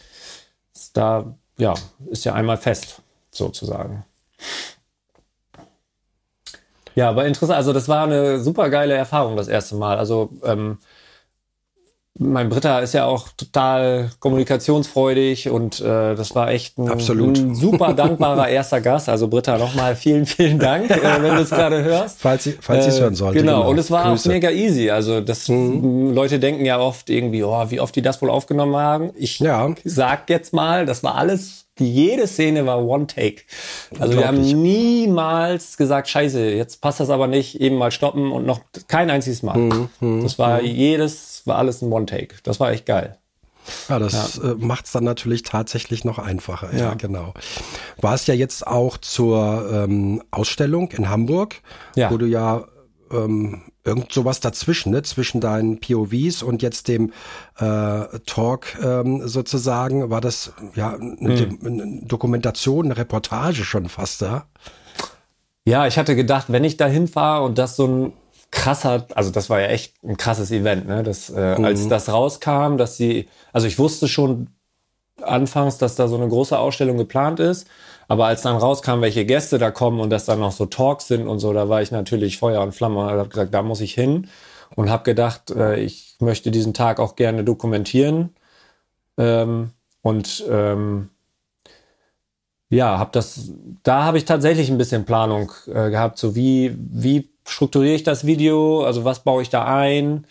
ist 0.74 0.96
da, 0.96 1.36
ja, 1.58 1.74
ist 2.10 2.24
ja 2.24 2.34
einmal 2.34 2.58
fest, 2.58 3.02
sozusagen. 3.32 4.06
Ja, 6.96 7.10
aber 7.10 7.26
interessant. 7.26 7.58
Also 7.58 7.74
das 7.74 7.88
war 7.88 8.04
eine 8.04 8.40
super 8.40 8.70
geile 8.70 8.94
Erfahrung 8.94 9.36
das 9.36 9.48
erste 9.48 9.76
Mal. 9.76 9.98
Also 9.98 10.30
ähm, 10.44 10.78
mein 12.20 12.50
Britta 12.50 12.80
ist 12.80 12.94
ja 12.94 13.06
auch 13.06 13.30
total 13.30 14.12
kommunikationsfreudig 14.20 15.50
und 15.50 15.80
äh, 15.80 16.14
das 16.16 16.36
war 16.36 16.50
echt 16.50 16.78
ein, 16.78 16.90
ein 16.90 17.56
super 17.56 17.94
dankbarer 17.94 18.50
erster 18.50 18.82
Gast. 18.82 19.08
Also 19.08 19.28
Britta, 19.28 19.58
nochmal 19.58 19.96
vielen, 19.96 20.26
vielen 20.26 20.60
Dank, 20.60 20.90
äh, 20.90 21.22
wenn 21.22 21.36
du 21.36 21.42
es 21.42 21.50
gerade 21.50 21.84
hörst. 21.84 22.22
Falls 22.22 22.44
sie 22.44 22.58
falls 22.60 22.98
äh, 22.98 23.02
hören 23.02 23.16
sollte. 23.16 23.40
Genau. 23.40 23.60
genau, 23.60 23.70
und 23.70 23.78
es 23.78 23.90
war 23.90 24.10
Grüße. 24.10 24.30
auch 24.30 24.34
mega 24.34 24.50
easy. 24.52 24.90
Also 24.90 25.22
das 25.22 25.48
mhm. 25.48 26.14
Leute 26.14 26.40
denken 26.40 26.66
ja 26.66 26.80
oft 26.80 27.10
irgendwie, 27.10 27.44
oh, 27.44 27.66
wie 27.70 27.80
oft 27.80 27.96
die 27.96 28.02
das 28.02 28.22
wohl 28.22 28.30
aufgenommen 28.30 28.76
haben. 28.76 29.12
Ich 29.16 29.40
ja. 29.40 29.74
sag 29.86 30.30
jetzt 30.30 30.54
mal, 30.54 30.86
das 30.86 31.04
war 31.04 31.16
alles 31.16 31.68
jede 31.82 32.28
Szene 32.28 32.66
war 32.66 32.84
One 32.86 33.08
Take. 33.08 33.44
Also 34.00 34.18
wir 34.18 34.28
haben 34.28 34.42
niemals 34.42 35.78
gesagt, 35.78 36.10
scheiße, 36.10 36.52
jetzt 36.52 36.82
passt 36.82 37.00
das 37.00 37.10
aber 37.10 37.28
nicht, 37.28 37.60
eben 37.60 37.78
mal 37.78 37.92
stoppen 37.92 38.32
und 38.32 38.46
noch 38.46 38.62
kein 38.88 39.10
einziges 39.10 39.44
Mal. 39.44 39.58
Mhm, 39.58 39.90
mhm 40.00 40.24
das 40.24 40.40
war 40.40 40.62
mhm. 40.62 40.68
jedes, 40.68 41.44
war 41.46 41.58
alles 41.58 41.82
ein 41.82 41.92
One 41.92 42.06
Take. 42.06 42.36
Das 42.44 42.60
war 42.60 42.72
echt 42.72 42.86
geil. 42.86 43.18
Ja, 43.90 44.00
das 44.00 44.38
ja. 44.38 44.52
äh, 44.52 44.56
macht 44.56 44.86
es 44.86 44.92
dann 44.92 45.04
natürlich 45.04 45.44
tatsächlich 45.44 46.04
noch 46.04 46.20
einfacher. 46.20 46.74
Ja, 46.74 46.80
ja, 46.80 46.94
genau. 46.96 47.34
War 48.00 48.16
es 48.16 48.26
ja 48.28 48.34
jetzt 48.34 48.66
auch 48.66 48.98
zur 48.98 49.70
ähm, 49.72 50.24
Ausstellung 50.32 50.92
in 50.92 51.10
Hamburg, 51.10 51.62
ja. 51.96 52.12
wo 52.12 52.18
du 52.18 52.26
ja 52.26 52.66
ähm, 53.12 53.62
irgend 53.84 54.12
sowas 54.12 54.40
dazwischen, 54.40 54.92
ne? 54.92 55.02
zwischen 55.04 55.42
deinen 55.42 55.80
POVs 55.80 56.44
und 56.44 56.62
jetzt 56.62 56.88
dem 56.88 57.12
äh, 57.58 58.20
Talk 58.26 58.78
ähm, 58.84 59.28
sozusagen, 59.28 60.10
war 60.10 60.22
das 60.22 60.54
ja 60.76 60.94
eine, 60.94 61.40
hm. 61.40 61.60
eine 61.66 62.02
Dokumentation, 62.04 62.86
eine 62.86 62.98
Reportage 62.98 63.64
schon 63.64 63.90
fast 63.90 64.22
da? 64.22 64.46
Ja, 65.66 65.88
ich 65.88 65.98
hatte 65.98 66.16
gedacht, 66.16 66.46
wenn 66.50 66.64
ich 66.64 66.78
da 66.78 66.88
hinfahre 66.88 67.44
und 67.44 67.58
das 67.58 67.76
so 67.76 67.88
ein 67.88 68.14
krasser, 68.52 69.08
also 69.16 69.32
das 69.32 69.50
war 69.50 69.62
ja 69.62 69.68
echt 69.68 70.04
ein 70.04 70.18
krasses 70.18 70.52
Event, 70.52 70.88
ne? 70.88 71.04
Das, 71.04 71.30
äh, 71.30 71.58
mhm. 71.58 71.66
als 71.66 71.88
das 71.88 72.10
rauskam, 72.10 72.78
dass 72.78 72.98
sie, 72.98 73.30
also 73.54 73.68
ich 73.68 73.80
wusste 73.80 74.08
schon 74.08 74.48
anfangs, 75.22 75.78
dass 75.78 75.96
da 75.96 76.08
so 76.08 76.18
eine 76.18 76.28
große 76.28 76.58
Ausstellung 76.58 76.98
geplant 76.98 77.40
ist. 77.40 77.68
Aber 78.12 78.26
als 78.26 78.42
dann 78.42 78.58
rauskam, 78.58 79.00
welche 79.00 79.26
Gäste 79.26 79.58
da 79.58 79.72
kommen 79.72 80.02
und 80.02 80.10
dass 80.10 80.26
dann 80.26 80.42
noch 80.42 80.52
so 80.52 80.66
Talks 80.66 81.08
sind 81.08 81.30
und 81.30 81.40
so, 81.40 81.54
da 81.54 81.70
war 81.70 81.82
ich 81.82 81.92
natürlich 81.92 82.40
Feuer 82.40 82.62
und 82.62 82.74
Flamme. 82.74 83.00
Und 83.00 83.08
habe 83.10 83.30
gesagt, 83.30 83.54
da 83.54 83.64
muss 83.64 83.80
ich 83.80 83.94
hin 83.94 84.28
und 84.76 84.90
habe 84.90 85.04
gedacht, 85.04 85.50
äh, 85.52 85.80
ich 85.80 86.18
möchte 86.20 86.52
diesen 86.52 86.74
Tag 86.74 87.00
auch 87.00 87.16
gerne 87.16 87.46
dokumentieren. 87.46 88.36
Ähm, 89.18 89.72
und 90.02 90.44
ähm, 90.50 91.10
ja, 92.70 93.00
habe 93.00 93.12
das, 93.14 93.54
da 93.84 94.04
habe 94.04 94.18
ich 94.18 94.26
tatsächlich 94.26 94.70
ein 94.70 94.78
bisschen 94.78 95.06
Planung 95.06 95.54
äh, 95.68 95.90
gehabt, 95.90 96.18
so 96.18 96.36
wie, 96.36 96.76
wie 96.78 97.30
strukturiere 97.48 97.96
ich 97.96 98.04
das 98.04 98.26
Video, 98.26 98.84
also 98.84 99.06
was 99.06 99.24
baue 99.24 99.42
ich 99.42 99.50
da 99.50 99.64
ein, 99.64 100.28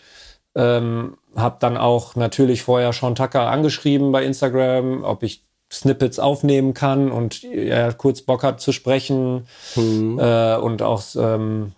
ähm, 0.53 1.17
habe 1.35 1.57
dann 1.59 1.77
auch 1.77 2.15
natürlich 2.15 2.61
vorher 2.61 2.93
schon 2.93 3.15
Tucker 3.15 3.49
angeschrieben 3.49 4.11
bei 4.11 4.23
Instagram, 4.23 5.03
ob 5.03 5.23
ich 5.23 5.41
Snippets 5.71 6.19
aufnehmen 6.19 6.73
kann 6.73 7.11
und 7.11 7.43
er 7.43 7.93
kurz 7.93 8.21
Bock 8.21 8.43
hat 8.43 8.59
zu 8.59 8.71
sprechen 8.71 9.47
mhm. 9.75 10.19
äh, 10.19 10.57
und 10.57 10.81
auch 10.81 11.01
ähm, 11.15 11.71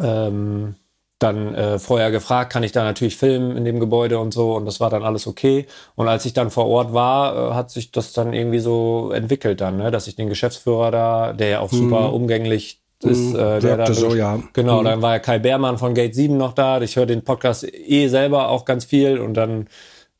ähm, 0.00 0.76
dann 1.18 1.54
äh, 1.54 1.78
vorher 1.78 2.10
gefragt, 2.10 2.52
kann 2.52 2.62
ich 2.62 2.72
da 2.72 2.84
natürlich 2.84 3.16
filmen 3.16 3.56
in 3.56 3.64
dem 3.64 3.80
Gebäude 3.80 4.18
und 4.18 4.34
so 4.34 4.54
und 4.54 4.66
das 4.66 4.80
war 4.80 4.90
dann 4.90 5.02
alles 5.02 5.26
okay. 5.26 5.66
Und 5.94 6.08
als 6.08 6.26
ich 6.26 6.34
dann 6.34 6.50
vor 6.50 6.66
Ort 6.66 6.92
war, 6.92 7.52
äh, 7.52 7.54
hat 7.54 7.70
sich 7.70 7.90
das 7.90 8.12
dann 8.12 8.32
irgendwie 8.32 8.58
so 8.58 9.10
entwickelt 9.12 9.60
dann, 9.60 9.78
ne? 9.78 9.90
dass 9.90 10.06
ich 10.06 10.16
den 10.16 10.28
Geschäftsführer 10.28 10.90
da, 10.90 11.32
der 11.32 11.48
ja 11.48 11.60
auch 11.60 11.72
mhm. 11.72 11.76
super 11.76 12.12
umgänglich 12.12 12.82
ist, 13.02 13.32
mhm. 13.32 13.38
äh, 13.38 13.60
der 13.60 13.76
da 13.78 13.92
so, 13.92 14.14
ja. 14.14 14.40
Genau, 14.52 14.80
mhm. 14.80 14.84
dann 14.84 15.02
war 15.02 15.14
ja 15.14 15.18
Kai 15.18 15.38
Beermann 15.38 15.78
von 15.78 15.94
Gate 15.94 16.14
7 16.14 16.36
noch 16.36 16.52
da. 16.52 16.80
Ich 16.82 16.96
höre 16.96 17.06
den 17.06 17.24
Podcast 17.24 17.66
eh 17.66 18.08
selber 18.08 18.50
auch 18.50 18.64
ganz 18.64 18.84
viel 18.84 19.18
und 19.18 19.34
dann 19.34 19.68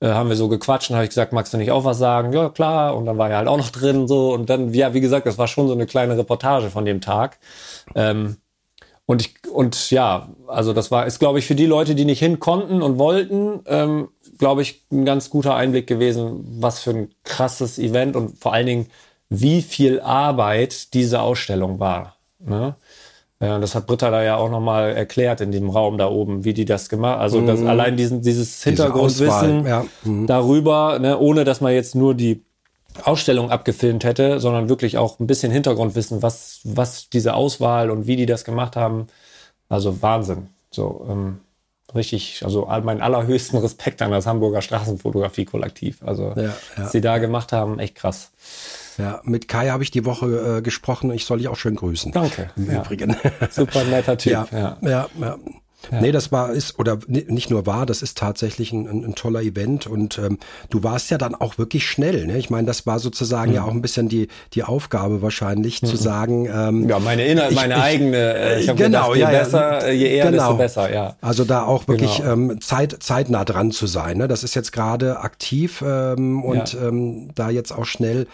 äh, 0.00 0.08
haben 0.08 0.28
wir 0.28 0.36
so 0.36 0.48
gequatscht 0.48 0.90
und 0.90 0.96
habe 0.96 1.04
ich 1.04 1.10
gesagt, 1.10 1.32
magst 1.32 1.52
du 1.52 1.58
nicht 1.58 1.70
auch 1.70 1.84
was 1.84 1.98
sagen? 1.98 2.32
Ja, 2.32 2.48
klar. 2.50 2.96
Und 2.96 3.06
dann 3.06 3.18
war 3.18 3.30
er 3.30 3.38
halt 3.38 3.48
auch 3.48 3.56
noch 3.58 3.70
drin 3.70 4.08
so. 4.08 4.32
Und 4.34 4.50
dann, 4.50 4.72
ja, 4.74 4.94
wie 4.94 5.00
gesagt, 5.00 5.26
das 5.26 5.38
war 5.38 5.48
schon 5.48 5.68
so 5.68 5.74
eine 5.74 5.86
kleine 5.86 6.16
Reportage 6.18 6.70
von 6.70 6.84
dem 6.84 7.00
Tag. 7.00 7.38
Ähm, 7.94 8.36
Und 9.06 9.22
ich, 9.22 9.34
und 9.52 9.90
ja, 9.92 10.30
also 10.48 10.72
das 10.72 10.90
war, 10.90 11.06
ist, 11.06 11.20
glaube 11.20 11.38
ich, 11.38 11.46
für 11.46 11.54
die 11.54 11.66
Leute, 11.66 11.94
die 11.94 12.04
nicht 12.04 12.18
hin 12.18 12.40
konnten 12.40 12.82
und 12.82 12.98
wollten, 12.98 13.60
ähm, 13.66 14.08
glaube 14.38 14.62
ich, 14.62 14.82
ein 14.90 15.04
ganz 15.04 15.30
guter 15.30 15.54
Einblick 15.54 15.86
gewesen, 15.86 16.44
was 16.60 16.80
für 16.80 16.90
ein 16.90 17.14
krasses 17.24 17.78
Event 17.78 18.16
und 18.16 18.38
vor 18.40 18.52
allen 18.52 18.66
Dingen, 18.66 18.86
wie 19.28 19.62
viel 19.62 20.00
Arbeit 20.00 20.92
diese 20.94 21.20
Ausstellung 21.20 21.78
war. 21.80 22.16
Ne? 22.40 22.74
Ja, 23.40 23.58
das 23.58 23.74
hat 23.74 23.86
Britta 23.86 24.10
da 24.10 24.22
ja 24.22 24.36
auch 24.36 24.50
nochmal 24.50 24.96
erklärt 24.96 25.42
in 25.42 25.52
dem 25.52 25.68
Raum 25.68 25.98
da 25.98 26.08
oben, 26.08 26.44
wie 26.44 26.54
die 26.54 26.64
das 26.64 26.88
gemacht 26.88 27.18
Also 27.18 27.40
mhm. 27.40 27.46
das, 27.46 27.62
allein 27.62 27.96
diesen, 27.96 28.22
dieses 28.22 28.62
Hintergrundwissen 28.62 29.58
Diese 29.58 29.68
ja. 29.68 29.84
mhm. 30.04 30.26
darüber, 30.26 30.98
ne, 30.98 31.18
ohne 31.18 31.44
dass 31.44 31.60
man 31.60 31.74
jetzt 31.74 31.94
nur 31.94 32.14
die 32.14 32.42
Ausstellung 33.04 33.50
abgefilmt 33.50 34.04
hätte, 34.04 34.40
sondern 34.40 34.70
wirklich 34.70 34.96
auch 34.96 35.20
ein 35.20 35.26
bisschen 35.26 35.52
Hintergrundwissen, 35.52 36.22
was, 36.22 36.60
was 36.64 37.10
diese 37.10 37.34
Auswahl 37.34 37.90
und 37.90 38.06
wie 38.06 38.16
die 38.16 38.24
das 38.24 38.44
gemacht 38.44 38.74
haben. 38.74 39.08
Also 39.68 40.00
Wahnsinn. 40.00 40.48
So, 40.70 41.06
ähm, 41.08 41.40
richtig, 41.94 42.40
also 42.42 42.66
meinen 42.84 43.02
allerhöchsten 43.02 43.58
Respekt 43.62 44.00
an 44.00 44.12
das 44.12 44.26
Hamburger 44.26 44.62
Straßenfotografie-Kollektiv. 44.62 46.02
Also, 46.04 46.32
ja, 46.36 46.42
ja, 46.42 46.56
was 46.76 46.92
sie 46.92 47.02
da 47.02 47.18
gemacht 47.18 47.52
haben, 47.52 47.78
echt 47.78 47.96
krass. 47.96 48.30
Ja, 48.98 49.20
mit 49.24 49.48
Kai 49.48 49.68
habe 49.68 49.82
ich 49.82 49.90
die 49.90 50.04
Woche 50.04 50.58
äh, 50.58 50.62
gesprochen. 50.62 51.10
Ich 51.10 51.24
soll 51.24 51.38
dich 51.38 51.48
auch 51.48 51.56
schön 51.56 51.76
grüßen. 51.76 52.12
Danke. 52.12 52.50
Im 52.56 52.70
ja. 52.70 52.82
Übrigen. 52.82 53.16
Super 53.50 53.84
netter 53.84 54.16
Typ. 54.18 54.32
Ja, 54.32 54.48
ja, 54.52 54.78
ja. 54.82 55.08
ja. 55.20 55.38
Ja. 55.90 56.00
Nee, 56.00 56.12
das 56.12 56.32
war, 56.32 56.52
ist, 56.52 56.78
oder 56.78 56.98
nicht 57.06 57.50
nur 57.50 57.66
war, 57.66 57.86
das 57.86 58.02
ist 58.02 58.18
tatsächlich 58.18 58.72
ein, 58.72 58.88
ein, 58.88 59.04
ein 59.04 59.14
toller 59.14 59.40
Event 59.42 59.86
und 59.86 60.18
ähm, 60.18 60.38
du 60.70 60.82
warst 60.82 61.10
ja 61.10 61.18
dann 61.18 61.34
auch 61.34 61.58
wirklich 61.58 61.86
schnell. 61.86 62.26
Ne? 62.26 62.38
Ich 62.38 62.50
meine, 62.50 62.66
das 62.66 62.86
war 62.86 62.98
sozusagen 62.98 63.50
mhm. 63.50 63.56
ja 63.56 63.64
auch 63.64 63.70
ein 63.70 63.82
bisschen 63.82 64.08
die, 64.08 64.28
die 64.54 64.64
Aufgabe 64.64 65.22
wahrscheinlich 65.22 65.82
mhm. 65.82 65.86
zu 65.86 65.96
sagen. 65.96 66.48
Ähm, 66.52 66.88
ja, 66.88 66.98
meine 66.98 67.24
Inner, 67.26 67.50
meine 67.52 67.74
ich, 67.74 67.80
eigene. 67.80 68.16
Äh, 68.16 68.60
ich 68.60 68.66
genau, 68.66 69.12
gedacht, 69.12 69.14
je 69.14 69.20
ja, 69.20 69.30
besser, 69.30 69.92
je 69.92 70.06
eher, 70.08 70.30
genau. 70.30 70.42
desto 70.42 70.56
besser, 70.56 70.92
ja. 70.92 71.16
Also 71.20 71.44
da 71.44 71.64
auch 71.64 71.86
wirklich 71.88 72.16
genau. 72.16 72.32
ähm, 72.32 72.60
Zeit, 72.60 72.96
zeitnah 73.00 73.44
dran 73.44 73.70
zu 73.70 73.86
sein. 73.86 74.18
Ne? 74.18 74.28
Das 74.28 74.42
ist 74.42 74.54
jetzt 74.54 74.72
gerade 74.72 75.20
aktiv 75.20 75.84
ähm, 75.86 76.42
und 76.42 76.72
ja. 76.72 76.88
ähm, 76.88 77.30
da 77.34 77.50
jetzt 77.50 77.70
auch 77.70 77.86
schnell 77.86 78.26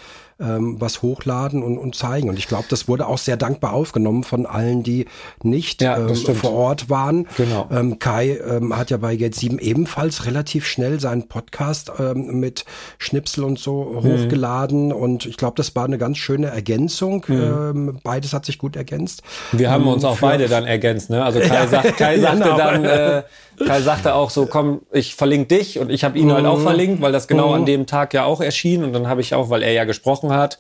ähm, 0.43 0.77
was 0.81 1.03
hochladen 1.03 1.63
und, 1.63 1.79
und 1.79 1.95
zeigen. 1.95 2.29
Und 2.29 2.39
ich 2.39 2.49
glaube, 2.49 2.65
das 2.69 2.89
wurde 2.89 3.07
auch 3.07 3.19
sehr 3.19 3.37
dankbar 3.37 3.73
aufgenommen 3.73 4.25
von 4.25 4.47
allen, 4.47 4.83
die 4.83 5.07
nicht 5.43 5.83
ja, 5.83 5.99
ähm, 5.99 6.15
vor 6.15 6.53
Ort 6.53 6.91
waren. 6.91 7.27
Genau. 7.37 7.69
Ähm, 7.71 7.99
Kai 7.99 8.39
ähm, 8.39 8.77
hat 8.77 8.91
ja 8.91 8.97
bei 8.97 9.17
Gate 9.17 9.35
7 9.35 9.59
ebenfalls 9.59 10.27
relativ 10.27 10.67
schnell 10.67 11.01
seinen 11.01 11.29
Podcast 11.29 11.93
ähm, 11.99 12.41
mit 12.41 12.65
Schnipsel 12.99 13.45
und 13.45 13.59
so 13.59 13.85
mhm. 13.85 14.05
hochgeladen. 14.05 14.93
Und 14.93 15.27
ich 15.27 15.37
glaube, 15.37 15.55
das 15.57 15.75
war 15.77 15.85
eine 15.85 15.99
ganz 15.99 16.19
schöne 16.19 16.49
Ergänzung. 16.49 17.25
Mhm. 17.27 17.35
Ähm, 17.35 17.99
beides 18.03 18.33
hat 18.33 18.45
sich 18.45 18.59
gut 18.59 18.77
ergänzt. 18.77 19.23
Wir 19.53 19.71
haben 19.71 19.87
uns 19.87 20.05
auch 20.05 20.19
beide 20.19 20.49
dann 20.49 20.65
ergänzt. 20.65 21.11
Ne? 21.11 21.23
Also 21.25 21.41
Kai, 21.41 21.55
ja, 21.55 21.67
sagt, 21.69 21.97
Kai 21.97 22.19
sagte 22.19 22.43
genau. 22.45 22.57
dann, 22.57 22.85
äh, 22.85 23.23
Kai 23.67 23.81
sagte 23.81 24.15
auch 24.15 24.31
so, 24.31 24.47
komm, 24.47 24.83
ich 24.93 25.15
verlinke 25.15 25.57
dich 25.57 25.79
und 25.79 25.91
ich 25.91 26.05
habe 26.05 26.19
ihn 26.19 26.29
mhm. 26.29 26.33
halt 26.33 26.47
auch 26.47 26.59
mhm. 26.59 26.63
verlinkt, 26.63 27.03
weil 27.03 27.13
das 27.13 27.29
genau 27.29 27.49
mhm. 27.49 27.55
an 27.55 27.67
dem 27.67 27.87
Tag 27.87 28.15
ja 28.15 28.25
auch 28.25 28.41
erschien 28.41 28.85
und 28.85 28.93
dann 28.93 29.09
habe 29.09 29.21
ich 29.21 29.35
auch, 29.35 29.51
weil 29.51 29.63
er 29.63 29.73
ja 29.73 29.85
gesprochen 29.85 30.33
hat, 30.33 30.59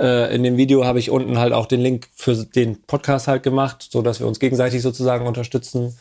äh, 0.00 0.34
in 0.34 0.42
dem 0.42 0.56
Video 0.56 0.84
habe 0.84 0.98
ich 0.98 1.10
unten 1.10 1.38
halt 1.38 1.52
auch 1.52 1.66
den 1.66 1.80
Link 1.80 2.08
für 2.14 2.34
den 2.34 2.82
Podcast 2.82 3.28
halt 3.28 3.42
gemacht, 3.42 3.88
so 3.90 4.02
dass 4.02 4.20
wir 4.20 4.26
uns 4.26 4.40
gegenseitig 4.40 4.82
sozusagen 4.82 5.26
unterstützen. 5.26 5.98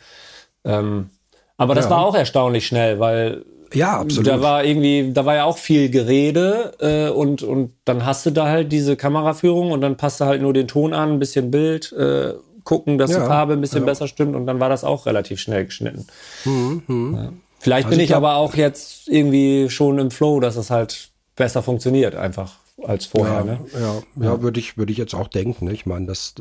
Ähm, 0.64 1.10
aber 1.58 1.76
das 1.76 1.86
ja. 1.86 1.91
war 1.91 2.06
auch 2.06 2.16
erstaunlich 2.16 2.66
schnell, 2.66 3.00
weil 3.00 3.43
ja, 3.74 4.00
absolut. 4.00 4.28
Da 4.28 4.41
war 4.41 4.64
irgendwie, 4.64 5.12
da 5.14 5.26
war 5.26 5.36
ja 5.36 5.43
auch 5.43 5.58
viel 5.58 5.89
Gerede 5.89 6.74
äh, 6.80 7.12
und, 7.12 7.43
und 7.43 7.74
dann 7.86 8.06
hast 8.06 8.26
du 8.26 8.32
da 8.32 8.47
halt 8.47 8.72
diese 8.72 8.95
Kameraführung 8.95 9.72
und 9.72 9.82
dann 9.82 9.95
passt 9.95 10.22
du 10.22 10.26
halt 10.26 10.41
nur 10.41 10.54
den 10.54 10.68
Ton 10.68 10.93
an, 10.93 11.14
ein 11.14 11.20
bisschen 11.20 11.52
Bild, 11.52 11.91
äh, 11.93 12.34
gucken, 12.70 12.99
dass 12.99 13.09
ja, 13.09 13.20
die 13.20 13.26
Farbe 13.26 13.53
ein 13.53 13.61
bisschen 13.61 13.80
ja. 13.80 13.86
besser 13.86 14.07
stimmt 14.07 14.36
und 14.36 14.45
dann 14.45 14.59
war 14.59 14.70
das 14.70 14.84
auch 14.84 15.07
relativ 15.07 15.39
schnell 15.39 15.65
geschnitten. 15.65 16.05
Mhm, 16.45 16.84
mhm. 16.86 17.15
Ja. 17.15 17.34
Vielleicht 17.57 17.88
also 17.88 17.97
bin 17.97 18.03
ich, 18.03 18.09
glaub, 18.09 18.17
aber 18.17 18.36
auch 18.36 18.53
jetzt 18.53 19.07
irgendwie 19.07 19.72
schon 19.72 19.97
im 19.97 20.11
Flow, 20.11 20.39
dass 20.39 20.55
es 20.55 20.70
halt 20.70 21.09
besser 21.36 21.63
funktioniert 21.63 22.13
einfach 22.13 22.57
als 22.86 23.07
vorher. 23.07 23.39
Ja, 23.39 23.43
ne? 23.43 23.59
ja, 23.74 24.24
ja, 24.24 24.41
würde 24.43 24.59
ich, 24.59 24.78
würde 24.78 24.91
ich 24.91 24.99
jetzt 24.99 25.15
auch 25.15 25.30
denken. 25.30 25.65
Ne? 25.65 25.74
Ich 25.74 25.88
meine, 25.88 26.05
das 26.05 26.36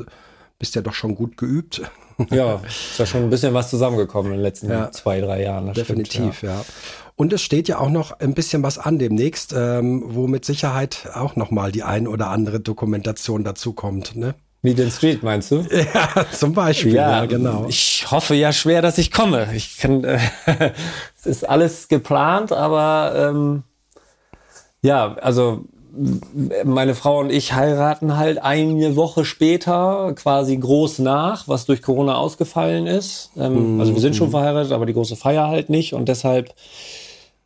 bist 0.59 0.75
ja 0.75 0.83
doch 0.83 0.93
schon 0.93 1.15
gut 1.15 1.35
geübt. 1.37 1.81
Ja, 2.31 2.59
ist 2.67 2.99
ja 2.99 3.05
schon 3.05 3.23
ein 3.23 3.29
bisschen 3.29 3.53
was 3.53 3.69
zusammengekommen 3.69 4.33
in 4.33 4.39
den 4.39 4.43
letzten 4.43 4.69
ja, 4.69 4.91
zwei, 4.91 5.21
drei 5.21 5.41
Jahren. 5.41 5.73
definitiv, 5.73 6.39
stimmt, 6.39 6.41
ja. 6.41 6.55
ja. 6.55 6.65
Und 7.15 7.31
es 7.31 7.41
steht 7.41 7.69
ja 7.69 7.79
auch 7.79 7.89
noch 7.89 8.19
ein 8.19 8.33
bisschen 8.33 8.61
was 8.61 8.77
an 8.77 8.99
demnächst, 8.99 9.53
ähm, 9.55 10.03
wo 10.05 10.27
mit 10.27 10.43
Sicherheit 10.43 11.07
auch 11.13 11.37
noch 11.37 11.49
mal 11.49 11.71
die 11.71 11.83
ein 11.83 12.09
oder 12.09 12.27
andere 12.27 12.59
Dokumentation 12.59 13.45
dazu 13.45 13.71
kommt. 13.71 14.17
Ne? 14.17 14.35
Wie 14.61 14.73
den 14.73 14.91
Street, 14.91 15.23
meinst 15.23 15.51
du? 15.51 15.65
Ja, 15.93 16.25
zum 16.31 16.53
Beispiel, 16.53 16.93
ja, 16.93 17.21
ja, 17.21 17.25
genau. 17.25 17.65
Ich 17.69 18.05
hoffe 18.11 18.35
ja 18.35 18.51
schwer, 18.51 18.81
dass 18.81 18.97
ich 18.97 19.11
komme. 19.11 19.47
Ich 19.55 19.77
kann, 19.77 20.03
äh, 20.03 20.19
es 21.17 21.25
ist 21.25 21.47
alles 21.47 21.87
geplant, 21.87 22.51
aber 22.51 23.13
ähm, 23.15 23.63
ja, 24.81 25.15
also 25.15 25.63
meine 26.63 26.93
Frau 26.93 27.19
und 27.19 27.31
ich 27.31 27.53
heiraten 27.53 28.17
halt 28.17 28.41
eine 28.41 28.95
Woche 28.95 29.25
später 29.25 30.13
quasi 30.15 30.55
groß 30.57 30.99
nach, 30.99 31.47
was 31.47 31.65
durch 31.65 31.81
Corona 31.81 32.15
ausgefallen 32.15 32.85
ist. 32.85 33.31
Ähm, 33.37 33.75
mhm. 33.75 33.79
Also 33.79 33.93
wir 33.95 34.01
sind 34.01 34.15
schon 34.15 34.31
verheiratet, 34.31 34.71
aber 34.71 34.85
die 34.85 34.93
große 34.93 35.15
Feier 35.15 35.47
halt 35.47 35.69
nicht 35.69 35.93
und 35.93 36.07
deshalb 36.07 36.53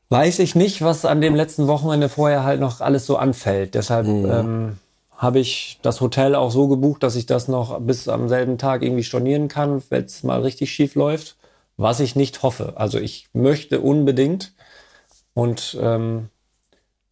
weiß 0.10 0.40
ich 0.40 0.56
nicht, 0.56 0.82
was 0.82 1.06
an 1.06 1.22
dem 1.22 1.36
letzten 1.36 1.68
Wochenende 1.68 2.10
vorher 2.10 2.44
halt 2.44 2.60
noch 2.60 2.82
alles 2.82 3.06
so 3.06 3.18
anfällt. 3.18 3.76
Deshalb 3.76 4.08
mhm. 4.08 4.32
ähm, 4.32 4.78
habe 5.24 5.40
ich 5.40 5.80
das 5.82 6.02
Hotel 6.02 6.36
auch 6.36 6.52
so 6.52 6.68
gebucht, 6.68 7.02
dass 7.02 7.16
ich 7.16 7.26
das 7.26 7.48
noch 7.48 7.80
bis 7.80 8.08
am 8.08 8.28
selben 8.28 8.58
Tag 8.58 8.84
irgendwie 8.84 9.04
stornieren 9.04 9.48
kann, 9.48 9.82
wenn 9.90 10.04
es 10.04 10.22
mal 10.22 10.42
richtig 10.42 10.72
schief 10.72 10.96
läuft, 10.96 11.38
was 11.78 12.02
ich 12.02 12.16
nicht 12.16 12.44
hoffe. 12.44 12.74
Also 12.76 13.00
ich 13.00 13.28
möchte 13.34 13.80
unbedingt 13.80 14.54
und 15.34 15.78
ähm, 15.82 16.30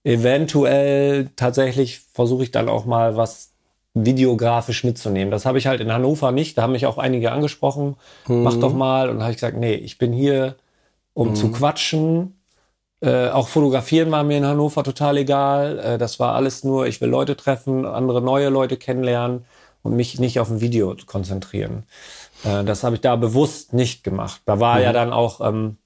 eventuell 0.03 1.29
tatsächlich 1.37 1.99
versuche 1.99 2.43
ich 2.43 2.51
dann 2.51 2.67
auch 2.67 2.85
mal 2.85 3.15
was 3.15 3.51
videografisch 3.93 4.83
mitzunehmen. 4.83 5.31
Das 5.31 5.45
habe 5.45 5.57
ich 5.57 5.67
halt 5.67 5.79
in 5.79 5.91
Hannover 5.91 6.31
nicht. 6.31 6.57
Da 6.57 6.63
haben 6.63 6.73
mich 6.73 6.85
auch 6.85 6.97
einige 6.97 7.31
angesprochen, 7.31 7.95
mhm. 8.27 8.43
mach 8.43 8.55
doch 8.57 8.73
mal. 8.73 9.09
Und 9.09 9.21
habe 9.21 9.31
ich 9.31 9.37
gesagt, 9.37 9.57
nee, 9.57 9.73
ich 9.73 9.97
bin 9.97 10.11
hier, 10.11 10.55
um 11.13 11.29
mhm. 11.29 11.35
zu 11.35 11.51
quatschen 11.51 12.40
äh, 13.01 13.29
auch 13.29 13.47
fotografieren 13.47 14.11
war 14.11 14.23
mir 14.23 14.37
in 14.37 14.45
Hannover 14.45 14.83
total 14.83 15.17
egal. 15.17 15.79
Äh, 15.79 15.97
das 15.97 16.19
war 16.19 16.35
alles 16.35 16.63
nur, 16.63 16.85
ich 16.87 17.01
will 17.01 17.09
Leute 17.09 17.35
treffen, 17.35 17.85
andere 17.85 18.21
neue 18.21 18.49
Leute 18.49 18.77
kennenlernen 18.77 19.45
und 19.81 19.95
mich 19.95 20.19
nicht 20.19 20.39
auf 20.39 20.49
ein 20.51 20.61
Video 20.61 20.95
konzentrieren. 21.07 21.83
Äh, 22.43 22.63
das 22.63 22.83
habe 22.83 22.95
ich 22.95 23.01
da 23.01 23.15
bewusst 23.15 23.73
nicht 23.73 24.03
gemacht. 24.03 24.41
Da 24.45 24.59
war 24.59 24.77
mhm. 24.77 24.83
ja 24.83 24.93
dann 24.93 25.13
auch 25.13 25.41
ähm, 25.41 25.77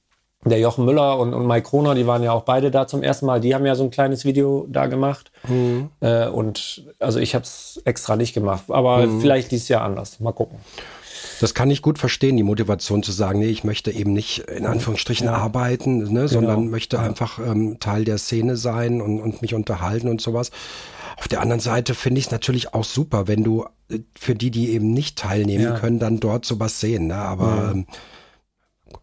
der 0.44 0.60
Jochen 0.60 0.86
Müller 0.86 1.18
und, 1.18 1.34
und 1.34 1.48
Mike 1.48 1.70
Kroner, 1.70 1.96
die 1.96 2.06
waren 2.06 2.22
ja 2.22 2.32
auch 2.32 2.44
beide 2.44 2.70
da 2.70 2.86
zum 2.86 3.02
ersten 3.02 3.26
Mal. 3.26 3.40
Die 3.40 3.56
haben 3.56 3.66
ja 3.66 3.76
so 3.76 3.84
ein 3.84 3.92
kleines 3.92 4.26
Video 4.26 4.68
da 4.70 4.88
gemacht. 4.88 5.32
Mhm. 5.48 5.90
Äh, 6.02 6.28
und 6.28 6.84
also 7.00 7.20
ich 7.20 7.34
habe 7.34 7.44
es 7.44 7.82
extra 7.86 8.16
nicht 8.16 8.34
gemacht. 8.34 8.66
Aber 8.68 9.08
mhm. 9.08 9.22
vielleicht 9.22 9.52
dieses 9.52 9.70
Jahr 9.70 9.84
anders. 9.84 10.20
Mal 10.20 10.34
gucken. 10.34 10.60
Das 11.40 11.54
kann 11.54 11.70
ich 11.72 11.82
gut 11.82 11.98
verstehen, 11.98 12.38
die 12.38 12.44
Motivation 12.44 13.04
zu 13.04 13.12
sagen, 13.12 13.40
nee, 13.40 13.48
ich 13.48 13.64
möchte 13.64 13.92
eben 13.92 14.14
nicht 14.14 14.40
in 14.40 14.66
Anführungsstrichen 14.66 15.28
ja. 15.28 15.34
arbeiten, 15.34 16.00
ne, 16.00 16.08
genau. 16.08 16.28
sondern 16.28 16.70
möchte 16.70 16.98
ja. 16.98 17.04
einfach 17.04 17.40
ähm, 17.40 17.80
Teil 17.80 18.06
der 18.06 18.18
Szene 18.18 18.56
sein 18.58 19.02
und, 19.02 19.20
und 19.20 19.42
mich 19.42 19.54
unterhalten 19.54 20.08
und 20.08 20.22
sowas. 20.22 20.52
Auf 21.18 21.28
der 21.28 21.42
anderen 21.42 21.62
Seite 21.62 21.94
finde 21.94 22.20
ich 22.20 22.26
es 22.26 22.32
natürlich 22.32 22.74
auch 22.74 22.84
super, 22.84 23.28
wenn 23.28 23.44
du 23.44 23.66
äh, 23.90 24.00
für 24.18 24.36
die, 24.36 24.52
die 24.52 24.72
eben 24.72 24.94
nicht 24.94 25.18
teilnehmen 25.18 25.64
ja. 25.64 25.80
können, 25.80 26.00
dann 26.00 26.20
dort 26.20 26.46
sowas 26.46 26.80
sehen. 26.80 27.08
Ne? 27.08 27.16
Aber 27.16 27.72
ähm, 27.74 27.86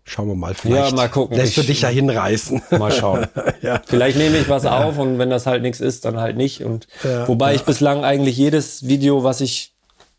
schauen 0.04 0.28
wir 0.28 0.34
mal, 0.34 0.54
vielleicht 0.54 0.90
ja, 0.90 0.96
mal 0.96 1.08
gucken. 1.08 1.36
lässt 1.36 1.56
du 1.56 1.62
dich 1.62 1.82
ja 1.82 1.88
hinreißen. 1.88 2.62
Mal 2.78 2.92
schauen. 2.92 3.26
ja. 3.62 3.80
Vielleicht 3.84 4.18
nehme 4.18 4.38
ich 4.38 4.48
was 4.48 4.66
auf 4.66 4.98
und 4.98 5.18
wenn 5.18 5.30
das 5.30 5.46
halt 5.46 5.62
nichts 5.62 5.80
ist, 5.80 6.04
dann 6.04 6.18
halt 6.18 6.36
nicht. 6.36 6.64
Und 6.64 6.86
wobei 7.26 7.54
ich 7.54 7.62
bislang 7.62 8.04
eigentlich 8.04 8.36
jedes 8.36 8.86
Video, 8.86 9.24
was 9.24 9.40
ich 9.40 9.71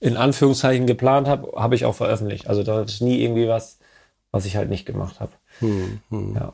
in 0.03 0.17
Anführungszeichen 0.17 0.85
geplant 0.85 1.29
habe, 1.29 1.53
habe 1.55 1.75
ich 1.75 1.85
auch 1.85 1.95
veröffentlicht. 1.95 2.47
Also 2.47 2.61
da 2.63 2.81
ist 2.81 3.01
nie 3.01 3.23
irgendwie 3.23 3.47
was, 3.47 3.79
was 4.31 4.43
ich 4.45 4.57
halt 4.57 4.69
nicht 4.69 4.85
gemacht 4.85 5.21
habe. 5.21 5.31
Hm, 5.59 6.01
hm. 6.09 6.35
Ja. 6.35 6.53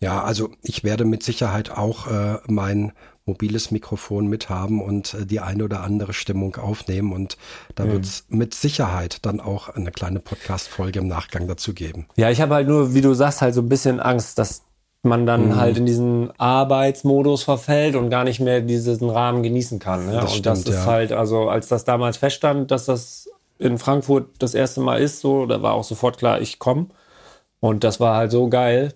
ja, 0.00 0.22
also 0.22 0.50
ich 0.60 0.84
werde 0.84 1.06
mit 1.06 1.22
Sicherheit 1.22 1.70
auch 1.70 2.08
äh, 2.08 2.36
mein 2.46 2.92
mobiles 3.24 3.70
Mikrofon 3.70 4.26
mit 4.26 4.50
haben 4.50 4.82
und 4.82 5.14
äh, 5.14 5.24
die 5.24 5.40
eine 5.40 5.64
oder 5.64 5.82
andere 5.82 6.12
Stimmung 6.12 6.56
aufnehmen. 6.56 7.14
Und 7.14 7.38
da 7.74 7.84
hm. 7.84 7.92
wird 7.92 8.04
es 8.04 8.26
mit 8.28 8.52
Sicherheit 8.52 9.24
dann 9.24 9.40
auch 9.40 9.70
eine 9.70 9.92
kleine 9.92 10.20
Podcast-Folge 10.20 10.98
im 10.98 11.08
Nachgang 11.08 11.48
dazu 11.48 11.72
geben. 11.72 12.06
Ja, 12.16 12.28
ich 12.28 12.42
habe 12.42 12.54
halt 12.54 12.68
nur, 12.68 12.92
wie 12.92 13.00
du 13.00 13.14
sagst, 13.14 13.40
halt 13.40 13.54
so 13.54 13.62
ein 13.62 13.70
bisschen 13.70 13.98
Angst, 13.98 14.38
dass 14.38 14.64
man 15.02 15.26
dann 15.26 15.48
mhm. 15.48 15.56
halt 15.56 15.78
in 15.78 15.86
diesen 15.86 16.30
Arbeitsmodus 16.38 17.42
verfällt 17.42 17.96
und 17.96 18.10
gar 18.10 18.24
nicht 18.24 18.40
mehr 18.40 18.60
diesen 18.60 19.08
Rahmen 19.08 19.42
genießen 19.42 19.78
kann. 19.78 20.06
Ne? 20.06 20.12
Das 20.12 20.24
und 20.24 20.30
stimmt, 20.30 20.46
das 20.46 20.58
ist 20.60 20.74
ja. 20.74 20.86
halt, 20.86 21.12
also 21.12 21.48
als 21.48 21.68
das 21.68 21.84
damals 21.84 22.18
feststand, 22.18 22.70
dass 22.70 22.84
das 22.84 23.30
in 23.58 23.78
Frankfurt 23.78 24.28
das 24.38 24.54
erste 24.54 24.80
Mal 24.80 25.00
ist, 25.00 25.20
so, 25.20 25.46
da 25.46 25.62
war 25.62 25.74
auch 25.74 25.84
sofort 25.84 26.18
klar, 26.18 26.40
ich 26.40 26.58
komme. 26.58 26.86
Und 27.60 27.84
das 27.84 28.00
war 28.00 28.16
halt 28.16 28.30
so 28.30 28.48
geil, 28.48 28.94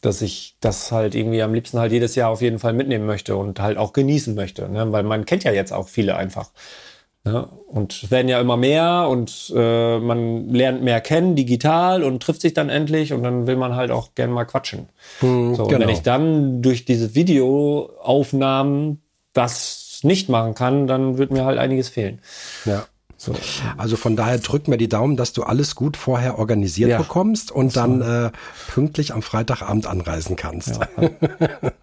dass 0.00 0.22
ich 0.22 0.56
das 0.60 0.92
halt 0.92 1.14
irgendwie 1.14 1.42
am 1.42 1.54
liebsten 1.54 1.78
halt 1.78 1.92
jedes 1.92 2.14
Jahr 2.14 2.30
auf 2.30 2.42
jeden 2.42 2.58
Fall 2.58 2.72
mitnehmen 2.72 3.06
möchte 3.06 3.36
und 3.36 3.60
halt 3.60 3.78
auch 3.78 3.92
genießen 3.92 4.34
möchte. 4.34 4.68
Ne? 4.68 4.92
Weil 4.92 5.02
man 5.02 5.24
kennt 5.24 5.44
ja 5.44 5.52
jetzt 5.52 5.72
auch 5.72 5.88
viele 5.88 6.16
einfach. 6.16 6.50
Ja, 7.26 7.48
und 7.66 8.08
werden 8.12 8.28
ja 8.28 8.40
immer 8.40 8.56
mehr 8.56 9.08
und 9.10 9.52
äh, 9.54 9.98
man 9.98 10.48
lernt 10.48 10.82
mehr 10.82 11.00
kennen 11.00 11.34
digital 11.34 12.04
und 12.04 12.22
trifft 12.22 12.40
sich 12.40 12.54
dann 12.54 12.68
endlich 12.68 13.12
und 13.12 13.24
dann 13.24 13.48
will 13.48 13.56
man 13.56 13.74
halt 13.74 13.90
auch 13.90 14.14
gern 14.14 14.30
mal 14.30 14.44
quatschen. 14.44 14.88
Hm, 15.18 15.56
so, 15.56 15.64
und 15.64 15.68
genau. 15.68 15.80
wenn 15.80 15.88
ich 15.88 16.02
dann 16.02 16.62
durch 16.62 16.84
diese 16.84 17.16
Videoaufnahmen 17.16 19.02
das 19.32 20.00
nicht 20.04 20.28
machen 20.28 20.54
kann, 20.54 20.86
dann 20.86 21.18
wird 21.18 21.32
mir 21.32 21.44
halt 21.44 21.58
einiges 21.58 21.88
fehlen. 21.88 22.20
Ja. 22.64 22.86
So. 23.18 23.34
Also 23.78 23.96
von 23.96 24.14
daher 24.14 24.38
drück 24.38 24.68
mir 24.68 24.76
die 24.76 24.88
Daumen, 24.88 25.16
dass 25.16 25.32
du 25.32 25.42
alles 25.42 25.74
gut 25.74 25.96
vorher 25.96 26.38
organisiert 26.38 26.90
ja. 26.90 26.98
bekommst 26.98 27.50
und 27.50 27.72
so. 27.72 27.80
dann 27.80 28.02
äh, 28.02 28.30
pünktlich 28.68 29.14
am 29.14 29.22
Freitagabend 29.22 29.86
anreisen 29.86 30.36
kannst. 30.36 30.78
Ja. 30.78 31.08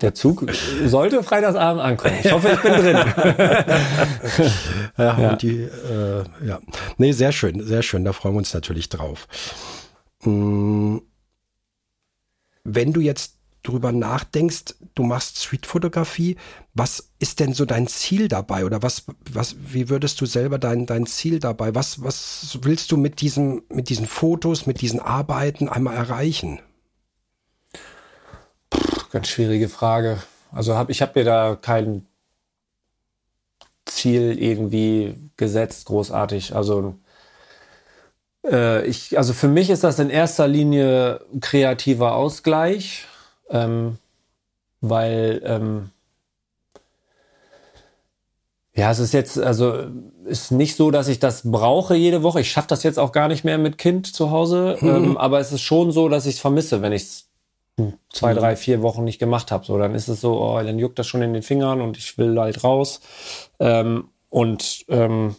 Der 0.02 0.14
Zug 0.14 0.46
sollte 0.86 1.24
Freitagsabend 1.24 1.82
ankommen. 1.82 2.16
Ich 2.24 2.32
hoffe, 2.32 2.50
ich 2.54 2.62
bin 2.62 2.74
drin. 2.74 2.98
ja, 4.98 5.20
ja. 5.20 5.32
Und 5.32 5.42
die, 5.42 5.62
äh, 5.62 6.24
ja. 6.46 6.60
Nee, 6.98 7.14
sehr 7.14 7.32
schön, 7.32 7.64
sehr 7.66 7.82
schön. 7.82 8.06
Da 8.06 8.14
freuen 8.14 8.36
wir 8.36 8.40
uns 8.40 8.54
natürlich 8.54 8.90
drauf. 8.90 9.28
Hm. 10.22 11.02
Wenn 12.64 12.94
du 12.94 13.02
jetzt 13.02 13.38
drüber 13.64 13.91
nachdenkst, 13.91 14.76
du 14.93 15.03
machst 15.03 15.41
Streetfotografie, 15.41 16.38
was 16.74 17.09
ist 17.20 17.39
denn 17.39 17.53
so 17.53 17.66
dein 17.66 17.88
Ziel 17.88 18.28
dabei 18.28 18.66
oder 18.66 18.84
was, 18.84 19.05
was, 19.32 19.55
wie 19.59 19.89
würdest 19.89 20.20
du 20.22 20.26
selber 20.26 20.59
dein, 20.59 20.86
dein 20.86 21.05
Ziel 21.05 21.39
dabei, 21.39 21.74
was, 21.74 22.03
was 22.03 22.59
willst 22.61 22.91
du 22.91 22.97
mit 22.97 23.22
diesem, 23.22 23.64
mit 23.70 23.89
diesen 23.89 24.05
Fotos, 24.05 24.66
mit 24.66 24.82
diesen 24.82 24.99
Arbeiten 24.99 25.70
einmal 25.70 25.95
erreichen? 25.95 26.59
Ganz 29.11 29.30
schwierige 29.30 29.70
Frage. 29.70 30.22
Also 30.51 30.76
hab, 30.76 30.89
ich 30.89 31.01
habe 31.01 31.20
mir 31.20 31.26
da 31.26 31.57
kein 31.59 32.05
Ziel 33.86 34.38
irgendwie 34.39 35.16
gesetzt, 35.38 35.86
großartig. 35.86 36.55
Also 36.55 36.95
äh, 38.45 38.86
ich, 38.86 39.18
also 39.18 39.34
für 39.34 39.47
mich 39.47 39.70
ist 39.70 39.84
das 39.84 39.99
in 39.99 40.09
erster 40.09 40.47
Linie 40.47 41.22
kreativer 41.39 42.16
Ausgleich 42.16 43.07
ähm, 43.50 43.98
weil 44.82 45.41
ähm, 45.46 45.89
ja, 48.76 48.89
es 48.89 49.00
ist 49.00 49.14
jetzt, 49.14 49.38
also 49.38 49.86
ist 50.26 50.52
nicht 50.52 50.76
so, 50.76 50.89
dass 50.89 51.08
ich 51.08 51.20
das 51.20 51.44
brauche 51.50 51.96
jede 51.96 52.24
Woche. 52.24 52.41
Ich 52.41 52.52
schaffe 52.52 52.70
das 52.70 52.82
jetzt 52.84 52.98
auch 52.98 53.12
gar 53.12 53.28
nicht 53.28 53.44
mehr 53.44 53.58
mit 53.58 53.78
Kind 53.78 54.08
zu 54.08 54.32
Hause, 54.32 54.78
mhm. 54.82 54.89
ähm, 54.96 55.18
aber 55.18 55.39
es 55.39 55.52
ist 55.52 55.62
schon 55.62 55.91
so, 55.91 56.10
dass 56.10 56.26
ich 56.26 56.36
es 56.36 56.41
vermisse, 56.41 56.82
wenn 56.82 56.91
ich 56.91 57.04
es 57.04 57.30
zwei, 58.12 58.34
mhm. 58.34 58.38
drei, 58.38 58.56
vier 58.56 58.82
Wochen 58.82 59.04
nicht 59.04 59.20
gemacht 59.20 59.52
habe. 59.52 59.66
So, 59.66 59.78
dann 59.78 59.96
ist 59.96 60.08
es 60.08 60.22
so, 60.22 60.41
oh, 60.41 60.62
dann 60.62 60.80
juckt 60.80 60.98
das 60.98 61.08
schon 61.08 61.22
in 61.22 61.34
den 61.34 61.44
Fingern 61.44 61.82
und 61.82 61.98
ich 61.98 62.18
will 62.18 62.39
halt 62.39 62.64
raus. 62.64 63.02
Ähm, 63.60 64.10
und 64.30 64.86
ähm, 64.89 65.36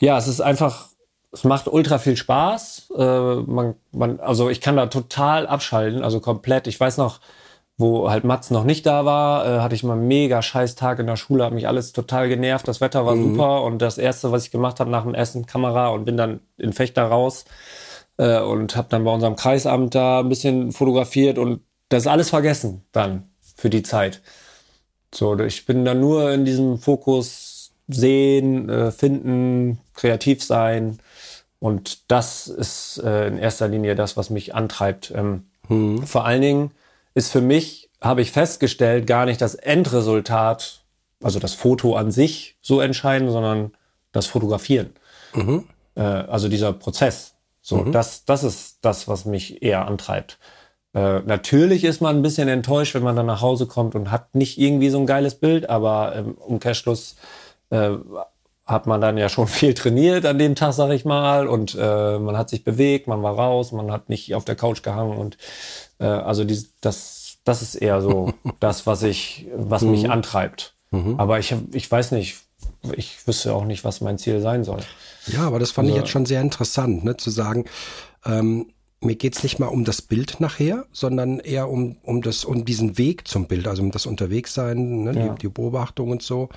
ja, 0.00 0.16
es 0.16 0.26
ist 0.26 0.40
einfach 0.40 0.88
es 1.36 1.44
macht 1.44 1.68
ultra 1.68 1.98
viel 1.98 2.16
Spaß. 2.16 2.92
Äh, 2.96 3.34
man, 3.46 3.74
man, 3.92 4.20
also 4.20 4.48
ich 4.48 4.60
kann 4.60 4.76
da 4.76 4.86
total 4.86 5.46
abschalten, 5.46 6.02
also 6.02 6.20
komplett. 6.20 6.66
Ich 6.66 6.80
weiß 6.80 6.96
noch, 6.96 7.20
wo 7.76 8.10
halt 8.10 8.24
Mats 8.24 8.50
noch 8.50 8.64
nicht 8.64 8.86
da 8.86 9.04
war, 9.04 9.46
äh, 9.46 9.60
hatte 9.60 9.74
ich 9.74 9.84
mal 9.84 9.92
einen 9.92 10.08
mega 10.08 10.40
scheiß 10.40 10.76
Tag 10.76 10.98
in 10.98 11.06
der 11.06 11.16
Schule, 11.16 11.44
hat 11.44 11.52
mich 11.52 11.68
alles 11.68 11.92
total 11.92 12.28
genervt, 12.28 12.66
das 12.66 12.80
Wetter 12.80 13.04
war 13.04 13.14
mhm. 13.14 13.32
super 13.32 13.62
und 13.64 13.82
das 13.82 13.98
erste, 13.98 14.32
was 14.32 14.44
ich 14.44 14.50
gemacht 14.50 14.80
habe 14.80 14.90
nach 14.90 15.02
dem 15.02 15.14
Essen, 15.14 15.44
Kamera 15.44 15.88
und 15.88 16.06
bin 16.06 16.16
dann 16.16 16.40
in 16.56 16.72
Fechter 16.72 17.04
raus 17.04 17.44
äh, 18.16 18.40
und 18.40 18.76
habe 18.76 18.88
dann 18.88 19.04
bei 19.04 19.12
unserem 19.12 19.36
Kreisamt 19.36 19.94
da 19.94 20.20
ein 20.20 20.30
bisschen 20.30 20.72
fotografiert 20.72 21.36
und 21.36 21.60
das 21.90 22.04
ist 22.04 22.08
alles 22.08 22.30
vergessen 22.30 22.82
dann 22.92 23.28
für 23.56 23.68
die 23.68 23.82
Zeit. 23.82 24.22
So, 25.14 25.38
ich 25.40 25.66
bin 25.66 25.84
dann 25.84 26.00
nur 26.00 26.32
in 26.32 26.46
diesem 26.46 26.78
Fokus 26.78 27.72
sehen, 27.88 28.70
äh, 28.70 28.90
finden, 28.90 29.80
kreativ 29.94 30.42
sein 30.42 30.98
und 31.58 32.10
das 32.10 32.48
ist 32.48 32.98
äh, 33.04 33.28
in 33.28 33.38
erster 33.38 33.68
Linie 33.68 33.94
das, 33.94 34.16
was 34.16 34.30
mich 34.30 34.54
antreibt. 34.54 35.12
Ähm, 35.14 35.46
hm. 35.68 36.06
Vor 36.06 36.24
allen 36.24 36.42
Dingen 36.42 36.70
ist 37.14 37.32
für 37.32 37.40
mich, 37.40 37.90
habe 38.00 38.20
ich 38.22 38.30
festgestellt, 38.30 39.06
gar 39.06 39.24
nicht 39.24 39.40
das 39.40 39.54
Endresultat, 39.54 40.84
also 41.22 41.38
das 41.38 41.54
Foto 41.54 41.96
an 41.96 42.10
sich 42.10 42.56
so 42.60 42.80
entscheidend, 42.80 43.30
sondern 43.30 43.72
das 44.12 44.26
Fotografieren. 44.26 44.90
Mhm. 45.34 45.64
Äh, 45.94 46.02
also 46.02 46.48
dieser 46.48 46.72
Prozess. 46.72 47.34
So, 47.62 47.78
mhm. 47.78 47.92
das, 47.92 48.24
das 48.24 48.44
ist 48.44 48.78
das, 48.82 49.08
was 49.08 49.24
mich 49.24 49.62
eher 49.62 49.86
antreibt. 49.86 50.38
Äh, 50.94 51.20
natürlich 51.20 51.84
ist 51.84 52.00
man 52.00 52.16
ein 52.16 52.22
bisschen 52.22 52.48
enttäuscht, 52.48 52.94
wenn 52.94 53.02
man 53.02 53.16
dann 53.16 53.26
nach 53.26 53.40
Hause 53.40 53.66
kommt 53.66 53.94
und 53.94 54.10
hat 54.10 54.34
nicht 54.34 54.58
irgendwie 54.58 54.90
so 54.90 54.98
ein 54.98 55.06
geiles 55.06 55.34
Bild, 55.34 55.68
aber 55.68 56.14
im 56.14 56.34
Umkehrschluss 56.34 57.16
äh, 57.70 57.90
hat 58.66 58.86
man 58.86 59.00
dann 59.00 59.16
ja 59.16 59.28
schon 59.28 59.46
viel 59.46 59.74
trainiert 59.74 60.26
an 60.26 60.38
dem 60.38 60.54
Tag, 60.54 60.74
sag 60.74 60.90
ich 60.90 61.04
mal, 61.04 61.46
und 61.46 61.76
äh, 61.80 62.18
man 62.18 62.36
hat 62.36 62.50
sich 62.50 62.64
bewegt, 62.64 63.06
man 63.06 63.22
war 63.22 63.34
raus, 63.34 63.72
man 63.72 63.92
hat 63.92 64.08
nicht 64.08 64.34
auf 64.34 64.44
der 64.44 64.56
Couch 64.56 64.82
gehangen 64.82 65.16
und 65.16 65.38
äh, 65.98 66.04
also 66.04 66.44
die, 66.44 66.60
das, 66.80 67.38
das 67.44 67.62
ist 67.62 67.76
eher 67.76 68.02
so 68.02 68.34
das, 68.60 68.86
was 68.86 69.02
ich, 69.02 69.46
was 69.54 69.82
mhm. 69.82 69.92
mich 69.92 70.10
antreibt. 70.10 70.74
Mhm. 70.90 71.18
Aber 71.18 71.38
ich, 71.38 71.54
ich 71.72 71.90
weiß 71.90 72.12
nicht, 72.12 72.36
ich 72.96 73.26
wüsste 73.26 73.54
auch 73.54 73.64
nicht, 73.64 73.84
was 73.84 74.00
mein 74.00 74.18
Ziel 74.18 74.40
sein 74.40 74.64
soll. 74.64 74.80
Ja, 75.26 75.40
aber 75.46 75.58
das 75.58 75.70
fand 75.70 75.86
also, 75.86 75.96
ich 75.96 76.02
jetzt 76.02 76.10
schon 76.10 76.26
sehr 76.26 76.40
interessant, 76.40 77.04
ne, 77.04 77.16
zu 77.16 77.30
sagen, 77.30 77.64
ähm, 78.24 78.72
mir 79.00 79.16
geht's 79.16 79.42
nicht 79.42 79.58
mal 79.58 79.66
um 79.66 79.84
das 79.84 80.02
Bild 80.02 80.40
nachher, 80.40 80.86
sondern 80.90 81.38
eher 81.38 81.68
um, 81.68 81.96
um, 82.02 82.22
das, 82.22 82.44
um 82.44 82.64
diesen 82.64 82.96
Weg 82.98 83.28
zum 83.28 83.46
Bild, 83.46 83.68
also 83.68 83.82
um 83.82 83.90
das 83.90 84.06
Unterwegssein, 84.06 85.04
ne, 85.04 85.12
ja. 85.12 85.28
die, 85.28 85.38
die 85.42 85.48
Beobachtung 85.48 86.10
und 86.10 86.22
so 86.22 86.48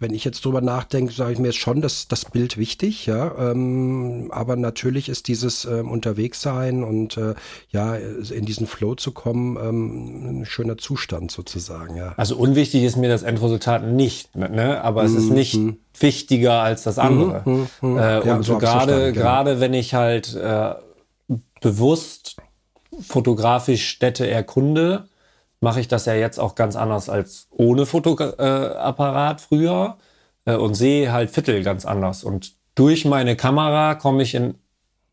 wenn 0.00 0.14
ich 0.14 0.24
jetzt 0.24 0.44
drüber 0.44 0.60
nachdenke, 0.60 1.12
sage 1.12 1.32
ich 1.32 1.38
mir 1.38 1.48
jetzt 1.48 1.58
schon, 1.58 1.80
dass 1.80 2.08
das 2.08 2.24
Bild 2.24 2.56
wichtig, 2.56 3.06
ja. 3.06 3.50
Ähm, 3.50 4.28
aber 4.30 4.56
natürlich 4.56 5.08
ist 5.08 5.28
dieses 5.28 5.64
ähm, 5.64 5.90
Unterwegssein 5.90 6.82
und 6.82 7.16
äh, 7.16 7.34
ja, 7.70 7.94
in 7.96 8.44
diesen 8.44 8.66
Flow 8.66 8.94
zu 8.94 9.12
kommen, 9.12 9.56
ähm, 9.56 10.40
ein 10.40 10.44
schöner 10.46 10.78
Zustand 10.78 11.30
sozusagen, 11.30 11.96
ja. 11.96 12.14
Also 12.16 12.36
unwichtig 12.36 12.82
ist 12.84 12.96
mir 12.96 13.08
das 13.08 13.22
Endresultat 13.22 13.84
nicht, 13.84 14.34
ne? 14.36 14.82
Aber 14.82 15.04
es 15.04 15.14
ist 15.14 15.30
nicht 15.30 15.54
mhm. 15.54 15.78
wichtiger 15.98 16.62
als 16.62 16.82
das 16.82 16.98
andere. 16.98 17.42
Mhm. 17.44 17.68
Mhm. 17.80 17.98
Äh, 17.98 18.26
ja, 18.26 18.36
und 18.36 18.42
so 18.42 18.58
gerade, 18.58 19.12
genau. 19.12 19.24
gerade 19.24 19.60
wenn 19.60 19.74
ich 19.74 19.94
halt 19.94 20.34
äh, 20.34 20.74
bewusst 21.60 22.36
fotografisch 23.00 23.88
Städte 23.88 24.28
erkunde, 24.28 25.08
mache 25.60 25.80
ich 25.80 25.88
das 25.88 26.06
ja 26.06 26.14
jetzt 26.14 26.38
auch 26.38 26.54
ganz 26.54 26.76
anders 26.76 27.08
als 27.08 27.48
ohne 27.50 27.86
Fotoapparat 27.86 29.40
früher 29.40 29.98
äh, 30.44 30.54
und 30.54 30.74
sehe 30.74 31.12
halt 31.12 31.30
Viertel 31.30 31.62
ganz 31.62 31.84
anders. 31.84 32.24
Und 32.24 32.52
durch 32.74 33.04
meine 33.04 33.36
Kamera 33.36 33.94
komme 33.94 34.22
ich 34.22 34.34
in 34.34 34.54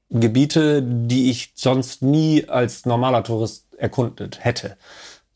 Gebiete, 0.10 0.84
die 0.84 1.32
ich 1.32 1.54
sonst 1.56 2.02
nie 2.04 2.48
als 2.48 2.86
normaler 2.86 3.24
Tourist 3.24 3.66
erkundet 3.78 4.44
hätte. 4.44 4.78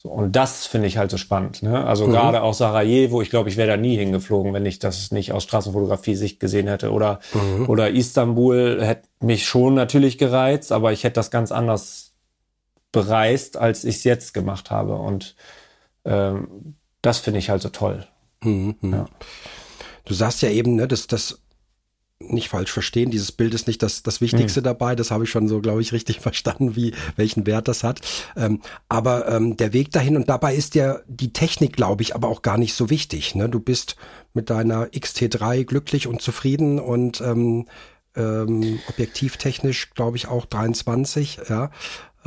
So, 0.01 0.10
und 0.10 0.34
das 0.34 0.66
finde 0.66 0.88
ich 0.88 0.97
halt 0.97 1.12
so 1.12 1.18
spannend. 1.18 1.62
Ne? 1.62 1.86
Also 1.86 2.07
mhm. 2.07 2.12
gerade 2.12 2.41
auch 2.41 2.53
Sarajevo, 2.53 3.22
ich 3.22 3.30
glaube, 3.30 3.49
ich 3.49 3.57
wäre 3.57 3.68
da 3.68 3.78
nie 3.78 3.97
hingeflogen, 3.97 4.53
wenn 4.53 4.66
ich 4.66 4.80
das 4.80 5.12
nicht 5.12 5.34
aus 5.34 5.43
Straßenfotografie-Sicht 5.43 6.39
gesehen 6.39 6.68
hätte. 6.68 6.91
Oder, 6.91 7.20
mhm. 7.34 7.68
oder 7.68 7.89
Istanbul 7.89 8.80
hätte 8.82 9.10
mich 9.20 9.45
schon 9.45 9.74
natürlich 9.74 10.18
gereizt, 10.18 10.72
aber 10.72 10.93
ich 10.93 11.03
hätte 11.03 11.16
das 11.16 11.32
ganz 11.32 11.51
anders 11.51 12.09
bereist, 12.92 13.58
als 13.58 13.84
ich 13.84 13.98
es 13.98 14.04
jetzt 14.04 14.34
gemacht 14.34 14.72
habe. 14.72 14.96
Und 14.96 15.36
ähm, 16.06 16.76
das 17.02 17.20
finde 17.20 17.40
ich 17.40 17.50
halt 17.50 17.62
so 17.62 17.70
toll. 17.70 18.08
Mhm, 18.44 18.76
mhm. 18.82 18.94
Ja. 18.94 19.06
Du 20.06 20.14
sagst 20.14 20.42
ja 20.42 20.50
eben, 20.50 20.76
ne, 20.76 20.88
dass 20.88 21.08
das 21.08 21.40
nicht 22.22 22.50
falsch 22.50 22.72
verstehen, 22.72 23.12
dieses 23.12 23.32
Bild 23.32 23.54
ist 23.54 23.68
nicht 23.68 23.82
das, 23.82 24.04
das 24.04 24.20
Wichtigste 24.20 24.60
mhm. 24.60 24.66
dabei, 24.66 24.96
das 24.96 25.10
habe 25.10 25.24
ich 25.24 25.30
schon 25.30 25.48
so, 25.48 25.62
glaube 25.62 25.82
ich, 25.82 25.94
richtig 25.94 26.20
verstanden, 26.22 26.76
wie 26.76 26.94
welchen 27.16 27.46
Wert 27.48 27.68
das 27.68 27.84
hat. 27.84 28.02
Ähm, 28.36 28.62
aber 28.90 29.28
ähm, 29.30 29.56
der 29.56 29.72
Weg 29.72 29.92
dahin 29.92 30.18
und 30.18 30.28
dabei 30.28 30.54
ist 30.56 30.76
ja 30.76 31.00
die 31.08 31.32
Technik, 31.32 31.76
glaube 31.76 32.04
ich, 32.04 32.16
aber 32.16 32.28
auch 32.28 32.42
gar 32.42 32.58
nicht 32.58 32.74
so 32.74 32.90
wichtig. 32.90 33.36
Ne? 33.36 33.48
Du 33.48 33.60
bist 33.60 33.96
mit 34.34 34.50
deiner 34.50 34.88
XT3 34.88 35.64
glücklich 35.64 36.08
und 36.08 36.22
zufrieden 36.22 36.80
und 36.80 37.22
ähm, 37.22 37.68
ähm, 38.16 38.80
objektivtechnisch, 38.90 39.92
glaube 39.92 40.18
ich, 40.18 40.28
auch 40.28 40.46
23, 40.46 41.40
ja. 41.48 41.72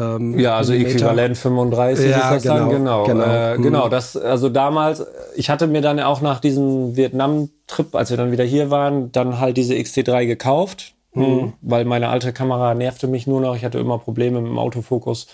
Ähm, 0.02 0.38
ja, 0.38 0.56
also 0.56 0.72
Äquivalent 0.72 1.36
35 1.36 2.10
ja, 2.10 2.16
ist 2.16 2.30
das 2.30 2.42
genau, 2.42 2.56
dann, 2.56 2.68
genau. 2.70 3.04
Genau. 3.04 3.24
Äh, 3.24 3.58
mhm. 3.58 3.62
genau, 3.62 3.88
das, 3.88 4.16
also 4.16 4.48
damals, 4.48 5.04
ich 5.36 5.50
hatte 5.50 5.66
mir 5.66 5.80
dann 5.80 6.00
auch 6.00 6.20
nach 6.20 6.40
diesem 6.40 6.96
Vietnam-Trip, 6.96 7.94
als 7.94 8.10
wir 8.10 8.16
dann 8.16 8.32
wieder 8.32 8.44
hier 8.44 8.70
waren, 8.70 9.12
dann 9.12 9.38
halt 9.38 9.56
diese 9.56 9.74
XT3 9.74 10.26
gekauft, 10.26 10.94
mhm. 11.14 11.24
Hm, 11.24 11.52
weil 11.62 11.84
meine 11.84 12.08
alte 12.08 12.32
Kamera 12.32 12.74
nervte 12.74 13.06
mich 13.06 13.26
nur 13.26 13.40
noch. 13.40 13.56
Ich 13.56 13.64
hatte 13.64 13.78
immer 13.78 13.98
Probleme 13.98 14.40
mit 14.40 14.50
dem 14.50 14.58
Autofokus. 14.58 15.26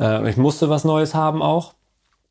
Äh, 0.00 0.28
ich 0.30 0.36
musste 0.36 0.70
was 0.70 0.84
Neues 0.84 1.14
haben 1.14 1.42
auch. 1.42 1.74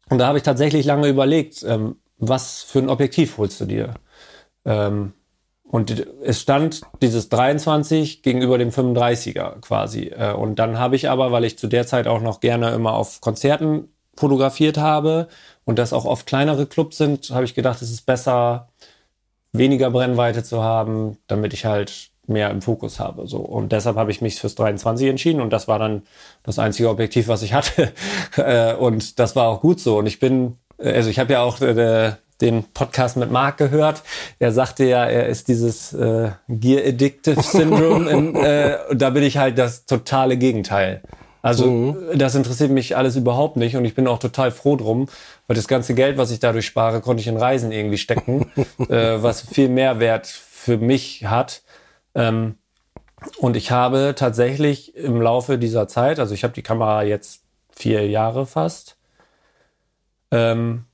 Und 0.09 0.19
da 0.19 0.27
habe 0.27 0.37
ich 0.37 0.43
tatsächlich 0.43 0.85
lange 0.85 1.07
überlegt, 1.07 1.63
ähm, 1.67 1.97
was 2.17 2.63
für 2.63 2.79
ein 2.79 2.89
Objektiv 2.89 3.37
holst 3.37 3.61
du 3.61 3.65
dir? 3.65 3.93
Ähm, 4.65 5.13
und 5.69 6.07
es 6.23 6.41
stand 6.41 6.81
dieses 7.01 7.29
23 7.29 8.21
gegenüber 8.21 8.57
dem 8.57 8.69
35er 8.69 9.59
quasi. 9.59 10.11
Äh, 10.17 10.33
und 10.33 10.59
dann 10.59 10.79
habe 10.79 10.95
ich 10.95 11.09
aber, 11.09 11.31
weil 11.31 11.43
ich 11.43 11.57
zu 11.57 11.67
der 11.67 11.85
Zeit 11.85 12.07
auch 12.07 12.21
noch 12.21 12.39
gerne 12.39 12.71
immer 12.71 12.93
auf 12.93 13.21
Konzerten 13.21 13.89
fotografiert 14.15 14.77
habe 14.77 15.27
und 15.65 15.77
das 15.77 15.93
auch 15.93 16.05
oft 16.05 16.25
kleinere 16.25 16.65
Clubs 16.65 16.97
sind, 16.97 17.29
habe 17.31 17.45
ich 17.45 17.53
gedacht, 17.53 17.81
es 17.81 17.91
ist 17.91 18.05
besser, 18.05 18.69
weniger 19.51 19.91
Brennweite 19.91 20.43
zu 20.43 20.63
haben, 20.63 21.17
damit 21.27 21.53
ich 21.53 21.65
halt 21.65 22.09
mehr 22.27 22.49
im 22.49 22.61
Fokus 22.61 22.99
habe. 22.99 23.27
So. 23.27 23.37
Und 23.37 23.71
deshalb 23.71 23.95
habe 23.95 24.11
ich 24.11 24.21
mich 24.21 24.39
fürs 24.39 24.55
23 24.55 25.07
entschieden 25.07 25.41
und 25.41 25.51
das 25.51 25.67
war 25.67 25.79
dann 25.79 26.03
das 26.43 26.59
einzige 26.59 26.89
Objektiv, 26.89 27.27
was 27.27 27.41
ich 27.41 27.53
hatte. 27.53 27.91
Äh, 28.37 28.75
und 28.75 29.19
das 29.19 29.35
war 29.35 29.47
auch 29.47 29.61
gut 29.61 29.79
so. 29.79 29.97
Und 29.97 30.05
ich 30.05 30.19
bin, 30.19 30.57
äh, 30.77 30.93
also 30.93 31.09
ich 31.09 31.17
habe 31.17 31.33
ja 31.33 31.41
auch 31.41 31.59
äh, 31.61 32.13
den 32.41 32.63
Podcast 32.73 33.17
mit 33.17 33.31
Marc 33.31 33.57
gehört. 33.57 34.03
Er 34.39 34.51
sagte 34.51 34.85
ja, 34.85 35.05
er 35.05 35.27
ist 35.27 35.47
dieses 35.47 35.93
äh, 35.93 36.31
Gear 36.47 36.85
Addictive 36.85 37.41
Syndrome. 37.41 38.09
in, 38.09 38.35
äh, 38.43 38.77
da 38.93 39.09
bin 39.09 39.23
ich 39.23 39.37
halt 39.37 39.57
das 39.57 39.85
totale 39.85 40.37
Gegenteil. 40.37 41.01
Also 41.41 41.67
mhm. 41.69 42.17
das 42.17 42.35
interessiert 42.35 42.71
mich 42.71 42.97
alles 42.97 43.15
überhaupt 43.15 43.57
nicht 43.57 43.77
und 43.77 43.85
ich 43.85 43.95
bin 43.95 44.07
auch 44.07 44.19
total 44.19 44.51
froh 44.51 44.75
drum, 44.75 45.07
weil 45.47 45.55
das 45.55 45.67
ganze 45.67 45.93
Geld, 45.93 46.17
was 46.17 46.31
ich 46.31 46.39
dadurch 46.39 46.65
spare, 46.65 46.99
konnte 46.99 47.21
ich 47.21 47.27
in 47.27 47.37
Reisen 47.37 47.71
irgendwie 47.71 47.97
stecken, 47.97 48.51
äh, 48.89 49.21
was 49.21 49.41
viel 49.41 49.69
mehr 49.69 49.99
Wert 49.99 50.27
für 50.27 50.77
mich 50.77 51.25
hat. 51.25 51.61
Ähm, 52.15 52.55
und 53.37 53.55
ich 53.55 53.71
habe 53.71 54.13
tatsächlich 54.15 54.95
im 54.95 55.21
Laufe 55.21 55.57
dieser 55.57 55.87
Zeit, 55.87 56.19
also 56.19 56.33
ich 56.33 56.43
habe 56.43 56.53
die 56.53 56.63
Kamera 56.63 57.03
jetzt 57.03 57.43
vier 57.69 58.07
Jahre 58.07 58.45
fast, 58.45 58.97
ähm, 60.31 60.86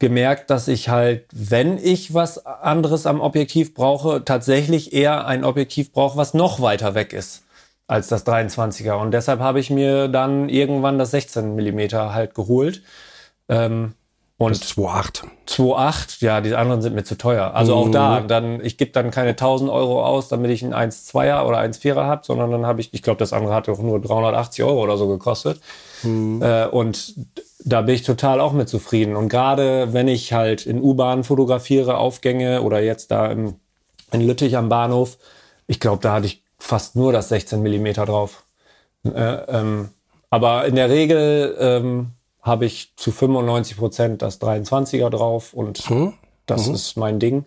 gemerkt, 0.00 0.50
dass 0.50 0.66
ich 0.66 0.88
halt, 0.88 1.26
wenn 1.32 1.78
ich 1.78 2.12
was 2.12 2.44
anderes 2.44 3.06
am 3.06 3.20
Objektiv 3.20 3.74
brauche, 3.74 4.24
tatsächlich 4.24 4.92
eher 4.92 5.26
ein 5.26 5.44
Objektiv 5.44 5.92
brauche, 5.92 6.16
was 6.16 6.34
noch 6.34 6.60
weiter 6.60 6.96
weg 6.96 7.12
ist 7.12 7.44
als 7.86 8.08
das 8.08 8.26
23er. 8.26 8.94
Und 8.94 9.10
deshalb 9.10 9.40
habe 9.40 9.60
ich 9.60 9.68
mir 9.68 10.08
dann 10.08 10.48
irgendwann 10.48 10.98
das 10.98 11.10
16 11.10 11.54
Millimeter 11.54 12.14
halt 12.14 12.34
geholt. 12.34 12.82
Ähm, 13.48 13.94
und 14.38 14.52
das 14.52 14.76
2,8. 14.76 15.24
2,8, 15.48 16.24
ja, 16.24 16.40
die 16.40 16.54
anderen 16.54 16.80
sind 16.80 16.94
mir 16.94 17.04
zu 17.04 17.18
teuer. 17.18 17.52
Also 17.52 17.74
auch 17.74 17.90
da, 17.90 18.20
mhm. 18.20 18.28
dann, 18.28 18.64
ich 18.64 18.78
gebe 18.78 18.92
dann 18.92 19.10
keine 19.10 19.30
1000 19.30 19.70
Euro 19.70 20.06
aus, 20.06 20.28
damit 20.28 20.50
ich 20.50 20.62
ein 20.62 20.72
1,2er 20.72 21.44
oder 21.44 21.58
1,4er 21.58 22.04
habe, 22.06 22.22
sondern 22.24 22.50
dann 22.50 22.64
habe 22.64 22.80
ich, 22.80 22.94
ich 22.94 23.02
glaube, 23.02 23.18
das 23.18 23.34
andere 23.34 23.54
hat 23.54 23.68
auch 23.68 23.80
nur 23.80 24.00
380 24.00 24.64
Euro 24.64 24.82
oder 24.82 24.96
so 24.96 25.08
gekostet. 25.08 25.60
Mhm. 26.02 26.42
Äh, 26.42 26.66
und 26.66 27.14
da 27.64 27.82
bin 27.82 27.94
ich 27.94 28.02
total 28.02 28.40
auch 28.40 28.52
mit 28.52 28.68
zufrieden. 28.68 29.16
Und 29.16 29.28
gerade 29.28 29.92
wenn 29.92 30.08
ich 30.08 30.32
halt 30.32 30.66
in 30.66 30.82
U-Bahn 30.82 31.24
fotografiere, 31.24 31.98
Aufgänge 31.98 32.62
oder 32.62 32.80
jetzt 32.80 33.10
da 33.10 33.26
im, 33.26 33.54
in 34.12 34.20
Lüttich 34.20 34.56
am 34.56 34.68
Bahnhof, 34.68 35.18
ich 35.66 35.80
glaube, 35.80 36.02
da 36.02 36.14
hatte 36.14 36.26
ich 36.26 36.42
fast 36.58 36.96
nur 36.96 37.12
das 37.12 37.28
16 37.28 37.62
Millimeter 37.62 38.06
drauf. 38.06 38.44
Äh, 39.04 39.10
ähm, 39.10 39.90
aber 40.30 40.66
in 40.66 40.76
der 40.76 40.90
Regel 40.90 41.56
ähm, 41.58 42.12
habe 42.42 42.64
ich 42.64 42.92
zu 42.96 43.10
95 43.12 43.76
Prozent 43.76 44.22
das 44.22 44.40
23er 44.40 45.10
drauf 45.10 45.52
und 45.52 45.78
hm? 45.78 46.14
das 46.46 46.68
mhm. 46.68 46.74
ist 46.74 46.96
mein 46.96 47.18
Ding. 47.18 47.44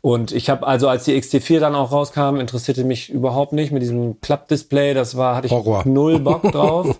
Und 0.00 0.32
ich 0.32 0.50
habe 0.50 0.66
also, 0.66 0.88
als 0.88 1.04
die 1.04 1.20
XT4 1.20 1.60
dann 1.60 1.74
auch 1.74 1.92
rauskam, 1.92 2.36
interessierte 2.36 2.84
mich 2.84 3.10
überhaupt 3.10 3.52
nicht 3.52 3.72
mit 3.72 3.82
diesem 3.82 4.20
Klappdisplay. 4.20 4.94
Das 4.94 5.16
war, 5.16 5.36
hatte 5.36 5.46
ich 5.46 5.52
Horror. 5.52 5.86
null 5.86 6.18
Bock 6.18 6.42
drauf. 6.52 6.98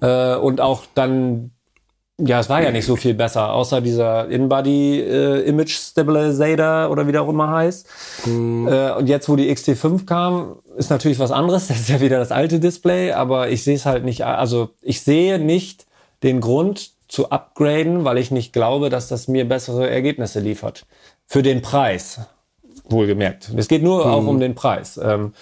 Äh, 0.00 0.36
und 0.36 0.60
auch 0.60 0.84
dann 0.94 1.52
ja, 2.24 2.40
es 2.40 2.48
war 2.48 2.62
ja 2.62 2.70
nicht 2.70 2.86
so 2.86 2.94
viel 2.94 3.14
besser, 3.14 3.52
außer 3.52 3.80
dieser 3.80 4.28
In-Body 4.28 5.00
äh, 5.00 5.40
Image 5.40 5.74
Stabilizer 5.74 6.90
oder 6.90 7.06
wie 7.06 7.12
der 7.12 7.22
auch 7.22 7.28
immer 7.28 7.50
heißt. 7.50 7.86
Mhm. 8.26 8.68
Äh, 8.68 8.92
und 8.92 9.08
jetzt, 9.08 9.28
wo 9.28 9.36
die 9.36 9.50
XT5 9.50 10.04
kam, 10.04 10.56
ist 10.76 10.90
natürlich 10.90 11.18
was 11.18 11.32
anderes. 11.32 11.68
Das 11.72 11.80
ist 11.80 11.88
ja 11.88 12.00
wieder 12.00 12.18
das 12.18 12.30
alte 12.30 12.60
Display, 12.60 13.12
aber 13.12 13.48
ich 13.48 13.64
sehe 13.64 13.76
es 13.76 13.86
halt 13.86 14.04
nicht. 14.04 14.24
Also 14.24 14.70
ich 14.82 15.00
sehe 15.00 15.38
nicht 15.38 15.86
den 16.22 16.40
Grund 16.40 16.90
zu 17.08 17.30
upgraden, 17.30 18.04
weil 18.04 18.18
ich 18.18 18.30
nicht 18.30 18.52
glaube, 18.52 18.88
dass 18.90 19.08
das 19.08 19.26
mir 19.26 19.48
bessere 19.48 19.88
Ergebnisse 19.88 20.40
liefert. 20.40 20.86
Für 21.26 21.42
den 21.42 21.62
Preis, 21.62 22.20
wohlgemerkt. 22.88 23.50
Es 23.56 23.68
geht 23.68 23.82
nur 23.82 24.04
mhm. 24.04 24.12
auch 24.12 24.26
um 24.26 24.38
den 24.38 24.54
Preis. 24.54 25.00
Ähm, 25.02 25.32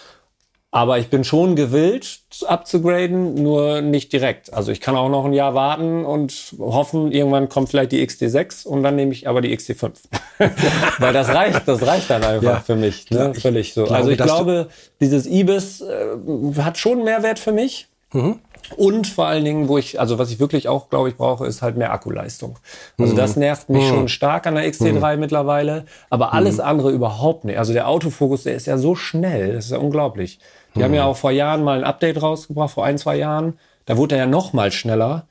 aber 0.73 0.99
ich 0.99 1.09
bin 1.09 1.25
schon 1.25 1.57
gewillt, 1.57 2.21
abzugraden, 2.47 3.35
nur 3.35 3.81
nicht 3.81 4.12
direkt. 4.12 4.53
Also 4.53 4.71
ich 4.71 4.81
kann 4.81 4.97
auch 4.97 5.09
noch 5.09 5.25
ein 5.25 5.33
Jahr 5.33 5.55
warten 5.55 6.05
und 6.05 6.55
hoffen, 6.59 7.11
irgendwann 7.11 7.49
kommt 7.49 7.71
vielleicht 7.71 7.91
die 7.91 8.07
XT6 8.07 8.66
und 8.66 8.85
dann 8.85 8.95
nehme 8.95 9.12
ich 9.12 9.29
aber 9.29 9.41
die 9.41 9.57
XT5. 9.57 9.91
Weil 10.99 11.12
das 11.12 11.29
reicht, 11.29 11.66
das 11.66 11.85
reicht 11.85 12.09
dann 12.09 12.23
einfach 12.23 12.43
ja, 12.43 12.61
für 12.61 12.77
mich. 12.77 13.11
Ne? 13.11 13.35
Völlig 13.35 13.75
so. 13.75 13.85
Glaube, 13.85 13.97
also 13.97 14.11
ich 14.11 14.18
glaube, 14.18 14.68
dieses 15.01 15.27
IBIS 15.27 15.81
äh, 15.81 16.55
hat 16.59 16.79
schon 16.79 17.03
Mehrwert 17.03 17.41
für 17.41 17.53
mich. 17.53 17.89
Mhm. 18.12 18.39
Und 18.77 19.07
vor 19.09 19.27
allen 19.27 19.45
Dingen, 19.45 19.68
wo 19.68 19.79
ich, 19.79 19.99
also 19.99 20.18
was 20.18 20.31
ich 20.31 20.39
wirklich 20.39 20.68
auch, 20.68 20.91
glaube 20.91 21.09
ich, 21.09 21.16
brauche, 21.16 21.47
ist 21.47 21.62
halt 21.62 21.77
mehr 21.77 21.93
Akkuleistung. 21.93 22.59
Also 22.99 23.16
das 23.16 23.35
mhm. 23.35 23.41
nervt 23.41 23.68
mich 23.68 23.85
mhm. 23.85 23.89
schon 23.89 24.09
stark 24.09 24.47
an 24.47 24.55
der 24.55 24.64
XT3 24.64 25.14
mhm. 25.14 25.21
mittlerweile, 25.21 25.87
aber 26.09 26.33
alles 26.33 26.59
mhm. 26.59 26.64
andere 26.64 26.91
überhaupt 26.93 27.45
nicht. 27.45 27.59
Also 27.59 27.73
der 27.73 27.89
Autofokus, 27.89 28.45
der 28.45 28.55
ist 28.55 28.66
ja 28.66 28.79
so 28.79 28.95
schnell, 28.95 29.55
das 29.55 29.66
ist 29.66 29.71
ja 29.73 29.79
unglaublich. 29.79 30.39
Die 30.75 30.81
mhm. 30.81 30.85
haben 30.85 30.95
ja 30.95 31.05
auch 31.05 31.16
vor 31.16 31.31
Jahren 31.31 31.62
mal 31.62 31.79
ein 31.79 31.85
Update 31.85 32.23
rausgebracht, 32.23 32.73
vor 32.73 32.85
ein, 32.85 32.99
zwei 32.99 33.16
Jahren. 33.16 33.59
Da 33.87 33.97
wurde 33.97 34.16
er 34.16 34.23
ja 34.23 34.27
noch 34.27 34.53
mal 34.53 34.71
schneller. 34.73 35.27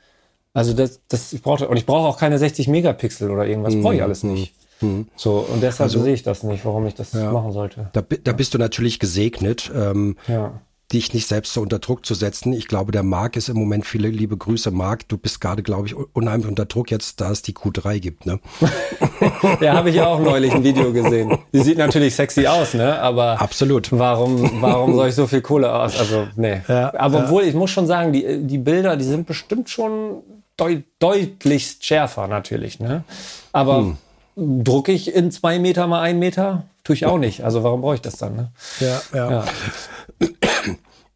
Also 0.53 0.73
das, 0.73 1.01
das 1.07 1.31
ich 1.31 1.41
brauche 1.41 1.67
und 1.67 1.77
ich 1.77 1.85
brauche 1.85 2.07
auch 2.07 2.17
keine 2.17 2.37
60 2.37 2.67
Megapixel 2.67 3.29
oder 3.29 3.45
irgendwas, 3.45 3.75
brauche 3.75 3.95
ich 3.95 4.03
alles 4.03 4.23
nicht. 4.23 4.53
Mhm. 4.81 5.07
So, 5.15 5.45
und 5.51 5.61
deshalb 5.61 5.89
also, 5.89 6.01
sehe 6.01 6.13
ich 6.13 6.23
das 6.23 6.43
nicht, 6.43 6.65
warum 6.65 6.87
ich 6.87 6.95
das 6.95 7.13
ja, 7.13 7.31
machen 7.31 7.51
sollte. 7.51 7.89
Da, 7.93 8.01
da 8.01 8.31
bist 8.31 8.53
du 8.53 8.57
natürlich 8.57 8.99
gesegnet. 8.99 9.71
Ähm, 9.73 10.17
ja 10.27 10.59
dich 10.91 11.13
nicht 11.13 11.27
selbst 11.27 11.53
so 11.53 11.61
unter 11.61 11.79
Druck 11.79 12.05
zu 12.05 12.15
setzen. 12.15 12.51
Ich 12.51 12.67
glaube, 12.67 12.91
der 12.91 13.03
Marc 13.03 13.35
ist 13.35 13.47
im 13.47 13.57
Moment 13.57 13.85
viele 13.85 14.09
liebe 14.09 14.37
Grüße, 14.37 14.71
Marc. 14.71 15.07
Du 15.07 15.17
bist 15.17 15.39
gerade, 15.39 15.61
glaube 15.61 15.87
ich, 15.87 15.95
unheimlich 15.95 16.47
unter 16.47 16.65
Druck 16.65 16.89
jetzt, 16.89 17.21
da 17.21 17.31
es 17.31 17.41
die 17.43 17.53
Q3 17.53 17.99
gibt, 17.99 18.25
ne? 18.25 18.39
ja, 19.61 19.75
habe 19.75 19.91
ich 19.91 20.01
auch 20.01 20.19
neulich 20.19 20.51
ein 20.51 20.63
Video 20.63 20.91
gesehen. 20.91 21.37
Die 21.53 21.59
sieht 21.59 21.77
natürlich 21.77 22.15
sexy 22.15 22.47
aus, 22.47 22.73
ne? 22.73 22.99
Aber 22.99 23.39
absolut. 23.39 23.91
Warum, 23.91 24.61
warum 24.61 24.95
soll 24.95 25.09
ich 25.09 25.15
so 25.15 25.27
viel 25.27 25.41
Kohle 25.41 25.73
aus? 25.73 25.99
Also, 25.99 26.27
nee. 26.35 26.61
Ja, 26.67 26.93
Aber 26.97 27.25
obwohl, 27.25 27.43
ich 27.43 27.53
muss 27.53 27.69
schon 27.69 27.85
sagen, 27.85 28.11
die, 28.11 28.43
die 28.43 28.57
Bilder, 28.57 28.97
die 28.97 29.05
sind 29.05 29.27
bestimmt 29.27 29.69
schon 29.69 30.23
deut 30.57 30.83
deutlichst 30.99 31.85
schärfer, 31.85 32.27
natürlich, 32.27 32.79
ne? 32.79 33.03
Aber 33.51 33.77
hm. 33.77 33.97
Drucke 34.35 34.91
ich 34.91 35.13
in 35.13 35.31
zwei 35.31 35.59
Meter 35.59 35.87
mal 35.87 36.01
ein 36.01 36.19
Meter? 36.19 36.65
Tue 36.83 36.95
ich 36.95 37.05
auch 37.05 37.17
nicht. 37.17 37.43
Also 37.43 37.63
warum 37.63 37.81
brauche 37.81 37.95
ich 37.95 38.01
das 38.01 38.17
dann? 38.17 38.35
Ne? 38.35 38.51
Ja, 38.79 39.01
ja. 39.13 39.31
ja. 39.31 39.45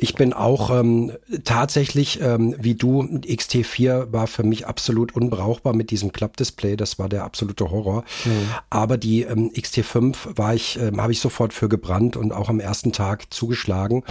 Ich 0.03 0.15
bin 0.15 0.33
auch 0.33 0.69
ähm, 0.69 1.13
tatsächlich, 1.45 2.19
ähm, 2.19 2.55
wie 2.59 2.75
du, 2.75 3.03
XT4 3.03 4.11
war 4.11 4.27
für 4.27 4.43
mich 4.43 4.67
absolut 4.67 5.15
unbrauchbar 5.15 5.73
mit 5.73 5.91
diesem 5.91 6.11
Klappdisplay. 6.11 6.75
Das 6.75 6.99
war 6.99 7.07
der 7.07 7.23
absolute 7.23 7.71
Horror. 7.71 8.03
Mhm. 8.25 8.49
Aber 8.69 8.97
die 8.97 9.21
ähm, 9.21 9.51
XT5 9.55 10.37
war 10.37 10.55
ich, 10.55 10.77
ähm, 10.77 11.01
habe 11.01 11.13
ich 11.13 11.21
sofort 11.21 11.53
für 11.53 11.69
gebrannt 11.69 12.17
und 12.17 12.33
auch 12.33 12.49
am 12.49 12.59
ersten 12.59 12.91
Tag 12.91 13.33
zugeschlagen. 13.33 14.03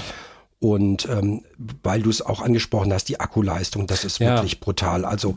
Und 0.63 1.09
ähm, 1.11 1.43
weil 1.83 2.03
du 2.03 2.11
es 2.11 2.23
auch 2.23 2.41
angesprochen 2.41 2.93
hast, 2.93 3.09
die 3.09 3.19
Akkuleistung, 3.19 3.89
das 3.89 4.05
ist 4.05 4.21
ja. 4.21 4.37
wirklich 4.37 4.61
brutal. 4.61 5.05
Also 5.05 5.35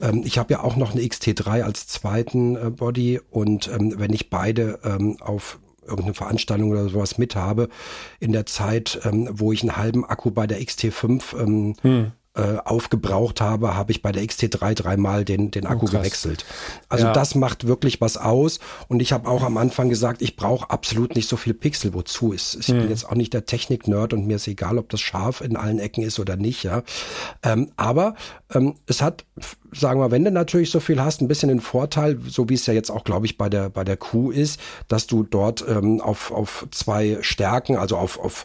ähm, 0.00 0.22
ich 0.24 0.38
habe 0.38 0.52
ja 0.52 0.62
auch 0.62 0.76
noch 0.76 0.92
eine 0.92 1.00
XT3 1.00 1.62
als 1.62 1.88
zweiten 1.88 2.54
äh, 2.54 2.70
Body 2.70 3.20
und 3.28 3.66
ähm, 3.66 3.94
wenn 3.96 4.12
ich 4.12 4.30
beide 4.30 4.78
ähm, 4.84 5.16
auf 5.20 5.58
irgendeine 5.82 6.14
Veranstaltung 6.14 6.70
oder 6.70 6.88
sowas 6.88 7.18
mit 7.18 7.34
habe, 7.34 7.68
in 8.20 8.30
der 8.30 8.46
Zeit, 8.46 9.00
ähm, 9.02 9.28
wo 9.32 9.50
ich 9.50 9.62
einen 9.62 9.76
halben 9.76 10.04
Akku 10.04 10.30
bei 10.30 10.46
der 10.46 10.60
XT5 10.60 11.22
ähm, 11.40 11.74
hm. 11.82 12.12
Äh, 12.38 12.58
aufgebraucht 12.64 13.40
habe, 13.40 13.74
habe 13.74 13.90
ich 13.90 14.00
bei 14.00 14.12
der 14.12 14.22
XT3 14.22 14.74
dreimal 14.74 15.24
den, 15.24 15.50
den 15.50 15.66
Akku 15.66 15.86
oh, 15.86 15.90
gewechselt. 15.90 16.44
Also 16.88 17.06
ja. 17.06 17.12
das 17.12 17.34
macht 17.34 17.66
wirklich 17.66 18.00
was 18.00 18.16
aus. 18.16 18.60
Und 18.86 19.00
ich 19.02 19.12
habe 19.12 19.28
auch 19.28 19.42
am 19.42 19.56
Anfang 19.56 19.88
gesagt, 19.88 20.22
ich 20.22 20.36
brauche 20.36 20.70
absolut 20.70 21.16
nicht 21.16 21.28
so 21.28 21.36
viel 21.36 21.54
Pixel. 21.54 21.94
Wozu? 21.94 22.32
Ich, 22.32 22.56
ich 22.58 22.68
hm. 22.68 22.78
bin 22.78 22.90
jetzt 22.90 23.08
auch 23.08 23.14
nicht 23.14 23.34
der 23.34 23.44
Technik-Nerd 23.44 24.12
und 24.12 24.26
mir 24.26 24.36
ist 24.36 24.46
egal, 24.46 24.78
ob 24.78 24.88
das 24.88 25.00
scharf 25.00 25.40
in 25.40 25.56
allen 25.56 25.80
Ecken 25.80 26.04
ist 26.04 26.20
oder 26.20 26.36
nicht. 26.36 26.62
Ja, 26.62 26.82
ähm, 27.42 27.72
Aber 27.76 28.14
ähm, 28.54 28.76
es 28.86 29.02
hat 29.02 29.24
sagen 29.72 30.00
wir, 30.00 30.10
wenn 30.10 30.24
du 30.24 30.30
natürlich 30.30 30.70
so 30.70 30.80
viel 30.80 31.02
hast, 31.02 31.20
ein 31.20 31.28
bisschen 31.28 31.48
den 31.48 31.60
Vorteil, 31.60 32.18
so 32.26 32.48
wie 32.48 32.54
es 32.54 32.66
ja 32.66 32.74
jetzt 32.74 32.90
auch, 32.90 33.04
glaube 33.04 33.26
ich, 33.26 33.38
bei 33.38 33.48
der 33.48 33.70
bei 33.70 33.84
der 33.84 33.96
Q 33.96 34.30
ist, 34.30 34.60
dass 34.88 35.06
du 35.06 35.22
dort 35.22 35.64
ähm, 35.68 36.00
auf 36.00 36.30
auf 36.30 36.66
zwei 36.70 37.18
Stärken, 37.20 37.76
also 37.76 37.96
auf 37.96 38.18
auf 38.18 38.44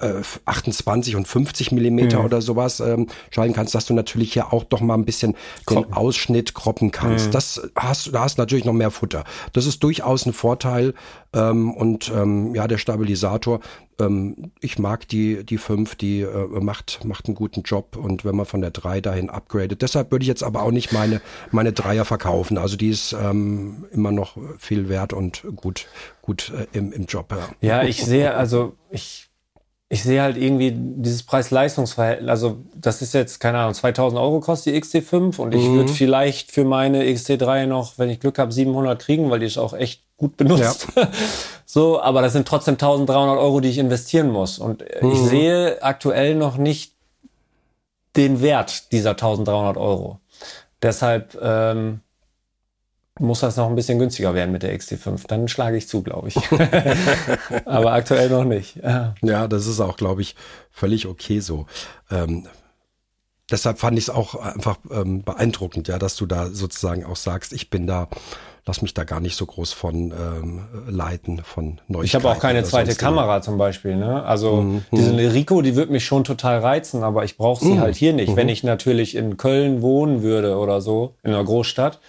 äh, 0.00 0.22
28 0.44 1.16
und 1.16 1.28
50 1.28 1.72
Millimeter 1.72 2.20
mhm. 2.20 2.24
oder 2.24 2.42
sowas 2.42 2.80
ähm, 2.80 3.08
schalten 3.30 3.54
kannst, 3.54 3.74
dass 3.74 3.86
du 3.86 3.94
natürlich 3.94 4.32
hier 4.32 4.52
auch 4.52 4.64
doch 4.64 4.80
mal 4.80 4.94
ein 4.94 5.04
bisschen 5.04 5.36
kroppen. 5.66 5.90
den 5.90 5.94
Ausschnitt 5.94 6.54
kroppen 6.54 6.90
kannst. 6.90 7.28
Mhm. 7.28 7.32
Das 7.32 7.68
hast 7.76 8.14
da 8.14 8.20
hast 8.22 8.38
natürlich 8.38 8.64
noch 8.64 8.72
mehr 8.72 8.90
Futter. 8.90 9.24
Das 9.52 9.66
ist 9.66 9.82
durchaus 9.82 10.26
ein 10.26 10.32
Vorteil 10.32 10.94
ähm, 11.34 11.72
und 11.72 12.12
ähm, 12.14 12.54
ja, 12.54 12.66
der 12.68 12.78
Stabilisator 12.78 13.60
ähm, 14.00 14.52
ich 14.60 14.78
mag 14.78 15.08
die, 15.08 15.44
die 15.44 15.58
5, 15.58 15.94
die 15.94 16.22
äh, 16.22 16.60
macht, 16.60 17.04
macht 17.04 17.26
einen 17.26 17.34
guten 17.34 17.62
Job 17.62 17.96
und 17.96 18.24
wenn 18.24 18.36
man 18.36 18.46
von 18.46 18.60
der 18.60 18.70
3 18.70 19.00
dahin 19.00 19.30
upgradet. 19.30 19.82
Deshalb 19.82 20.10
würde 20.10 20.22
ich 20.22 20.28
jetzt 20.28 20.42
aber 20.42 20.62
auch 20.62 20.70
nicht 20.70 20.92
meine, 20.92 21.20
meine 21.50 21.72
Dreier 21.72 22.04
verkaufen. 22.04 22.58
Also 22.58 22.76
die 22.76 22.88
ist 22.88 23.12
ähm, 23.12 23.86
immer 23.92 24.12
noch 24.12 24.36
viel 24.58 24.88
wert 24.88 25.12
und 25.12 25.44
gut, 25.56 25.86
gut 26.22 26.52
äh, 26.54 26.76
im, 26.76 26.92
im 26.92 27.06
Job. 27.06 27.32
Ja. 27.60 27.82
ja, 27.82 27.88
ich 27.88 28.04
sehe, 28.04 28.34
also 28.34 28.74
ich, 28.90 29.28
ich 29.88 30.02
sehe 30.02 30.22
halt 30.22 30.36
irgendwie 30.36 30.72
dieses 30.74 31.22
Preis-Leistungs-Verhältnis. 31.22 32.28
Also 32.28 32.64
das 32.74 33.02
ist 33.02 33.14
jetzt, 33.14 33.38
keine 33.38 33.58
Ahnung, 33.58 33.74
2000 33.74 34.20
Euro 34.20 34.40
kostet 34.40 34.74
die 34.74 34.80
XT5 34.80 35.38
und 35.38 35.54
ich 35.54 35.64
mhm. 35.64 35.76
würde 35.76 35.92
vielleicht 35.92 36.52
für 36.52 36.64
meine 36.64 37.04
XT3 37.04 37.66
noch, 37.66 37.98
wenn 37.98 38.10
ich 38.10 38.20
Glück 38.20 38.38
habe, 38.38 38.52
700 38.52 39.00
kriegen, 39.00 39.30
weil 39.30 39.40
die 39.40 39.46
ist 39.46 39.58
auch 39.58 39.74
echt 39.74 40.03
gut 40.16 40.36
benutzt. 40.36 40.88
Ja. 40.96 41.08
So, 41.66 42.00
aber 42.00 42.22
das 42.22 42.34
sind 42.34 42.46
trotzdem 42.46 42.74
1300 42.74 43.36
Euro, 43.36 43.58
die 43.58 43.68
ich 43.68 43.78
investieren 43.78 44.30
muss. 44.30 44.60
Und 44.60 44.84
mhm. 45.02 45.10
ich 45.10 45.18
sehe 45.18 45.82
aktuell 45.82 46.36
noch 46.36 46.56
nicht 46.56 46.92
den 48.14 48.42
Wert 48.42 48.92
dieser 48.92 49.10
1300 49.10 49.76
Euro. 49.76 50.20
Deshalb 50.82 51.36
ähm, 51.42 52.00
muss 53.18 53.40
das 53.40 53.56
noch 53.56 53.68
ein 53.68 53.74
bisschen 53.74 53.98
günstiger 53.98 54.34
werden 54.34 54.52
mit 54.52 54.62
der 54.62 54.76
XT5. 54.78 55.26
Dann 55.26 55.48
schlage 55.48 55.76
ich 55.76 55.88
zu, 55.88 56.02
glaube 56.02 56.28
ich. 56.28 56.36
Aber 57.64 57.92
aktuell 57.92 58.28
noch 58.28 58.44
nicht. 58.44 58.76
Ja, 58.76 59.14
ja 59.22 59.48
das 59.48 59.66
ist 59.66 59.80
auch, 59.80 59.96
glaube 59.96 60.22
ich, 60.22 60.36
völlig 60.70 61.06
okay 61.06 61.40
so. 61.40 61.66
Ähm, 62.10 62.46
deshalb 63.50 63.78
fand 63.78 63.98
ich 63.98 64.04
es 64.04 64.10
auch 64.10 64.34
einfach 64.34 64.78
ähm, 64.90 65.22
beeindruckend, 65.22 65.88
ja, 65.88 65.98
dass 65.98 66.16
du 66.16 66.26
da 66.26 66.50
sozusagen 66.50 67.04
auch 67.04 67.16
sagst, 67.16 67.52
ich 67.52 67.70
bin 67.70 67.86
da, 67.86 68.08
lass 68.66 68.82
mich 68.82 68.94
da 68.94 69.04
gar 69.04 69.20
nicht 69.20 69.36
so 69.36 69.44
groß 69.44 69.72
von 69.72 70.12
ähm, 70.12 70.64
leiten, 70.88 71.42
von 71.44 71.80
Neuigkeiten. 71.86 72.04
Ich 72.04 72.14
habe 72.14 72.30
auch 72.30 72.40
keine 72.40 72.64
zweite 72.64 72.94
Kamera 72.94 73.42
zum 73.42 73.58
Beispiel, 73.58 73.96
ne? 73.96 74.22
Also 74.24 74.62
mhm. 74.62 74.84
diese 74.92 75.16
Rico, 75.34 75.60
die 75.60 75.76
wird 75.76 75.90
mich 75.90 76.04
schon 76.04 76.24
total 76.24 76.60
reizen, 76.60 77.02
aber 77.02 77.24
ich 77.24 77.36
brauche 77.36 77.62
sie 77.62 77.72
mhm. 77.72 77.80
halt 77.80 77.96
hier 77.96 78.12
nicht. 78.12 78.30
Mhm. 78.30 78.36
Wenn 78.36 78.48
ich 78.48 78.64
natürlich 78.64 79.16
in 79.16 79.36
Köln 79.36 79.82
wohnen 79.82 80.22
würde 80.22 80.56
oder 80.56 80.80
so, 80.80 81.14
in 81.22 81.32
einer 81.32 81.44
Großstadt, 81.44 82.00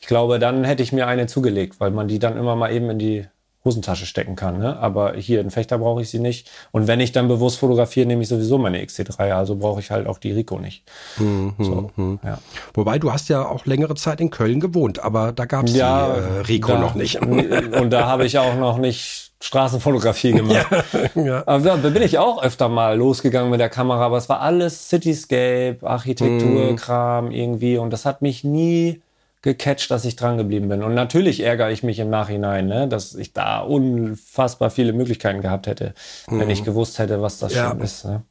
ich 0.00 0.06
glaube, 0.06 0.38
dann 0.38 0.64
hätte 0.64 0.82
ich 0.82 0.92
mir 0.92 1.06
eine 1.08 1.26
zugelegt, 1.26 1.80
weil 1.80 1.90
man 1.90 2.06
die 2.06 2.18
dann 2.18 2.36
immer 2.36 2.54
mal 2.54 2.72
eben 2.72 2.90
in 2.90 2.98
die 2.98 3.26
Hosentasche 3.66 4.06
stecken 4.06 4.36
kann. 4.36 4.58
Ne? 4.58 4.78
Aber 4.78 5.14
hier 5.14 5.42
in 5.42 5.50
Fechter 5.50 5.78
brauche 5.78 6.00
ich 6.00 6.08
sie 6.08 6.20
nicht. 6.20 6.48
Und 6.72 6.86
wenn 6.86 7.00
ich 7.00 7.12
dann 7.12 7.28
bewusst 7.28 7.58
fotografiere, 7.58 8.06
nehme 8.06 8.22
ich 8.22 8.28
sowieso 8.28 8.56
meine 8.56 8.82
XT3. 8.82 9.32
Also 9.32 9.56
brauche 9.56 9.80
ich 9.80 9.90
halt 9.90 10.06
auch 10.06 10.18
die 10.18 10.32
Rico 10.32 10.58
nicht. 10.58 10.84
Mhm, 11.18 11.54
so, 11.58 11.90
mhm. 11.96 12.18
Ja. 12.24 12.38
Wobei 12.72 12.98
du 12.98 13.12
hast 13.12 13.28
ja 13.28 13.46
auch 13.46 13.66
längere 13.66 13.94
Zeit 13.96 14.20
in 14.20 14.30
Köln 14.30 14.60
gewohnt, 14.60 15.00
aber 15.00 15.32
da 15.32 15.44
gab 15.44 15.66
es 15.66 15.74
ja, 15.74 16.14
die 16.14 16.20
äh, 16.20 16.40
Rico 16.42 16.72
da, 16.72 16.78
noch 16.78 16.94
nicht. 16.94 17.20
und 17.20 17.90
da 17.90 18.06
habe 18.06 18.24
ich 18.24 18.38
auch 18.38 18.56
noch 18.56 18.78
nicht 18.78 19.32
Straßenfotografie 19.40 20.32
gemacht. 20.32 20.66
ja, 21.14 21.22
ja. 21.22 21.42
Aber 21.46 21.76
da 21.76 21.88
bin 21.88 22.02
ich 22.02 22.18
auch 22.18 22.42
öfter 22.42 22.68
mal 22.68 22.96
losgegangen 22.96 23.50
mit 23.50 23.60
der 23.60 23.68
Kamera, 23.68 24.06
aber 24.06 24.16
es 24.16 24.28
war 24.28 24.40
alles 24.40 24.88
Cityscape, 24.88 25.78
Architekturkram 25.82 27.26
mhm. 27.26 27.30
irgendwie 27.32 27.78
und 27.78 27.92
das 27.92 28.06
hat 28.06 28.22
mich 28.22 28.44
nie 28.44 29.02
gecatcht, 29.42 29.90
dass 29.90 30.04
ich 30.04 30.16
dran 30.16 30.38
geblieben 30.38 30.68
bin. 30.68 30.82
Und 30.82 30.94
natürlich 30.94 31.40
ärgere 31.40 31.70
ich 31.70 31.82
mich 31.82 31.98
im 31.98 32.10
Nachhinein, 32.10 32.66
ne, 32.66 32.88
dass 32.88 33.14
ich 33.14 33.32
da 33.32 33.60
unfassbar 33.60 34.70
viele 34.70 34.92
Möglichkeiten 34.92 35.40
gehabt 35.40 35.66
hätte, 35.66 35.94
mhm. 36.28 36.40
wenn 36.40 36.50
ich 36.50 36.62
mhm. 36.62 36.66
gewusst 36.66 36.98
hätte, 36.98 37.22
was 37.22 37.38
das 37.38 37.54
ja. 37.54 37.68
schon 37.68 37.80
ist. 37.80 38.04
Ne? 38.04 38.22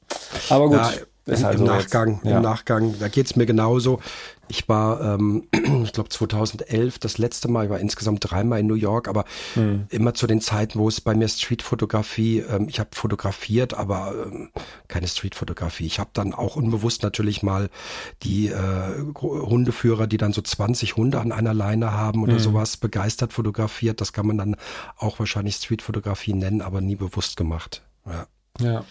Aber 0.50 0.68
gut. 0.68 0.78
Ja, 0.78 0.92
ist 1.26 1.44
halt 1.44 1.60
im, 1.60 1.66
so 1.66 1.66
Nachgang, 1.66 2.22
ja. 2.24 2.38
im 2.38 2.44
Nachgang, 2.44 3.00
da 3.00 3.08
geht's 3.08 3.36
mir 3.36 3.46
genauso. 3.46 4.00
Ich 4.48 4.70
war, 4.70 5.02
ähm, 5.02 5.48
ich 5.84 5.92
glaube 5.92 6.10
2011 6.10 7.00
das 7.00 7.18
letzte 7.18 7.48
Mal, 7.48 7.66
ich 7.66 7.72
war 7.72 7.80
insgesamt 7.80 8.30
dreimal 8.30 8.60
in 8.60 8.68
New 8.68 8.76
York, 8.76 9.08
aber 9.08 9.26
hm. 9.56 9.88
immer 9.90 10.14
zu 10.14 10.28
den 10.28 10.40
Zeiten, 10.40 10.78
wo 10.78 10.88
es 10.88 11.02
bei 11.02 11.16
mir 11.16 11.28
Streetfotografie, 11.28 12.40
ähm, 12.40 12.68
ich 12.70 12.80
habe 12.80 12.90
fotografiert, 12.94 13.74
aber 13.74 14.14
ähm, 14.26 14.50
keine 14.88 15.08
Streetfotografie. 15.08 15.88
Ich 15.88 16.00
habe 16.00 16.12
dann 16.14 16.34
auch 16.34 16.56
unbewusst 16.56 17.02
natürlich 17.02 17.42
mal 17.42 17.70
die 18.22 18.50
äh, 18.50 19.14
Hundeführer, 19.20 20.06
die 20.06 20.18
dann 20.18 20.32
so 20.32 20.44
20 20.44 20.96
Hunde 20.96 21.20
an 21.20 21.32
einer 21.32 21.56
Leine 21.56 21.94
haben 21.94 22.22
oder 22.22 22.34
hm. 22.34 22.40
sowas, 22.40 22.78
begeistert 22.78 23.34
fotografiert. 23.34 24.00
Das 24.00 24.14
kann 24.14 24.28
man 24.28 24.38
dann 24.38 24.58
auch 24.98 25.18
wahrscheinlich 25.18 25.56
Streetfotografie 25.56 26.34
nennen, 26.34 26.62
aber 26.62 26.82
nie 26.82 26.96
bewusst 26.96 27.36
gemacht. 27.36 27.82
Ja. 28.06 28.28
ja. 28.60 28.86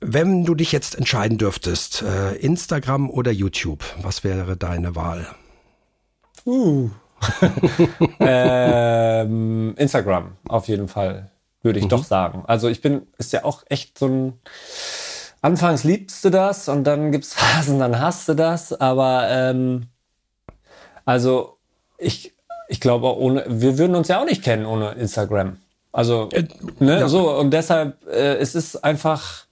Wenn 0.00 0.44
du 0.44 0.54
dich 0.54 0.70
jetzt 0.70 0.94
entscheiden 0.96 1.38
dürftest, 1.38 2.02
äh, 2.02 2.36
Instagram 2.36 3.10
oder 3.10 3.32
YouTube, 3.32 3.84
was 4.00 4.22
wäre 4.22 4.56
deine 4.56 4.94
Wahl? 4.94 5.26
Uh. 6.46 6.90
ähm, 8.20 9.74
Instagram, 9.76 10.36
auf 10.48 10.68
jeden 10.68 10.86
Fall, 10.86 11.30
würde 11.62 11.80
ich 11.80 11.86
mhm. 11.86 11.90
doch 11.90 12.04
sagen. 12.04 12.44
Also 12.46 12.68
ich 12.68 12.80
bin, 12.80 13.08
ist 13.18 13.32
ja 13.32 13.44
auch 13.44 13.64
echt 13.68 13.98
so 13.98 14.06
ein, 14.06 14.32
anfangs 15.42 15.82
liebst 15.82 16.24
du 16.24 16.30
das 16.30 16.68
und 16.68 16.84
dann 16.84 17.10
gibt's 17.10 17.34
Phasen, 17.36 17.80
dann 17.80 18.00
hasst 18.00 18.28
du 18.28 18.34
das, 18.34 18.72
aber 18.72 19.26
ähm, 19.28 19.88
also 21.04 21.58
ich, 21.98 22.34
ich 22.68 22.80
glaube, 22.80 23.18
ohne, 23.18 23.44
wir 23.48 23.78
würden 23.78 23.96
uns 23.96 24.06
ja 24.06 24.20
auch 24.20 24.26
nicht 24.26 24.44
kennen 24.44 24.64
ohne 24.64 24.92
Instagram. 24.92 25.56
Also, 25.90 26.28
äh, 26.32 26.46
ne, 26.78 27.00
ja. 27.00 27.08
so, 27.08 27.36
und 27.36 27.50
deshalb, 27.50 28.06
äh, 28.06 28.36
es 28.36 28.54
ist 28.54 28.76
einfach, 28.84 29.47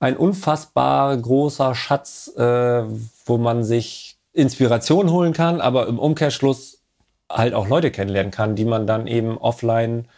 ein 0.00 0.16
unfassbar 0.16 1.16
großer 1.16 1.74
Schatz, 1.74 2.32
äh, 2.36 2.84
wo 3.26 3.38
man 3.38 3.64
sich 3.64 4.16
Inspiration 4.32 5.10
holen 5.10 5.32
kann, 5.32 5.60
aber 5.60 5.86
im 5.88 5.98
Umkehrschluss 5.98 6.82
halt 7.30 7.54
auch 7.54 7.68
Leute 7.68 7.90
kennenlernen 7.90 8.30
kann, 8.30 8.54
die 8.56 8.64
man 8.64 8.86
dann 8.86 9.06
eben 9.06 9.38
offline 9.38 10.08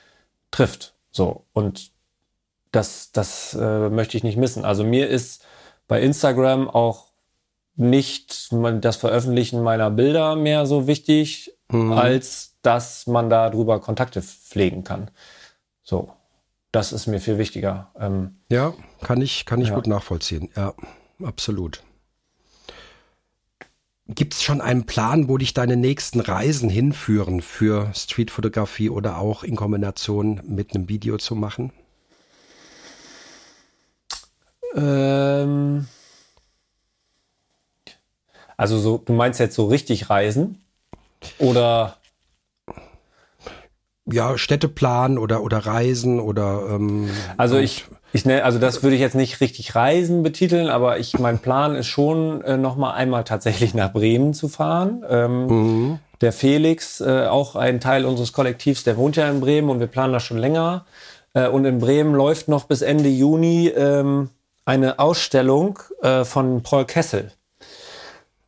trifft. 0.51 0.95
So 1.11 1.45
und 1.53 1.91
das, 2.73 3.11
das 3.13 3.55
äh, 3.55 3.89
möchte 3.89 4.17
ich 4.17 4.23
nicht 4.23 4.37
missen. 4.37 4.65
Also 4.65 4.85
mir 4.85 5.09
ist 5.09 5.45
bei 5.89 6.01
Instagram 6.01 6.69
auch 6.69 7.07
nicht 7.75 8.53
das 8.53 8.97
Veröffentlichen 8.97 9.63
meiner 9.63 9.91
Bilder 9.91 10.37
mehr 10.37 10.67
so 10.67 10.87
wichtig, 10.87 11.57
mhm. 11.69 11.93
als 11.93 12.57
dass 12.63 13.07
man 13.07 13.31
darüber 13.31 13.81
Kontakte 13.81 14.23
pflegen 14.23 14.85
kann. 14.85 15.11
So 15.83 16.13
das 16.73 16.93
ist 16.93 17.07
mir 17.07 17.21
viel 17.21 17.39
wichtiger. 17.39 17.91
Ähm, 17.99 18.37
ja, 18.49 18.75
kann 19.03 19.21
ich, 19.21 19.45
kann 19.47 19.61
ich 19.61 19.69
ja. 19.69 19.75
gut 19.75 19.87
nachvollziehen. 19.87 20.51
Ja, 20.57 20.75
absolut. 21.23 21.83
Gibt 24.07 24.35
es 24.35 24.43
schon 24.43 24.61
einen 24.61 24.87
Plan, 24.87 25.29
wo 25.29 25.39
dich 25.39 25.55
deine 25.55 25.77
nächsten 25.77 26.19
Reisen 26.21 26.69
hinführen 26.69 27.43
für 27.43 27.93
Streetfotografie 27.95 28.91
oder 28.91 29.19
auch 29.19 29.45
in 29.45 29.55
Kombination 29.55 30.41
mit 30.45 30.75
einem 30.75 30.89
Video 30.89 31.17
zu 31.17 31.37
machen? 31.37 31.73
Ähm 34.75 35.87
also 38.57 38.79
so, 38.79 38.99
du 38.99 39.13
meinst 39.13 39.39
jetzt 39.39 39.55
so 39.55 39.67
richtig 39.67 40.11
reisen? 40.11 40.65
Oder 41.39 42.00
ja, 44.07 44.39
Städteplan 44.39 45.19
oder, 45.19 45.43
oder 45.43 45.59
Reisen 45.59 46.21
oder 46.21 46.63
ähm, 46.71 47.09
Also 47.37 47.59
ich, 47.59 47.85
ich 48.13 48.25
ne, 48.25 48.45
also 48.45 48.59
das 48.59 48.83
würde 48.83 48.97
ich 48.97 49.01
jetzt 49.01 49.15
nicht 49.15 49.41
richtig 49.41 49.75
Reisen 49.75 50.23
betiteln, 50.23 50.69
aber 50.69 50.99
ich, 50.99 51.19
mein 51.19 51.39
Plan 51.39 51.77
ist 51.77 51.87
schon, 51.87 52.43
äh, 52.43 52.57
noch 52.57 52.77
mal 52.77 52.93
einmal 52.93 53.25
tatsächlich 53.25 53.75
nach 53.75 53.93
Bremen 53.93 54.35
zu 54.35 54.49
fahren. 54.49 55.05
Ähm, 55.09 55.47
mhm. 55.47 55.99
Der 56.21 56.33
Felix, 56.33 57.01
äh, 57.01 57.27
auch 57.27 57.57
ein 57.57 57.81
Teil 57.81 58.05
unseres 58.05 58.33
Kollektivs, 58.33 58.85
der 58.85 58.97
wohnt 58.97 59.17
ja 59.17 59.29
in 59.31 59.41
Bremen 59.41 59.71
und 59.71 59.81
wir 59.81 59.87
planen 59.87 60.13
das 60.13 60.23
schon 60.23 60.39
länger. 60.39 60.85
Äh, 61.33 61.49
und 61.49 61.65
in 61.65 61.79
Bremen 61.79 62.15
läuft 62.15 62.49
noch 62.49 62.65
bis 62.65 62.83
Ende 62.83 63.09
Juni 63.09 63.69
ähm, 63.69 64.31
eine 64.65 64.99
Ausstellung 64.99 65.79
äh, 66.03 66.25
von 66.25 66.63
Paul 66.63 66.85
Kessel. 66.85 67.33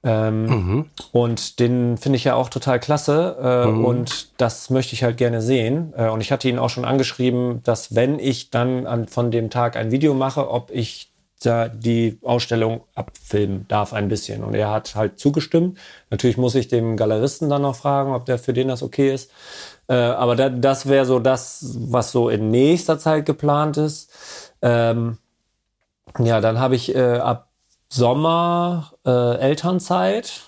Ähm, 0.04 0.46
mhm. 0.46 0.90
Und 1.12 1.60
den 1.60 1.96
finde 1.96 2.16
ich 2.16 2.24
ja 2.24 2.34
auch 2.34 2.48
total 2.48 2.80
klasse 2.80 3.36
äh, 3.40 3.66
mhm. 3.66 3.84
und 3.84 4.40
das 4.40 4.68
möchte 4.68 4.94
ich 4.94 5.04
halt 5.04 5.16
gerne 5.16 5.40
sehen. 5.40 5.92
Äh, 5.96 6.08
und 6.08 6.20
ich 6.20 6.32
hatte 6.32 6.48
ihn 6.48 6.58
auch 6.58 6.70
schon 6.70 6.84
angeschrieben, 6.84 7.62
dass 7.62 7.94
wenn 7.94 8.18
ich 8.18 8.50
dann 8.50 8.86
an, 8.86 9.06
von 9.06 9.30
dem 9.30 9.48
Tag 9.48 9.76
ein 9.76 9.92
Video 9.92 10.14
mache, 10.14 10.50
ob 10.50 10.70
ich 10.72 11.12
da 11.44 11.68
die 11.68 12.18
Ausstellung 12.22 12.82
abfilmen 12.94 13.66
darf 13.68 13.92
ein 13.92 14.08
bisschen. 14.08 14.44
Und 14.44 14.54
er 14.54 14.70
hat 14.70 14.94
halt 14.94 15.18
zugestimmt. 15.18 15.78
Natürlich 16.10 16.36
muss 16.36 16.54
ich 16.54 16.68
dem 16.68 16.96
Galeristen 16.96 17.48
dann 17.48 17.62
noch 17.62 17.76
fragen, 17.76 18.12
ob 18.12 18.26
der 18.26 18.38
für 18.38 18.52
den 18.52 18.68
das 18.68 18.82
okay 18.82 19.12
ist. 19.12 19.30
Äh, 19.88 19.94
aber 19.94 20.36
da, 20.36 20.48
das 20.48 20.88
wäre 20.88 21.04
so 21.04 21.18
das, 21.18 21.76
was 21.78 22.12
so 22.12 22.28
in 22.28 22.50
nächster 22.50 22.98
Zeit 22.98 23.26
geplant 23.26 23.76
ist. 23.76 24.10
Ähm, 24.62 25.18
ja, 26.18 26.40
dann 26.40 26.58
habe 26.60 26.76
ich 26.76 26.94
äh, 26.94 27.16
ab 27.16 27.48
Sommer 27.92 28.92
äh, 29.06 29.36
Elternzeit. 29.38 30.42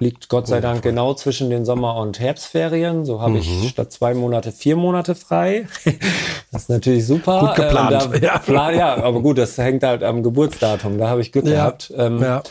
Liegt 0.00 0.28
Gott 0.28 0.46
sei 0.46 0.60
Dank 0.60 0.82
genau 0.82 1.14
zwischen 1.14 1.50
den 1.50 1.64
Sommer- 1.64 1.96
und 1.96 2.20
Herbstferien. 2.20 3.04
So 3.04 3.20
habe 3.20 3.32
mhm. 3.32 3.38
ich 3.38 3.68
statt 3.68 3.90
zwei 3.92 4.14
Monate 4.14 4.52
vier 4.52 4.76
Monate 4.76 5.14
frei. 5.14 5.66
das 6.52 6.62
ist 6.62 6.70
natürlich 6.70 7.06
super. 7.06 7.40
Gut 7.40 7.54
geplant. 7.56 8.14
Äh, 8.14 8.20
da, 8.20 8.38
ja. 8.46 8.70
Ja, 8.70 9.02
aber 9.02 9.20
gut, 9.20 9.38
das 9.38 9.58
hängt 9.58 9.82
halt 9.82 10.02
am 10.02 10.22
Geburtsdatum. 10.22 10.98
Da 10.98 11.08
habe 11.08 11.20
ich 11.20 11.32
Glück 11.32 11.46
ja. 11.46 11.52
gehabt. 11.52 11.92
Ähm, 11.96 12.20
ja. 12.20 12.42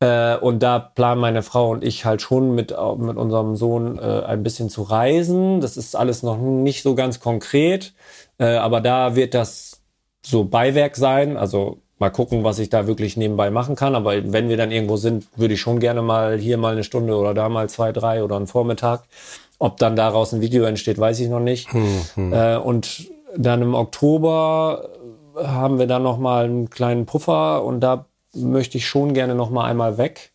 Äh, 0.00 0.38
und 0.38 0.62
da 0.62 0.78
planen 0.78 1.20
meine 1.20 1.42
Frau 1.42 1.70
und 1.70 1.82
ich 1.82 2.04
halt 2.04 2.20
schon 2.20 2.54
mit, 2.54 2.70
mit 2.70 3.16
unserem 3.16 3.56
Sohn 3.56 3.98
äh, 3.98 4.22
ein 4.26 4.42
bisschen 4.42 4.68
zu 4.68 4.82
reisen. 4.82 5.60
Das 5.60 5.76
ist 5.76 5.94
alles 5.96 6.22
noch 6.22 6.38
nicht 6.38 6.82
so 6.82 6.94
ganz 6.94 7.20
konkret. 7.20 7.94
Äh, 8.38 8.56
aber 8.56 8.80
da 8.80 9.14
wird 9.16 9.34
das 9.34 9.82
so 10.24 10.44
Beiwerk 10.44 10.96
sein. 10.96 11.36
Also 11.36 11.82
mal 11.98 12.10
gucken, 12.10 12.44
was 12.44 12.58
ich 12.58 12.68
da 12.68 12.86
wirklich 12.86 13.16
nebenbei 13.16 13.50
machen 13.50 13.76
kann. 13.76 13.94
Aber 13.94 14.12
wenn 14.32 14.48
wir 14.48 14.56
dann 14.56 14.70
irgendwo 14.70 14.96
sind, 14.96 15.26
würde 15.36 15.54
ich 15.54 15.60
schon 15.60 15.80
gerne 15.80 16.02
mal 16.02 16.38
hier 16.38 16.58
mal 16.58 16.72
eine 16.72 16.84
Stunde 16.84 17.16
oder 17.16 17.34
da 17.34 17.48
mal 17.48 17.68
zwei, 17.68 17.92
drei 17.92 18.22
oder 18.22 18.36
einen 18.36 18.46
Vormittag. 18.46 19.04
Ob 19.58 19.78
dann 19.78 19.96
daraus 19.96 20.32
ein 20.32 20.42
Video 20.42 20.64
entsteht, 20.64 20.98
weiß 20.98 21.20
ich 21.20 21.28
noch 21.28 21.40
nicht. 21.40 21.72
Hm, 21.72 22.00
hm. 22.14 22.32
Äh, 22.32 22.56
und 22.56 23.10
dann 23.36 23.62
im 23.62 23.74
Oktober 23.74 24.90
haben 25.36 25.78
wir 25.78 25.86
dann 25.86 26.02
noch 26.02 26.18
mal 26.18 26.44
einen 26.44 26.70
kleinen 26.70 27.06
Puffer 27.06 27.64
und 27.64 27.80
da 27.80 28.06
möchte 28.34 28.78
ich 28.78 28.86
schon 28.86 29.14
gerne 29.14 29.34
noch 29.34 29.50
mal 29.50 29.64
einmal 29.64 29.98
weg, 29.98 30.32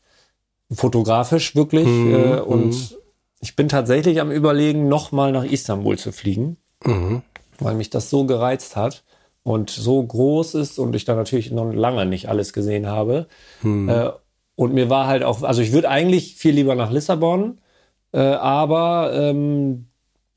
fotografisch 0.71 1.55
wirklich 1.55 1.85
hm, 1.85 2.13
äh, 2.13 2.39
und 2.39 2.73
hm. 2.73 2.97
ich 3.41 3.55
bin 3.55 3.69
tatsächlich 3.69 4.19
am 4.19 4.31
überlegen, 4.31 4.87
nochmal 4.87 5.31
nach 5.31 5.43
Istanbul 5.43 5.97
zu 5.97 6.11
fliegen, 6.11 6.57
mhm. 6.83 7.21
weil 7.59 7.75
mich 7.75 7.89
das 7.89 8.09
so 8.09 8.25
gereizt 8.25 8.75
hat 8.75 9.03
und 9.43 9.69
so 9.69 10.03
groß 10.03 10.55
ist 10.55 10.79
und 10.79 10.95
ich 10.95 11.05
da 11.05 11.15
natürlich 11.15 11.51
noch 11.51 11.71
lange 11.71 12.05
nicht 12.05 12.29
alles 12.29 12.53
gesehen 12.53 12.87
habe. 12.87 13.27
Mhm. 13.61 13.89
Äh, 13.89 14.09
und 14.55 14.73
mir 14.73 14.89
war 14.89 15.07
halt 15.07 15.23
auch, 15.23 15.43
also 15.43 15.61
ich 15.61 15.71
würde 15.71 15.89
eigentlich 15.89 16.35
viel 16.35 16.53
lieber 16.53 16.75
nach 16.75 16.91
Lissabon, 16.91 17.59
äh, 18.13 18.19
aber 18.19 19.11
ähm, 19.13 19.87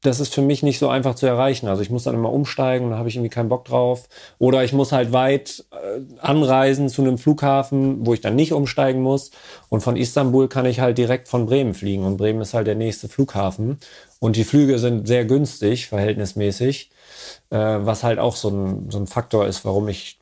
das 0.05 0.20
ist 0.20 0.34
für 0.34 0.42
mich 0.42 0.62
nicht 0.62 0.78
so 0.78 0.88
einfach 0.88 1.14
zu 1.14 1.26
erreichen. 1.26 1.66
Also 1.66 1.80
ich 1.80 1.90
muss 1.90 2.05
dann 2.05 2.14
immer 2.14 2.32
umsteigen, 2.32 2.90
da 2.90 2.98
habe 2.98 3.09
ich 3.09 3.16
irgendwie 3.16 3.30
keinen 3.30 3.48
Bock 3.48 3.64
drauf. 3.64 4.07
Oder 4.38 4.62
ich 4.62 4.74
muss 4.74 4.92
halt 4.92 5.12
weit 5.12 5.64
äh, 5.70 6.00
anreisen 6.20 6.90
zu 6.90 7.02
einem 7.02 7.16
Flughafen, 7.16 8.05
wo 8.07 8.12
ich 8.12 8.20
dann 8.20 8.36
nicht 8.36 8.52
umsteigen 8.52 9.02
muss. 9.02 9.30
Und 9.70 9.80
von 9.80 9.96
Istanbul 9.96 10.48
kann 10.48 10.66
ich 10.66 10.80
halt 10.80 10.98
direkt 10.98 11.28
von 11.28 11.46
Bremen 11.46 11.72
fliegen. 11.72 12.05
Und 12.05 12.18
Bremen 12.18 12.42
ist 12.42 12.52
halt 12.52 12.66
der 12.66 12.74
nächste 12.74 13.09
Flughafen. 13.09 13.78
Und 14.20 14.36
die 14.36 14.44
Flüge 14.44 14.78
sind 14.78 15.06
sehr 15.06 15.24
günstig, 15.24 15.88
verhältnismäßig. 15.88 16.90
Äh, 17.50 17.56
was 17.58 18.02
halt 18.02 18.18
auch 18.18 18.36
so 18.36 18.48
ein, 18.48 18.90
so 18.90 18.98
ein 18.98 19.06
Faktor 19.06 19.46
ist, 19.46 19.64
warum 19.64 19.88
ich 19.88 20.18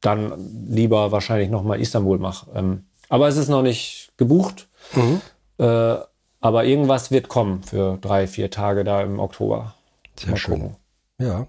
dann 0.00 0.68
lieber 0.68 1.12
wahrscheinlich 1.12 1.48
nochmal 1.48 1.80
Istanbul 1.80 2.18
mache. 2.18 2.50
Ähm, 2.54 2.84
aber 3.08 3.28
es 3.28 3.36
ist 3.36 3.48
noch 3.48 3.62
nicht 3.62 4.12
gebucht. 4.16 4.68
Mhm. 4.94 5.20
Äh, 5.58 5.96
aber 6.40 6.64
irgendwas 6.64 7.10
wird 7.10 7.28
kommen 7.28 7.62
für 7.62 7.98
drei, 8.00 8.26
vier 8.26 8.50
Tage 8.50 8.84
da 8.84 9.02
im 9.02 9.18
Oktober. 9.18 9.74
Sehr 10.18 10.30
Mal 10.30 10.36
schön. 10.36 10.54
Gucken. 10.60 10.76
Ja. 11.24 11.46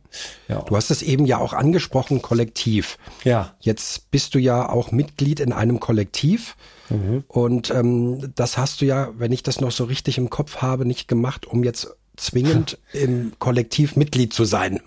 ja. 0.48 0.62
Du 0.62 0.76
hast 0.76 0.92
es 0.92 1.02
eben 1.02 1.26
ja 1.26 1.38
auch 1.38 1.54
angesprochen, 1.54 2.22
Kollektiv. 2.22 2.98
Ja. 3.24 3.56
Jetzt 3.60 4.12
bist 4.12 4.36
du 4.36 4.40
ja 4.40 4.70
auch 4.70 4.92
Mitglied 4.92 5.40
in 5.40 5.54
einem 5.54 5.80
Kollektiv. 5.80 6.56
Mhm. 6.90 7.24
Und 7.28 7.72
ähm, 7.72 8.34
das 8.36 8.58
hast 8.58 8.82
du 8.82 8.86
ja, 8.86 9.10
wenn 9.18 9.32
ich 9.32 9.44
das 9.44 9.60
noch 9.60 9.72
so 9.72 9.86
richtig 9.86 10.18
im 10.18 10.30
Kopf 10.30 10.58
habe, 10.58 10.86
nicht 10.86 11.08
gemacht, 11.08 11.46
um 11.46 11.64
jetzt 11.64 11.96
zwingend 12.16 12.78
im 12.94 13.34
Kollektiv 13.40 13.96
Mitglied 13.96 14.34
zu 14.34 14.46
sein. 14.46 14.80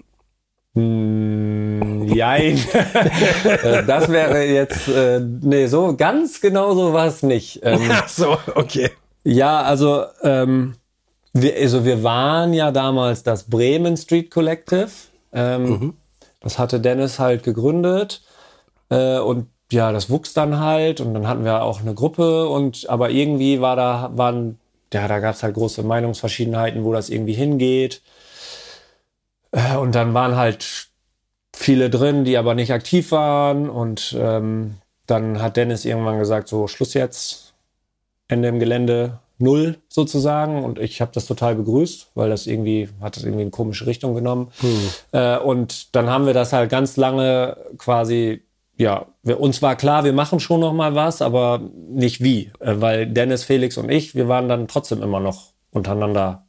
Hm, 0.74 2.08
jein. 2.08 2.58
Äh, 3.44 3.84
das 3.84 4.08
wäre 4.08 4.44
jetzt, 4.44 4.88
äh, 4.88 5.20
nee, 5.20 5.66
so 5.66 5.96
ganz 5.96 6.40
genau 6.40 6.74
so 6.74 6.92
war 6.92 7.06
es 7.06 7.22
nicht. 7.22 7.60
Ähm, 7.62 7.80
Ach 7.90 8.08
so, 8.08 8.38
okay. 8.54 8.90
Ja, 9.24 9.62
also, 9.62 10.04
ähm, 10.22 10.74
wir, 11.32 11.54
also 11.56 11.84
wir 11.84 12.02
waren 12.02 12.52
ja 12.52 12.70
damals 12.70 13.22
das 13.22 13.44
Bremen 13.44 13.96
Street 13.96 14.30
Collective. 14.30 14.90
Ähm, 15.32 15.62
mhm. 15.68 15.94
Das 16.40 16.58
hatte 16.58 16.80
Dennis 16.80 17.18
halt 17.18 17.42
gegründet. 17.42 18.22
Äh, 18.90 19.18
und 19.18 19.48
ja, 19.70 19.92
das 19.92 20.08
wuchs 20.08 20.32
dann 20.32 20.60
halt 20.60 21.00
und 21.00 21.12
dann 21.12 21.28
hatten 21.28 21.44
wir 21.44 21.62
auch 21.62 21.80
eine 21.80 21.94
Gruppe 21.94 22.48
und 22.48 22.88
aber 22.88 23.10
irgendwie 23.10 23.60
war 23.60 23.76
da, 23.76 24.10
waren, 24.14 24.58
ja, 24.94 25.06
da 25.06 25.18
gab 25.18 25.34
es 25.34 25.42
halt 25.42 25.54
große 25.54 25.82
Meinungsverschiedenheiten, 25.82 26.84
wo 26.84 26.92
das 26.92 27.10
irgendwie 27.10 27.34
hingeht. 27.34 28.00
Äh, 29.52 29.76
und 29.76 29.94
dann 29.94 30.14
waren 30.14 30.36
halt 30.36 30.88
viele 31.54 31.90
drin, 31.90 32.24
die 32.24 32.38
aber 32.38 32.54
nicht 32.54 32.72
aktiv 32.72 33.12
waren. 33.12 33.68
Und 33.68 34.16
ähm, 34.18 34.76
dann 35.06 35.42
hat 35.42 35.56
Dennis 35.56 35.84
irgendwann 35.84 36.18
gesagt, 36.18 36.48
so 36.48 36.66
Schluss 36.68 36.94
jetzt, 36.94 37.54
Ende 38.28 38.48
im 38.48 38.58
Gelände 38.58 39.18
null 39.38 39.76
sozusagen 39.88 40.64
und 40.64 40.78
ich 40.78 41.00
habe 41.00 41.12
das 41.14 41.26
total 41.26 41.54
begrüßt, 41.54 42.10
weil 42.14 42.28
das 42.28 42.46
irgendwie 42.46 42.88
hat 43.00 43.16
das 43.16 43.24
irgendwie 43.24 43.42
eine 43.42 43.50
komische 43.50 43.86
Richtung 43.86 44.14
genommen. 44.14 44.48
Hm. 44.60 44.90
Äh, 45.12 45.38
und 45.38 45.94
dann 45.94 46.08
haben 46.08 46.26
wir 46.26 46.34
das 46.34 46.52
halt 46.52 46.70
ganz 46.70 46.96
lange 46.96 47.56
quasi 47.78 48.42
ja, 48.78 49.06
wir, 49.24 49.40
uns 49.40 49.60
war 49.60 49.74
klar, 49.74 50.04
wir 50.04 50.12
machen 50.12 50.38
schon 50.38 50.60
noch 50.60 50.72
mal 50.72 50.94
was, 50.94 51.20
aber 51.20 51.60
nicht 51.90 52.22
wie, 52.22 52.52
äh, 52.60 52.74
weil 52.76 53.06
Dennis, 53.06 53.44
Felix 53.44 53.76
und 53.76 53.90
ich, 53.90 54.14
wir 54.14 54.28
waren 54.28 54.48
dann 54.48 54.68
trotzdem 54.68 55.02
immer 55.02 55.20
noch 55.20 55.48
untereinander 55.72 56.46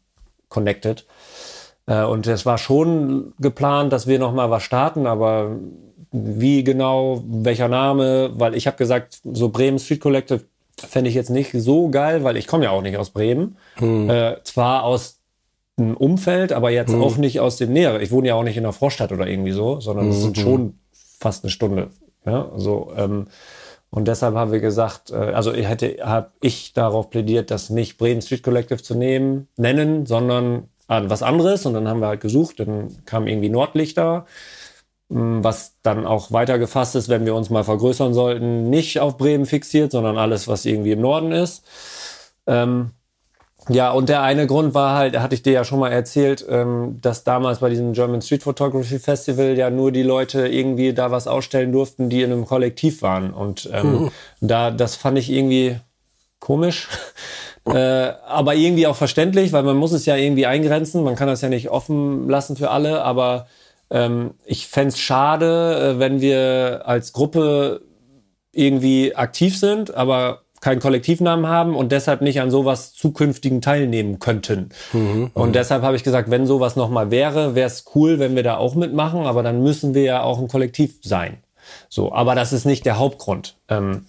connected. 0.47 1.05
Äh, 1.87 2.03
und 2.03 2.27
es 2.27 2.45
war 2.45 2.59
schon 2.59 3.33
geplant, 3.39 3.91
dass 3.91 4.05
wir 4.05 4.19
noch 4.19 4.33
mal 4.33 4.51
was 4.51 4.63
starten, 4.63 5.07
aber 5.07 5.57
wie 6.11 6.63
genau, 6.63 7.23
welcher 7.25 7.67
Name, 7.67 8.31
weil 8.35 8.55
ich 8.55 8.67
habe 8.67 8.77
gesagt, 8.77 9.21
so 9.23 9.49
Bremen 9.49 9.79
Street 9.79 9.99
Collective 9.99 10.45
fände 10.79 11.09
ich 11.09 11.15
jetzt 11.15 11.29
nicht 11.29 11.51
so 11.53 11.89
geil, 11.89 12.23
weil 12.23 12.37
ich 12.37 12.47
komme 12.47 12.65
ja 12.65 12.71
auch 12.71 12.81
nicht 12.81 12.97
aus 12.97 13.11
Bremen. 13.11 13.57
Hm. 13.75 14.09
Äh, 14.09 14.35
zwar 14.43 14.83
aus 14.83 15.19
dem 15.77 15.95
Umfeld, 15.95 16.51
aber 16.51 16.69
jetzt 16.71 16.91
hm. 16.91 17.01
auch 17.01 17.17
nicht 17.17 17.39
aus 17.39 17.57
dem 17.57 17.73
Näheren. 17.73 18.01
Ich 18.01 18.11
wohne 18.11 18.29
ja 18.29 18.35
auch 18.35 18.43
nicht 18.43 18.57
in 18.57 18.63
der 18.63 18.73
Vorstadt 18.73 19.11
oder 19.11 19.27
irgendwie 19.27 19.51
so, 19.51 19.79
sondern 19.79 20.09
es 20.09 20.17
hm. 20.17 20.21
sind 20.21 20.37
schon 20.37 20.79
fast 20.91 21.43
eine 21.43 21.51
Stunde. 21.51 21.89
Ja, 22.25 22.51
so, 22.55 22.91
ähm, 22.97 23.27
und 23.91 24.07
deshalb 24.07 24.35
haben 24.35 24.51
wir 24.51 24.59
gesagt, 24.59 25.11
äh, 25.11 25.15
also 25.15 25.53
ich 25.53 25.67
hätte, 25.67 25.97
habe 26.01 26.31
ich 26.41 26.73
darauf 26.73 27.09
plädiert, 27.09 27.49
das 27.51 27.69
nicht 27.69 27.97
Bremen 27.97 28.21
Street 28.21 28.43
Collective 28.43 28.83
zu 28.83 28.95
nehmen, 28.95 29.47
nennen, 29.57 30.05
sondern 30.05 30.69
äh, 30.87 31.01
was 31.05 31.23
anderes. 31.23 31.65
Und 31.65 31.73
dann 31.73 31.87
haben 31.87 31.99
wir 31.99 32.07
halt 32.07 32.21
gesucht, 32.21 32.59
dann 32.59 33.03
kam 33.05 33.27
irgendwie 33.27 33.49
Nordlichter 33.49 34.25
was 35.09 35.73
dann 35.81 36.05
auch 36.05 36.31
weiter 36.31 36.59
gefasst 36.59 36.95
ist, 36.95 37.09
wenn 37.09 37.25
wir 37.25 37.33
uns 37.33 37.49
mal 37.49 37.63
vergrößern 37.63 38.13
sollten, 38.13 38.69
nicht 38.69 38.99
auf 38.99 39.17
Bremen 39.17 39.47
fixiert, 39.47 39.91
sondern 39.91 40.17
alles, 40.17 40.47
was 40.47 40.65
irgendwie 40.65 40.91
im 40.91 41.01
Norden 41.01 41.31
ist. 41.31 41.63
Ähm, 42.45 42.91
ja, 43.67 43.91
und 43.91 44.09
der 44.09 44.21
eine 44.21 44.47
Grund 44.47 44.73
war 44.73 44.95
halt, 44.95 45.19
hatte 45.19 45.35
ich 45.35 45.43
dir 45.43 45.53
ja 45.53 45.63
schon 45.63 45.79
mal 45.79 45.91
erzählt, 45.91 46.45
ähm, 46.47 46.99
dass 47.01 47.23
damals 47.23 47.59
bei 47.59 47.69
diesem 47.69 47.93
German 47.93 48.21
Street 48.21 48.43
Photography 48.43 48.99
Festival 48.99 49.57
ja 49.57 49.69
nur 49.69 49.91
die 49.91 50.03
Leute 50.03 50.47
irgendwie 50.47 50.93
da 50.93 51.11
was 51.11 51.27
ausstellen 51.27 51.71
durften, 51.71 52.09
die 52.09 52.21
in 52.21 52.31
einem 52.31 52.45
Kollektiv 52.45 53.01
waren. 53.01 53.31
Und 53.31 53.69
ähm, 53.73 53.91
mhm. 53.91 54.11
da, 54.41 54.71
das 54.71 54.95
fand 54.95 55.17
ich 55.17 55.31
irgendwie 55.31 55.79
komisch. 56.39 56.87
Äh, 57.65 58.13
aber 58.25 58.55
irgendwie 58.55 58.87
auch 58.87 58.95
verständlich, 58.95 59.51
weil 59.51 59.61
man 59.61 59.75
muss 59.75 59.91
es 59.91 60.07
ja 60.07 60.15
irgendwie 60.15 60.47
eingrenzen. 60.47 61.03
Man 61.03 61.15
kann 61.15 61.27
das 61.27 61.41
ja 61.41 61.49
nicht 61.49 61.69
offen 61.69 62.27
lassen 62.27 62.55
für 62.55 62.71
alle, 62.71 63.03
aber 63.03 63.47
ähm, 63.89 64.31
ich 64.45 64.67
fände 64.67 64.89
es 64.89 64.99
schade, 64.99 65.95
äh, 65.95 65.99
wenn 65.99 66.21
wir 66.21 66.83
als 66.85 67.13
Gruppe 67.13 67.81
irgendwie 68.51 69.15
aktiv 69.15 69.57
sind, 69.57 69.93
aber 69.93 70.41
keinen 70.61 70.81
Kollektivnamen 70.81 71.47
haben 71.47 71.75
und 71.75 71.91
deshalb 71.91 72.21
nicht 72.21 72.41
an 72.41 72.51
sowas 72.51 72.93
zukünftigen 72.93 73.61
teilnehmen 73.61 74.19
könnten. 74.19 74.69
Mhm, 74.91 75.31
und 75.33 75.49
mhm. 75.49 75.53
deshalb 75.53 75.83
habe 75.83 75.95
ich 75.95 76.03
gesagt, 76.03 76.29
wenn 76.29 76.45
sowas 76.45 76.75
nochmal 76.75 77.11
wäre, 77.11 77.55
wäre 77.55 77.67
es 77.67 77.85
cool, 77.95 78.19
wenn 78.19 78.35
wir 78.35 78.43
da 78.43 78.57
auch 78.57 78.75
mitmachen, 78.75 79.25
aber 79.25 79.41
dann 79.41 79.63
müssen 79.63 79.93
wir 79.93 80.03
ja 80.03 80.21
auch 80.21 80.39
ein 80.39 80.47
Kollektiv 80.47 80.95
sein. 81.01 81.37
So, 81.87 82.11
aber 82.11 82.35
das 82.35 82.51
ist 82.51 82.65
nicht 82.65 82.85
der 82.85 82.97
Hauptgrund. 82.97 83.55
Ähm, 83.69 84.05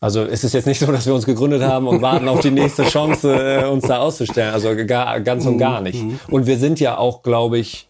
also 0.00 0.22
es 0.22 0.44
ist 0.44 0.54
jetzt 0.54 0.66
nicht 0.66 0.78
so, 0.78 0.86
dass 0.92 1.06
wir 1.06 1.14
uns 1.14 1.26
gegründet 1.26 1.62
haben 1.62 1.88
und 1.88 2.02
warten 2.02 2.28
auf 2.28 2.40
die 2.40 2.50
nächste 2.50 2.84
Chance, 2.84 3.32
äh, 3.32 3.66
uns 3.66 3.86
da 3.86 3.98
auszustellen. 3.98 4.52
Also 4.52 4.74
gar, 4.86 5.20
ganz 5.20 5.44
und 5.44 5.58
gar 5.58 5.80
nicht. 5.80 6.02
Mhm. 6.02 6.20
Und 6.30 6.46
wir 6.46 6.56
sind 6.56 6.78
ja 6.78 6.98
auch, 6.98 7.22
glaube 7.22 7.58
ich, 7.58 7.87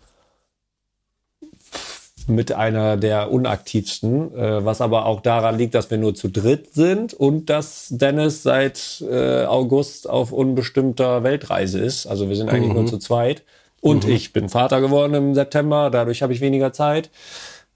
mit 2.28 2.52
einer 2.52 2.96
der 2.96 3.32
unaktivsten, 3.32 4.34
äh, 4.34 4.64
was 4.64 4.80
aber 4.80 5.06
auch 5.06 5.20
daran 5.20 5.56
liegt, 5.56 5.74
dass 5.74 5.90
wir 5.90 5.98
nur 5.98 6.14
zu 6.14 6.28
dritt 6.28 6.74
sind 6.74 7.14
und 7.14 7.50
dass 7.50 7.88
Dennis 7.90 8.42
seit 8.42 9.02
äh, 9.10 9.44
August 9.44 10.08
auf 10.08 10.32
unbestimmter 10.32 11.22
Weltreise 11.22 11.80
ist. 11.80 12.06
Also 12.06 12.28
wir 12.28 12.36
sind 12.36 12.50
eigentlich 12.50 12.68
mhm. 12.68 12.80
nur 12.80 12.86
zu 12.86 12.98
zweit. 12.98 13.42
Und 13.80 14.06
mhm. 14.06 14.12
ich 14.12 14.32
bin 14.32 14.48
Vater 14.48 14.80
geworden 14.80 15.14
im 15.14 15.34
September, 15.34 15.90
dadurch 15.90 16.22
habe 16.22 16.32
ich 16.32 16.40
weniger 16.40 16.72
Zeit. 16.72 17.10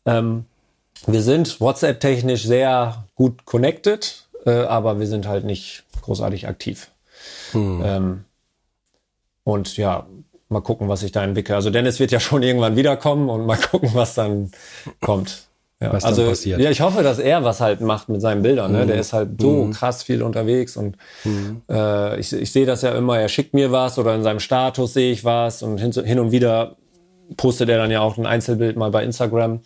Ähm, 0.04 0.44
wir 1.06 1.22
sind 1.22 1.60
WhatsApp-technisch 1.60 2.44
sehr 2.44 3.06
gut 3.14 3.44
connected, 3.44 4.26
äh, 4.44 4.50
aber 4.50 5.00
wir 5.00 5.06
sind 5.06 5.26
halt 5.26 5.44
nicht 5.44 5.84
großartig 6.02 6.46
aktiv. 6.48 6.90
Mhm. 7.52 7.82
Ähm, 7.84 8.24
und 9.44 9.76
ja, 9.76 10.06
mal 10.52 10.60
gucken, 10.60 10.88
was 10.88 11.00
sich 11.00 11.12
da 11.12 11.24
entwickelt. 11.24 11.56
Also 11.56 11.70
Dennis 11.70 11.98
wird 12.00 12.12
ja 12.12 12.20
schon 12.20 12.42
irgendwann 12.42 12.76
wiederkommen 12.76 13.28
und 13.28 13.46
mal 13.46 13.56
gucken, 13.70 13.90
was 13.94 14.14
dann 14.14 14.50
kommt. 15.00 15.48
Ja, 15.80 15.92
was 15.92 16.04
also, 16.04 16.26
passiert. 16.26 16.60
Ja, 16.60 16.70
ich 16.70 16.80
hoffe, 16.80 17.02
dass 17.02 17.18
er 17.18 17.42
was 17.42 17.60
halt 17.60 17.80
macht 17.80 18.08
mit 18.08 18.20
seinen 18.20 18.42
Bildern. 18.42 18.70
Ne? 18.70 18.84
Mhm. 18.84 18.86
Der 18.86 18.96
ist 18.96 19.12
halt 19.12 19.40
so 19.40 19.64
mhm. 19.64 19.72
krass 19.72 20.04
viel 20.04 20.22
unterwegs 20.22 20.76
und 20.76 20.96
mhm. 21.24 21.62
äh, 21.68 22.20
ich, 22.20 22.32
ich 22.32 22.52
sehe 22.52 22.66
das 22.66 22.82
ja 22.82 22.92
immer. 22.92 23.18
Er 23.18 23.28
schickt 23.28 23.52
mir 23.52 23.72
was 23.72 23.98
oder 23.98 24.14
in 24.14 24.22
seinem 24.22 24.38
Status 24.38 24.94
sehe 24.94 25.10
ich 25.10 25.24
was 25.24 25.64
und 25.64 25.78
hin, 25.78 25.92
hin 25.92 26.20
und 26.20 26.30
wieder 26.30 26.76
postet 27.36 27.68
er 27.68 27.78
dann 27.78 27.90
ja 27.90 28.00
auch 28.00 28.16
ein 28.16 28.26
Einzelbild 28.26 28.76
mal 28.76 28.92
bei 28.92 29.02
Instagram. 29.02 29.60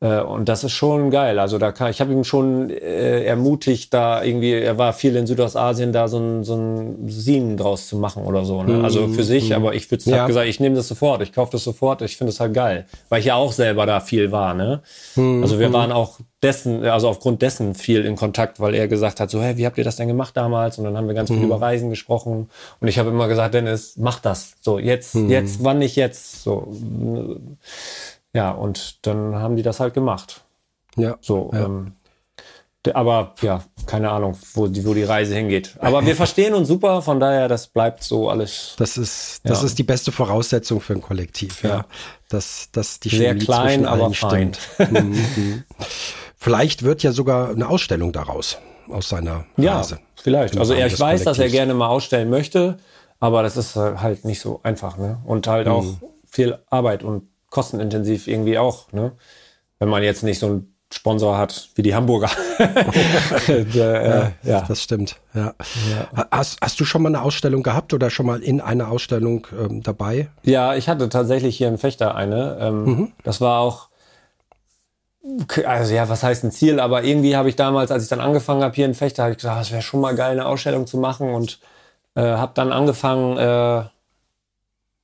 Äh, 0.00 0.20
und 0.20 0.48
das 0.48 0.64
ist 0.64 0.72
schon 0.72 1.10
geil. 1.10 1.38
Also 1.38 1.58
da 1.58 1.72
kann, 1.72 1.90
ich 1.90 2.00
habe 2.00 2.12
ihm 2.12 2.24
schon 2.24 2.70
äh, 2.70 3.24
ermutigt, 3.24 3.92
da 3.92 4.22
irgendwie, 4.22 4.52
er 4.52 4.78
war 4.78 4.92
viel 4.92 5.16
in 5.16 5.26
Südostasien, 5.26 5.92
da 5.92 6.08
so 6.08 6.18
ein, 6.18 6.44
so 6.44 6.54
ein 6.54 7.08
Sin 7.08 7.56
draus 7.56 7.88
zu 7.88 7.96
machen 7.96 8.24
oder 8.24 8.44
so. 8.44 8.62
Ne? 8.62 8.84
Also 8.84 9.08
für 9.08 9.24
sich, 9.24 9.50
mhm. 9.50 9.56
aber 9.56 9.74
ich 9.74 9.90
würde 9.90 10.04
ja. 10.10 10.26
gesagt, 10.26 10.46
ich 10.46 10.60
nehme 10.60 10.76
das 10.76 10.88
sofort, 10.88 11.22
ich 11.22 11.32
kaufe 11.32 11.52
das 11.52 11.64
sofort, 11.64 12.02
ich 12.02 12.16
finde 12.16 12.32
es 12.32 12.40
halt 12.40 12.54
geil. 12.54 12.86
Weil 13.08 13.20
ich 13.20 13.26
ja 13.26 13.34
auch 13.34 13.52
selber 13.52 13.86
da 13.86 14.00
viel 14.00 14.30
war, 14.30 14.54
ne? 14.54 14.82
Mhm. 15.16 15.42
Also 15.42 15.58
wir 15.58 15.72
waren 15.72 15.90
auch 15.90 16.20
dessen, 16.42 16.84
also 16.84 17.08
aufgrund 17.08 17.42
dessen 17.42 17.74
viel 17.74 18.04
in 18.04 18.14
Kontakt, 18.14 18.60
weil 18.60 18.74
er 18.74 18.86
gesagt 18.86 19.18
hat, 19.18 19.30
so, 19.30 19.42
hey, 19.42 19.56
wie 19.56 19.66
habt 19.66 19.76
ihr 19.78 19.84
das 19.84 19.96
denn 19.96 20.06
gemacht 20.06 20.36
damals? 20.36 20.78
Und 20.78 20.84
dann 20.84 20.96
haben 20.96 21.08
wir 21.08 21.14
ganz 21.14 21.30
viel 21.30 21.38
mhm. 21.38 21.46
über 21.46 21.60
Reisen 21.60 21.90
gesprochen. 21.90 22.48
Und 22.80 22.88
ich 22.88 22.98
habe 22.98 23.10
immer 23.10 23.26
gesagt, 23.26 23.54
Dennis, 23.54 23.94
mach 23.96 24.20
das. 24.20 24.52
So, 24.60 24.78
jetzt, 24.78 25.16
mhm. 25.16 25.30
jetzt, 25.30 25.64
wann 25.64 25.78
nicht 25.78 25.96
jetzt? 25.96 26.44
So 26.44 26.72
ja, 28.38 28.50
und 28.52 29.04
dann 29.04 29.34
haben 29.34 29.56
die 29.56 29.62
das 29.62 29.80
halt 29.80 29.94
gemacht. 29.94 30.44
Ja. 30.96 31.16
So, 31.20 31.50
ja. 31.52 31.64
Ähm, 31.64 31.94
Aber 32.94 33.34
ja, 33.42 33.64
keine 33.86 34.10
Ahnung, 34.10 34.38
wo 34.54 34.68
die, 34.68 34.86
wo 34.86 34.94
die 34.94 35.02
Reise 35.02 35.34
hingeht. 35.34 35.76
Aber 35.80 36.06
wir 36.06 36.14
verstehen 36.14 36.54
uns 36.54 36.68
super, 36.68 37.02
von 37.02 37.18
daher, 37.18 37.48
das 37.48 37.66
bleibt 37.66 38.04
so 38.04 38.30
alles. 38.30 38.74
Das 38.78 38.96
ist, 38.96 39.40
das 39.42 39.60
ja. 39.60 39.66
ist 39.66 39.78
die 39.78 39.82
beste 39.82 40.12
Voraussetzung 40.12 40.80
für 40.80 40.94
ein 40.94 41.02
Kollektiv, 41.02 41.64
ja. 41.64 41.68
ja. 41.68 41.84
Dass, 42.28 42.68
dass 42.70 43.00
die 43.00 43.08
Sehr 43.08 43.34
klein, 43.36 43.84
aber 43.84 44.12
fein. 44.12 44.52
Mhm, 44.78 45.24
mhm. 45.36 45.64
Vielleicht 46.36 46.84
wird 46.84 47.02
ja 47.02 47.10
sogar 47.10 47.50
eine 47.50 47.68
Ausstellung 47.68 48.12
daraus, 48.12 48.58
aus 48.88 49.08
seiner 49.08 49.46
Reise. 49.58 49.96
Ja, 49.96 50.00
vielleicht. 50.14 50.56
Also 50.56 50.74
er, 50.74 50.86
ich 50.86 50.98
weiß, 50.98 51.24
dass 51.24 51.40
er 51.40 51.48
gerne 51.48 51.74
mal 51.74 51.88
ausstellen 51.88 52.30
möchte, 52.30 52.78
aber 53.18 53.42
das 53.42 53.56
ist 53.56 53.74
halt 53.74 54.24
nicht 54.24 54.40
so 54.40 54.60
einfach, 54.62 54.96
ne? 54.96 55.18
Und 55.26 55.48
halt 55.48 55.66
mhm. 55.66 55.72
auch 55.72 55.86
viel 56.30 56.58
Arbeit 56.70 57.02
und 57.02 57.27
kostenintensiv 57.50 58.26
irgendwie 58.26 58.58
auch, 58.58 58.92
ne? 58.92 59.12
Wenn 59.78 59.88
man 59.88 60.02
jetzt 60.02 60.22
nicht 60.24 60.40
so 60.40 60.48
ein 60.48 60.74
Sponsor 60.92 61.36
hat, 61.36 61.68
wie 61.74 61.82
die 61.82 61.94
Hamburger. 61.94 62.30
ja, 63.74 64.32
ja, 64.42 64.64
das 64.66 64.82
stimmt. 64.82 65.16
Ja. 65.34 65.54
ja. 65.90 66.26
Hast, 66.30 66.58
hast 66.62 66.80
du 66.80 66.84
schon 66.86 67.02
mal 67.02 67.10
eine 67.10 67.22
Ausstellung 67.22 67.62
gehabt 67.62 67.92
oder 67.92 68.08
schon 68.08 68.24
mal 68.24 68.42
in 68.42 68.62
einer 68.62 68.88
Ausstellung 68.90 69.46
ähm, 69.52 69.82
dabei? 69.82 70.30
Ja, 70.44 70.74
ich 70.74 70.88
hatte 70.88 71.08
tatsächlich 71.10 71.58
hier 71.58 71.68
in 71.68 71.76
Fechter 71.76 72.14
eine. 72.14 72.56
Ähm, 72.60 72.84
mhm. 72.84 73.12
Das 73.22 73.42
war 73.42 73.60
auch, 73.60 73.90
also 75.66 75.94
ja, 75.94 76.08
was 76.08 76.22
heißt 76.22 76.44
ein 76.44 76.52
Ziel, 76.52 76.80
aber 76.80 77.04
irgendwie 77.04 77.36
habe 77.36 77.50
ich 77.50 77.56
damals, 77.56 77.90
als 77.90 78.04
ich 78.04 78.08
dann 78.08 78.20
angefangen 78.20 78.62
habe 78.62 78.74
hier 78.74 78.86
in 78.86 78.94
Fechter, 78.94 79.24
habe 79.24 79.32
ich 79.32 79.38
gesagt, 79.38 79.60
es 79.60 79.70
wäre 79.70 79.82
schon 79.82 80.00
mal 80.00 80.14
geil, 80.14 80.32
eine 80.32 80.46
Ausstellung 80.46 80.86
zu 80.86 80.96
machen 80.96 81.34
und 81.34 81.60
äh, 82.14 82.22
habe 82.22 82.52
dann 82.54 82.72
angefangen 82.72 83.36
äh, 83.36 83.84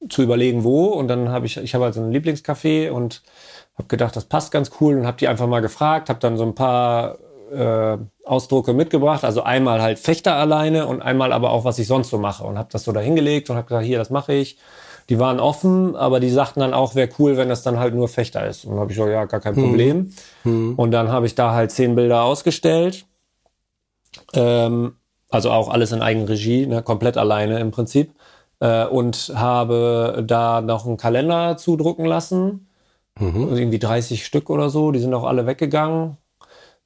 zu 0.09 0.23
überlegen, 0.23 0.65
wo. 0.65 0.87
Und 0.87 1.09
dann 1.09 1.29
habe 1.29 1.47
ich, 1.47 1.57
ich 1.57 1.75
habe 1.75 1.85
halt 1.85 1.95
so 1.95 2.01
ein 2.01 2.13
Lieblingscafé 2.13 2.91
und 2.91 3.23
habe 3.77 3.89
gedacht, 3.89 4.17
das 4.17 4.25
passt 4.25 4.53
ganz 4.53 4.71
cool 4.81 4.99
und 4.99 5.07
habe 5.07 5.17
die 5.17 5.29
einfach 5.29 5.47
mal 5.47 5.61
gefragt, 5.61 6.09
habe 6.09 6.21
dann 6.21 6.37
so 6.37 6.45
ein 6.45 6.55
paar 6.55 7.19
äh, 7.53 7.99
Ausdrucke 8.25 8.73
mitgebracht, 8.73 9.25
also 9.25 9.43
einmal 9.43 9.83
halt 9.83 9.99
Fechter 9.99 10.37
alleine 10.37 10.87
und 10.87 11.03
einmal 11.03 11.33
aber 11.33 11.51
auch, 11.51 11.65
was 11.65 11.79
ich 11.79 11.87
sonst 11.87 12.11
so 12.11 12.19
mache 12.19 12.45
und 12.45 12.59
habe 12.59 12.69
das 12.73 12.85
so 12.85 12.93
da 12.93 13.01
hingelegt 13.01 13.51
und 13.51 13.57
habe 13.57 13.67
gesagt, 13.67 13.87
hier, 13.87 13.99
das 13.99 14.11
mache 14.11 14.33
ich. 14.33 14.59
Die 15.11 15.19
waren 15.19 15.39
offen, 15.39 15.97
aber 15.97 16.19
die 16.19 16.31
sagten 16.31 16.61
dann 16.61 16.73
auch, 16.73 16.95
wäre 16.95 17.11
cool, 17.19 17.37
wenn 17.37 17.51
das 17.51 17.63
dann 17.63 17.79
halt 17.79 17.95
nur 17.95 18.09
Fechter 18.09 18.47
ist. 18.47 18.65
Und 18.65 18.71
dann 18.71 18.81
habe 18.81 18.91
ich 18.91 18.97
gesagt, 18.97 19.13
ja, 19.13 19.27
gar 19.27 19.41
kein 19.41 19.55
Problem. 19.55 20.13
Mhm. 20.45 20.75
Und 20.77 20.93
dann 20.93 21.13
habe 21.13 21.27
ich 21.27 21.35
da 21.35 21.53
halt 21.53 21.73
zehn 21.73 21.95
Bilder 21.95 22.23
ausgestellt. 22.23 23.05
Ähm, 24.33 24.95
also 25.29 25.51
auch 25.51 25.69
alles 25.69 25.93
in 25.93 26.01
Eigenregie, 26.01 26.67
ne, 26.67 26.83
komplett 26.83 27.19
alleine 27.19 27.59
im 27.59 27.71
Prinzip. 27.71 28.14
Äh, 28.61 28.87
und 28.87 29.33
habe 29.35 30.25
da 30.27 30.61
noch 30.61 30.87
einen 30.87 30.97
Kalender 30.97 31.57
zudrucken 31.57 32.05
lassen 32.05 32.67
Mhm. 33.19 33.45
Also 33.45 33.57
irgendwie 33.57 33.79
30 33.79 34.25
Stück 34.25 34.51
oder 34.51 34.71
so. 34.71 34.91
Die 34.91 34.99
sind 34.99 35.15
auch 35.15 35.25
alle 35.25 35.47
weggegangen 35.47 36.17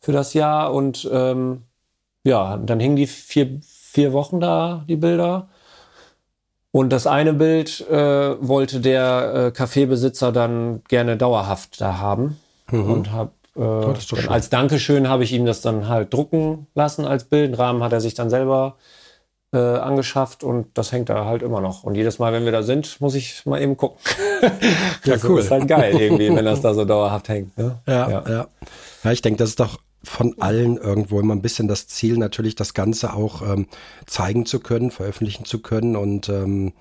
für 0.00 0.12
das 0.12 0.34
Jahr. 0.34 0.72
Und 0.72 1.08
ähm, 1.12 1.62
ja, 2.24 2.56
dann 2.56 2.80
hingen 2.80 2.96
die 2.96 3.06
vier, 3.06 3.60
vier 3.62 4.12
Wochen 4.12 4.40
da, 4.40 4.84
die 4.88 4.96
Bilder. 4.96 5.48
Und 6.70 6.90
das 6.90 7.06
eine 7.06 7.32
Bild 7.32 7.80
äh, 7.88 8.36
wollte 8.46 8.80
der 8.80 9.34
äh, 9.34 9.50
Kaffeebesitzer 9.50 10.32
dann 10.32 10.82
gerne 10.88 11.16
dauerhaft 11.16 11.80
da 11.80 11.98
haben. 11.98 12.38
Mhm. 12.70 12.90
Und 12.90 13.12
hab, 13.12 13.32
äh, 13.56 13.60
oh, 13.60 13.94
als 14.28 14.50
Dankeschön 14.50 15.08
habe 15.08 15.24
ich 15.24 15.32
ihm 15.32 15.46
das 15.46 15.62
dann 15.62 15.88
halt 15.88 16.12
drucken 16.12 16.66
lassen 16.74 17.06
als 17.06 17.24
Bild. 17.24 17.52
Den 17.52 17.54
Rahmen 17.54 17.82
hat 17.82 17.92
er 17.92 18.02
sich 18.02 18.12
dann 18.12 18.28
selber 18.28 18.76
äh, 18.76 18.97
angeschafft 19.56 20.44
und 20.44 20.66
das 20.74 20.92
hängt 20.92 21.08
da 21.08 21.24
halt 21.24 21.42
immer 21.42 21.60
noch. 21.60 21.82
Und 21.84 21.94
jedes 21.94 22.18
Mal, 22.18 22.32
wenn 22.32 22.44
wir 22.44 22.52
da 22.52 22.62
sind, 22.62 23.00
muss 23.00 23.14
ich 23.14 23.46
mal 23.46 23.60
eben 23.62 23.76
gucken. 23.76 23.98
ja, 25.04 25.16
cool. 25.24 25.40
ist 25.40 25.50
halt 25.50 25.66
geil 25.66 25.98
irgendwie, 25.98 26.34
wenn 26.34 26.44
das 26.44 26.60
da 26.60 26.74
so 26.74 26.84
dauerhaft 26.84 27.28
hängt. 27.28 27.56
Ne? 27.56 27.78
Ja, 27.86 28.10
ja, 28.10 28.28
ja. 28.28 28.46
Ja, 29.04 29.12
ich 29.12 29.22
denke, 29.22 29.38
das 29.38 29.50
ist 29.50 29.60
doch 29.60 29.78
von 30.04 30.34
allen 30.38 30.76
irgendwo 30.76 31.18
immer 31.18 31.34
ein 31.34 31.42
bisschen 31.42 31.66
das 31.66 31.86
Ziel, 31.86 32.18
natürlich 32.18 32.56
das 32.56 32.74
Ganze 32.74 33.14
auch 33.14 33.42
ähm, 33.42 33.66
zeigen 34.06 34.46
zu 34.46 34.60
können, 34.60 34.90
veröffentlichen 34.90 35.44
zu 35.44 35.60
können 35.60 35.96
und 35.96 36.28
ähm, 36.28 36.72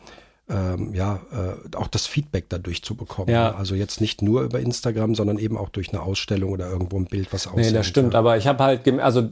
ähm, 0.49 0.93
ja, 0.93 1.20
äh, 1.32 1.76
auch 1.76 1.88
das 1.88 2.07
Feedback 2.07 2.45
dadurch 2.49 2.84
zu 2.84 2.95
bekommen. 2.95 3.30
Ja. 3.30 3.55
Also 3.55 3.76
jetzt 3.76 3.99
nicht 3.99 4.22
nur 4.22 4.43
über 4.43 4.59
Instagram, 4.59 5.15
sondern 5.15 5.39
eben 5.39 5.57
auch 5.57 5.70
durch 5.70 5.89
eine 5.89 6.01
Ausstellung 6.01 6.51
oder 6.51 6.70
irgendwo 6.70 6.97
ein 6.97 7.05
Bild, 7.05 7.34
was 7.34 7.47
aussieht. 7.47 7.65
Nee, 7.65 7.72
das 7.72 7.88
stimmt, 7.88 8.13
ja. 8.13 8.20
aber 8.20 8.38
ich 8.38 8.47
habe 8.47 8.63
halt, 8.63 8.88
also 8.99 9.30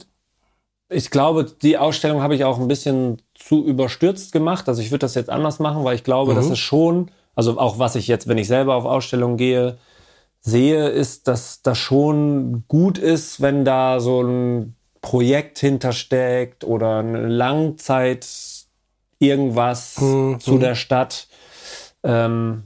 ich 0.89 1.09
glaube, 1.09 1.45
die 1.45 1.77
Ausstellung 1.77 2.21
habe 2.21 2.36
ich 2.36 2.43
auch 2.43 2.59
ein 2.59 2.67
bisschen 2.67 3.21
zu 3.33 3.65
überstürzt 3.65 4.31
gemacht. 4.31 4.69
Also 4.69 4.81
ich 4.81 4.91
würde 4.91 4.99
das 4.99 5.15
jetzt 5.15 5.29
anders 5.29 5.59
machen, 5.59 5.83
weil 5.83 5.95
ich 5.95 6.03
glaube, 6.03 6.33
mhm. 6.33 6.36
dass 6.36 6.49
es 6.49 6.59
schon, 6.59 7.11
also 7.36 7.57
auch 7.59 7.79
was 7.79 7.95
ich 7.95 8.07
jetzt, 8.07 8.27
wenn 8.27 8.38
ich 8.38 8.47
selber 8.47 8.75
auf 8.75 8.86
Ausstellungen 8.86 9.38
gehe, 9.38 9.77
sehe, 10.41 10.89
ist, 10.89 11.27
dass 11.27 11.63
das 11.63 11.77
schon 11.77 12.65
gut 12.67 12.99
ist, 12.99 13.41
wenn 13.41 13.65
da 13.65 13.99
so 13.99 14.21
ein 14.21 14.75
Projekt 15.01 15.59
hintersteckt 15.59 16.63
oder 16.63 16.99
eine 16.99 17.27
Langzeit 17.27 18.27
irgendwas 19.19 19.99
mhm. 19.99 20.39
zu 20.39 20.59
der 20.59 20.75
Stadt, 20.75 21.27
ähm, 22.03 22.63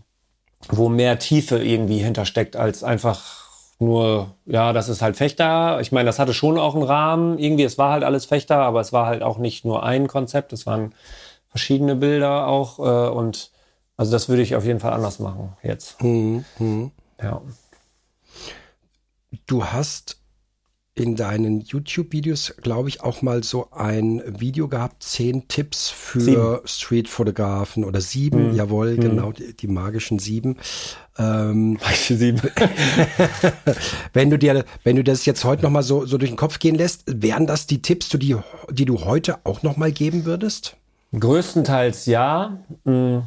wo 0.68 0.90
mehr 0.90 1.20
Tiefe 1.20 1.64
irgendwie 1.64 2.00
hintersteckt 2.00 2.58
als 2.58 2.84
einfach 2.84 3.39
nur, 3.80 4.36
ja, 4.46 4.74
das 4.74 4.90
ist 4.90 5.02
halt 5.02 5.16
Fechter. 5.16 5.80
Ich 5.80 5.94
meine, 5.94 6.08
das 6.08 6.20
hatte 6.20 6.34
schon 6.34 6.60
auch 6.60 6.76
einen 6.76 6.84
Rahmen. 6.84 7.40
Irgendwie, 7.40 7.64
es 7.64 7.78
war 7.78 7.92
halt 7.92 8.04
alles 8.04 8.26
Fechter, 8.26 8.58
aber 8.58 8.82
es 8.82 8.92
war 8.92 9.06
halt 9.06 9.24
auch 9.24 9.38
nicht 9.38 9.64
nur 9.64 9.84
ein 9.84 10.08
Konzept. 10.08 10.52
Es 10.52 10.66
waren 10.66 10.94
verschiedene 11.48 11.96
Bilder 11.96 12.48
auch. 12.48 12.80
Äh, 12.80 13.10
und 13.10 13.52
also 13.96 14.12
das 14.12 14.28
würde 14.28 14.42
ich 14.42 14.56
auf 14.56 14.66
jeden 14.66 14.82
Fall 14.82 14.94
anders 14.94 15.20
machen 15.20 15.56
jetzt. 15.64 16.02
Mhm. 16.04 16.44
mhm. 16.60 16.92
Ja. 17.22 17.42
Du 19.46 19.66
hast 19.66 20.19
in 21.00 21.16
deinen 21.16 21.62
YouTube-Videos, 21.62 22.56
glaube 22.62 22.90
ich, 22.90 23.02
auch 23.02 23.22
mal 23.22 23.44
so 23.44 23.70
ein 23.72 24.22
Video 24.40 24.68
gehabt, 24.68 25.04
zehn 25.04 25.48
Tipps 25.48 25.90
für 25.90 26.62
Street-Fotografen 26.66 27.84
oder 27.86 28.02
sieben, 28.02 28.52
mhm. 28.52 28.56
jawohl, 28.56 28.96
mhm. 28.96 29.02
genau, 29.02 29.32
die, 29.32 29.56
die, 29.56 29.68
magischen 29.68 30.20
sieben. 30.20 30.58
Ähm, 31.18 31.78
sieben. 31.94 32.42
wenn 34.14 34.30
du 34.30 34.38
dir, 34.38 34.66
wenn 34.84 34.96
du 34.96 35.04
das 35.04 35.26
jetzt 35.26 35.44
heute 35.44 35.64
nochmal 35.64 35.84
so, 35.84 36.06
so 36.06 36.18
durch 36.18 36.32
den 36.32 36.38
Kopf 36.38 36.60
gehen 36.60 36.76
lässt, 36.76 37.04
wären 37.08 37.48
das 37.48 37.68
die 37.68 37.82
Tipps, 37.82 38.10
die, 38.10 38.36
die 38.70 38.86
du 38.86 39.06
heute 39.06 39.40
auch 39.46 39.64
nochmal 39.64 39.92
geben 39.92 40.26
würdest? 40.26 40.78
Größtenteils 41.18 42.06
ja. 42.06 42.60
Hm. 42.86 43.24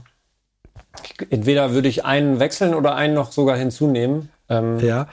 Entweder 1.31 1.73
würde 1.73 1.89
ich 1.89 2.05
einen 2.05 2.39
wechseln 2.39 2.75
oder 2.75 2.95
einen 2.95 3.15
noch 3.15 3.33
sogar 3.33 3.57
hinzunehmen. 3.57 4.29
Ähm, 4.49 4.79
ja, 4.81 5.09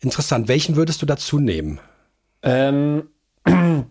interessant. 0.00 0.48
Welchen 0.48 0.76
würdest 0.76 1.02
du 1.02 1.06
dazu 1.06 1.38
nehmen? 1.38 1.80
Ähm, 2.42 3.08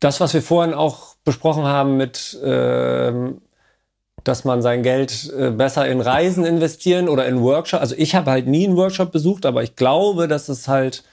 das, 0.00 0.20
was 0.20 0.34
wir 0.34 0.42
vorhin 0.42 0.74
auch 0.74 1.16
besprochen 1.24 1.64
haben 1.64 1.96
mit, 1.96 2.38
ähm, 2.42 3.40
dass 4.24 4.44
man 4.44 4.62
sein 4.62 4.82
Geld 4.82 5.32
äh, 5.36 5.50
besser 5.50 5.86
in 5.86 6.00
Reisen 6.00 6.44
investieren 6.44 7.08
oder 7.08 7.26
in 7.26 7.42
Workshops. 7.42 7.80
Also 7.80 7.94
ich 7.96 8.14
habe 8.14 8.30
halt 8.30 8.46
nie 8.46 8.66
einen 8.66 8.76
Workshop 8.76 9.12
besucht, 9.12 9.46
aber 9.46 9.62
ich 9.62 9.76
glaube, 9.76 10.28
dass 10.28 10.48
es 10.48 10.68
halt 10.68 11.04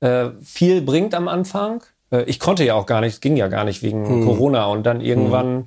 äh, 0.00 0.30
viel 0.42 0.82
bringt 0.82 1.14
am 1.14 1.28
Anfang. 1.28 1.82
Äh, 2.10 2.24
ich 2.24 2.38
konnte 2.38 2.64
ja 2.64 2.74
auch 2.74 2.86
gar 2.86 3.00
nicht, 3.00 3.14
es 3.14 3.20
ging 3.20 3.36
ja 3.36 3.48
gar 3.48 3.64
nicht 3.64 3.82
wegen 3.82 4.06
hm. 4.06 4.26
Corona 4.26 4.66
und 4.66 4.84
dann 4.84 5.00
irgendwann 5.00 5.64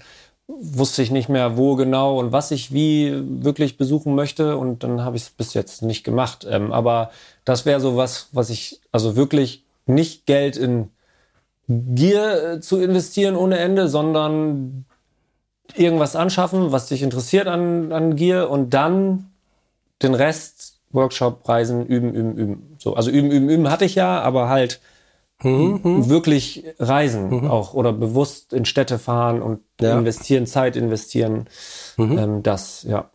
hm. 0.47 0.77
wusste 0.77 1.01
ich 1.01 1.11
nicht 1.11 1.29
mehr, 1.29 1.57
wo 1.57 1.75
genau 1.75 2.19
und 2.19 2.31
was 2.31 2.51
ich 2.51 2.73
wie 2.73 3.13
wirklich 3.43 3.77
besuchen 3.77 4.15
möchte 4.15 4.57
und 4.57 4.83
dann 4.83 5.01
habe 5.01 5.17
ich 5.17 5.23
es 5.23 5.29
bis 5.29 5.53
jetzt 5.53 5.81
nicht 5.81 6.03
gemacht. 6.03 6.45
Ähm, 6.49 6.71
aber 6.71 7.11
das 7.43 7.65
wäre 7.65 7.79
so 7.79 7.97
was, 7.97 8.29
was 8.31 8.49
ich 8.49 8.79
also 8.91 9.15
wirklich 9.15 9.64
nicht 9.85 10.25
Geld 10.25 10.57
in 10.57 10.89
Gier 11.67 12.53
äh, 12.53 12.59
zu 12.59 12.79
investieren 12.79 13.35
ohne 13.35 13.57
Ende, 13.57 13.87
sondern 13.87 14.85
irgendwas 15.73 16.15
anschaffen, 16.15 16.71
was 16.71 16.87
dich 16.87 17.01
interessiert 17.01 17.47
an, 17.47 17.91
an 17.91 18.15
Gier 18.15 18.49
und 18.49 18.73
dann 18.73 19.31
den 20.01 20.13
Rest 20.13 20.75
Workshop, 20.91 21.47
Reisen, 21.47 21.85
üben, 21.85 22.13
üben, 22.13 22.37
üben. 22.37 22.75
So, 22.79 22.95
also 22.95 23.11
üben, 23.11 23.31
üben, 23.31 23.49
üben 23.49 23.69
hatte 23.69 23.85
ich 23.85 23.95
ja, 23.95 24.21
aber 24.21 24.47
halt 24.47 24.79
mhm. 25.43 26.09
wirklich 26.09 26.63
reisen 26.79 27.29
mhm. 27.29 27.51
auch 27.51 27.73
oder 27.73 27.91
bewusst 27.91 28.53
in 28.53 28.65
Städte 28.65 28.97
fahren 28.97 29.41
und 29.41 29.59
ja. 29.81 29.97
investieren, 29.97 30.47
Zeit 30.47 30.75
investieren. 30.75 31.47
Mhm. 31.97 32.17
Ähm, 32.17 32.43
das, 32.43 32.83
ja. 32.83 33.09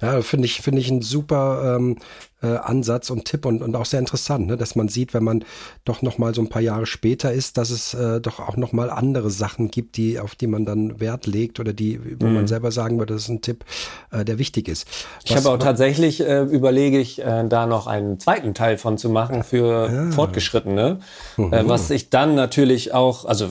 Ja, 0.00 0.22
finde 0.22 0.46
ich, 0.46 0.62
finde 0.62 0.80
ich 0.80 0.90
ein 0.90 1.02
super 1.02 1.76
ähm, 1.76 1.98
äh, 2.42 2.46
Ansatz 2.46 3.10
und 3.10 3.26
Tipp 3.26 3.44
und, 3.44 3.62
und 3.62 3.76
auch 3.76 3.84
sehr 3.84 4.00
interessant, 4.00 4.46
ne? 4.46 4.56
dass 4.56 4.74
man 4.74 4.88
sieht, 4.88 5.12
wenn 5.12 5.24
man 5.24 5.44
doch 5.84 6.02
noch 6.02 6.18
mal 6.18 6.34
so 6.34 6.40
ein 6.40 6.48
paar 6.48 6.62
Jahre 6.62 6.86
später 6.86 7.32
ist, 7.32 7.58
dass 7.58 7.70
es 7.70 7.94
äh, 7.94 8.20
doch 8.20 8.40
auch 8.40 8.56
noch 8.56 8.72
mal 8.72 8.90
andere 8.90 9.30
Sachen 9.30 9.70
gibt, 9.70 9.96
die 9.96 10.18
auf 10.18 10.34
die 10.34 10.46
man 10.46 10.64
dann 10.64 11.00
Wert 11.00 11.26
legt 11.26 11.60
oder 11.60 11.72
die, 11.72 12.00
wo 12.20 12.26
mhm. 12.26 12.34
man 12.34 12.46
selber 12.46 12.72
sagen 12.72 12.98
würde, 12.98 13.14
das 13.14 13.24
ist 13.24 13.28
ein 13.28 13.42
Tipp, 13.42 13.64
äh, 14.10 14.24
der 14.24 14.38
wichtig 14.38 14.68
ist. 14.68 14.86
Was, 15.22 15.30
ich 15.30 15.36
habe 15.36 15.50
auch 15.50 15.58
tatsächlich 15.58 16.20
äh, 16.20 16.42
überlege 16.42 16.98
ich, 16.98 17.20
äh, 17.20 17.46
da 17.46 17.66
noch 17.66 17.86
einen 17.86 18.18
zweiten 18.18 18.54
Teil 18.54 18.78
von 18.78 18.96
zu 18.96 19.10
machen 19.10 19.42
für 19.42 19.90
ja. 19.90 20.10
Fortgeschrittene, 20.10 21.00
mhm. 21.36 21.52
äh, 21.52 21.68
was 21.68 21.90
ich 21.90 22.10
dann 22.10 22.34
natürlich 22.34 22.94
auch, 22.94 23.24
also 23.26 23.50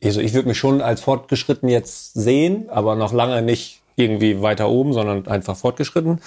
also 0.00 0.20
ich 0.20 0.32
würde 0.32 0.46
mich 0.46 0.58
schon 0.58 0.80
als 0.80 1.00
fortgeschritten 1.00 1.68
jetzt 1.68 2.14
sehen, 2.14 2.70
aber 2.70 2.94
noch 2.94 3.12
lange 3.12 3.42
nicht 3.42 3.82
irgendwie 3.98 4.40
weiter 4.42 4.68
oben, 4.68 4.92
sondern 4.92 5.26
einfach 5.26 5.56
fortgeschritten. 5.56 6.20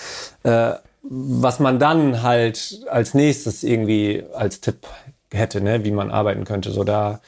Äh, 0.43 0.74
was 1.03 1.59
man 1.59 1.80
dann 1.80 2.22
halt 2.22 2.86
als 2.89 3.13
nächstes 3.13 3.63
irgendwie 3.63 4.24
als 4.34 4.61
Tipp 4.61 4.88
hätte, 5.32 5.61
ne, 5.61 5.84
wie 5.84 5.91
man 5.91 6.11
arbeiten 6.11 6.43
könnte. 6.43 6.72
So 6.72 6.84
da, 6.84 7.22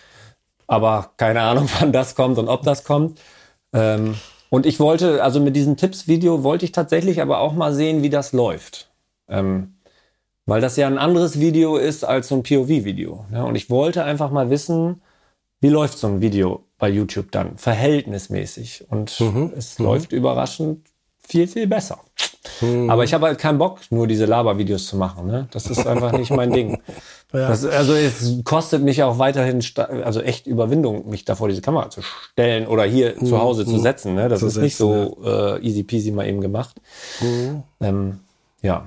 aber 0.67 1.11
keine 1.17 1.41
Ahnung, 1.41 1.69
wann 1.79 1.91
das 1.91 2.15
kommt 2.15 2.37
und 2.37 2.49
ob 2.49 2.63
das 2.63 2.83
kommt. 2.83 3.19
Ähm, 3.73 4.15
und 4.49 4.67
ich 4.67 4.79
wollte, 4.79 5.23
also 5.23 5.39
mit 5.39 5.55
diesem 5.55 5.77
Tipps-Video 5.77 6.43
wollte 6.43 6.65
ich 6.65 6.71
tatsächlich 6.71 7.21
aber 7.21 7.39
auch 7.39 7.53
mal 7.53 7.73
sehen, 7.73 8.03
wie 8.03 8.11
das 8.11 8.33
läuft. 8.33 8.91
Ähm, 9.27 9.75
weil 10.45 10.61
das 10.61 10.75
ja 10.75 10.87
ein 10.87 10.97
anderes 10.97 11.39
Video 11.39 11.77
ist 11.77 12.03
als 12.03 12.27
so 12.27 12.35
ein 12.35 12.43
POV-Video. 12.43 13.25
Ne? 13.31 13.45
Und 13.45 13.55
ich 13.55 13.69
wollte 13.69 14.03
einfach 14.03 14.29
mal 14.29 14.49
wissen, 14.49 15.01
wie 15.61 15.69
läuft 15.69 15.97
so 15.97 16.07
ein 16.07 16.21
Video 16.21 16.65
bei 16.83 16.89
YouTube 16.89 17.31
dann? 17.31 17.57
Verhältnismäßig. 17.57 18.87
Und 18.89 19.17
mhm. 19.21 19.53
es 19.55 19.79
mhm. 19.79 19.85
läuft 19.85 20.11
überraschend 20.11 20.85
viel, 21.25 21.47
viel 21.47 21.65
besser. 21.65 21.99
Mhm. 22.59 22.89
Aber 22.89 23.05
ich 23.05 23.13
habe 23.13 23.27
halt 23.27 23.39
keinen 23.39 23.57
Bock, 23.57 23.79
nur 23.89 24.05
diese 24.05 24.25
Laber-Videos 24.25 24.87
zu 24.87 24.97
machen. 24.97 25.25
Ne? 25.25 25.47
Das 25.51 25.67
ist 25.67 25.87
einfach 25.87 26.11
nicht 26.11 26.31
mein 26.31 26.51
Ding. 26.51 26.81
Ja. 27.35 27.47
Das, 27.47 27.65
also 27.65 27.95
es 27.95 28.43
kostet 28.43 28.83
mich 28.83 29.01
auch 29.01 29.17
weiterhin, 29.17 29.59
also 30.03 30.21
echt 30.21 30.45
Überwindung, 30.45 31.09
mich 31.09 31.25
da 31.25 31.33
vor 31.33 31.49
diese 31.49 31.63
Kamera 31.63 31.89
zu 31.89 32.03
stellen 32.03 32.67
oder 32.67 32.83
hier 32.83 33.15
mhm. 33.19 33.25
zu 33.25 33.39
Hause 33.39 33.65
zu 33.65 33.71
mhm. 33.71 33.81
setzen. 33.81 34.13
Ne? 34.13 34.29
Das 34.29 34.41
zu 34.41 34.45
ist 34.45 34.53
setzen, 34.53 34.63
nicht 34.63 34.75
so 34.75 35.17
ja. 35.25 35.55
äh, 35.55 35.65
easy 35.65 35.81
peasy 35.81 36.11
mal 36.11 36.27
eben 36.27 36.41
gemacht. 36.41 36.75
Mhm. 37.21 37.63
Ähm, 37.81 38.19
ja 38.61 38.85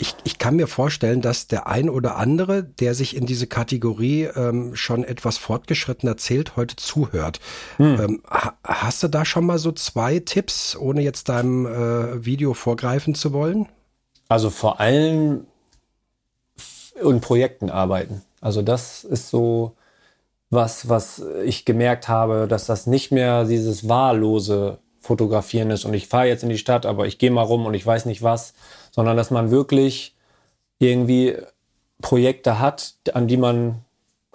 ich, 0.00 0.14
ich 0.22 0.38
kann 0.38 0.54
mir 0.54 0.68
vorstellen, 0.68 1.20
dass 1.20 1.48
der 1.48 1.66
ein 1.66 1.90
oder 1.90 2.16
andere, 2.16 2.62
der 2.62 2.94
sich 2.94 3.16
in 3.16 3.26
diese 3.26 3.48
Kategorie 3.48 4.24
ähm, 4.24 4.76
schon 4.76 5.02
etwas 5.02 5.38
fortgeschritten 5.38 6.08
erzählt, 6.08 6.54
heute 6.54 6.76
zuhört. 6.76 7.40
Hm. 7.78 8.00
Ähm, 8.00 8.22
hast 8.62 9.02
du 9.02 9.08
da 9.08 9.24
schon 9.24 9.44
mal 9.44 9.58
so 9.58 9.72
zwei 9.72 10.20
Tipps, 10.20 10.76
ohne 10.76 11.02
jetzt 11.02 11.28
deinem 11.28 11.66
äh, 11.66 12.24
Video 12.24 12.54
vorgreifen 12.54 13.16
zu 13.16 13.32
wollen? 13.32 13.66
Also 14.28 14.50
vor 14.50 14.78
allem 14.78 15.46
in 17.02 17.20
Projekten 17.20 17.68
arbeiten. 17.68 18.22
Also 18.40 18.62
das 18.62 19.02
ist 19.02 19.30
so 19.30 19.76
was, 20.50 20.88
was 20.88 21.22
ich 21.44 21.64
gemerkt 21.64 22.08
habe, 22.08 22.46
dass 22.48 22.66
das 22.66 22.86
nicht 22.86 23.10
mehr 23.10 23.44
dieses 23.44 23.88
wahllose 23.88 24.78
Fotografieren 25.00 25.70
ist 25.70 25.84
und 25.84 25.94
ich 25.94 26.06
fahre 26.06 26.26
jetzt 26.26 26.42
in 26.42 26.48
die 26.48 26.58
Stadt, 26.58 26.84
aber 26.84 27.06
ich 27.06 27.18
gehe 27.18 27.30
mal 27.30 27.42
rum 27.42 27.66
und 27.66 27.74
ich 27.74 27.86
weiß 27.86 28.04
nicht 28.04 28.22
was, 28.22 28.52
sondern 28.98 29.16
dass 29.16 29.30
man 29.30 29.52
wirklich 29.52 30.16
irgendwie 30.80 31.36
Projekte 32.02 32.58
hat, 32.58 32.94
an 33.14 33.28
die 33.28 33.36
man, 33.36 33.84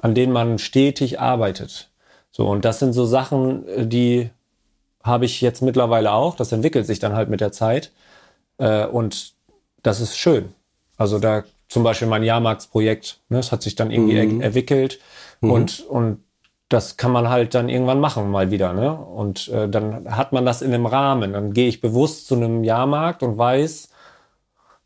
an 0.01 0.15
denen 0.15 0.31
man 0.31 0.57
stetig 0.57 1.19
arbeitet. 1.19 1.91
So, 2.31 2.47
und 2.47 2.63
das 2.63 2.79
sind 2.79 2.93
so 2.93 3.03
Sachen, 3.03 3.65
die 3.89 4.29
habe 5.03 5.25
ich 5.25 5.41
jetzt 5.41 5.63
mittlerweile 5.63 6.13
auch. 6.13 6.37
Das 6.37 6.53
entwickelt 6.53 6.87
sich 6.87 6.99
dann 6.99 7.11
halt 7.11 7.27
mit 7.29 7.41
der 7.41 7.51
Zeit. 7.51 7.91
Äh, 8.57 8.85
und 8.85 9.33
das 9.81 9.99
ist 9.99 10.15
schön. 10.15 10.53
Also 10.95 11.19
da 11.19 11.43
zum 11.67 11.83
Beispiel 11.83 12.07
mein 12.07 12.23
Jahrmarktsprojekt, 12.23 13.19
ne, 13.27 13.39
das 13.39 13.51
hat 13.51 13.63
sich 13.63 13.75
dann 13.75 13.91
irgendwie 13.91 14.25
mhm. 14.25 14.39
entwickelt 14.39 15.01
mhm. 15.41 15.51
und, 15.51 15.81
und 15.81 16.23
das 16.69 16.95
kann 16.95 17.11
man 17.11 17.27
halt 17.27 17.53
dann 17.53 17.67
irgendwann 17.67 17.99
machen, 17.99 18.31
mal 18.31 18.49
wieder. 18.49 18.71
Ne? 18.71 18.93
Und 18.93 19.49
äh, 19.49 19.67
dann 19.67 20.15
hat 20.15 20.31
man 20.31 20.45
das 20.45 20.61
in 20.61 20.73
einem 20.73 20.85
Rahmen. 20.85 21.33
Dann 21.33 21.51
gehe 21.51 21.67
ich 21.67 21.81
bewusst 21.81 22.27
zu 22.27 22.35
einem 22.35 22.63
Jahrmarkt 22.63 23.23
und 23.23 23.37
weiß, 23.37 23.89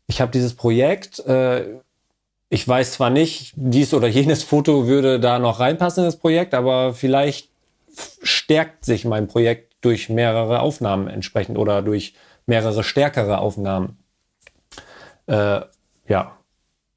ich 0.08 0.20
habe 0.20 0.32
dieses 0.32 0.54
Projekt, 0.54 1.20
äh, 1.20 1.80
ich 2.48 2.66
weiß 2.66 2.92
zwar 2.92 3.10
nicht, 3.10 3.52
dies 3.56 3.94
oder 3.94 4.08
jenes 4.08 4.42
Foto 4.42 4.86
würde 4.86 5.20
da 5.20 5.38
noch 5.38 5.60
reinpassen 5.60 6.02
in 6.02 6.08
das 6.08 6.16
Projekt, 6.16 6.54
aber 6.54 6.94
vielleicht 6.94 7.50
stärkt 8.22 8.84
sich 8.84 9.04
mein 9.04 9.28
Projekt 9.28 9.76
durch 9.82 10.08
mehrere 10.08 10.60
Aufnahmen 10.60 11.08
entsprechend 11.08 11.58
oder 11.58 11.82
durch 11.82 12.14
mehrere 12.46 12.82
stärkere 12.82 13.38
Aufnahmen. 13.38 13.98
Äh, 15.26 15.60
ja. 16.06 16.32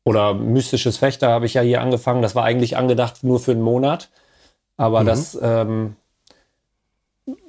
Oder 0.03 0.33
mystisches 0.33 0.97
Fechter 0.97 1.29
habe 1.29 1.45
ich 1.45 1.53
ja 1.53 1.61
hier 1.61 1.81
angefangen. 1.81 2.21
Das 2.21 2.33
war 2.33 2.43
eigentlich 2.43 2.77
angedacht 2.77 3.23
nur 3.23 3.39
für 3.39 3.51
einen 3.51 3.61
Monat. 3.61 4.09
Aber 4.77 5.01
mhm. 5.01 5.05
das 5.05 5.37
ähm, 5.39 5.95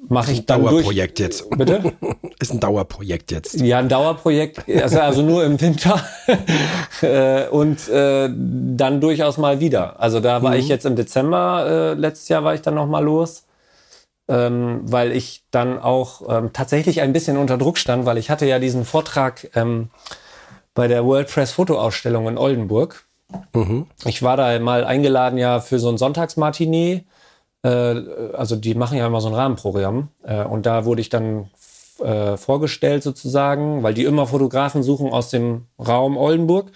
mache 0.09 0.33
ich 0.33 0.47
dann 0.47 0.63
Dauerprojekt 0.63 1.19
durch. 1.19 1.27
jetzt. 1.27 1.51
Bitte? 1.51 1.93
Ist 2.39 2.53
ein 2.53 2.61
Dauerprojekt 2.61 3.31
jetzt. 3.31 3.61
Ja, 3.61 3.79
ein 3.79 3.89
Dauerprojekt, 3.89 4.69
also, 4.69 5.01
also 5.01 5.23
nur 5.23 5.45
im 5.45 5.61
Winter 5.61 6.03
äh, 7.03 7.49
und 7.49 7.89
äh, 7.89 8.29
dann 8.31 9.01
durchaus 9.01 9.39
mal 9.39 9.61
wieder. 9.61 10.01
Also 10.01 10.21
da 10.21 10.43
war 10.43 10.53
mhm. 10.53 10.59
ich 10.59 10.69
jetzt 10.69 10.87
im 10.87 10.97
Dezember, 10.97 11.67
äh, 11.67 11.95
letztes 11.95 12.29
Jahr 12.29 12.45
war 12.45 12.55
ich 12.55 12.63
dann 12.63 12.75
noch 12.75 12.87
mal 12.87 13.03
los, 13.05 13.45
ähm, 14.29 14.81
weil 14.85 15.13
ich 15.13 15.45
dann 15.51 15.79
auch 15.79 16.23
ähm, 16.29 16.53
tatsächlich 16.53 17.01
ein 17.01 17.13
bisschen 17.13 17.37
unter 17.37 17.59
Druck 17.59 17.79
stand, 17.79 18.07
weil 18.07 18.19
ich 18.19 18.31
hatte 18.31 18.47
ja 18.47 18.59
diesen 18.59 18.85
Vortrag 18.85 19.51
ähm, 19.55 19.91
bei 20.75 20.89
der 20.89 21.05
World 21.05 21.29
Press 21.29 21.53
Fotoausstellung 21.53 22.29
in 22.29 22.39
Oldenburg. 22.39 23.05
Mhm. 23.55 23.87
Ich 24.05 24.23
war 24.23 24.37
da 24.37 24.59
mal 24.59 24.85
eingeladen 24.85 25.39
ja 25.39 25.61
für 25.61 25.79
so 25.79 25.89
ein 25.89 25.99
Sonntagsmartinet 25.99 27.01
äh, 27.01 27.05
also 27.69 28.57
die 28.57 28.75
machen 28.75 28.99
ja 28.99 29.07
immer 29.07 29.21
so 29.21 29.29
ein 29.29 29.35
Rahmenprogramm 29.35 30.09
äh, 30.25 30.45
und 30.45 30.67
da 30.67 30.85
wurde 30.85 31.01
ich 31.01 31.09
dann 31.09 31.51
äh, 32.03 32.37
vorgestellt 32.37 33.03
sozusagen, 33.03 33.83
weil 33.83 33.95
die 33.95 34.05
immer 34.05 34.27
Fotografen 34.27 34.83
suchen 34.83 35.13
aus 35.13 35.31
dem 35.31 35.67
Raum 35.79 36.17
Oldenburg. 36.17 36.73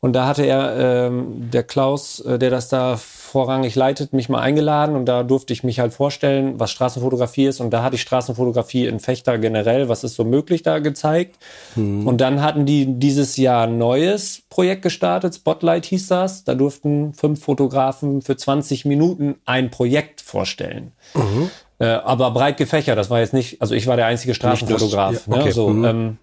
Und 0.00 0.14
da 0.14 0.26
hatte 0.26 0.44
er, 0.44 1.08
ähm, 1.08 1.50
der 1.50 1.62
Klaus, 1.62 2.20
äh, 2.20 2.38
der 2.38 2.50
das 2.50 2.68
da 2.68 2.98
vorrangig 3.30 3.76
leitet, 3.76 4.12
mich 4.12 4.28
mal 4.28 4.40
eingeladen 4.40 4.96
und 4.96 5.06
da 5.06 5.22
durfte 5.22 5.52
ich 5.52 5.62
mich 5.62 5.78
halt 5.78 5.94
vorstellen, 5.94 6.58
was 6.58 6.70
Straßenfotografie 6.72 7.46
ist. 7.46 7.60
Und 7.60 7.70
da 7.70 7.82
hatte 7.82 7.94
ich 7.94 8.02
Straßenfotografie 8.02 8.86
in 8.86 8.98
Fechter 8.98 9.38
generell, 9.38 9.88
was 9.88 10.04
ist 10.04 10.16
so 10.16 10.24
möglich 10.24 10.62
da 10.62 10.80
gezeigt. 10.80 11.38
Mhm. 11.76 12.06
Und 12.06 12.20
dann 12.20 12.42
hatten 12.42 12.66
die 12.66 12.98
dieses 12.98 13.36
Jahr 13.36 13.68
ein 13.68 13.78
neues 13.78 14.42
Projekt 14.50 14.82
gestartet, 14.82 15.34
Spotlight 15.34 15.86
hieß 15.86 16.08
das. 16.08 16.44
Da 16.44 16.54
durften 16.54 17.14
fünf 17.14 17.42
Fotografen 17.42 18.20
für 18.20 18.36
20 18.36 18.84
Minuten 18.84 19.36
ein 19.44 19.70
Projekt 19.70 20.20
vorstellen. 20.20 20.92
Mhm. 21.14 21.50
Äh, 21.78 21.86
aber 21.86 22.32
breit 22.32 22.56
gefächert, 22.56 22.98
das 22.98 23.10
war 23.10 23.20
jetzt 23.20 23.32
nicht, 23.32 23.62
also 23.62 23.74
ich 23.74 23.86
war 23.86 23.96
der 23.96 24.06
einzige 24.06 24.34
Straßenfotograf. 24.34 25.12
Das, 25.14 25.26
ja, 25.26 25.32
okay. 25.32 25.44
ne, 25.44 25.52
so, 25.52 25.68
mhm. 25.68 25.84
ähm, 25.84 26.18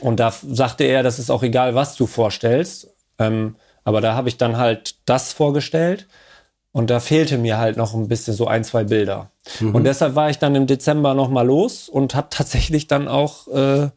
und 0.00 0.20
da 0.20 0.30
sagte 0.30 0.84
er, 0.84 1.02
das 1.02 1.18
ist 1.18 1.30
auch 1.30 1.42
egal, 1.42 1.74
was 1.74 1.96
du 1.96 2.06
vorstellst. 2.06 2.92
Ähm, 3.18 3.56
aber 3.86 4.00
da 4.00 4.14
habe 4.14 4.28
ich 4.28 4.36
dann 4.36 4.56
halt 4.58 4.96
das 5.04 5.32
vorgestellt 5.32 6.08
und 6.72 6.90
da 6.90 6.98
fehlte 6.98 7.38
mir 7.38 7.58
halt 7.58 7.76
noch 7.76 7.94
ein 7.94 8.08
bisschen 8.08 8.34
so 8.34 8.48
ein, 8.48 8.64
zwei 8.64 8.82
Bilder. 8.82 9.30
Mhm. 9.60 9.76
Und 9.76 9.84
deshalb 9.84 10.16
war 10.16 10.28
ich 10.28 10.40
dann 10.40 10.56
im 10.56 10.66
Dezember 10.66 11.14
nochmal 11.14 11.46
los 11.46 11.88
und 11.88 12.16
habe 12.16 12.26
tatsächlich 12.30 12.88
dann 12.88 13.06
auch 13.06 13.46
äh, 13.46 13.88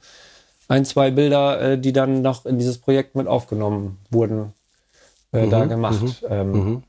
ein, 0.67 0.85
zwei 0.85 1.09
Bilder, 1.09 1.59
äh, 1.59 1.79
die 1.79 1.91
dann 1.91 2.21
noch 2.21 2.45
in 2.45 2.59
dieses 2.59 2.77
Projekt 2.77 3.15
mit 3.15 3.25
aufgenommen 3.25 3.97
wurden, 4.11 4.53
äh, 5.33 5.47
mhm. 5.47 5.49
da 5.49 5.65
gemacht. 5.65 6.03
Mhm. 6.03 6.15
Ähm, 6.29 6.51
mhm. 6.51 6.83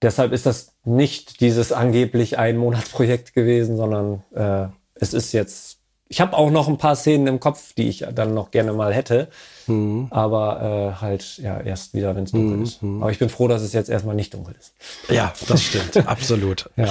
deshalb 0.00 0.32
ist 0.32 0.46
das 0.46 0.72
nicht 0.84 1.42
dieses 1.42 1.72
angeblich 1.72 2.38
ein 2.38 2.56
Monatsprojekt 2.56 3.34
gewesen, 3.34 3.76
sondern 3.76 4.22
äh, 4.34 4.68
es 4.94 5.12
ist 5.12 5.32
jetzt 5.32 5.79
ich 6.10 6.20
habe 6.20 6.36
auch 6.36 6.50
noch 6.50 6.66
ein 6.66 6.76
paar 6.76 6.96
Szenen 6.96 7.28
im 7.28 7.38
Kopf, 7.38 7.72
die 7.74 7.88
ich 7.88 8.04
dann 8.12 8.34
noch 8.34 8.50
gerne 8.50 8.72
mal 8.72 8.92
hätte. 8.92 9.28
Mhm. 9.68 10.08
Aber 10.10 10.96
äh, 10.98 11.00
halt 11.00 11.38
ja 11.38 11.60
erst 11.60 11.94
wieder, 11.94 12.16
wenn 12.16 12.24
es 12.24 12.32
dunkel 12.32 12.56
mhm. 12.56 12.62
ist. 12.64 12.80
Aber 12.82 13.12
ich 13.12 13.20
bin 13.20 13.28
froh, 13.28 13.46
dass 13.46 13.62
es 13.62 13.72
jetzt 13.72 13.88
erstmal 13.88 14.16
nicht 14.16 14.34
dunkel 14.34 14.56
ist. 14.58 14.74
Ja, 15.08 15.32
das 15.46 15.62
stimmt. 15.62 15.96
Absolut. 16.08 16.68
Ja. 16.74 16.88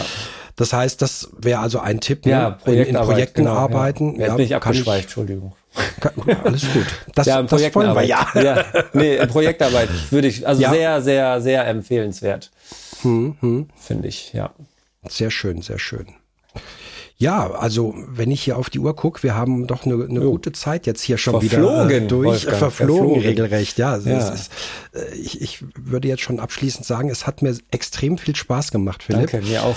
Das 0.55 0.71
heißt, 0.71 1.01
das 1.01 1.29
wäre 1.37 1.59
also 1.59 1.79
ein 1.79 1.99
Tipp, 1.99 2.25
ne? 2.25 2.31
ja, 2.31 2.59
in, 2.65 2.73
in, 2.75 2.95
Projekten 2.95 3.43
genau, 3.43 3.55
arbeiten. 3.55 4.15
Ja. 4.17 4.27
Jetzt 4.27 4.37
bin 4.37 4.45
ich 4.45 4.55
abgeschweift, 4.55 5.03
Entschuldigung. 5.03 5.53
Kann, 5.99 6.13
alles 6.45 6.61
gut. 6.71 6.87
Das, 7.13 7.27
ja, 7.27 7.43
das 7.43 7.75
wollen 7.75 7.93
wir, 7.93 8.03
ja. 8.03 8.25
ja. 8.35 8.63
Nee, 8.93 9.17
in 9.17 9.27
Projektarbeit 9.27 9.89
würde 10.11 10.29
ich, 10.29 10.47
also 10.47 10.61
ja. 10.61 10.71
sehr, 10.71 11.01
sehr, 11.01 11.41
sehr 11.41 11.67
empfehlenswert. 11.67 12.51
Hm, 13.01 13.35
hm. 13.41 13.67
Finde 13.75 14.07
ich, 14.07 14.31
ja. 14.31 14.51
Sehr 15.09 15.29
schön, 15.29 15.61
sehr 15.61 15.79
schön. 15.79 16.07
Ja, 17.21 17.51
also 17.51 17.93
wenn 18.07 18.31
ich 18.31 18.41
hier 18.41 18.57
auf 18.57 18.69
die 18.69 18.79
Uhr 18.79 18.95
gucke, 18.95 19.23
wir 19.23 19.35
haben 19.35 19.67
doch 19.67 19.85
eine, 19.85 20.05
eine 20.05 20.21
gute 20.21 20.53
Zeit 20.53 20.87
jetzt 20.87 21.01
hier 21.01 21.17
schon 21.17 21.33
verflogen, 21.41 21.89
wieder 21.89 21.97
äh, 21.97 22.07
durch. 22.07 22.27
Wolfgang, 22.27 22.57
verflogen, 22.57 22.97
verflogen, 22.97 23.21
regelrecht, 23.21 23.77
ja. 23.77 23.91
Also 23.91 24.09
ja. 24.09 24.29
Ist, 24.29 24.51
äh, 24.93 25.15
ich, 25.15 25.41
ich 25.41 25.65
würde 25.75 26.07
jetzt 26.07 26.21
schon 26.21 26.39
abschließend 26.39 26.85
sagen, 26.85 27.09
es 27.09 27.27
hat 27.27 27.41
mir 27.41 27.57
extrem 27.71 28.17
viel 28.17 28.37
Spaß 28.37 28.71
gemacht, 28.71 29.03
Philipp. 29.03 29.31
Danke, 29.31 29.45
mir 29.45 29.63
auch 29.63 29.75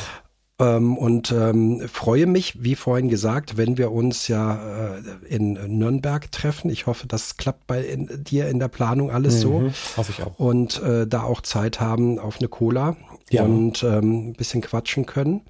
ähm, 0.61 0.97
und 0.97 1.33
ähm, 1.33 1.83
freue 1.93 2.27
mich, 2.27 2.63
wie 2.63 2.77
vorhin 2.77 3.09
gesagt, 3.09 3.57
wenn 3.57 3.77
wir 3.77 3.91
uns 3.91 4.29
ja 4.29 4.95
äh, 4.99 5.35
in 5.35 5.55
Nürnberg 5.79 6.31
treffen. 6.31 6.71
Ich 6.71 6.87
hoffe, 6.87 7.09
das 7.09 7.37
klappt 7.37 7.67
bei 7.67 7.83
in, 7.83 8.09
dir 8.23 8.49
in 8.49 8.61
der 8.61 8.69
Planung 8.69 9.11
alles 9.11 9.37
mhm, 9.37 9.41
so. 9.41 9.73
Hoffe 9.97 10.13
ich 10.17 10.23
auch. 10.23 10.39
Und 10.39 10.81
äh, 10.83 11.09
da 11.09 11.25
auch 11.25 11.41
Zeit 11.41 11.81
haben 11.81 12.21
auf 12.21 12.39
eine 12.39 12.47
Cola 12.47 12.97
ja. 13.31 13.43
und 13.43 13.83
ähm, 13.83 14.29
ein 14.29 14.33
bisschen 14.35 14.61
quatschen 14.61 15.07
können. 15.07 15.41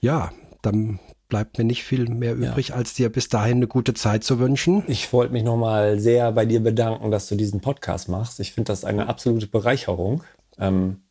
Ja, 0.00 0.30
dann 0.62 0.98
bleibt 1.28 1.58
mir 1.58 1.64
nicht 1.64 1.84
viel 1.84 2.08
mehr 2.08 2.34
übrig, 2.34 2.68
ja. 2.68 2.74
als 2.74 2.94
dir 2.94 3.10
bis 3.10 3.28
dahin 3.28 3.58
eine 3.58 3.66
gute 3.66 3.94
Zeit 3.94 4.24
zu 4.24 4.38
wünschen. 4.38 4.82
Ich 4.86 5.12
wollte 5.12 5.32
mich 5.32 5.42
nochmal 5.42 6.00
sehr 6.00 6.32
bei 6.32 6.46
dir 6.46 6.60
bedanken, 6.60 7.10
dass 7.10 7.28
du 7.28 7.34
diesen 7.34 7.60
Podcast 7.60 8.08
machst. 8.08 8.40
Ich 8.40 8.52
finde 8.52 8.68
das 8.68 8.84
eine 8.84 9.08
absolute 9.08 9.46
Bereicherung. 9.46 10.24
Ähm, 10.58 11.02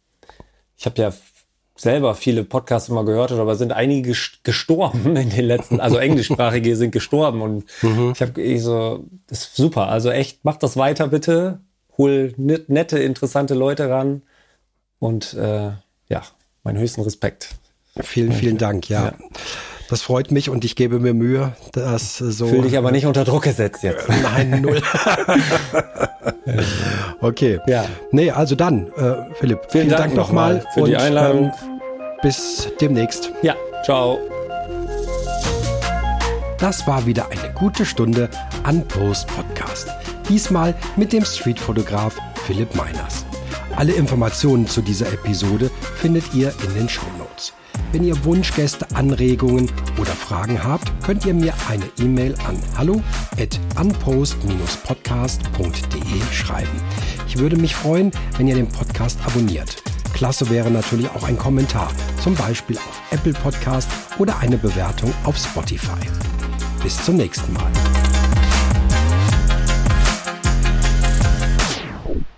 ich 0.76 0.86
habe 0.86 1.02
ja 1.02 1.14
selber 1.76 2.16
viele 2.16 2.44
Podcasts 2.44 2.90
immer 2.90 3.06
gehört, 3.06 3.32
aber 3.32 3.56
sind 3.56 3.72
einige 3.72 4.16
gestorben 4.44 5.16
in 5.16 5.30
den 5.30 5.46
letzten, 5.46 5.80
also 5.80 5.98
englischsprachige 5.98 6.76
sind 6.76 6.92
gestorben 6.92 7.42
und 7.42 7.66
mhm. 7.84 8.14
ich 8.16 8.22
habe 8.22 8.42
ich 8.42 8.64
so, 8.64 9.06
das 9.28 9.44
ist 9.44 9.56
super. 9.56 9.88
Also 9.88 10.10
echt, 10.10 10.40
mach 10.44 10.58
das 10.58 10.76
weiter 10.78 11.08
bitte, 11.08 11.62
hol 11.98 12.34
nette, 12.38 13.00
interessante 13.00 13.54
Leute 13.54 13.90
ran 13.90 14.24
Und 15.00 15.34
äh, 15.36 15.72
ja, 16.10 16.24
meinen 16.64 16.80
höchsten 16.80 17.02
Respekt. 17.02 17.56
Vielen, 18.02 18.32
vielen 18.32 18.58
Dank, 18.58 18.90
ja. 18.90 19.06
ja. 19.06 19.14
Das 19.90 20.02
freut 20.02 20.32
mich 20.32 20.50
und 20.50 20.66
ich 20.66 20.76
gebe 20.76 21.00
mir 21.00 21.14
Mühe, 21.14 21.54
dass 21.72 22.18
so. 22.18 22.48
Fühl 22.48 22.64
dich 22.64 22.78
aber 22.78 22.92
nicht 22.92 23.06
unter 23.06 23.24
Druck 23.24 23.44
gesetzt 23.44 23.84
jetzt. 23.84 24.10
Nein, 24.10 24.62
null. 24.62 24.82
okay. 27.22 27.60
Ja. 27.68 27.86
Nee, 28.12 28.32
also 28.32 28.56
dann, 28.56 28.88
äh, 28.98 29.34
Philipp, 29.36 29.60
vielen, 29.70 29.72
vielen 29.72 29.90
Dank, 29.90 30.02
Dank 30.02 30.16
nochmal 30.16 30.66
für 30.74 30.82
und, 30.82 30.90
die 30.90 30.98
Einladung. 30.98 31.46
Ähm, 31.46 31.52
bis 32.22 32.68
demnächst. 32.82 33.32
Ja, 33.44 33.56
ciao. 33.86 34.20
Das 36.60 36.88
war 36.88 37.06
wieder 37.06 37.30
eine 37.30 37.54
gute 37.54 37.86
Stunde 37.86 38.30
an 38.64 38.86
Post 38.88 39.28
Podcast. 39.28 39.90
Diesmal 40.28 40.74
mit 40.96 41.14
dem 41.14 41.24
Streetfotograf 41.24 42.18
Philipp 42.46 42.76
Meiners. 42.76 43.26
Alle 43.76 43.94
Informationen 43.94 44.68
zu 44.68 44.82
dieser 44.82 45.08
Episode 45.14 45.70
findet 45.96 46.34
ihr 46.34 46.52
in 46.66 46.74
den 46.74 46.90
Shownotes. 46.90 47.17
Wenn 47.92 48.04
ihr 48.04 48.24
Wunschgäste, 48.26 48.88
Anregungen 48.96 49.72
oder 50.00 50.12
Fragen 50.12 50.64
habt, 50.64 50.92
könnt 51.04 51.26
ihr 51.26 51.34
mir 51.34 51.54
eine 51.70 51.86
E-Mail 52.00 52.36
an 52.48 52.60
hallo 52.78 53.02
at 53.40 53.60
unpost-podcast.de 53.80 56.22
schreiben. 56.32 56.82
Ich 57.28 57.38
würde 57.38 57.58
mich 57.58 57.76
freuen, 57.76 58.12
wenn 58.38 58.48
ihr 58.48 58.56
den 58.56 58.70
Podcast 58.70 59.20
abonniert. 59.26 59.84
Klasse 60.14 60.50
wäre 60.50 60.72
natürlich 60.72 61.10
auch 61.12 61.24
ein 61.24 61.38
Kommentar, 61.38 61.92
zum 62.24 62.34
Beispiel 62.36 62.78
auf 62.78 63.02
Apple 63.12 63.34
Podcast 63.34 63.90
oder 64.18 64.40
eine 64.40 64.58
Bewertung 64.58 65.14
auf 65.24 65.38
Spotify. 65.38 66.00
Bis 66.82 67.04
zum 67.04 67.18
nächsten 67.18 67.52
Mal. 67.54 67.72